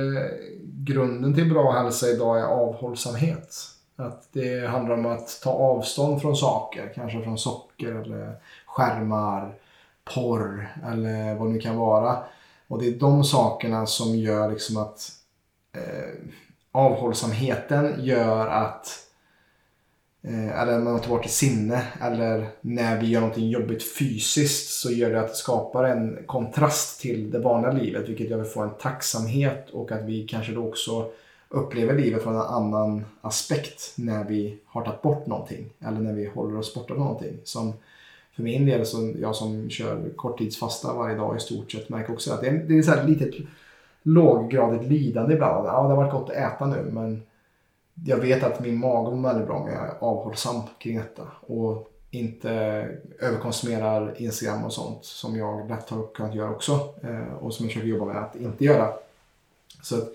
grunden 0.63 1.35
till 1.35 1.51
bra 1.51 1.73
hälsa 1.73 2.09
idag 2.09 2.39
är 2.39 2.45
avhållsamhet. 2.45 3.57
Att 3.97 4.29
det 4.33 4.67
handlar 4.67 4.95
om 4.95 5.07
att 5.07 5.41
ta 5.43 5.51
avstånd 5.51 6.21
från 6.21 6.37
saker, 6.37 6.93
kanske 6.95 7.23
från 7.23 7.39
socker 7.39 7.95
eller 7.95 8.33
skärmar, 8.67 9.55
porr 10.15 10.77
eller 10.87 11.35
vad 11.35 11.49
det 11.49 11.53
nu 11.53 11.61
kan 11.61 11.77
vara. 11.77 12.19
Och 12.69 12.83
det 12.83 12.89
är 12.89 12.93
de 12.93 13.25
sakerna 13.25 13.87
som 13.87 14.17
gör 14.17 14.51
liksom 14.51 14.77
att 14.77 15.11
eh, 15.73 16.31
avhållsamheten 16.73 18.05
gör 18.05 18.47
att 18.47 18.89
eh, 20.23 20.61
eller 20.61 20.73
när 20.73 20.85
man 20.85 21.01
tar 21.01 21.09
bort 21.09 21.25
ett 21.25 21.31
sinne 21.31 21.83
eller 22.01 22.49
när 22.61 23.01
vi 23.01 23.07
gör 23.07 23.21
någonting 23.21 23.49
jobbigt 23.49 23.97
fysiskt 23.99 24.71
så 24.71 24.91
gör 24.91 25.11
det 25.11 25.21
att 25.21 25.29
det 25.29 25.35
skapar 25.35 25.85
en 25.85 26.19
kontrast 26.27 27.01
till 27.01 27.31
det 27.31 27.39
vanliga 27.39 27.73
livet 27.73 28.09
vilket 28.09 28.31
gör 28.31 28.41
att 28.41 28.47
vi 28.47 28.51
får 28.51 28.65
en 28.65 28.75
tacksamhet 28.81 29.71
och 29.71 29.93
att 29.93 30.05
vi 30.05 30.27
kanske 30.27 30.53
då 30.53 30.69
också 30.69 31.11
upplever 31.49 31.95
livet 31.95 32.23
från 32.23 32.35
en 32.35 32.41
annan 32.41 33.05
aspekt 33.21 33.93
när 33.97 34.25
vi 34.25 34.59
har 34.67 34.85
tagit 34.85 35.03
bort 35.03 35.27
någonting 35.27 35.71
eller 35.81 36.01
när 36.01 36.13
vi 36.13 36.27
håller 36.27 36.59
oss 36.59 36.75
borta 36.75 36.87
från 36.87 36.99
någonting. 36.99 37.39
Som 37.45 37.73
för 38.37 38.43
min 38.43 38.67
del, 38.67 38.87
så 38.87 39.13
jag 39.21 39.37
som 39.37 39.71
kör 39.71 40.11
korttidsfasta 40.17 40.95
varje 40.95 41.17
dag 41.17 41.37
i 41.37 41.41
stort 41.41 41.73
sett, 41.73 41.89
märker 41.89 42.13
också 42.13 42.33
att 42.33 42.41
det 42.41 42.49
är, 42.49 42.53
det 42.53 42.79
är 42.79 42.83
så 42.83 42.91
här 42.91 43.07
litet 43.07 43.35
låggradigt 44.03 44.91
lidande 44.91 45.35
ibland. 45.35 45.67
Ja, 45.67 45.83
det 45.83 45.89
har 45.89 45.97
varit 45.97 46.13
gott 46.13 46.31
att 46.31 46.37
äta 46.37 46.67
nu, 46.67 46.91
men 46.93 47.23
jag 48.05 48.17
vet 48.17 48.43
att 48.43 48.61
min 48.61 48.79
mage 48.79 49.17
mår 49.17 49.29
väldigt 49.29 49.47
bra 49.47 49.57
om 49.57 49.69
jag 49.69 49.85
är 49.85 49.95
avhållsam 49.99 50.63
kring 50.79 50.97
detta. 50.97 51.23
Och 51.41 51.93
inte 52.11 52.51
överkonsumerar 53.19 54.15
Instagram 54.17 54.65
och 54.65 54.73
sånt 54.73 55.05
som 55.05 55.37
jag 55.37 55.69
lätt 55.69 55.91
har 55.91 56.07
kunnat 56.15 56.35
göra 56.35 56.51
också. 56.51 56.73
Eh, 57.03 57.35
och 57.41 57.55
som 57.55 57.65
jag 57.67 57.73
försöker 57.73 57.89
jobba 57.89 58.05
med 58.05 58.17
att 58.17 58.37
inte 58.37 58.65
göra. 58.65 58.93
Så 59.83 59.97
att 59.97 60.09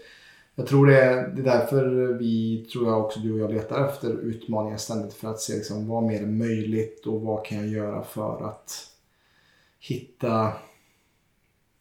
jag 0.55 0.67
tror 0.67 0.85
det 0.85 1.01
är, 1.01 1.27
det 1.27 1.41
är 1.41 1.45
därför 1.45 2.13
vi, 2.13 2.65
tror 2.73 2.87
jag 2.87 3.05
också 3.05 3.19
du 3.19 3.33
och 3.33 3.39
jag 3.39 3.53
letar 3.53 3.85
efter 3.85 4.09
utmaningar 4.09 4.77
ständigt 4.77 5.13
för 5.13 5.27
att 5.27 5.39
se 5.39 5.53
liksom, 5.53 5.87
vad 5.87 6.03
mer 6.03 6.21
är 6.21 6.25
möjligt 6.25 7.05
och 7.07 7.21
vad 7.21 7.45
kan 7.45 7.57
jag 7.57 7.67
göra 7.67 8.03
för 8.03 8.47
att 8.47 8.87
hitta 9.79 10.53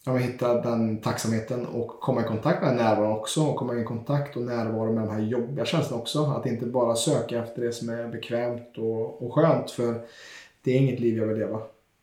ja, 0.04 0.12
men 0.12 0.22
hitta 0.22 0.60
den 0.60 1.00
tacksamheten 1.00 1.66
och 1.66 1.88
komma 1.88 2.20
i 2.20 2.24
kontakt 2.24 2.62
med 2.62 2.76
närvaron 2.76 3.18
också. 3.18 3.42
Och 3.42 3.56
komma 3.56 3.74
i 3.74 3.84
kontakt 3.84 4.36
och 4.36 4.42
närvaro 4.42 4.92
med 4.92 5.02
de 5.02 5.10
här 5.10 5.20
jobbiga 5.20 5.64
känslorna 5.64 6.02
också. 6.02 6.24
Att 6.24 6.46
inte 6.46 6.66
bara 6.66 6.96
söka 6.96 7.38
efter 7.38 7.62
det 7.62 7.72
som 7.72 7.88
är 7.88 8.08
bekvämt 8.08 8.78
och, 8.78 9.22
och 9.22 9.34
skönt. 9.34 9.70
För 9.70 10.00
det 10.62 10.70
är 10.70 10.76
inget 10.76 11.00
liv 11.00 11.16
jag 11.16 11.26
vill 11.26 11.38
leva. 11.38 11.60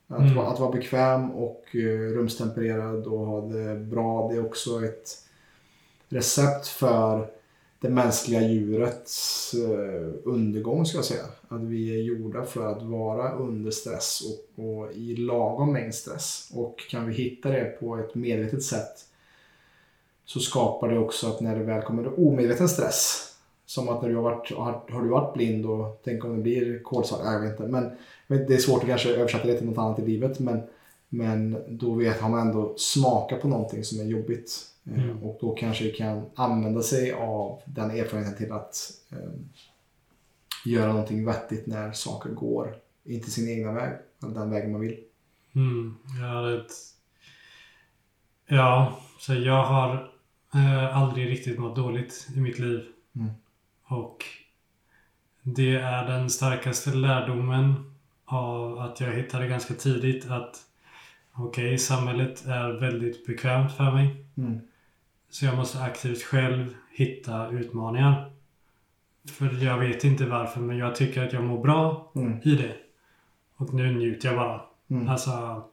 Att, 0.07 0.19
Mm. 0.19 0.37
att 0.37 0.59
vara 0.59 0.71
bekväm 0.71 1.31
och 1.31 1.65
uh, 1.75 2.15
rumstempererad 2.17 3.07
och 3.07 3.19
ha 3.19 3.41
det 3.41 3.75
bra, 3.75 4.29
det 4.31 4.37
är 4.37 4.45
också 4.45 4.85
ett 4.85 5.09
recept 6.09 6.67
för 6.67 7.29
det 7.79 7.89
mänskliga 7.89 8.41
djurets 8.41 9.53
eh, 9.53 10.13
undergång 10.23 10.85
ska 10.85 10.97
jag 10.97 11.05
säga. 11.05 11.25
Att 11.47 11.61
vi 11.61 11.99
är 11.99 12.03
gjorda 12.03 12.45
för 12.45 12.71
att 12.71 12.83
vara 12.83 13.31
under 13.31 13.71
stress 13.71 14.21
och, 14.21 14.63
och 14.65 14.91
i 14.91 15.15
lagom 15.15 15.73
mängd 15.73 15.95
stress. 15.95 16.51
Och 16.53 16.79
kan 16.89 17.07
vi 17.07 17.13
hitta 17.13 17.49
det 17.49 17.79
på 17.79 17.97
ett 17.97 18.15
medvetet 18.15 18.63
sätt 18.63 19.05
så 20.25 20.39
skapar 20.39 20.89
det 20.89 20.99
också 20.99 21.27
att 21.27 21.41
när 21.41 21.55
det 21.55 21.63
väl 21.63 21.81
kommer 21.81 22.19
omedveten 22.19 22.69
stress 22.69 23.33
som 23.65 23.89
att 23.89 24.01
när 24.01 24.09
du 24.09 24.15
har 24.15 24.23
varit, 24.23 24.51
har, 24.51 24.83
har 24.89 25.01
du 25.01 25.09
varit 25.09 25.33
blind 25.33 25.65
och 25.65 26.01
tänk 26.03 26.25
om 26.25 26.35
det 26.35 26.41
blir 26.41 26.83
kolsvart, 26.83 27.21
jag 27.23 27.41
vet 27.41 27.51
inte. 27.51 27.71
Men, 27.71 27.91
men 28.27 28.45
det 28.47 28.53
är 28.53 28.57
svårt 28.57 28.81
att 28.81 28.89
kanske 28.89 29.15
översätta 29.15 29.47
det 29.47 29.57
till 29.57 29.67
något 29.67 29.77
annat 29.77 29.99
i 29.99 30.05
livet. 30.05 30.39
Men, 30.39 30.61
men 31.09 31.57
då 31.67 31.93
vet, 31.93 32.21
har 32.21 32.29
man 32.29 32.47
ändå 32.47 32.73
smakat 32.77 33.41
på 33.41 33.47
någonting 33.47 33.83
som 33.83 33.99
är 33.99 34.03
jobbigt. 34.03 34.51
Eh, 34.91 35.03
Mm. 35.03 35.23
Och 35.23 35.37
då 35.41 35.55
kanske 35.55 35.89
kan 35.91 36.25
använda 36.35 36.81
sig 36.81 37.11
av 37.11 37.61
den 37.65 37.91
erfarenheten 37.91 38.37
till 38.37 38.51
att 38.51 38.91
eh, 39.11 39.31
göra 40.65 40.87
någonting 40.87 41.25
vettigt 41.25 41.67
när 41.67 41.91
saker 41.91 42.29
går 42.29 42.75
inte 43.03 43.31
sin 43.31 43.49
egna 43.49 43.71
väg. 43.71 43.93
Eller 44.23 44.33
den 44.33 44.49
vägen 44.49 44.71
man 44.71 44.81
vill. 44.81 44.99
Mm, 45.55 45.95
har 46.21 46.51
ett... 46.51 46.71
Ja, 48.47 48.99
så 49.19 49.33
jag 49.33 49.63
har 49.63 50.11
eh, 50.53 50.97
aldrig 50.97 51.29
riktigt 51.29 51.59
mått 51.59 51.75
dåligt 51.75 52.27
i 52.35 52.39
mitt 52.39 52.59
liv. 52.59 52.85
Mm. 53.15 53.29
Och 53.83 54.25
det 55.41 55.75
är 55.75 56.07
den 56.07 56.29
starkaste 56.29 56.89
lärdomen 56.89 57.95
av 58.25 58.79
att 58.79 58.99
jag 58.99 59.13
hittade 59.13 59.47
ganska 59.47 59.73
tidigt 59.73 60.29
att 60.29 60.55
okej, 61.33 61.77
samhället 61.77 62.45
är 62.45 62.79
väldigt 62.79 63.25
bekvämt 63.25 63.71
för 63.71 63.91
mig. 63.91 64.25
Mm. 64.37 64.59
Så 65.29 65.45
jag 65.45 65.55
måste 65.57 65.81
aktivt 65.83 66.23
själv 66.23 66.75
hitta 66.91 67.49
utmaningar. 67.49 68.31
För 69.37 69.63
jag 69.63 69.77
vet 69.77 70.03
inte 70.03 70.25
varför, 70.25 70.59
men 70.59 70.77
jag 70.77 70.95
tycker 70.95 71.23
att 71.27 71.33
jag 71.33 71.43
mår 71.43 71.61
bra 71.63 72.11
Mm. 72.15 72.39
i 72.43 72.55
det. 72.55 72.75
Och 73.57 73.73
nu 73.73 73.91
njuter 73.95 74.27
jag 74.27 74.37
bara. 74.37 74.61
Mm. 74.89 75.09
Alltså, 75.09 75.63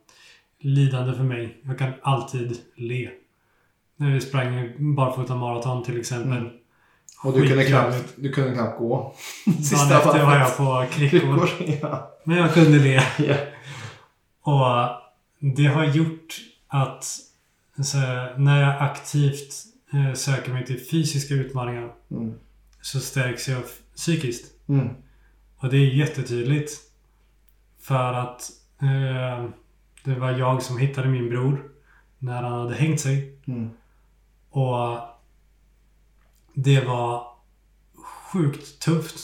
lidande 0.58 1.14
för 1.16 1.24
mig. 1.24 1.58
Jag 1.62 1.78
kan 1.78 1.92
alltid 2.02 2.58
le. 2.74 3.10
När 3.96 4.10
vi 4.10 4.20
sprang 4.20 4.72
barfota 4.94 5.34
maraton 5.36 5.82
till 5.84 6.00
exempel. 6.00 6.38
Mm. 6.38 6.52
Och 7.24 7.32
du 7.32 7.48
kunde, 7.48 7.64
knappt, 7.64 8.14
du 8.16 8.32
kunde 8.32 8.52
knappt 8.54 8.78
gå. 8.78 9.14
Dagen 9.46 9.92
efter 9.98 10.24
var 10.26 10.36
jag 10.36 10.56
på 10.56 10.86
kryckor. 10.92 11.48
Ja. 11.82 12.10
Men 12.24 12.36
jag 12.36 12.54
kunde 12.54 12.78
le. 12.78 13.00
Ja. 13.18 13.36
Och 14.40 14.90
det 15.38 15.66
har 15.66 15.84
gjort 15.84 16.34
att 16.68 17.06
så, 17.82 17.98
när 18.36 18.62
jag 18.62 18.82
aktivt 18.82 19.54
eh, 19.92 20.14
söker 20.14 20.52
mig 20.52 20.66
till 20.66 20.86
fysiska 20.90 21.34
utmaningar 21.34 21.94
Mm. 22.10 22.34
så 22.80 23.00
stärks 23.00 23.48
jag 23.48 23.62
psykiskt. 23.96 24.68
Mm. 24.68 24.88
Och 25.56 25.68
det 25.70 25.76
är 25.76 25.94
jättetydligt. 25.94 26.72
För 27.80 28.12
att 28.12 28.50
eh, 28.82 29.48
det 30.04 30.14
var 30.14 30.30
jag 30.30 30.62
som 30.62 30.78
hittade 30.78 31.08
min 31.08 31.28
bror 31.28 31.70
när 32.18 32.42
han 32.42 32.52
hade 32.60 32.74
hängt 32.74 33.00
sig. 33.00 33.38
Mm. 33.46 33.70
Och 34.50 34.98
det 36.54 36.80
var 36.80 37.26
sjukt 38.32 38.82
tufft. 38.82 39.16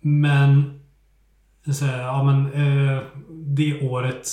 Men, 0.00 0.80
så 1.74 1.84
här, 1.84 1.98
ja 2.02 2.22
men 2.22 2.52
eh, 2.52 3.02
det 3.30 3.80
året 3.88 4.28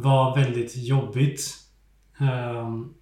var 0.00 0.36
väldigt 0.36 0.76
jobbigt. 0.76 1.56
Ehm, 2.18 2.94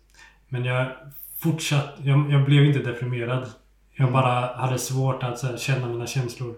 men 0.49 0.65
jag 0.65 0.93
fortsatte, 1.39 2.03
jag, 2.09 2.33
jag 2.33 2.45
blev 2.45 2.65
inte 2.65 2.79
deprimerad. 2.79 3.53
Jag 3.95 4.09
Mm. 4.09 4.13
bara 4.13 4.57
hade 4.57 4.79
svårt 4.79 5.23
att 5.23 5.43
här, 5.43 5.57
känna 5.57 5.87
mina 5.89 6.07
känslor. 6.07 6.55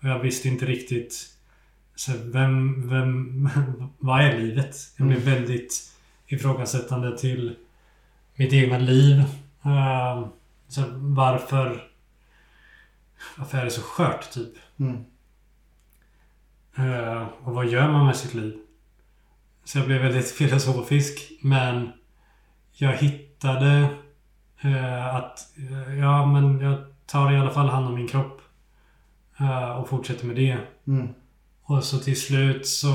Och 0.00 0.08
jag 0.08 0.18
visste 0.18 0.48
inte 0.48 0.66
riktigt 0.66 1.26
så 1.94 2.10
här, 2.12 2.18
vem, 2.18 2.88
vem, 2.88 3.48
vad 3.98 4.20
är 4.20 4.38
livet? 4.38 4.76
Jag 4.96 5.06
blev 5.06 5.20
väldigt 5.20 5.92
ifrågasättande 6.26 7.18
till 7.18 7.56
mitt 8.34 8.52
egna 8.52 8.78
liv. 8.78 9.16
Ehm, 9.62 10.24
så 10.68 10.80
här, 10.80 10.88
varför 10.92 11.86
varför 13.36 13.58
är 13.58 13.64
det 13.64 13.70
så 13.70 13.82
skört 13.82 14.30
typ? 14.30 14.52
Mm. 14.78 15.04
Eh, 16.76 17.26
och 17.44 17.54
vad 17.54 17.66
gör 17.66 17.88
man 17.92 18.06
med 18.06 18.16
sitt 18.16 18.34
liv? 18.34 18.58
Så 19.70 19.78
jag 19.78 19.86
blev 19.86 20.02
väldigt 20.02 20.30
filosofisk. 20.30 21.32
Men 21.42 21.92
jag 22.72 22.92
hittade 22.92 23.88
eh, 24.60 25.14
att 25.14 25.38
eh, 25.56 25.98
ja, 25.98 26.26
men 26.26 26.60
jag 26.60 26.78
tar 27.06 27.32
i 27.32 27.36
alla 27.36 27.50
fall 27.50 27.68
hand 27.68 27.86
om 27.86 27.94
min 27.94 28.08
kropp. 28.08 28.40
eh, 29.40 29.70
och 29.70 29.88
fortsätter 29.88 30.26
med 30.26 30.36
det. 30.36 30.58
Mm. 30.86 31.08
Och 31.62 31.84
så 31.84 31.98
till 31.98 32.20
slut 32.20 32.66
så, 32.66 32.88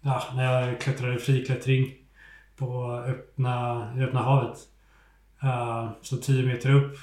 ja, 0.00 0.22
när 0.34 0.52
jag 0.52 0.80
klättrade 0.80 1.18
friklättring 1.18 1.94
på 2.56 2.92
öppna, 2.92 3.88
i 3.96 4.02
öppna 4.02 4.22
havet. 4.22 4.58
eh, 5.42 5.90
så 6.02 6.16
10 6.16 6.46
meter 6.46 6.74
upp 6.74 6.98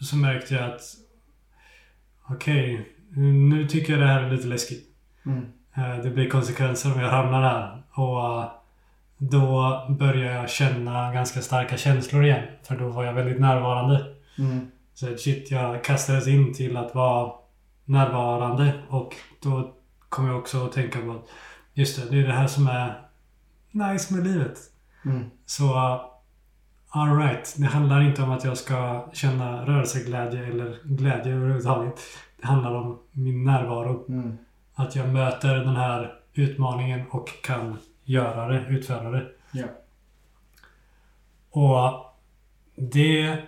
så 0.00 0.16
märkte 0.16 0.54
jag 0.54 0.70
att 0.70 0.82
okej, 2.28 2.88
nu 3.50 3.68
tycker 3.68 3.92
jag 3.92 4.02
det 4.02 4.06
här 4.06 4.22
är 4.22 4.30
lite 4.30 4.48
läskigt. 4.48 4.88
Mm. 5.26 5.52
Eh, 5.74 5.96
Det 6.02 6.10
blir 6.10 6.30
konsekvenser 6.30 6.92
om 6.94 7.00
jag 7.00 7.10
hamnar 7.10 7.42
här. 7.42 7.82
Och 7.92 8.40
eh, 8.40 8.50
då 9.18 9.80
börjar 9.98 10.32
jag 10.32 10.50
känna 10.50 11.12
ganska 11.12 11.40
starka 11.40 11.76
känslor 11.76 12.24
igen. 12.24 12.44
För 12.62 12.76
då 12.76 12.88
var 12.88 13.04
jag 13.04 13.12
väldigt 13.12 13.40
närvarande. 13.40 14.04
Mm. 14.38 14.70
Så 14.94 15.16
shit, 15.16 15.50
jag 15.50 15.84
kastades 15.84 16.28
in 16.28 16.54
till 16.54 16.76
att 16.76 16.94
vara 16.94 17.32
närvarande. 17.84 18.72
Och 18.88 19.14
då 19.42 19.74
kom 20.08 20.26
jag 20.26 20.38
också 20.38 20.64
att 20.64 20.72
tänka 20.72 21.00
på 21.00 21.10
att 21.10 21.28
just 21.74 22.02
det, 22.02 22.16
det 22.16 22.22
är 22.22 22.26
det 22.26 22.32
här 22.34 22.46
som 22.46 22.66
är 22.66 23.00
nice 23.70 24.14
med 24.14 24.24
livet. 24.26 24.58
Mm. 25.04 25.30
Så 25.46 25.64
uh, 25.64 26.00
alright, 26.88 27.54
det 27.58 27.66
handlar 27.66 28.00
inte 28.00 28.22
om 28.22 28.30
att 28.30 28.44
jag 28.44 28.56
ska 28.56 29.08
känna 29.12 29.66
rörelseglädje 29.66 30.46
eller 30.46 30.78
glädje 30.84 31.34
överhuvudtaget. 31.34 32.00
Det 32.40 32.46
handlar 32.46 32.74
om 32.74 32.98
min 33.12 33.44
närvaro. 33.44 34.04
Mm. 34.08 34.38
Att 34.74 34.96
jag 34.96 35.08
möter 35.08 35.56
den 35.56 35.76
här 35.76 36.14
utmaningen 36.34 37.06
och 37.10 37.42
kan 37.42 37.78
göra 38.04 38.48
det, 38.48 38.66
utföra 38.68 39.10
det. 39.10 39.28
Ja. 39.52 39.66
Och 41.50 42.16
det 42.76 43.42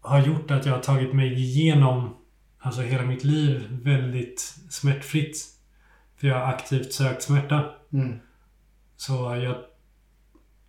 har 0.00 0.26
gjort 0.26 0.50
att 0.50 0.66
jag 0.66 0.72
har 0.72 0.82
tagit 0.82 1.12
mig 1.12 1.32
igenom 1.32 2.16
alltså 2.58 2.80
hela 2.80 3.02
mitt 3.02 3.24
liv 3.24 3.80
väldigt 3.82 4.40
smärtfritt. 4.70 5.46
För 6.16 6.28
jag 6.28 6.38
har 6.38 6.46
aktivt 6.46 6.92
sökt 6.92 7.22
smärta. 7.22 7.70
Mm. 7.92 8.18
Så 8.96 9.12
jag, 9.14 9.56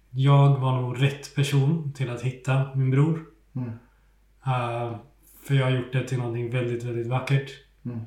jag 0.09 0.59
var 0.59 0.81
nog 0.81 1.01
rätt 1.01 1.35
person 1.35 1.93
till 1.93 2.09
att 2.09 2.21
hitta 2.21 2.75
min 2.75 2.91
bror. 2.91 3.25
Mm. 3.55 3.69
Eh, 4.45 4.97
för 5.43 5.55
jag 5.55 5.63
har 5.63 5.71
gjort 5.71 5.93
det 5.93 6.07
till 6.07 6.17
någonting 6.17 6.51
väldigt, 6.51 6.83
väldigt 6.83 7.07
vackert. 7.07 7.51
Mm. 7.85 7.99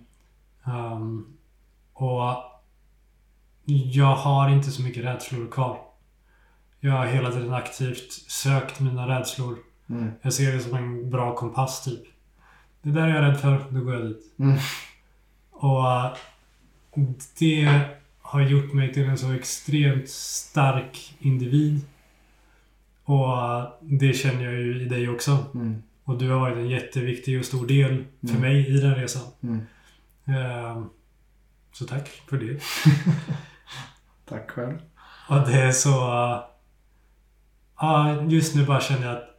Ehm, 0.66 1.34
och 1.95 2.51
jag 3.93 4.15
har 4.16 4.49
inte 4.49 4.71
så 4.71 4.83
mycket 4.83 5.05
rädslor 5.05 5.51
kvar. 5.51 5.79
Jag 6.81 6.93
har 6.93 7.07
hela 7.07 7.31
tiden 7.31 7.55
aktivt 7.55 8.12
sökt 8.12 8.81
mina 8.81 9.09
rädslor. 9.09 9.59
Mm. 9.91 10.11
Jag 10.23 10.33
ser 10.33 10.53
det 10.53 10.61
som 10.61 10.75
en 10.77 11.11
bra 11.11 11.35
kompass 11.37 11.85
typ. 11.85 12.03
Det 12.83 12.91
där 12.91 13.03
är 13.09 13.15
jag 13.15 13.23
rädd 13.23 13.41
för, 13.41 13.65
då 13.71 13.81
går 13.81 13.95
jag 13.95 14.03
dit. 14.07 14.35
Mm. 14.39 14.59
Och 15.51 15.89
eh, 15.89 16.12
det 17.39 17.81
har 18.21 18.41
gjort 18.41 18.73
mig 18.73 18.93
till 18.95 19.05
en 19.05 19.19
så 19.19 19.33
extremt 19.33 20.09
stark 20.09 21.15
individ. 21.19 21.81
Och 23.05 23.37
eh, 23.39 23.69
det 23.81 24.12
känner 24.12 24.45
jag 24.45 24.55
ju 24.55 24.83
i 24.83 24.85
dig 24.85 25.09
också. 25.09 25.45
Mm. 25.55 25.83
Och 26.05 26.19
du 26.19 26.31
har 26.31 26.41
varit 26.41 26.57
en 26.57 26.69
jätteviktig 26.69 27.39
och 27.39 27.45
stor 27.45 27.66
del 27.66 28.05
för 28.21 28.29
Mm. 28.29 28.41
mig 28.41 28.77
i 28.77 28.81
den 28.81 28.95
resan. 28.95 29.23
Mm. 29.43 29.61
Så 31.74 31.84
tack 31.84 32.09
för 32.28 32.36
det. 32.38 32.60
Tack 34.28 34.51
själv. 34.51 34.78
Och 35.28 35.40
det 35.46 35.60
är 35.60 35.72
så... 35.72 35.90
Ja, 37.80 38.22
just 38.22 38.55
nu 38.55 38.66
bara 38.66 38.80
känner 38.80 39.06
jag 39.06 39.16
att 39.16 39.38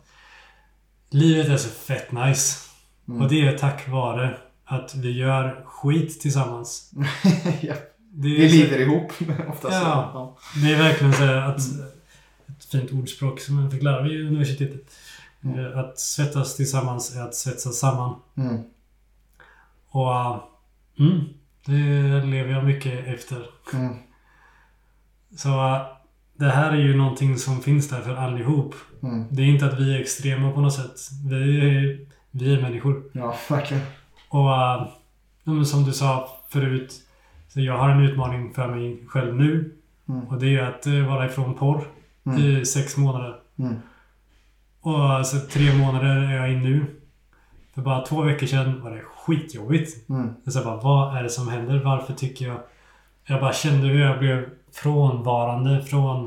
livet 1.09 1.47
är 1.47 1.57
så 1.57 1.69
fett 1.69 2.11
nice. 2.11 2.59
Mm. 3.07 3.21
Och 3.21 3.29
det 3.29 3.47
är 3.47 3.57
tack 3.57 3.87
vare 3.89 4.37
att 4.65 4.95
vi 4.95 5.11
gör 5.11 5.63
skit 5.65 6.21
tillsammans. 6.21 6.91
ja. 7.61 7.75
Vi 8.13 8.49
så- 8.49 8.55
lider 8.55 8.79
ihop 8.79 9.11
oftast. 9.49 9.73
Ja. 9.73 10.37
Det 10.63 10.73
är 10.73 10.77
verkligen 10.77 11.13
så 11.13 11.23
att 11.23 11.59
ett 12.47 12.65
fint 12.65 12.91
ordspråk 12.91 13.39
som 13.39 13.59
jag 13.63 13.71
fick 13.71 13.83
lära 13.83 14.01
mig 14.01 14.15
i 14.15 14.27
universitetet. 14.27 14.95
Mm. 15.43 15.59
Eh, 15.65 15.79
Att 15.79 15.99
svettas 15.99 16.55
tillsammans 16.55 17.15
är 17.15 17.21
att 17.21 17.35
svetsas 17.35 17.79
samman. 17.79 18.15
Mm. 18.37 18.63
Och 19.89 20.07
uh, 20.09 20.43
mm, 20.99 21.23
det 21.65 22.25
lever 22.25 22.51
jag 22.51 22.65
mycket 22.65 23.07
efter. 23.07 23.45
Mm. 23.73 23.93
Så 25.35 25.49
uh, 25.49 25.81
det 26.33 26.49
här 26.49 26.71
är 26.71 26.77
ju 26.77 26.95
någonting 26.97 27.37
som 27.37 27.61
finns 27.61 27.89
där 27.89 28.01
för 28.01 28.15
allihop. 28.15 28.75
Mm. 29.03 29.25
Det 29.31 29.41
är 29.41 29.45
inte 29.45 29.65
att 29.65 29.79
vi 29.79 29.95
är 29.95 30.01
extrema 30.01 30.51
på 30.51 30.61
något 30.61 30.73
sätt. 30.73 30.99
Vi 31.29 31.59
är, 31.59 31.99
vi 32.31 32.53
är 32.53 32.61
människor. 32.61 33.03
Ja, 33.13 33.35
verkligen. 33.49 33.83
Och 34.29 34.45
men 35.43 35.65
som 35.65 35.83
du 35.83 35.93
sa 35.93 36.29
förut. 36.49 36.93
Så 37.47 37.61
jag 37.61 37.77
har 37.77 37.89
en 37.89 38.03
utmaning 38.03 38.53
för 38.53 38.67
mig 38.75 39.03
själv 39.07 39.35
nu. 39.35 39.75
Mm. 40.09 40.27
Och 40.27 40.39
det 40.39 40.55
är 40.55 40.61
att 40.61 40.87
uh, 40.87 41.07
vara 41.07 41.25
ifrån 41.25 41.53
porr 41.53 41.87
Mm. 42.27 42.41
i 42.41 42.65
sex 42.65 42.97
månader. 42.97 43.35
Mm. 43.59 43.75
Och 44.81 45.09
alltså, 45.09 45.37
tre 45.39 45.73
månader 45.73 46.15
är 46.15 46.35
jag 46.35 46.51
in 46.51 46.63
nu. 46.63 46.85
För 47.73 47.81
bara 47.81 48.05
två 48.05 48.21
veckor 48.21 48.47
sedan 48.47 48.81
var 48.81 48.91
det 48.91 49.01
skitjobbigt. 49.25 50.09
Mm. 50.09 50.33
Så 50.47 50.57
jag 50.57 50.65
bara, 50.65 50.81
vad 50.81 51.17
är 51.17 51.23
det 51.23 51.29
som 51.29 51.47
händer? 51.47 51.83
Varför 51.83 52.13
tycker 52.13 52.47
jag... 52.47 52.59
Jag 53.27 53.41
bara 53.41 53.53
kände 53.53 53.87
hur 53.87 53.99
jag 53.99 54.19
blev 54.19 54.49
frånvarande 54.71 55.83
från 55.83 56.25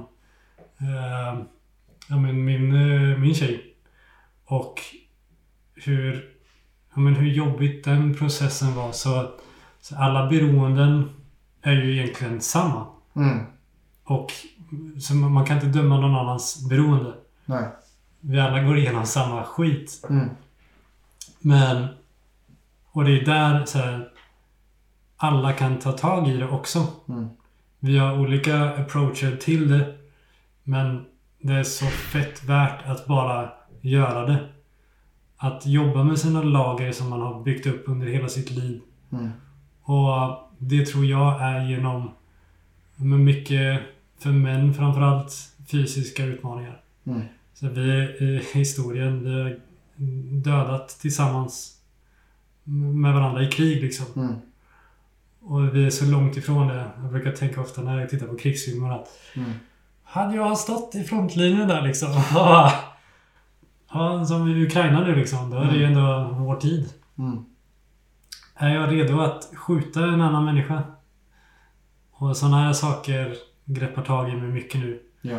eh, 0.81 1.41
ja, 2.09 2.17
men 2.17 2.45
min, 2.45 2.75
eh, 2.75 3.19
min 3.19 3.35
tjej. 3.35 3.75
Och 4.45 4.81
hur, 5.75 6.29
ja, 6.95 7.01
men 7.01 7.15
hur 7.15 7.29
jobbigt 7.33 7.85
den 7.85 8.15
processen 8.15 8.75
var. 8.75 8.93
Så, 8.93 9.31
så 9.81 9.97
alla 9.97 10.29
beroenden 10.29 11.11
är 11.63 11.73
ju 11.73 11.93
egentligen 11.93 12.41
samma. 12.41 12.87
Mm. 13.17 13.39
Och 14.05 14.33
så 15.01 15.15
man 15.15 15.33
man 15.33 15.45
kan 15.45 15.57
inte 15.57 15.79
döma 15.79 16.01
någon 16.01 16.15
annans 16.15 16.69
beroende. 16.69 17.15
Nej. 17.45 17.65
Vi 18.21 18.41
alla 18.41 18.63
går 18.63 18.79
igenom 18.79 19.07
samma 19.07 19.45
skit. 19.45 20.07
Mm. 20.11 20.29
Men... 21.41 21.87
Och 22.99 23.05
det 23.05 23.21
är 23.21 23.25
där 23.25 23.65
så 23.65 23.79
här, 23.79 24.09
alla 25.17 25.53
kan 25.53 25.79
ta 25.79 25.93
tag 25.93 26.29
i 26.29 26.37
det 26.37 26.49
också. 26.49 26.87
Mm. 27.09 27.29
Vi 27.79 27.99
har 27.99 28.19
olika 28.19 28.71
approacher 28.71 29.37
till 29.37 29.71
det. 29.71 29.95
Men 30.63 31.05
det 31.41 31.53
är 31.53 31.63
så 31.63 31.87
fett 31.87 32.45
värt 32.45 32.87
att 32.87 33.07
bara 33.07 33.53
göra 33.81 34.27
det. 34.27 34.49
Att 35.37 35.67
jobba 35.67 36.05
med 36.05 36.19
sina 36.19 36.43
lager 36.43 36.93
som 36.93 37.11
man 37.11 37.21
har 37.21 37.43
byggt 37.43 37.67
upp 37.67 37.85
under 37.87 38.07
hela 38.07 38.29
sitt 38.29 38.51
liv. 38.51 38.81
Mm. 39.13 39.31
Och 39.83 40.49
det 40.59 40.87
tror 40.87 41.05
jag 41.05 41.43
är 41.43 41.69
genom 41.69 42.11
med 42.97 43.21
mycket, 43.21 43.83
för 44.19 44.31
män 44.31 44.75
framförallt, 44.75 45.33
fysiska 45.71 46.25
utmaningar. 46.25 46.81
Mm. 47.05 47.23
Så 47.55 47.69
vi 47.69 47.91
i 48.21 48.43
historien, 48.55 49.25
vi 49.25 49.43
har 49.43 49.61
dödat 50.43 50.89
tillsammans 50.89 51.78
med 52.75 53.15
varandra 53.15 53.43
i 53.43 53.47
krig 53.47 53.83
liksom. 53.83 54.07
Mm. 54.17 54.35
Och 55.41 55.77
vi 55.77 55.87
är 55.87 55.91
så 55.91 56.05
långt 56.05 56.37
ifrån 56.37 56.69
det. 56.69 56.91
Jag 57.03 57.11
brukar 57.13 57.33
tänka 57.33 57.61
ofta 57.61 57.83
när 57.83 58.01
jag 58.01 58.11
tittar 58.11 58.27
på 58.27 58.37
krigsfilmer 58.37 58.91
att 58.91 59.09
Mm. 59.37 59.53
hade 60.05 60.37
jag 60.37 60.59
stått 60.59 60.95
i 60.95 61.05
frontlinjen 61.05 61.69
där 61.69 61.83
liksom. 61.83 62.09
ja, 62.35 64.25
som 64.29 64.49
i 64.49 64.65
Ukraina 64.67 65.01
nu 65.01 65.15
liksom. 65.15 65.51
Då 65.51 65.57
är 65.57 65.65
det 65.71 65.77
ju 65.77 65.85
ändå 65.85 66.29
vår 66.39 66.57
tid. 66.57 66.89
Mm. 67.19 67.45
Är 68.55 68.75
jag 68.75 68.93
redo 68.93 69.21
att 69.21 69.51
skjuta 69.55 70.05
en 70.05 70.21
annan 70.21 70.45
människa? 70.45 70.83
Och 72.13 72.37
sådana 72.37 72.63
här 72.63 72.73
saker 72.73 73.35
greppar 73.65 74.03
tag 74.03 74.29
i 74.29 74.37
mig 74.37 74.49
mycket 74.49 74.81
nu. 74.81 75.01
Ja. 75.23 75.39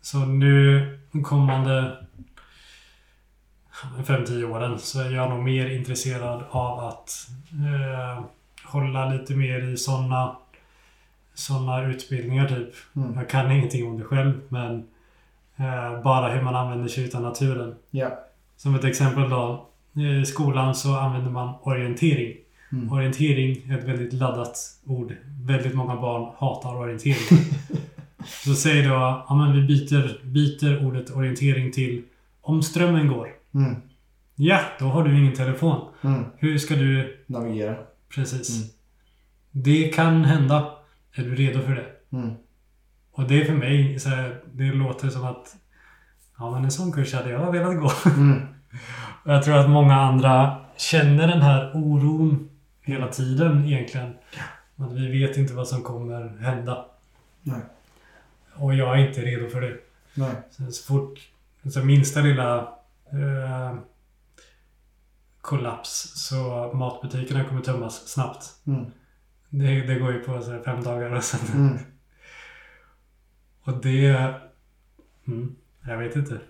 Så 0.00 0.18
nu 0.18 1.00
kommande 1.24 1.96
5-10 4.04 4.44
åren 4.44 4.78
så 4.78 5.00
är 5.00 5.10
jag 5.10 5.30
nog 5.30 5.42
mer 5.42 5.70
intresserad 5.70 6.42
av 6.50 6.78
att 6.78 7.28
eh, 7.52 8.24
hålla 8.64 9.08
lite 9.08 9.34
mer 9.34 9.72
i 9.72 9.76
sådana 9.76 10.36
såna 11.34 11.82
utbildningar 11.82 12.48
typ. 12.48 12.74
Mm. 12.96 13.14
Jag 13.14 13.28
kan 13.28 13.50
ingenting 13.50 13.86
om 13.86 13.98
det 13.98 14.04
själv 14.04 14.40
men 14.48 14.86
eh, 15.56 16.02
bara 16.02 16.32
hur 16.32 16.42
man 16.42 16.54
använder 16.54 16.88
sig 16.88 17.04
utav 17.04 17.22
naturen. 17.22 17.74
Ja. 17.90 18.18
Som 18.56 18.74
ett 18.74 18.84
exempel 18.84 19.30
då. 19.30 19.66
I 20.22 20.26
skolan 20.26 20.74
så 20.74 20.96
använder 20.96 21.30
man 21.30 21.54
orientering. 21.62 22.36
Mm. 22.72 22.92
Orientering 22.92 23.70
är 23.70 23.78
ett 23.78 23.84
väldigt 23.84 24.12
laddat 24.12 24.58
ord. 24.86 25.16
Väldigt 25.46 25.74
många 25.74 25.96
barn 25.96 26.32
hatar 26.38 26.76
orientering. 26.76 27.44
så 28.44 28.54
säg 28.54 28.82
då, 28.82 29.24
ja 29.28 29.34
men 29.34 29.52
vi 29.52 29.62
byter, 29.62 30.20
byter 30.24 30.86
ordet 30.86 31.10
orientering 31.10 31.72
till 31.72 32.02
om 32.40 32.62
strömmen 32.62 33.08
går. 33.08 33.39
Mm. 33.54 33.76
Ja, 34.34 34.60
då 34.78 34.84
har 34.84 35.04
du 35.04 35.18
ingen 35.18 35.34
telefon. 35.34 35.88
Mm. 36.02 36.24
Hur 36.36 36.58
ska 36.58 36.74
du... 36.74 37.24
Navigera. 37.26 37.76
Precis. 38.08 38.56
Mm. 38.56 38.70
Det 39.50 39.88
kan 39.88 40.24
hända. 40.24 40.72
Är 41.14 41.22
du 41.22 41.34
redo 41.34 41.60
för 41.60 41.74
det? 41.74 42.16
Mm. 42.16 42.34
Och 43.12 43.28
det 43.28 43.40
är 43.40 43.44
för 43.44 43.54
mig, 43.54 44.00
så 44.00 44.08
här, 44.08 44.40
det 44.52 44.72
låter 44.72 45.08
som 45.08 45.24
att 45.24 45.56
Ja 46.40 46.50
men 46.50 46.64
en 46.64 46.70
sån 46.70 46.92
kurs 46.92 47.14
hade 47.14 47.30
jag 47.30 47.52
velat 47.52 47.78
gå. 47.78 47.92
Mm. 48.06 48.46
Och 49.24 49.30
jag 49.32 49.42
tror 49.42 49.56
att 49.56 49.70
många 49.70 49.94
andra 49.94 50.56
känner 50.76 51.28
den 51.28 51.42
här 51.42 51.70
oron 51.74 52.50
hela 52.82 53.08
tiden 53.08 53.64
egentligen. 53.64 54.14
Att 54.76 54.92
vi 54.92 55.08
vet 55.08 55.36
inte 55.36 55.54
vad 55.54 55.68
som 55.68 55.82
kommer 55.82 56.38
hända. 56.38 56.84
Nej. 57.42 57.60
Och 58.54 58.74
jag 58.74 59.00
är 59.00 59.08
inte 59.08 59.20
redo 59.20 59.48
för 59.48 59.60
det. 59.60 59.76
Nej. 60.14 60.32
Så, 60.50 60.72
så 60.72 60.84
fort 60.84 61.18
så 61.72 61.84
minsta 61.84 62.20
lilla 62.20 62.74
eh, 63.12 63.78
kollaps 65.40 66.12
så 66.14 66.70
matbutikerna 66.74 67.44
kommer 67.44 67.60
tömmas 67.62 68.08
snabbt. 68.08 68.44
Mm. 68.66 68.84
Det, 69.48 69.80
det 69.80 69.98
går 69.98 70.12
ju 70.12 70.18
på 70.20 70.42
så 70.42 70.50
här, 70.50 70.62
fem 70.62 70.82
dagar 70.82 71.10
och 71.10 71.24
sen... 71.24 71.60
Mm. 71.60 71.78
Och 73.62 73.82
det... 73.82 74.34
Mm, 75.26 75.56
jag 75.86 75.98
vet 75.98 76.16
inte. 76.16 76.40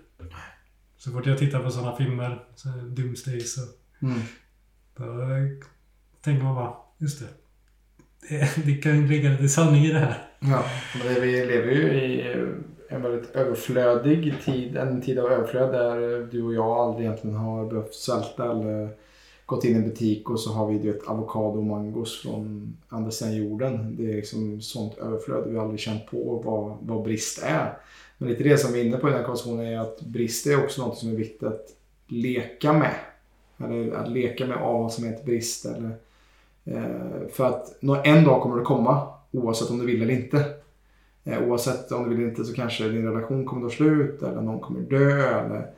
Så 0.97 1.11
fort 1.11 1.25
jag 1.25 1.37
tittar 1.37 1.59
på 1.63 1.71
sådana 1.71 1.95
filmer, 1.95 2.45
så 2.55 2.69
Doomsday, 2.69 3.39
så 3.39 3.61
Mm. 4.01 4.19
då 4.95 5.05
tänker 6.21 6.43
man 6.43 6.55
bara, 6.55 6.73
just 6.97 7.19
det. 7.19 7.27
Det, 8.29 8.65
det 8.65 8.75
kan 8.75 9.07
ligga 9.07 9.29
lite 9.29 9.49
sanning 9.49 9.85
i 9.85 9.93
det 9.93 9.99
här. 9.99 10.29
Ja, 10.39 10.65
men 10.97 11.07
det, 11.13 11.19
vi 11.21 11.45
lever 11.45 11.71
ju 11.71 11.93
i 11.93 12.35
en 12.91 13.01
väldigt 13.01 13.35
överflödig 13.35 14.33
tid. 14.45 14.77
En 14.77 15.01
tid 15.01 15.19
av 15.19 15.31
överflöd 15.31 15.71
där 15.71 16.27
du 16.31 16.43
och 16.43 16.53
jag 16.53 16.67
aldrig 16.77 17.05
egentligen 17.05 17.35
har 17.35 17.65
behövt 17.65 17.93
svälta 17.93 18.51
eller 18.51 18.89
gått 19.45 19.63
in 19.63 19.75
i 19.75 19.75
en 19.75 19.89
butik 19.89 20.29
och 20.29 20.39
så 20.39 20.53
har 20.53 20.67
vi 20.67 20.79
du 20.79 20.91
vet, 20.91 21.07
avokado 21.07 21.57
och 21.57 21.63
mangos 21.63 22.21
från 22.21 22.73
andra 22.89 23.11
sidan 23.11 23.35
jorden. 23.35 23.95
Det 23.97 24.11
är 24.11 24.15
liksom 24.15 24.61
sånt 24.61 24.97
överflöd. 24.97 25.43
Vi 25.47 25.55
har 25.55 25.63
aldrig 25.63 25.79
känt 25.79 26.05
på 26.05 26.41
vad, 26.45 26.77
vad 26.81 27.03
brist 27.03 27.43
är. 27.43 27.77
Men 28.17 28.29
lite 28.29 28.43
det 28.43 28.57
som 28.57 28.73
vi 28.73 28.81
är 28.81 28.85
inne 28.85 28.97
på 28.97 29.07
i 29.07 29.11
den 29.11 29.19
här 29.19 29.25
konversationen 29.25 29.65
är 29.65 29.79
att 29.79 30.01
brist 30.01 30.47
är 30.47 30.63
också 30.63 30.85
något 30.85 30.97
som 30.97 31.09
är 31.09 31.15
viktigt 31.15 31.43
att 31.43 31.65
leka 32.07 32.73
med. 32.73 32.95
Eller 33.57 33.91
att 33.91 34.11
leka 34.11 34.47
med 34.47 34.57
av 34.57 34.81
vad 34.81 34.93
som 34.93 35.05
heter 35.05 35.25
brist. 35.25 35.65
Eller, 35.65 35.91
eh, 36.65 37.27
för 37.31 37.45
att 37.45 37.83
en 38.05 38.23
dag 38.23 38.41
kommer 38.41 38.57
det 38.57 38.63
komma 38.63 39.07
oavsett 39.31 39.69
om 39.69 39.79
du 39.79 39.85
vill 39.85 40.01
eller 40.01 40.13
inte. 40.13 40.45
Eh, 41.23 41.43
oavsett 41.43 41.91
om 41.91 42.09
du 42.09 42.15
vill 42.15 42.27
inte 42.27 42.45
så 42.45 42.53
kanske 42.53 42.87
din 42.87 43.07
relation 43.07 43.45
kommer 43.45 43.69
ta 43.69 43.75
slut 43.75 44.23
eller 44.23 44.41
någon 44.41 44.59
kommer 44.59 44.79
dö 44.79 45.39
eller 45.39 45.71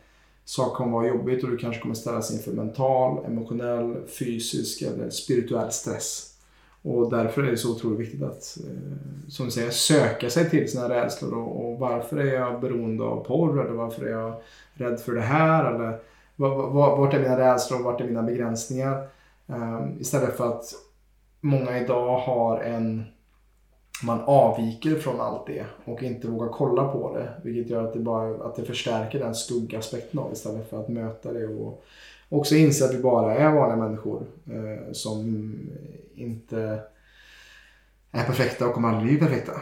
saker 0.46 0.76
kommer 0.76 0.92
vara 0.92 1.08
jobbigt 1.08 1.44
och 1.44 1.50
du 1.50 1.58
kanske 1.58 1.82
kommer 1.82 1.96
ställas 1.96 2.34
inför 2.34 2.52
mental, 2.52 3.26
emotionell, 3.26 3.96
fysisk 4.20 4.82
eller 4.82 5.10
spirituell 5.10 5.72
stress. 5.72 6.30
Och 6.82 7.10
därför 7.10 7.44
är 7.44 7.52
det 7.52 7.58
så 7.58 7.72
otroligt 7.72 8.00
viktigt 8.00 8.24
att, 8.24 8.58
eh, 8.68 9.30
som 9.30 9.46
du 9.46 9.52
säger, 9.52 9.72
söka 9.72 10.30
sig 10.30 10.50
till 10.50 10.72
sina 10.72 10.90
rädslor 10.90 11.34
och, 11.34 11.66
och 11.66 11.80
varför 11.80 12.18
är 12.18 12.34
jag 12.34 12.62
beroende 12.62 13.04
av 13.04 13.24
porr 13.24 13.62
eller 13.62 13.74
varför 13.74 14.06
är 14.06 14.12
jag 14.12 14.42
rädd 14.74 15.00
för 15.00 15.14
det 15.14 15.22
här 15.22 15.74
eller 15.74 16.00
vart 16.36 17.14
är 17.14 17.20
mina 17.20 17.38
rädslor 17.38 17.80
och 17.80 17.86
vart 17.86 18.02
är 18.02 18.06
mina 18.06 18.24
begränsningar? 18.24 19.08
Eh, 19.48 19.82
istället 20.00 20.38
för 20.38 20.48
att 20.48 20.64
många 21.42 21.80
idag 21.80 22.20
har 22.20 22.60
en 22.60 23.04
man 24.04 24.22
avviker 24.26 24.96
från 24.96 25.22
allt 25.22 25.48
det 25.48 25.66
och 25.86 26.04
inte 26.04 26.28
vågar 26.28 26.50
kolla 26.50 26.88
på 26.88 27.16
det. 27.18 27.30
Vilket 27.44 27.72
gör 27.72 27.84
att 27.84 27.94
det, 27.94 28.00
bara, 28.00 28.46
att 28.46 28.56
det 28.56 28.66
förstärker 28.66 29.20
den 29.20 29.36
skuggaspekten 29.36 30.20
av 30.20 30.34
istället 30.34 30.70
för 30.70 30.80
att 30.80 30.90
möta 30.90 31.34
det 31.34 31.48
och 31.48 31.84
också 32.30 32.56
inse 32.56 32.86
att 32.86 32.96
vi 32.96 33.02
bara 33.02 33.36
är 33.36 33.52
vanliga 33.52 33.88
människor 33.88 34.26
eh, 34.46 34.92
som 34.92 35.54
inte 36.16 36.80
är 38.12 38.24
perfekta 38.24 38.68
och 38.68 38.74
kommer 38.74 38.90
aldrig 38.90 39.08
bli 39.08 39.28
perfekta. 39.28 39.54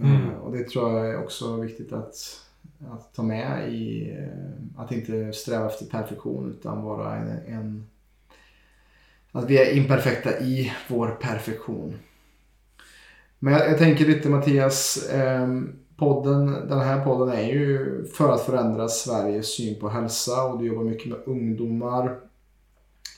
Mm. 0.00 0.30
Eh, 0.30 0.34
och 0.34 0.52
det 0.52 0.68
tror 0.68 0.98
jag 0.98 1.10
är 1.10 1.24
också 1.24 1.56
viktigt 1.56 1.92
att, 1.92 2.40
att 2.90 3.14
ta 3.14 3.22
med 3.22 3.72
i 3.72 4.10
eh, 4.10 4.82
att 4.82 4.92
inte 4.92 5.32
sträva 5.32 5.66
efter 5.66 5.86
perfektion 5.86 6.50
utan 6.58 6.82
vara 6.82 7.16
en, 7.16 7.28
en 7.46 7.86
att 9.32 9.50
vi 9.50 9.58
är 9.58 9.76
imperfekta 9.76 10.40
i 10.40 10.72
vår 10.88 11.08
perfektion. 11.08 11.94
Men 13.42 13.52
jag, 13.52 13.70
jag 13.70 13.78
tänker 13.78 14.06
lite 14.06 14.28
Mattias, 14.28 15.08
eh, 15.08 15.48
podden, 15.96 16.46
den 16.46 16.80
här 16.80 17.04
podden 17.04 17.34
är 17.34 17.48
ju 17.48 18.04
för 18.04 18.32
att 18.32 18.40
förändra 18.40 18.88
Sveriges 18.88 19.56
syn 19.56 19.80
på 19.80 19.88
hälsa 19.88 20.44
och 20.44 20.58
du 20.58 20.66
jobbar 20.66 20.84
mycket 20.84 21.08
med 21.08 21.18
ungdomar 21.26 22.20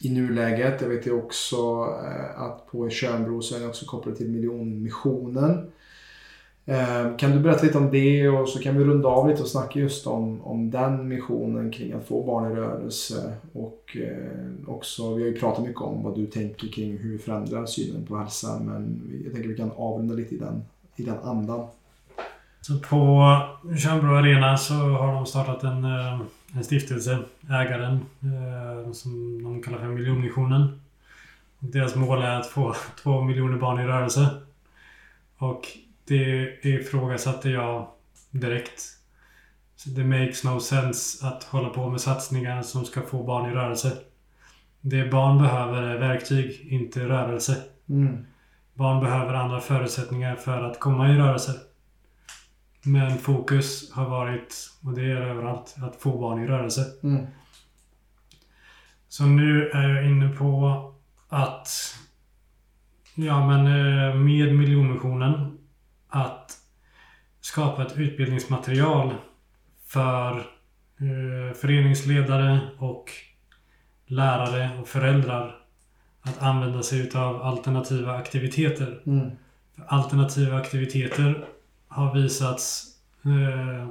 i 0.01 0.11
nuläget. 0.11 0.81
Jag 0.81 0.89
vet 0.89 1.07
ju 1.07 1.13
också 1.13 1.57
eh, 2.05 2.43
att 2.43 2.67
på 2.67 2.89
Tjörnbro 2.91 3.43
så 3.43 3.57
är 3.57 3.61
ni 3.61 3.67
också 3.67 3.87
kopplade 3.87 4.17
till 4.17 4.31
Miljonmissionen. 4.31 5.71
Eh, 6.67 7.17
kan 7.17 7.31
du 7.31 7.39
berätta 7.39 7.67
lite 7.67 7.79
om 7.79 7.91
det 7.91 8.29
och 8.29 8.49
så 8.49 8.59
kan 8.59 8.79
vi 8.79 8.85
runda 8.85 9.09
av 9.09 9.29
lite 9.29 9.43
och 9.43 9.49
snacka 9.49 9.79
just 9.79 10.07
om, 10.07 10.43
om 10.43 10.71
den 10.71 11.09
missionen 11.09 11.73
kring 11.73 11.93
att 11.93 12.07
få 12.07 12.23
barn 12.23 12.53
i 12.53 12.55
rörelse. 12.55 13.35
Och 13.53 13.97
eh, 13.97 14.71
också, 14.75 15.15
vi 15.15 15.23
har 15.23 15.29
ju 15.29 15.39
pratat 15.39 15.65
mycket 15.65 15.81
om 15.81 16.03
vad 16.03 16.15
du 16.15 16.27
tänker 16.27 16.69
kring 16.69 16.99
hur 16.99 17.13
vi 17.13 17.19
förändrar 17.19 17.67
synen 17.67 18.07
på 18.07 18.17
hälsa 18.17 18.61
men 18.61 19.11
jag 19.25 19.33
tänker 19.33 19.49
att 19.49 19.55
vi 19.55 19.59
kan 19.59 19.73
avrunda 19.77 20.15
lite 20.15 20.35
i 20.35 20.39
den, 20.39 20.63
i 20.97 21.03
den 21.03 21.19
andan. 21.19 21.67
Så 22.61 22.79
på 22.79 23.23
Tjörnbro 23.79 24.15
Arena 24.15 24.57
så 24.57 24.75
har 24.75 25.15
de 25.15 25.27
startat 25.27 25.63
en, 25.63 25.85
eh, 25.85 26.21
en 26.57 26.65
stiftelse, 26.65 27.19
ägaren, 27.51 28.01
eh, 28.21 28.93
som 28.93 29.43
de 29.43 29.63
kallar 29.63 29.79
för 29.79 29.87
Miljonmissionen. 29.87 30.81
Deras 31.59 31.97
mål 31.97 32.23
är 32.23 32.41
att 32.41 32.47
få 32.47 32.75
två 33.03 33.21
miljoner 33.21 33.59
barn 33.59 33.81
i 33.81 33.87
rörelse. 33.87 34.27
Och 35.39 35.69
det 36.05 36.59
ifrågasatte 36.63 37.51
jag 37.51 37.89
direkt. 38.31 38.83
Så 39.77 39.91
det 39.91 40.05
makes 40.05 40.45
no 40.45 40.61
sense 40.61 41.27
att 41.27 41.45
hålla 41.45 41.69
på 41.69 41.91
med 41.91 42.01
satsningar 42.01 42.63
som 42.63 42.85
ska 42.85 43.03
få 43.03 43.25
barn 43.25 43.51
i 43.51 43.55
rörelse. 43.55 43.99
Det 44.81 45.11
barn 45.11 45.39
behöver 45.39 45.83
är 45.83 45.99
verktyg, 45.99 46.67
inte 46.71 47.09
rörelse. 47.09 47.57
Mm. 47.89 48.27
Barn 48.75 49.01
behöver 49.01 49.35
andra 49.35 49.61
förutsättningar 49.61 50.37
för 50.37 50.63
att 50.63 50.81
komma 50.81 51.11
i 51.11 51.17
rörelse. 51.17 51.53
Men 52.83 53.19
fokus 53.19 53.93
har 53.93 54.09
varit, 54.09 54.71
och 54.85 54.93
det 54.93 55.03
är 55.03 55.17
överallt, 55.17 55.77
att 55.83 56.03
få 56.03 56.19
barn 56.19 56.43
i 56.45 56.47
rörelse. 56.47 56.85
Mm. 57.03 57.27
Så 59.09 59.25
nu 59.25 59.69
är 59.69 59.89
jag 59.89 60.07
inne 60.07 60.29
på 60.29 60.93
att 61.29 61.69
Ja 63.15 63.47
men 63.47 63.67
eh, 63.67 64.15
med 64.15 64.55
miljonmissionen 64.55 65.59
att 66.13 66.59
skapa 67.41 67.87
ett 67.87 67.99
utbildningsmaterial 67.99 69.15
för 69.87 70.39
eh, 70.39 71.57
föreningsledare 71.57 72.61
och 72.79 73.11
lärare 74.07 74.81
och 74.81 74.89
föräldrar 74.89 75.57
att 76.21 76.43
använda 76.43 76.83
sig 76.83 77.01
utav 77.01 77.43
alternativa 77.43 78.17
aktiviteter. 78.17 79.03
Mm. 79.07 79.31
Alternativa 79.87 80.57
aktiviteter 80.57 81.49
har 81.89 82.15
visats 82.15 82.87
eh, 83.25 83.89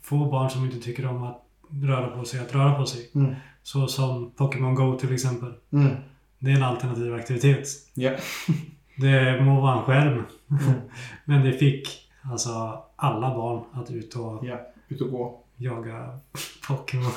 få 0.00 0.30
barn 0.30 0.50
som 0.50 0.64
inte 0.64 0.80
tycker 0.80 1.06
om 1.06 1.22
att 1.22 1.42
röra 1.82 2.08
på 2.08 2.24
sig 2.24 2.40
att 2.40 2.54
röra 2.54 2.74
på 2.74 2.86
sig. 2.86 3.10
Mm. 3.14 3.34
Så 3.62 3.88
som 3.88 4.30
Pokémon 4.30 4.74
Go 4.74 4.98
till 4.98 5.14
exempel. 5.14 5.52
Mm. 5.72 5.96
Det 6.38 6.50
är 6.50 6.56
en 6.56 6.62
alternativ 6.62 7.14
aktivitet. 7.14 7.68
Ja. 7.94 8.10
Det 9.02 9.40
må 9.44 9.60
vara 9.60 9.78
en 9.78 9.82
skärm. 9.84 10.12
Mm. 10.50 10.80
Men 11.24 11.44
det 11.44 11.52
fick 11.52 12.10
alltså 12.32 12.82
alla 12.96 13.34
barn 13.34 13.64
att 13.72 13.90
ut 13.90 14.14
och 14.14 14.44
ja. 14.44 14.60
Ut 14.88 15.00
och 15.00 15.10
gå. 15.10 15.38
jaga 15.56 16.18
Pokémon. 16.68 17.12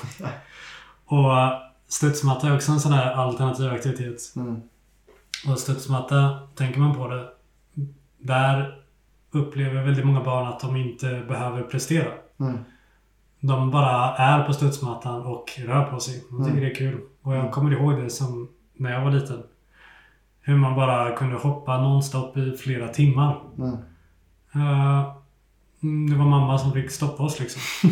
och 1.05 1.31
studsmatta 1.87 2.47
är 2.47 2.55
också 2.55 2.71
en 2.71 2.79
sån 2.79 2.93
här 2.93 3.13
alternativ 3.13 3.71
aktivitet. 3.71 4.17
Mm. 4.35 4.61
Och 5.49 5.59
studsmatta, 5.59 6.39
tänker 6.55 6.79
man 6.79 6.95
på 6.95 7.07
det, 7.07 7.27
där 8.17 8.81
upplever 9.31 9.83
väldigt 9.83 10.05
många 10.05 10.23
barn 10.23 10.47
att 10.47 10.59
de 10.59 10.75
inte 10.75 11.23
behöver 11.27 11.63
prestera. 11.63 12.11
Mm. 12.39 12.57
De 13.39 13.71
bara 13.71 14.15
är 14.15 14.43
på 14.43 14.53
studsmattan 14.53 15.21
och 15.21 15.51
rör 15.65 15.83
på 15.83 15.99
sig. 15.99 16.23
De 16.29 16.37
tycker 16.37 16.51
Mm. 16.57 16.63
det 16.63 16.71
är 16.71 16.75
kul. 16.75 17.01
Och 17.21 17.35
jag 17.35 17.51
kommer 17.51 17.71
ihåg 17.71 18.01
det 18.03 18.09
som 18.09 18.49
när 18.73 18.91
jag 18.93 19.01
var 19.01 19.11
liten. 19.11 19.43
Hur 20.47 20.55
man 20.55 20.75
bara 20.75 21.15
kunde 21.15 21.35
hoppa 21.35 21.81
nonstop 21.81 22.37
i 22.37 22.57
flera 22.57 22.87
timmar. 22.87 23.41
Mm. 23.57 23.77
Mm, 25.83 26.09
det 26.09 26.15
var 26.15 26.25
mamma 26.25 26.57
som 26.57 26.73
fick 26.73 26.91
stoppa 26.91 27.23
oss 27.23 27.39
liksom. 27.39 27.61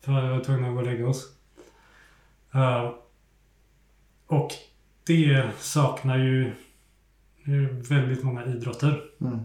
För 0.00 0.22
vi 0.22 0.28
var 0.28 0.44
tvungna 0.44 0.68
att 0.68 0.74
gå 0.74 0.80
och 0.80 0.86
lägga 0.86 1.08
oss. 1.08 1.24
Eh, 2.54 2.90
och 4.26 4.50
det 5.06 5.50
saknar 5.58 6.18
ju 6.18 6.52
väldigt 7.88 8.24
många 8.24 8.44
idrotter. 8.44 9.02
Mm. 9.20 9.38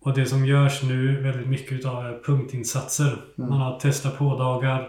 Och 0.00 0.14
det 0.14 0.26
som 0.26 0.46
görs 0.46 0.82
nu 0.82 1.20
väldigt 1.20 1.48
mycket 1.48 1.72
utav 1.72 2.06
är 2.06 2.22
punktinsatser. 2.24 3.18
Mm. 3.38 3.50
Man 3.50 3.60
har 3.60 3.80
testat 3.80 4.18
på 4.18 4.38
dagar. 4.38 4.88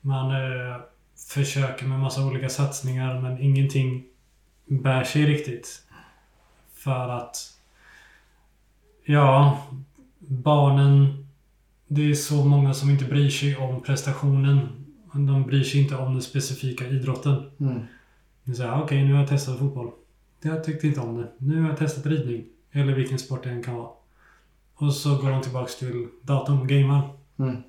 Man 0.00 0.30
eh, 0.30 0.76
försöker 1.28 1.86
med 1.86 2.00
massa 2.00 2.26
olika 2.26 2.48
satsningar 2.48 3.20
men 3.20 3.42
ingenting 3.42 4.04
bär 4.66 5.04
sig 5.04 5.26
riktigt. 5.26 5.82
För 6.74 7.08
att 7.08 7.56
Ja, 9.08 9.58
barnen 10.18 11.26
Det 11.88 12.10
är 12.10 12.14
så 12.14 12.44
många 12.44 12.74
som 12.74 12.90
inte 12.90 13.04
bryr 13.04 13.30
sig 13.30 13.56
om 13.56 13.82
prestationen. 13.82 14.68
De 15.12 15.42
bryr 15.42 15.64
sig 15.64 15.82
inte 15.82 15.96
om 15.96 16.12
den 16.12 16.22
specifika 16.22 16.86
idrotten. 16.86 17.50
Mm. 17.60 17.82
Så 18.56 18.62
här, 18.62 18.82
okej 18.82 19.04
nu 19.04 19.12
har 19.12 19.20
jag 19.20 19.28
testat 19.28 19.58
fotboll. 19.58 19.90
Jag 20.42 20.64
tyckte 20.64 20.86
inte 20.86 21.00
om 21.00 21.16
det. 21.16 21.28
Nu 21.38 21.60
har 21.60 21.68
jag 21.68 21.78
testat 21.78 22.06
ridning. 22.06 22.44
Eller 22.72 22.94
vilken 22.94 23.18
sport 23.18 23.44
det 23.44 23.50
än 23.50 23.62
kan 23.62 23.74
vara. 23.74 23.90
Och 24.74 24.94
så 24.94 25.16
går 25.16 25.30
de 25.30 25.42
tillbaks 25.42 25.78
till 25.78 26.08
datorn 26.22 26.60
och 26.60 26.68
gamer. 26.68 27.10
Mm. 27.38 27.62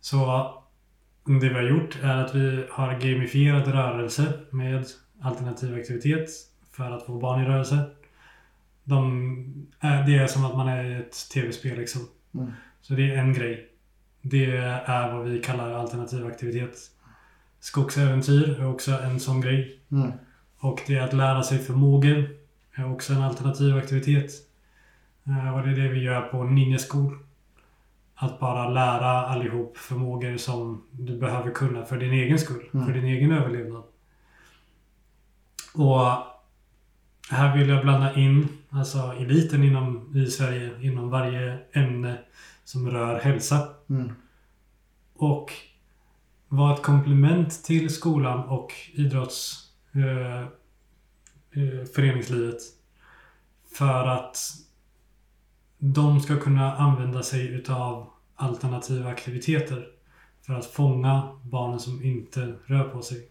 Så 0.00 0.52
det 1.24 1.48
vi 1.48 1.54
har 1.54 1.62
gjort 1.62 1.98
är 2.02 2.24
att 2.24 2.34
vi 2.34 2.64
har 2.70 2.98
gamifierat 2.98 3.68
rörelse 3.68 4.32
med 4.50 4.86
alternativ 5.22 5.74
aktivitet 5.74 6.28
för 6.72 6.90
att 6.90 7.06
få 7.06 7.18
barn 7.18 7.42
i 7.42 7.44
rörelse. 7.44 7.78
De, 8.84 9.68
är- 9.80 10.06
det 10.06 10.16
är 10.18 10.26
som 10.26 10.44
att 10.44 10.56
man 10.56 10.68
är 10.68 10.84
i 10.84 10.94
ett 10.94 11.30
tv-spel 11.34 11.78
liksom. 11.78 12.00
Mm. 12.34 12.52
Så 12.80 12.94
det 12.94 13.10
är 13.14 13.16
en 13.18 13.32
grej. 13.32 13.68
Det 14.22 14.56
är 14.86 15.12
vad 15.12 15.24
vi 15.24 15.38
kallar 15.40 15.70
alternativ 15.72 16.26
aktivitet. 16.26 16.76
Skogsäventyr 17.60 18.60
är 18.60 18.66
också 18.66 18.90
en 18.92 19.20
sån 19.20 19.40
grej. 19.40 19.80
Mm. 19.92 20.12
Och 20.58 20.80
det 20.86 20.94
är 20.96 21.02
att 21.02 21.12
lära 21.12 21.42
sig 21.42 21.58
förmågor 21.58 22.28
är 22.74 22.92
också 22.92 23.12
en 23.12 23.22
alternativ 23.22 23.76
aktivitet. 23.76 24.30
Eh, 25.26 25.54
Och 25.54 25.62
det 25.66 25.70
är 25.72 25.76
det 25.76 25.88
vi 25.88 26.02
gör 26.02 26.20
på 26.22 26.44
Ninja 26.44 26.78
School. 26.78 27.18
Att 28.14 28.40
bara 28.40 28.68
lära 28.68 29.08
allihop 29.26 29.76
förmågor 29.76 30.36
som 30.36 30.82
du 30.90 31.18
behöver 31.18 31.50
kunna 31.50 31.84
för 31.84 31.98
din 31.98 32.12
egen 32.12 32.38
skull. 32.38 32.68
Mm. 32.74 32.86
För 32.86 32.92
din 32.92 33.04
egen 33.04 33.32
överlevnad. 33.32 33.82
Och 35.74 36.00
här 37.30 37.56
vill 37.56 37.68
jag 37.68 37.82
blanda 37.82 38.14
in 38.14 38.48
alltså 38.70 38.98
eliten 38.98 39.64
inom, 39.64 40.16
i 40.16 40.26
Sverige 40.26 40.70
inom 40.80 41.10
varje 41.10 41.58
ämne 41.72 42.18
som 42.64 42.90
rör 42.90 43.20
hälsa. 43.20 43.68
Mm. 43.90 44.12
Och 45.14 45.52
vara 46.48 46.74
ett 46.74 46.82
komplement 46.82 47.64
till 47.64 47.90
skolan 47.90 48.48
och 48.48 48.72
idrotts 48.92 49.70
eh, 49.92 50.42
eh. 51.62 51.84
För 53.78 54.06
att 54.06 54.38
de 55.78 56.20
ska 56.20 56.40
kunna 56.40 56.76
använda 56.76 57.22
sig 57.22 57.48
utav 57.48 58.10
alternativa 58.34 59.10
aktiviteter. 59.10 59.86
För 60.42 60.54
att 60.54 60.66
fånga 60.66 61.38
barnen 61.42 61.80
som 61.80 62.02
inte 62.02 62.54
rör 62.66 62.88
på 62.88 63.02
sig. 63.02 63.28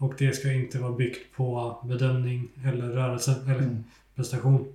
Och 0.00 0.14
det 0.18 0.32
ska 0.32 0.52
inte 0.52 0.78
vara 0.78 0.92
byggt 0.92 1.36
på 1.36 1.78
bedömning 1.84 2.48
eller 2.64 2.88
rörelse 2.88 3.34
eller 3.44 3.58
Mm. 3.58 3.84
prestation. 4.14 4.72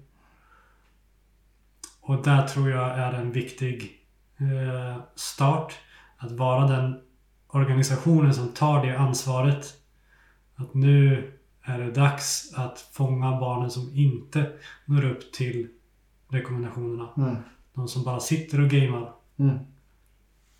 Och 2.01 2.23
där 2.23 2.47
tror 2.47 2.69
jag 2.69 2.89
är 2.99 3.13
en 3.13 3.31
viktig 3.31 3.91
eh, 4.37 4.97
start. 5.15 5.73
Att 6.17 6.31
vara 6.31 6.67
den 6.67 6.99
organisationen 7.47 8.33
som 8.33 8.47
tar 8.47 8.85
det 8.85 8.97
ansvaret. 8.99 9.73
Att 10.55 10.73
nu 10.73 11.31
är 11.61 11.79
det 11.79 11.91
dags 11.91 12.53
att 12.55 12.79
fånga 12.79 13.39
barnen 13.39 13.71
som 13.71 13.91
inte 13.95 14.51
når 14.85 15.05
upp 15.05 15.33
till 15.33 15.67
rekommendationerna. 16.29 17.09
Mm. 17.17 17.35
De 17.73 17.87
som 17.87 18.03
bara 18.03 18.19
sitter 18.19 18.61
och 18.61 18.69
gamer. 18.69 19.11
Mm. 19.39 19.57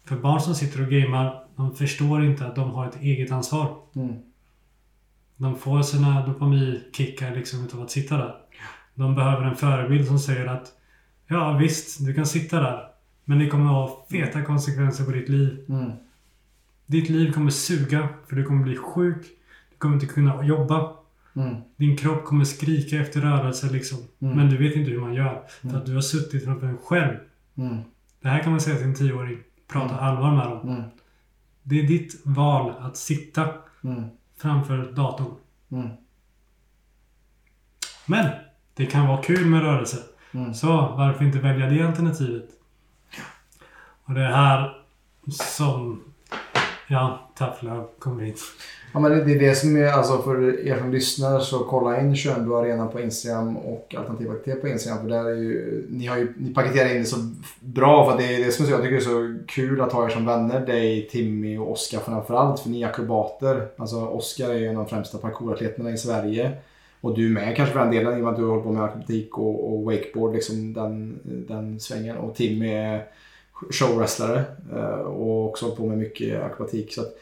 För 0.04 0.16
barn 0.16 0.42
som 0.42 0.56
sitter 0.56 0.82
och 0.82 0.90
gamer, 0.92 1.46
de 1.56 1.76
förstår 1.76 2.26
inte 2.26 2.46
att 2.48 2.56
de 2.56 2.72
har 2.72 2.88
ett 2.88 3.02
eget 3.02 3.32
ansvar. 3.32 3.78
Mm. 3.96 4.16
De 5.38 5.56
får 5.58 5.82
sina 5.82 6.26
dopaminkickar 6.28 7.36
liksom 7.36 7.66
utav 7.66 7.82
att 7.82 7.92
sitta 7.92 8.18
där. 8.18 8.36
De 8.96 9.16
behöver 9.16 9.46
en 9.46 9.56
förebild 9.56 10.08
som 10.08 10.20
säger 10.20 10.46
att 10.46 10.72
Ja 11.28 11.58
visst, 11.58 12.06
du 12.06 12.14
kan 12.14 12.26
sitta 12.26 12.60
där. 12.60 12.88
Men 13.26 13.40
det 13.40 13.48
kommer 13.48 13.66
att 13.66 13.72
ha 13.90 14.06
feta 14.12 14.42
konsekvenser 14.44 15.06
på 15.06 15.12
ditt 15.12 15.30
liv. 15.30 15.66
Mm. 15.70 15.92
Ditt 16.86 17.10
liv 17.10 17.32
kommer 17.32 17.52
suga, 17.52 18.10
för 18.28 18.36
du 18.36 18.44
kommer 18.44 18.64
bli 18.64 18.76
sjuk. 18.78 19.26
Du 19.72 19.78
kommer 19.78 19.94
inte 19.96 20.06
kunna 20.06 20.46
jobba. 20.46 20.92
Mm. 21.36 21.56
Din 21.78 21.98
kropp 21.98 22.26
kommer 22.26 22.46
skrika 22.46 22.98
efter 23.02 23.22
rörelse 23.22 23.70
liksom. 23.72 23.98
Mm. 24.22 24.38
Men 24.38 24.50
du 24.50 24.58
vet 24.58 24.76
inte 24.76 24.92
hur 24.92 25.00
man 25.02 25.14
gör. 25.14 25.44
För 25.62 25.68
Mm. 25.68 25.82
att 25.82 25.86
du 25.86 25.94
har 25.94 26.02
suttit 26.02 26.44
framför 26.46 26.68
en 26.68 26.78
skärm 26.78 27.16
Mm. 27.58 27.78
Det 28.22 28.28
här 28.28 28.40
kan 28.44 28.52
man 28.52 28.62
säga 28.62 28.76
till 28.78 28.86
en 28.86 28.94
tioåring. 28.96 29.38
Prata 29.68 29.94
Mm. 29.94 30.04
allvar 30.06 30.36
med 30.36 30.46
dem. 30.48 30.84
Det 31.64 31.80
är 31.80 31.88
ditt 31.88 32.22
val 32.26 32.74
att 32.80 32.98
sitta. 32.98 33.48
Framför 34.38 34.92
datorn. 34.92 35.36
Mm. 35.72 35.90
Men 38.06 38.30
det 38.74 38.86
kan 38.86 39.08
vara 39.08 39.24
kul 39.24 39.46
med 39.46 39.62
rörelse. 39.62 39.98
Mm. 40.32 40.54
Så 40.54 40.68
varför 40.72 41.26
inte 41.26 41.40
välja 41.40 41.70
det 41.70 41.82
alternativet? 41.82 42.50
Och 44.04 44.14
det 44.14 44.22
är 44.22 44.32
här 44.32 44.86
som 45.30 46.04
ja, 46.88 47.30
tough 47.38 47.64
love 47.64 47.84
kom 48.00 48.20
hit. 48.20 48.40
Ja, 48.94 49.00
men 49.00 49.12
det 49.12 49.34
är 49.34 49.40
det 49.40 49.56
som 49.56 49.78
är, 49.78 49.88
alltså 49.88 50.18
för 50.18 50.68
er 50.68 50.78
som 50.78 50.92
lyssnar 50.92 51.40
så 51.40 51.60
kolla 51.60 52.00
in 52.00 52.16
Könbo 52.16 52.56
Arena 52.56 52.88
på 52.88 53.00
Instagram 53.00 53.58
och 53.58 53.96
Alternativ 53.98 54.32
Aktivitet 54.32 54.62
på 54.62 54.68
Instagram. 54.68 55.02
För 55.02 55.10
där 55.10 55.26
är 55.26 55.36
ju, 55.36 55.86
ni 55.90 56.06
har 56.06 56.18
ju 56.18 56.34
ni 56.38 56.54
paketerar 56.54 56.90
in 56.90 56.98
det 56.98 57.06
så 57.06 57.18
bra 57.60 58.06
för 58.06 58.12
att 58.12 58.20
det 58.20 58.36
är 58.36 58.46
det 58.46 58.52
som 58.52 58.66
jag 58.70 58.82
tycker 58.82 58.96
är 58.96 59.00
så 59.00 59.38
kul 59.48 59.82
att 59.82 59.92
ha 59.92 60.06
er 60.06 60.10
som 60.10 60.26
vänner. 60.26 60.66
Dig, 60.66 61.08
Timmy 61.12 61.58
och 61.58 61.72
Oskar 61.72 62.00
framförallt. 62.00 62.60
För 62.60 62.70
ni 62.70 62.82
är 62.82 62.88
akrobater. 62.88 63.68
Alltså 63.78 64.06
Oskar 64.06 64.50
är 64.50 64.56
ju 64.56 64.66
en 64.66 64.78
av 64.78 64.84
de 64.84 64.90
främsta 64.90 65.18
parkouratleterna 65.18 65.92
i 65.92 65.98
Sverige. 65.98 66.52
Och 67.02 67.16
du 67.16 67.30
med 67.30 67.56
kanske 67.56 67.74
för 67.74 67.80
den 67.80 67.92
delen 67.92 68.14
i 68.14 68.16
och 68.16 68.24
med 68.24 68.34
att 68.34 68.40
du 68.40 68.46
håller 68.46 68.64
på 68.64 68.72
med 68.72 68.84
akrobatik 68.84 69.38
och, 69.38 69.74
och 69.74 69.84
wakeboard, 69.84 70.34
liksom 70.34 70.74
den, 70.74 71.20
den 71.24 71.80
svängen. 71.80 72.18
Och 72.18 72.36
Timmy 72.36 72.74
är 72.74 73.06
showwrestlare 73.72 74.44
eh, 74.74 75.00
och 75.00 75.50
också 75.50 75.66
håller 75.66 75.76
på 75.76 75.86
med 75.86 75.98
mycket 75.98 76.44
akrobatik. 76.44 76.94
Så 76.94 77.02
att, 77.02 77.18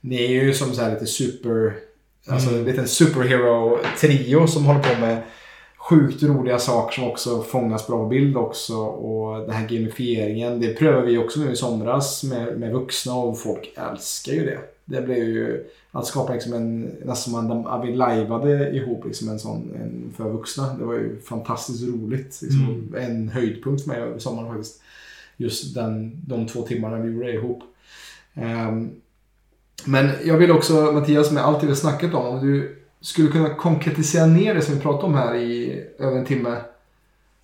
ni 0.00 0.24
är 0.24 0.28
ju 0.44 0.54
som 0.54 0.72
så 0.74 0.82
här 0.82 0.92
lite 0.92 1.06
super... 1.06 1.74
Alltså 2.26 2.48
Mm. 2.48 2.60
en 2.60 2.66
liten 2.66 2.88
superhero-trio 2.88 4.46
som 4.46 4.64
håller 4.64 4.80
på 4.80 5.00
med 5.00 5.22
sjukt 5.76 6.22
roliga 6.22 6.58
saker 6.58 6.94
som 6.94 7.04
också 7.10 7.42
fångas 7.42 7.86
bra 7.86 7.98
på 7.98 8.06
bild 8.08 8.36
också. 8.36 8.76
Och 8.76 9.40
den 9.40 9.50
här 9.50 9.68
gamifieringen, 9.68 10.60
det 10.60 10.74
prövade 10.74 11.06
vi 11.06 11.18
också 11.18 11.40
nu 11.40 11.52
i 11.52 11.56
somras 11.56 12.24
med, 12.24 12.60
med 12.60 12.72
vuxna 12.72 13.14
och 13.14 13.38
folk 13.40 13.74
älskar 13.76 14.32
ju 14.32 14.44
det. 14.44 14.58
Det 14.84 15.02
blev 15.02 15.18
ju 15.18 15.64
att 15.90 16.06
skapa 16.06 16.32
liksom 16.32 16.52
en, 16.52 16.80
nästan 16.82 17.16
som 17.16 17.48
man, 17.48 17.66
att 17.66 17.86
vi 17.88 17.92
lajvade 17.96 18.70
ihop 18.76 19.04
liksom 19.04 19.28
en 19.28 19.38
sån 19.38 19.70
en 19.82 20.12
för 20.16 20.30
vuxna. 20.30 20.74
Det 20.78 20.84
var 20.84 20.94
ju 20.94 21.20
fantastiskt 21.20 21.88
roligt. 21.88 22.40
Liksom, 22.42 22.94
En 22.98 23.28
höjdpunkt 23.28 23.82
för 23.82 23.88
mig 23.88 24.00
över 24.00 24.18
sommaren 24.18 24.48
faktiskt. 24.48 24.80
Just 25.36 25.74
den, 25.74 26.22
de 26.26 26.46
två 26.46 26.62
timmarna 26.62 26.96
vi 26.96 27.12
gjorde 27.12 27.26
det 27.26 27.32
ihop. 27.32 27.62
Um, 28.34 29.00
men 29.84 30.10
jag 30.24 30.36
vill 30.36 30.52
också, 30.52 30.92
Mattias, 30.92 31.30
med 31.30 31.44
allt 31.44 31.60
det 31.60 31.66
vi 31.66 31.76
snackat 31.76 32.14
om, 32.14 32.26
om 32.26 32.46
du 32.46 32.84
skulle 33.00 33.28
kunna 33.28 33.54
konkretisera 33.54 34.26
ner 34.26 34.54
det 34.54 34.62
som 34.62 34.74
vi 34.74 34.80
pratade 34.80 35.06
om 35.06 35.14
här 35.14 35.34
i 35.34 35.84
över 35.98 36.18
en 36.18 36.24
timme. 36.24 36.56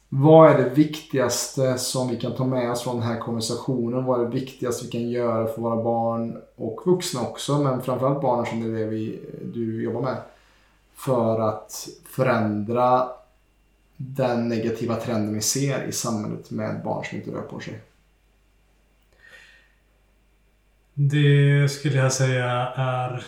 Vad 0.08 0.50
är 0.50 0.58
det 0.58 0.70
viktigaste 0.70 1.78
som 1.78 2.08
vi 2.08 2.16
kan 2.16 2.34
ta 2.34 2.44
med 2.44 2.70
oss 2.70 2.82
från 2.82 2.96
den 2.96 3.08
här 3.08 3.18
konversationen? 3.18 4.04
Vad 4.04 4.20
är 4.20 4.24
det 4.24 4.30
viktigaste 4.30 4.84
vi 4.84 4.90
kan 4.90 5.10
göra 5.10 5.46
för 5.46 5.62
våra 5.62 5.82
barn 5.82 6.36
och 6.56 6.80
vuxna 6.86 7.20
också, 7.20 7.58
men 7.58 7.82
framförallt 7.82 8.22
barnen 8.22 8.46
som 8.46 8.60
det 8.60 8.80
är 8.80 8.84
det 8.84 8.90
vi, 8.90 9.20
du 9.54 9.82
jobbar 9.82 10.02
med. 10.02 10.16
För 10.94 11.40
att 11.40 11.88
förändra 12.04 13.08
den 14.02 14.48
negativa 14.48 14.96
trenden 14.96 15.34
vi 15.34 15.40
ser 15.40 15.84
i 15.84 15.92
samhället 15.92 16.50
med 16.50 16.82
barn 16.84 17.04
som 17.04 17.18
inte 17.18 17.30
rör 17.30 17.42
på 17.42 17.60
sig. 17.60 17.80
Det 20.94 21.68
skulle 21.70 21.96
jag 21.96 22.12
säga 22.12 22.72
är 22.76 23.24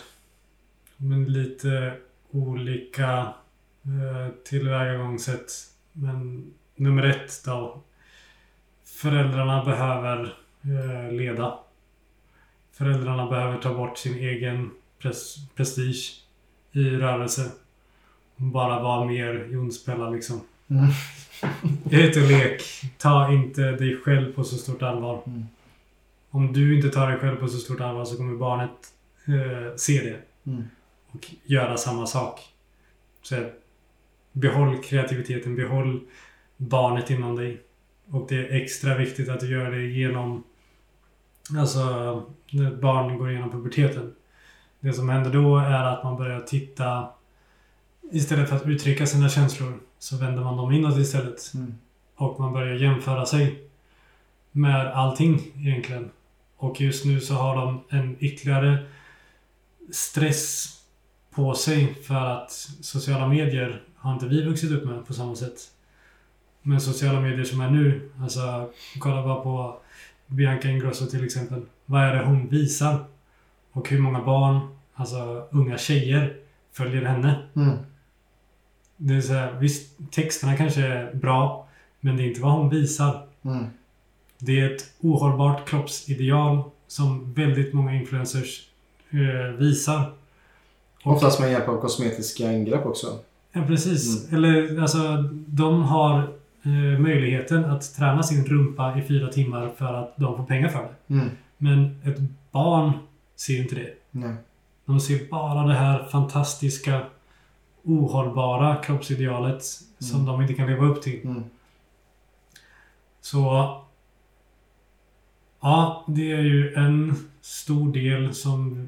men 0.97 1.25
lite 1.25 1.93
olika 2.31 3.33
eh, 3.83 4.33
tillvägagångssätt. 4.43 5.51
Men 5.91 6.53
nummer 6.75 7.03
ett 7.03 7.41
då. 7.45 7.81
Föräldrarna 8.85 9.65
behöver 9.65 10.37
eh, 10.61 11.11
leda. 11.11 11.59
Föräldrarna 12.71 13.29
behöver 13.29 13.57
ta 13.57 13.73
bort 13.73 13.97
sin 13.97 14.17
egen 14.17 14.71
prestige 15.55 16.21
i 16.71 16.83
rörelse. 16.83 17.51
Bara 18.35 18.83
vara 18.83 19.05
mer 19.05 19.47
jonspelare 19.51 20.15
liksom. 20.15 20.41
Mm. 20.67 20.89
Ut 21.91 22.17
och 22.17 22.23
lek. 22.23 22.63
Ta 22.97 23.33
inte 23.33 23.61
dig 23.71 23.97
själv 23.97 24.33
på 24.33 24.43
så 24.43 24.57
stort 24.57 24.81
allvar. 24.81 25.23
Mm. 25.27 25.45
Om 26.29 26.53
du 26.53 26.75
inte 26.75 26.89
tar 26.89 27.09
dig 27.09 27.19
själv 27.19 27.35
på 27.35 27.47
så 27.47 27.57
stort 27.57 27.81
allvar 27.81 28.05
så 28.05 28.17
kommer 28.17 28.35
barnet 28.35 28.93
eh, 29.27 29.75
se 29.75 30.01
det 30.01 30.19
Mm. 30.45 30.63
och 31.11 31.31
göra 31.43 31.77
samma 31.77 32.05
sak. 32.05 32.39
Så 33.21 33.49
behåll 34.31 34.83
kreativiteten, 34.83 35.55
behåll 35.55 35.99
barnet 36.57 37.09
inom 37.09 37.35
dig. 37.35 37.61
Och 38.09 38.25
det 38.29 38.35
är 38.35 38.61
extra 38.61 38.97
viktigt 38.97 39.29
att 39.29 39.39
du 39.39 39.51
gör 39.51 39.71
det 39.71 39.81
genom 39.81 40.43
Alltså 41.57 42.23
när 42.51 42.71
ett 42.71 42.81
barn 42.81 43.17
går 43.17 43.31
igenom 43.31 43.51
puberteten. 43.51 44.15
Det 44.79 44.93
som 44.93 45.09
händer 45.09 45.31
då 45.31 45.57
är 45.57 45.83
att 45.83 46.03
man 46.03 46.17
börjar 46.17 46.39
titta 46.39 47.07
Istället 48.11 48.49
för 48.49 48.55
att 48.55 48.67
uttrycka 48.67 49.05
sina 49.05 49.29
känslor 49.29 49.79
så 50.03 50.17
vänder 50.17 50.43
man 50.43 50.57
dem 50.57 50.71
inåt 50.71 50.97
istället. 50.97 51.51
Mm. 51.53 51.73
Och 52.15 52.39
man 52.39 52.53
börjar 52.53 52.75
jämföra 52.75 53.25
sig 53.25 53.63
med 54.51 54.87
allting 54.87 55.41
egentligen. 55.57 56.09
Och 56.57 56.81
just 56.81 57.05
nu 57.05 57.21
så 57.21 57.33
har 57.33 57.55
de 57.55 57.83
en 57.89 58.15
ytterligare 58.19 58.77
stress 59.91 60.77
på 61.31 61.53
sig 61.53 61.93
för 61.93 62.15
att 62.15 62.51
sociala 62.81 63.27
medier 63.27 63.83
har 63.95 64.13
inte 64.13 64.27
vi 64.27 64.45
vuxit 64.45 64.71
upp 64.71 64.85
med 64.85 65.07
på 65.07 65.13
samma 65.13 65.35
sätt. 65.35 65.71
Men 66.61 66.81
sociala 66.81 67.21
medier 67.21 67.43
som 67.43 67.61
är 67.61 67.69
nu, 67.69 68.11
alltså 68.21 68.69
kolla 68.99 69.23
bara 69.23 69.43
på 69.43 69.77
Bianca 70.27 70.69
Ingrosso 70.69 71.05
till 71.05 71.25
exempel. 71.25 71.61
Vad 71.85 72.01
är 72.01 72.15
det 72.15 72.25
hon 72.25 72.49
visar? 72.49 73.05
Och 73.71 73.89
hur 73.89 73.99
många 73.99 74.23
barn, 74.23 74.77
alltså 74.93 75.47
unga 75.51 75.77
tjejer, 75.77 76.37
följer 76.71 77.05
henne. 77.05 77.47
Mm. 77.55 77.77
Det 78.97 79.13
är 79.13 79.21
så 79.21 79.33
här, 79.33 79.51
visst, 79.59 79.97
texterna 80.11 80.57
kanske 80.57 80.81
är 80.81 81.13
bra, 81.13 81.67
men 81.99 82.17
det 82.17 82.23
är 82.23 82.27
inte 82.27 82.41
vad 82.41 82.51
hon 82.51 82.69
visar. 82.69 83.25
Mm. 83.45 83.65
Det 84.37 84.59
är 84.59 84.75
ett 84.75 84.83
ohållbart 85.01 85.69
kroppsideal 85.69 86.63
som 86.87 87.33
väldigt 87.33 87.73
många 87.73 87.93
influencers 87.95 88.67
eh, 89.09 89.51
visar. 89.57 90.11
Och, 91.03 91.13
Oftast 91.13 91.39
med 91.39 91.51
hjälp 91.51 91.67
av 91.67 91.81
kosmetiska 91.81 92.53
ingrepp 92.53 92.85
också. 92.85 93.07
ja, 93.51 93.61
precis. 93.67 94.33
Eller 94.33 94.81
alltså, 94.81 95.21
de 95.47 95.83
har 95.83 96.19
eh, 96.63 96.99
möjligheten 96.99 97.65
att 97.65 97.95
träna 97.95 98.23
sin 98.23 98.45
rumpa 98.45 98.97
i 98.99 99.01
fyra 99.01 99.27
timmar 99.27 99.71
för 99.77 99.93
att 99.93 100.13
de 100.17 100.37
får 100.37 100.45
pengar 100.45 100.69
för 100.69 100.79
det. 100.83 101.13
Mm. 101.13 101.29
Men 101.57 102.01
ett 102.03 102.19
barn 102.51 102.91
ser 103.35 103.61
inte 103.61 103.75
det. 103.75 103.93
Nej. 104.11 104.35
De 104.85 104.99
ser 104.99 105.29
bara 105.29 105.67
det 105.67 105.73
här 105.73 106.03
fantastiska 106.11 107.01
ohållbara 107.83 108.75
kroppsidealet 108.75 109.63
som 109.99 110.15
Mm. 110.21 110.25
de 110.25 110.41
inte 110.41 110.53
kan 110.53 110.67
leva 110.67 110.85
upp 110.85 111.01
till. 111.01 111.21
Mm. 111.25 111.43
Så 113.21 113.79
Ja, 115.65 116.03
det 116.07 116.31
är 116.31 116.41
ju 116.41 116.73
en 116.73 117.15
stor 117.41 117.93
del 117.93 118.33
som 118.33 118.87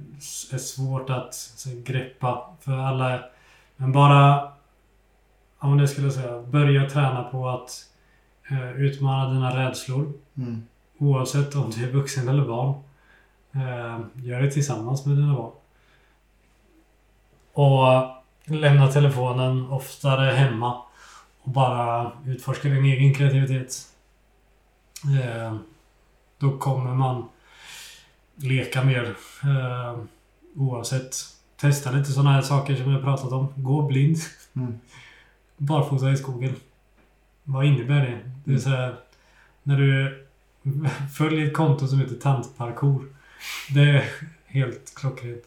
är 0.51 0.57
svårt 0.57 1.09
att 1.09 1.33
så, 1.33 1.69
greppa 1.83 2.49
för 2.61 2.77
alla. 2.77 3.19
Men 3.75 3.91
bara, 3.91 4.51
ja 5.59 5.67
men 5.67 5.77
det 5.77 5.87
skulle 5.87 6.07
jag 6.07 6.13
säga, 6.13 6.41
börja 6.41 6.89
träna 6.89 7.23
på 7.23 7.49
att 7.49 7.89
eh, 8.51 8.71
utmana 8.71 9.33
dina 9.33 9.65
rädslor. 9.67 10.13
Mm. 10.37 10.63
Oavsett 10.97 11.55
om 11.55 11.69
du 11.71 11.83
är 11.83 11.91
vuxen 11.91 12.27
eller 12.27 12.45
barn. 12.45 12.73
Eh, 13.51 13.99
gör 14.25 14.41
det 14.41 14.51
tillsammans 14.51 15.05
med 15.05 15.17
dina 15.17 15.33
barn. 15.35 15.51
Och 17.53 18.15
lämna 18.45 18.91
telefonen 18.91 19.65
oftare 19.69 20.31
hemma. 20.31 20.81
Och 21.41 21.51
bara 21.51 22.11
utforska 22.25 22.69
din 22.69 22.85
egen 22.85 23.13
kreativitet. 23.13 23.75
Eh, 25.21 25.55
då 26.37 26.57
kommer 26.57 26.93
man 26.93 27.29
leka 28.35 28.83
mer. 28.83 29.15
Eh, 29.43 29.99
oavsett. 30.55 31.15
Testa 31.57 31.91
lite 31.91 32.11
sådana 32.11 32.31
här 32.31 32.41
saker 32.41 32.75
som 32.75 32.91
jag 32.91 33.03
pratat 33.03 33.31
om. 33.31 33.53
Gå 33.55 33.81
blind. 33.81 34.17
Mm. 34.55 34.79
Barfota 35.57 36.11
i 36.11 36.17
skogen. 36.17 36.55
Vad 37.43 37.65
innebär 37.65 37.99
det? 37.99 38.19
Det 38.43 38.53
är 38.53 38.57
så 38.57 38.69
här, 38.69 38.95
när 39.63 39.77
du 39.77 40.25
följer 41.17 41.47
ett 41.47 41.53
konto 41.53 41.87
som 41.87 41.99
heter 41.99 42.15
Tantparkour. 42.15 43.15
Det 43.73 43.81
är 43.81 44.05
helt 44.45 44.95
klockrent. 44.95 45.45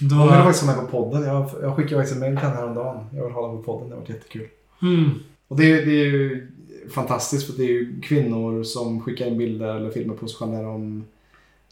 Då, 0.00 0.14
Hon 0.14 0.26
vill 0.32 0.36
faktiskt 0.42 0.64
vara 0.66 0.76
med 0.76 0.90
på 0.90 1.04
podden. 1.04 1.22
Jag, 1.28 1.50
jag 1.62 1.76
skickade 1.76 1.96
faktiskt 1.96 2.14
en 2.14 2.20
mejl 2.20 2.36
till 2.36 2.44
henne 2.46 2.56
häromdagen. 2.56 3.06
Jag 3.12 3.24
vill 3.24 3.32
ha 3.32 3.46
henne 3.48 3.62
på 3.62 3.72
podden. 3.72 3.88
Det 3.88 3.94
har 3.94 4.00
varit 4.00 4.08
jättekul. 4.10 4.48
mm, 4.82 5.10
Och 5.48 5.56
det, 5.56 5.72
är- 5.72 5.86
det 5.86 5.92
är 5.92 6.04
ju 6.06 6.52
fantastiskt 6.90 7.46
för 7.46 7.58
det 7.58 7.64
är 7.64 7.68
ju 7.72 8.00
kvinnor 8.00 8.62
som 8.62 9.00
skickar 9.00 9.26
in 9.26 9.38
bilder 9.38 9.74
eller 9.74 9.90
filmer 9.90 10.14
på 10.14 10.28
sig 10.28 10.36
själva 10.38 10.56
när 10.56 10.64
de 10.64 11.04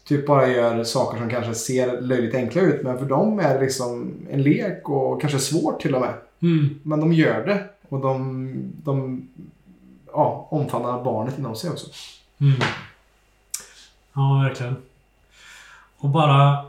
typ 0.03 0.27
bara 0.27 0.47
gör 0.47 0.83
saker 0.83 1.17
som 1.19 1.29
kanske 1.29 1.53
ser 1.55 2.01
löjligt 2.01 2.35
enkla 2.35 2.61
ut. 2.61 2.83
Men 2.83 2.97
för 2.99 3.05
dem 3.05 3.39
är 3.39 3.53
det 3.53 3.61
liksom 3.61 4.13
en 4.31 4.41
lek 4.43 4.89
och 4.89 5.21
kanske 5.21 5.39
svårt 5.39 5.81
till 5.81 5.95
och 5.95 6.01
med. 6.01 6.13
mm, 6.41 6.79
Men 6.83 6.99
de 6.99 7.13
gör 7.13 7.45
det. 7.45 7.63
Och 7.89 7.99
de, 7.99 8.51
de 8.83 9.27
ja, 10.13 10.47
omfamna 10.51 11.03
barnet 11.03 11.39
inom 11.39 11.55
sig 11.55 11.69
också. 11.69 11.87
Mm. 12.41 12.53
Ja, 14.13 14.41
verkligen. 14.43 14.75
Och 15.97 16.09
bara 16.09 16.65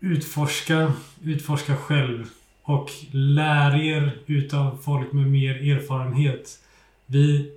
utforska, 0.00 0.92
utforska 1.24 1.76
själv. 1.76 2.26
Och 2.62 2.90
lär 3.10 3.76
er 3.76 4.18
utav 4.26 4.78
folk 4.82 5.12
med 5.12 5.30
mer 5.30 5.72
erfarenhet. 5.76 6.58
Vi, 7.06 7.52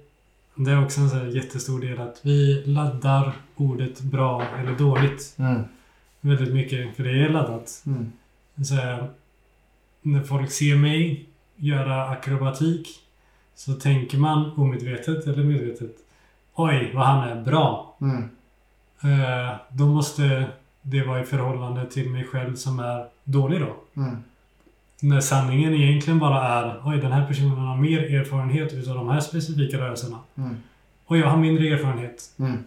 det 0.55 0.71
är 0.71 0.83
också 0.83 1.01
en 1.01 1.09
här 1.09 1.25
jättestor 1.25 1.81
del 1.81 1.99
att 1.99 2.19
vi 2.21 2.63
laddar 2.65 3.33
ordet 3.55 4.01
bra 4.01 4.43
eller 4.59 4.77
dåligt 4.77 5.35
Mm. 5.39 5.61
väldigt 6.21 6.53
mycket. 6.53 6.95
För 6.95 7.03
det 7.03 7.25
är 7.25 7.29
laddat. 7.29 7.83
Mm. 7.85 8.11
Så 8.65 8.75
här, 8.75 9.09
när 10.01 10.23
folk 10.23 10.51
ser 10.51 10.75
mig 10.75 11.25
göra 11.55 12.07
akrobatik 12.07 12.87
så 13.55 13.73
tänker 13.73 14.17
man 14.17 14.51
omedvetet 14.51 15.27
eller 15.27 15.43
medvetet 15.43 15.95
Oj, 16.55 16.91
vad 16.93 17.05
han 17.05 17.29
är 17.29 17.43
bra. 17.43 17.97
Mm. 18.01 18.29
Eh, 19.03 19.55
då 19.69 19.85
måste 19.85 20.47
det 20.81 21.03
vara 21.03 21.21
i 21.21 21.25
förhållande 21.25 21.85
till 21.91 22.09
mig 22.09 22.23
själv 22.23 22.55
som 22.55 22.79
är 22.79 23.05
dålig 23.23 23.59
då. 23.61 23.75
Mm. 24.01 24.23
När 25.01 25.21
sanningen 25.21 25.73
egentligen 25.73 26.19
bara 26.19 26.47
är 26.47 26.81
Oj, 26.85 26.97
den 26.97 27.11
här 27.11 27.27
personen 27.27 27.57
har 27.57 27.77
mer 27.77 28.15
erfarenhet 28.15 28.73
utav 28.73 28.95
de 28.95 29.09
här 29.09 29.19
specifika 29.19 29.77
rörelserna. 29.77 30.19
Mm. 30.37 30.57
Och 31.05 31.17
jag 31.17 31.27
har 31.27 31.37
mindre 31.37 31.67
erfarenhet. 31.67 32.31
Mm. 32.39 32.63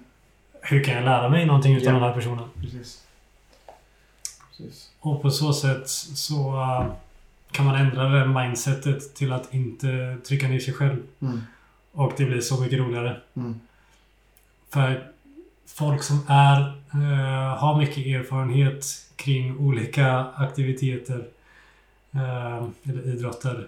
Hur 0.62 0.84
kan 0.84 0.94
jag 0.94 1.04
lära 1.04 1.28
mig 1.28 1.46
någonting 1.46 1.74
utav 1.76 1.86
Ja. 1.86 1.92
den 1.92 2.02
här 2.02 2.14
personen? 2.14 2.44
Precis. 2.60 3.02
Precis. 4.48 4.90
Och 5.00 5.22
på 5.22 5.30
så 5.30 5.52
sätt 5.52 5.88
så 5.88 6.60
eh, 6.62 6.86
kan 7.50 7.66
man 7.66 7.74
ändra 7.74 8.08
det 8.08 8.26
mindsetet 8.26 9.14
till 9.14 9.32
att 9.32 9.54
inte 9.54 10.16
trycka 10.26 10.48
ner 10.48 10.60
sig 10.60 10.74
själv. 10.74 11.02
Mm. 11.20 11.40
Och 11.92 12.12
det 12.16 12.24
blir 12.24 12.40
så 12.40 12.60
mycket 12.60 12.78
roligare. 12.78 13.20
Mm. 13.36 13.60
För 14.70 15.10
folk 15.74 16.02
som 16.02 16.20
är, 16.28 16.60
eh, 16.92 17.56
har 17.58 17.78
mycket 17.78 18.06
erfarenhet 18.06 18.86
kring 19.16 19.58
olika 19.58 20.24
aktiviteter 20.36 21.26
eh, 22.14 22.64
eller 22.84 23.06
idrotter. 23.06 23.66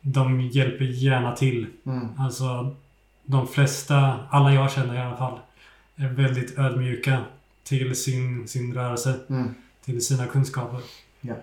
De 0.00 0.40
hjälper 0.40 0.84
gärna 0.84 1.32
till. 1.36 1.66
Mm. 1.86 2.08
Alltså 2.18 2.76
de 3.24 3.46
flesta, 3.48 4.18
alla 4.30 4.54
jag 4.54 4.72
känner 4.72 4.94
i 4.94 4.98
alla 4.98 5.16
fall, 5.16 5.38
är 5.96 6.08
väldigt 6.08 6.58
ödmjuka 6.58 7.18
till 7.64 7.96
sin, 7.96 8.48
sin 8.48 8.74
rörelse, 8.74 9.14
Mm. 9.28 9.54
till 9.84 10.06
sina 10.06 10.26
kunskaper. 10.26 10.80
Ja. 11.20 11.34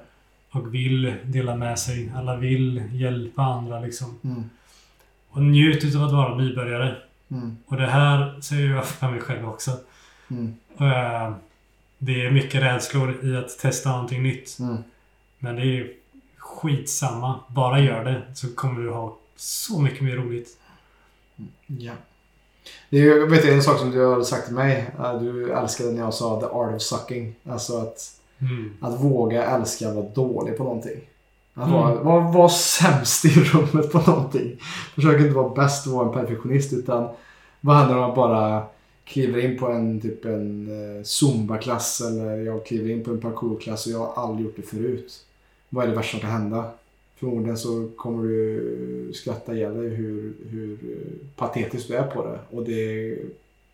Och 0.51 0.73
vill 0.73 1.15
dela 1.23 1.55
med 1.55 1.79
sig. 1.79 2.11
Alla 2.15 2.35
vill 2.35 2.83
hjälpa 2.91 3.43
andra 3.43 3.79
liksom. 3.79 4.19
Mm. 4.23 4.49
Och 5.29 5.41
njut 5.41 5.83
utav 5.83 6.03
att 6.03 6.11
vara 6.11 6.35
nybörjare. 6.37 6.95
Mm. 7.31 7.57
Och 7.65 7.77
det 7.77 7.87
här 7.87 8.41
säger 8.41 8.69
jag 8.69 8.85
för 8.85 9.11
mig 9.11 9.19
själv 9.21 9.49
också. 9.49 9.71
Mm. 10.31 10.53
Eh, 10.79 11.31
Det 11.97 12.25
är 12.25 12.31
mycket 12.31 12.61
rädslor 12.63 13.25
i 13.25 13.37
att 13.37 13.59
testa 13.59 13.89
någonting 13.91 14.23
nytt. 14.23 14.57
Mm. 14.59 14.77
Men 15.39 15.55
det 15.55 15.61
är 15.61 15.91
skitsamma. 16.37 17.39
Bara 17.47 17.79
gör 17.79 18.03
det 18.05 18.21
så 18.35 18.47
kommer 18.55 18.81
du 18.81 18.91
ha 18.91 19.17
så 19.35 19.81
mycket 19.81 20.01
mer 20.01 20.15
roligt. 20.15 20.57
Ja. 21.67 21.93
Det 22.89 22.97
är 22.97 23.01
ju, 23.01 23.27
vet 23.27 23.41
du, 23.43 23.53
en 23.53 23.63
sak 23.63 23.79
som 23.79 23.91
du 23.91 24.05
har 24.05 24.23
sagt 24.23 24.45
till 24.45 24.55
mig. 24.55 24.89
äh, 24.99 25.21
Du 25.21 25.51
älskade 25.53 25.91
när 25.91 25.99
jag 25.99 26.13
sa 26.13 26.39
the 26.39 26.45
art 26.45 26.75
of 26.75 26.81
sucking. 26.81 27.35
Alltså 27.49 27.77
att, 27.77 28.15
Mm. 28.41 28.73
att 28.81 28.99
våga 29.03 29.43
älska 29.43 29.89
att 29.89 29.95
vara 29.95 30.05
dålig 30.09 30.57
på 30.57 30.63
någonting. 30.63 30.99
Att 31.53 31.67
Mm. 31.67 31.79
vara, 31.79 31.95
vara, 32.03 32.31
vara 32.31 32.49
sämst 32.49 33.25
i 33.25 33.29
rummet 33.29 33.91
på 33.91 33.97
någonting. 34.11 34.57
Försök 34.95 35.21
inte 35.21 35.33
vara 35.33 35.49
bäst 35.55 35.87
och 35.87 35.93
vara 35.93 36.07
en 36.07 36.13
perfektionist 36.13 36.73
utan 36.73 37.09
vad 37.61 37.77
händer 37.77 37.95
om 37.95 38.01
man 38.01 38.15
bara 38.15 38.63
kliver 39.09 39.39
in 39.39 39.57
på 39.57 39.67
en 39.67 40.01
typ 40.01 40.25
en 40.25 40.67
eh, 40.67 41.03
zumba-klass 41.03 42.01
eller 42.01 42.37
jag 42.37 42.65
kliver 42.65 42.89
in 42.89 43.03
på 43.03 43.11
en 43.11 43.21
parkourklass 43.21 43.85
och 43.85 43.91
jag 43.91 43.99
har 43.99 44.23
aldrig 44.23 44.45
gjort 44.45 44.55
det 44.55 44.61
förut. 44.61 45.25
Vad 45.69 45.85
är 45.85 45.89
det 45.89 45.95
värsta 45.95 46.11
som 46.11 46.19
kan 46.19 46.29
hända? 46.29 46.71
Förmodligen 47.15 47.57
så 47.57 47.89
kommer 47.95 48.27
du 48.27 49.11
skratta 49.13 49.55
ihjäl 49.55 49.77
dig 49.77 49.89
hur, 49.89 50.33
hur 50.49 50.71
eh, 50.71 51.27
patetisk 51.35 51.87
du 51.87 51.95
är 51.95 52.07
på 52.07 52.23
det. 52.27 52.39
Och 52.49 52.63
det 52.63 53.11
är 53.11 53.17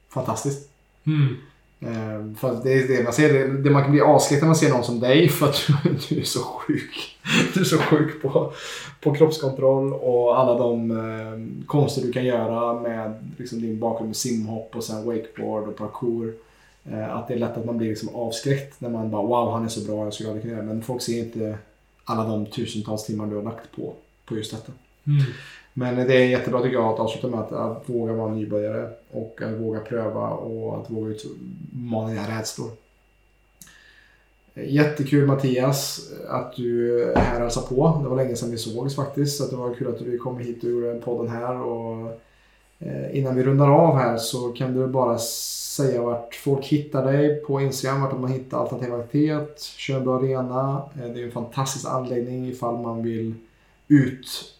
fantastiskt. 0.09 0.69
Mm. 1.03 1.35
Eh, 1.79 2.35
för 2.37 2.51
att 2.51 2.63
det 2.63 2.73
är 2.73 2.87
det 2.87 3.03
man 3.03 3.13
ser. 3.13 3.33
Det, 3.33 3.61
det 3.61 3.69
man 3.69 3.81
kan 3.81 3.91
bli 3.91 4.01
avskräckt 4.01 4.41
när 4.41 4.47
man 4.47 4.55
ser 4.55 4.69
någon 4.69 4.83
som 4.83 4.99
dig 4.99 5.29
för 5.29 5.45
att 5.45 5.67
du, 5.83 5.89
du 6.09 6.21
är 6.21 6.25
så 6.25 6.39
sjuk. 6.39 7.17
Du 7.53 7.59
är 7.59 7.63
så 7.63 7.77
sjuk 7.77 8.21
på, 8.21 8.53
på 9.01 9.13
kroppskontroll 9.13 9.93
och 9.93 10.39
alla 10.39 10.57
de 10.57 10.91
eh, 10.91 11.65
konster 11.67 12.01
du 12.01 12.11
kan 12.11 12.25
göra 12.25 12.81
med 12.81 13.33
liksom, 13.37 13.61
din 13.61 13.79
bakgrund 13.79 14.07
med 14.07 14.15
simhopp 14.15 14.75
och 14.75 14.83
sen 14.83 15.05
wakeboard 15.05 15.67
och 15.67 15.75
parkour. 15.75 16.33
Eh, 16.91 17.15
att 17.15 17.27
det 17.27 17.33
är 17.33 17.37
lätt 17.37 17.57
att 17.57 17.65
man 17.65 17.77
blir 17.77 17.89
liksom 17.89 18.15
avskräckt 18.15 18.81
när 18.81 18.89
man 18.89 19.11
bara 19.11 19.21
wow 19.21 19.51
han 19.51 19.65
är 19.65 19.69
så 19.69 19.91
bra, 19.91 20.03
jag 20.03 20.13
skulle 20.13 20.29
aldrig 20.29 20.43
kunna 20.43 20.55
göra 20.55 20.65
det. 20.65 20.73
Men 20.73 20.81
folk 20.81 21.01
ser 21.01 21.19
inte 21.19 21.57
alla 22.03 22.23
de 22.23 22.45
tusentals 22.45 23.05
timmar 23.05 23.25
du 23.25 23.35
har 23.35 23.43
lagt 23.43 23.75
på, 23.75 23.93
på 24.25 24.35
just 24.35 24.51
detta. 24.51 24.71
Mm. 25.07 25.21
Men 25.73 25.95
det 25.95 26.15
är 26.15 26.25
jättebra 26.25 26.61
tycker 26.61 26.75
jag 26.75 26.93
att 26.93 26.99
avsluta 26.99 27.27
med 27.27 27.39
att, 27.39 27.51
att 27.51 27.83
våga 27.89 28.13
vara 28.13 28.33
nybörjare 28.33 28.89
och 29.11 29.41
att 29.41 29.53
våga 29.53 29.79
pröva 29.79 30.29
och 30.29 30.81
att 30.81 30.89
våga 30.89 31.09
utmana 31.09 32.09
dina 32.09 32.37
rädslor. 32.37 32.71
Jättekul 34.53 35.27
Mattias 35.27 36.11
att 36.29 36.55
du 36.55 37.03
är 37.03 37.15
här 37.15 37.35
och 37.35 37.41
hälsar 37.41 37.61
på. 37.61 37.99
Det 38.03 38.09
var 38.09 38.15
länge 38.15 38.35
sedan 38.35 38.51
vi 38.51 38.57
sågs 38.57 38.95
faktiskt. 38.95 39.37
Så 39.37 39.47
det 39.47 39.55
var 39.55 39.73
kul 39.73 39.87
att 39.87 39.99
du 39.99 40.17
kom 40.17 40.39
hit 40.39 40.63
och 40.63 40.69
gjorde 40.69 40.99
podden 40.99 41.31
här. 41.31 41.61
Och, 41.61 42.21
eh, 42.79 43.17
innan 43.17 43.35
vi 43.35 43.43
rundar 43.43 43.69
av 43.69 43.97
här 43.97 44.17
så 44.17 44.51
kan 44.51 44.73
du 44.73 44.87
bara 44.87 45.17
säga 45.17 46.01
vart 46.01 46.35
folk 46.35 46.65
hittar 46.65 47.05
dig 47.11 47.41
på 47.41 47.61
Instagram, 47.61 48.01
vart 48.01 48.19
man 48.19 48.31
hittar 48.31 48.57
alternativ 48.57 48.93
aktivitet, 48.93 49.61
Tjörnbro 49.61 50.13
Arena. 50.13 50.81
Eh, 50.95 51.13
det 51.13 51.21
är 51.21 51.25
en 51.25 51.31
fantastisk 51.31 51.85
anläggning 51.87 52.47
ifall 52.47 52.77
man 52.77 53.03
vill 53.03 53.33
ut 53.87 54.54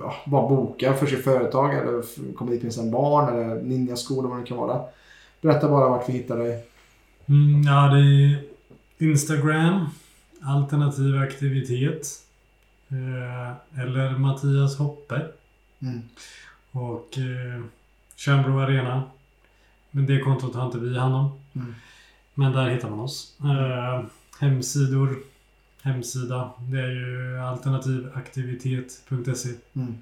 ja, 0.00 0.14
bara 0.26 0.48
boka 0.48 0.94
för 0.94 1.06
sitt 1.06 1.24
företag 1.24 1.74
eller 1.74 2.02
komma 2.34 2.50
dit 2.50 2.62
med 2.62 2.74
sina 2.74 2.92
barn 2.92 3.34
eller 3.34 3.62
ninjaskola 3.62 4.28
vad 4.28 4.40
det 4.40 4.46
kan 4.46 4.56
vara. 4.56 4.84
Berätta 5.40 5.68
bara 5.68 5.88
vart 5.88 6.08
vi 6.08 6.12
hittar 6.12 6.38
dig. 6.38 6.66
Mm, 7.26 7.62
ja, 7.62 7.88
det 7.94 8.00
är 8.00 8.42
Instagram. 8.98 9.86
Alternativ 10.42 11.18
aktivitet. 11.18 12.06
Eh, 12.88 13.82
eller 13.82 14.18
Mattias 14.18 14.78
Hoppe. 14.78 15.26
Mm. 15.82 16.02
Och 16.70 17.18
eh, 17.18 17.62
Tjörnbro 18.16 18.58
Arena. 18.58 19.02
Men 19.90 20.06
det 20.06 20.20
kontot 20.20 20.54
har 20.54 20.66
inte 20.66 20.78
vi 20.78 20.98
hand 20.98 21.14
om. 21.14 21.40
Mm. 21.54 21.74
Men 22.34 22.52
där 22.52 22.70
hittar 22.70 22.90
man 22.90 23.00
oss. 23.00 23.36
Eh, 23.40 24.04
hemsidor. 24.40 25.16
Hemsida. 25.88 26.50
Det 26.58 26.80
är 26.80 26.90
ju 26.90 27.38
alternativaktivitet.se. 27.40 29.48
Mm. 29.76 29.94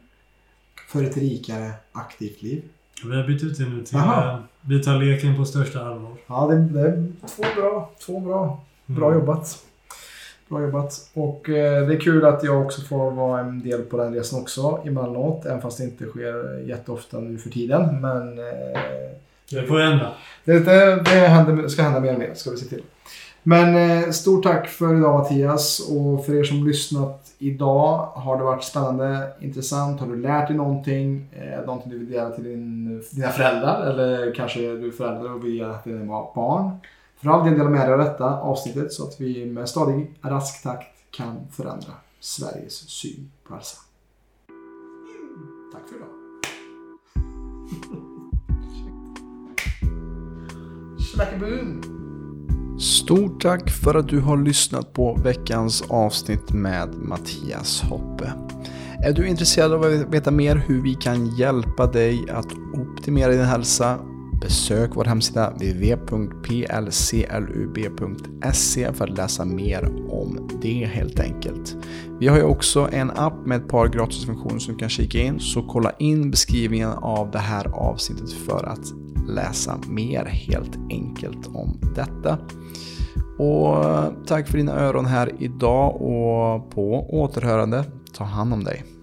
För 0.89 1.03
ett 1.05 1.17
rikare 1.17 1.71
aktivt 1.93 2.43
liv. 2.43 2.63
Vi 3.05 3.17
har 3.17 3.27
bytt 3.27 3.43
ut 3.43 3.59
det 3.59 3.65
nu 3.69 3.85
till 3.85 3.97
Aha. 3.97 4.31
eh, 4.31 4.39
Vi 4.61 4.83
tar 4.83 4.99
leken 4.99 5.37
på 5.37 5.45
största 5.45 5.81
allvar. 5.85 6.13
Ja, 6.27 6.47
det, 6.47 6.57
det 6.57 6.81
är 6.81 7.07
två 7.27 7.43
bra. 7.57 7.91
Två 8.07 8.21
bra. 8.21 8.65
Bra 8.87 9.07
Mm. 9.09 9.19
jobbat. 9.21 9.59
Bra 10.49 10.63
jobbat. 10.63 11.11
Och 11.15 11.49
eh, 11.49 11.87
det 11.87 11.95
är 11.95 12.01
kul 12.01 12.25
att 12.25 12.43
jag 12.45 12.63
också 12.67 12.83
får 12.83 13.11
vara 13.11 13.41
en 13.41 13.61
del 13.63 13.83
på 13.83 13.97
den 13.97 14.15
resan 14.15 14.41
också 14.41 14.81
emellanåt. 14.85 15.47
Även 15.47 15.61
fast 15.63 15.79
det 15.79 15.85
inte 15.85 16.05
sker 16.07 16.59
jätteofta 16.69 17.21
nu 17.21 17.39
för 17.39 17.51
tiden. 17.51 18.01
Men 18.01 18.39
eh, 18.39 18.45
Det 19.51 19.67
får 19.67 19.79
hända. 19.81 20.13
Det, 20.45 20.59
det, 20.59 20.97
det 21.05 21.11
händer, 21.11 21.69
ska 21.69 21.83
hända 21.83 22.01
mer 22.01 22.13
och 22.13 22.19
mer, 22.19 22.35
ska 22.35 22.51
vi 22.51 22.57
se 22.57 22.67
till. 22.67 22.83
Men 23.49 23.77
eh, 23.77 24.11
stort 24.11 24.43
tack 24.43 24.69
för 24.69 24.97
idag 24.97 25.19
Mattias 25.19 25.81
och 25.91 26.27
för 26.27 26.35
er 26.35 26.45
som 26.45 26.67
lyssnat 26.67 27.35
idag. 27.39 28.07
Har 28.15 28.39
det 28.39 28.45
varit 28.45 28.65
spännande, 28.65 29.33
intressant? 29.41 30.01
Har 30.01 30.07
du 30.07 30.17
lärt 30.17 30.49
dig 30.49 30.57
någonting? 30.57 31.29
Eh, 31.33 31.67
någonting 31.67 31.93
du 31.93 31.99
vill 31.99 32.11
dela 32.11 32.31
till 32.31 32.45
din, 32.45 33.03
dina 33.11 33.29
föräldrar? 33.29 33.87
Eller 33.87 34.35
kanske 34.35 34.61
du 34.61 34.89
är 34.89 34.93
förälder 34.93 35.33
och 35.33 35.45
vill 35.45 35.59
dela 35.59 35.79
till 35.79 35.93
dina 35.93 36.07
barn? 36.35 36.71
För 37.17 37.29
all 37.29 37.45
del 37.45 37.59
dela 37.59 37.71
med 37.71 37.87
dig 37.87 37.93
av 37.93 37.99
detta 37.99 38.41
avsnittet 38.41 38.93
så 38.93 39.05
att 39.09 39.21
vi 39.21 39.47
med 39.47 39.69
stadig, 39.69 40.15
rask 40.23 40.63
takt 40.63 40.97
kan 41.11 41.37
förändra 41.53 41.93
Sveriges 42.21 42.75
syn 42.75 43.31
på 43.49 43.55
hälsa. 43.55 43.79
Tack 45.73 45.83
för 45.89 45.97
idag. 45.97 46.09
Schmackeboom! 51.15 51.96
Stort 52.79 53.43
tack 53.43 53.71
för 53.71 53.95
att 53.95 54.09
du 54.09 54.21
har 54.21 54.37
lyssnat 54.37 54.93
på 54.93 55.15
veckans 55.15 55.83
avsnitt 55.89 56.53
med 56.53 56.95
Mattias 56.95 57.81
Hoppe. 57.81 58.33
Är 59.05 59.13
du 59.13 59.27
intresserad 59.29 59.73
av 59.73 59.83
att 59.83 60.15
veta 60.15 60.31
mer 60.31 60.57
hur 60.67 60.83
vi 60.83 60.95
kan 60.95 61.37
hjälpa 61.37 61.87
dig 61.87 62.25
att 62.31 62.53
optimera 62.75 63.31
din 63.33 63.45
hälsa 63.45 63.99
Besök 64.41 64.91
vår 64.95 65.05
hemsida 65.05 65.51
www.plclub.se 65.51 66.13
för 68.93 69.05
att 69.05 69.17
läsa 69.17 69.45
mer 69.45 69.89
om 70.09 70.49
det 70.63 70.85
helt 70.85 71.21
enkelt. 71.21 71.77
Vi 72.21 72.29
har 72.29 72.37
ju 72.37 72.43
också 72.43 72.89
en 72.93 73.11
app 73.11 73.47
med 73.47 73.61
ett 73.61 73.69
par 73.69 73.89
gratisfunktioner 73.89 74.59
som 74.59 74.75
du 74.75 74.79
kan 74.79 74.89
kika 74.89 75.19
in, 75.19 75.41
så 75.41 75.63
kolla 75.63 75.93
in 75.99 76.31
beskrivningen 76.31 76.91
av 76.91 77.31
det 77.31 77.39
här 77.39 77.67
avsnittet 77.67 78.33
för 78.33 78.65
att 78.65 78.93
läsa 79.29 79.79
mer 79.89 80.25
helt 80.25 80.77
enkelt 80.91 81.47
om 81.47 81.79
detta. 81.95 82.39
Och 83.39 83.85
tack 84.27 84.49
för 84.49 84.59
dina 84.59 84.73
öron 84.73 85.07
här 85.07 85.33
idag 85.39 85.95
och 85.95 86.71
på 86.71 87.07
återhörande. 87.11 87.85
Ta 88.13 88.25
hand 88.25 88.53
om 88.53 88.65
dig. 88.65 88.96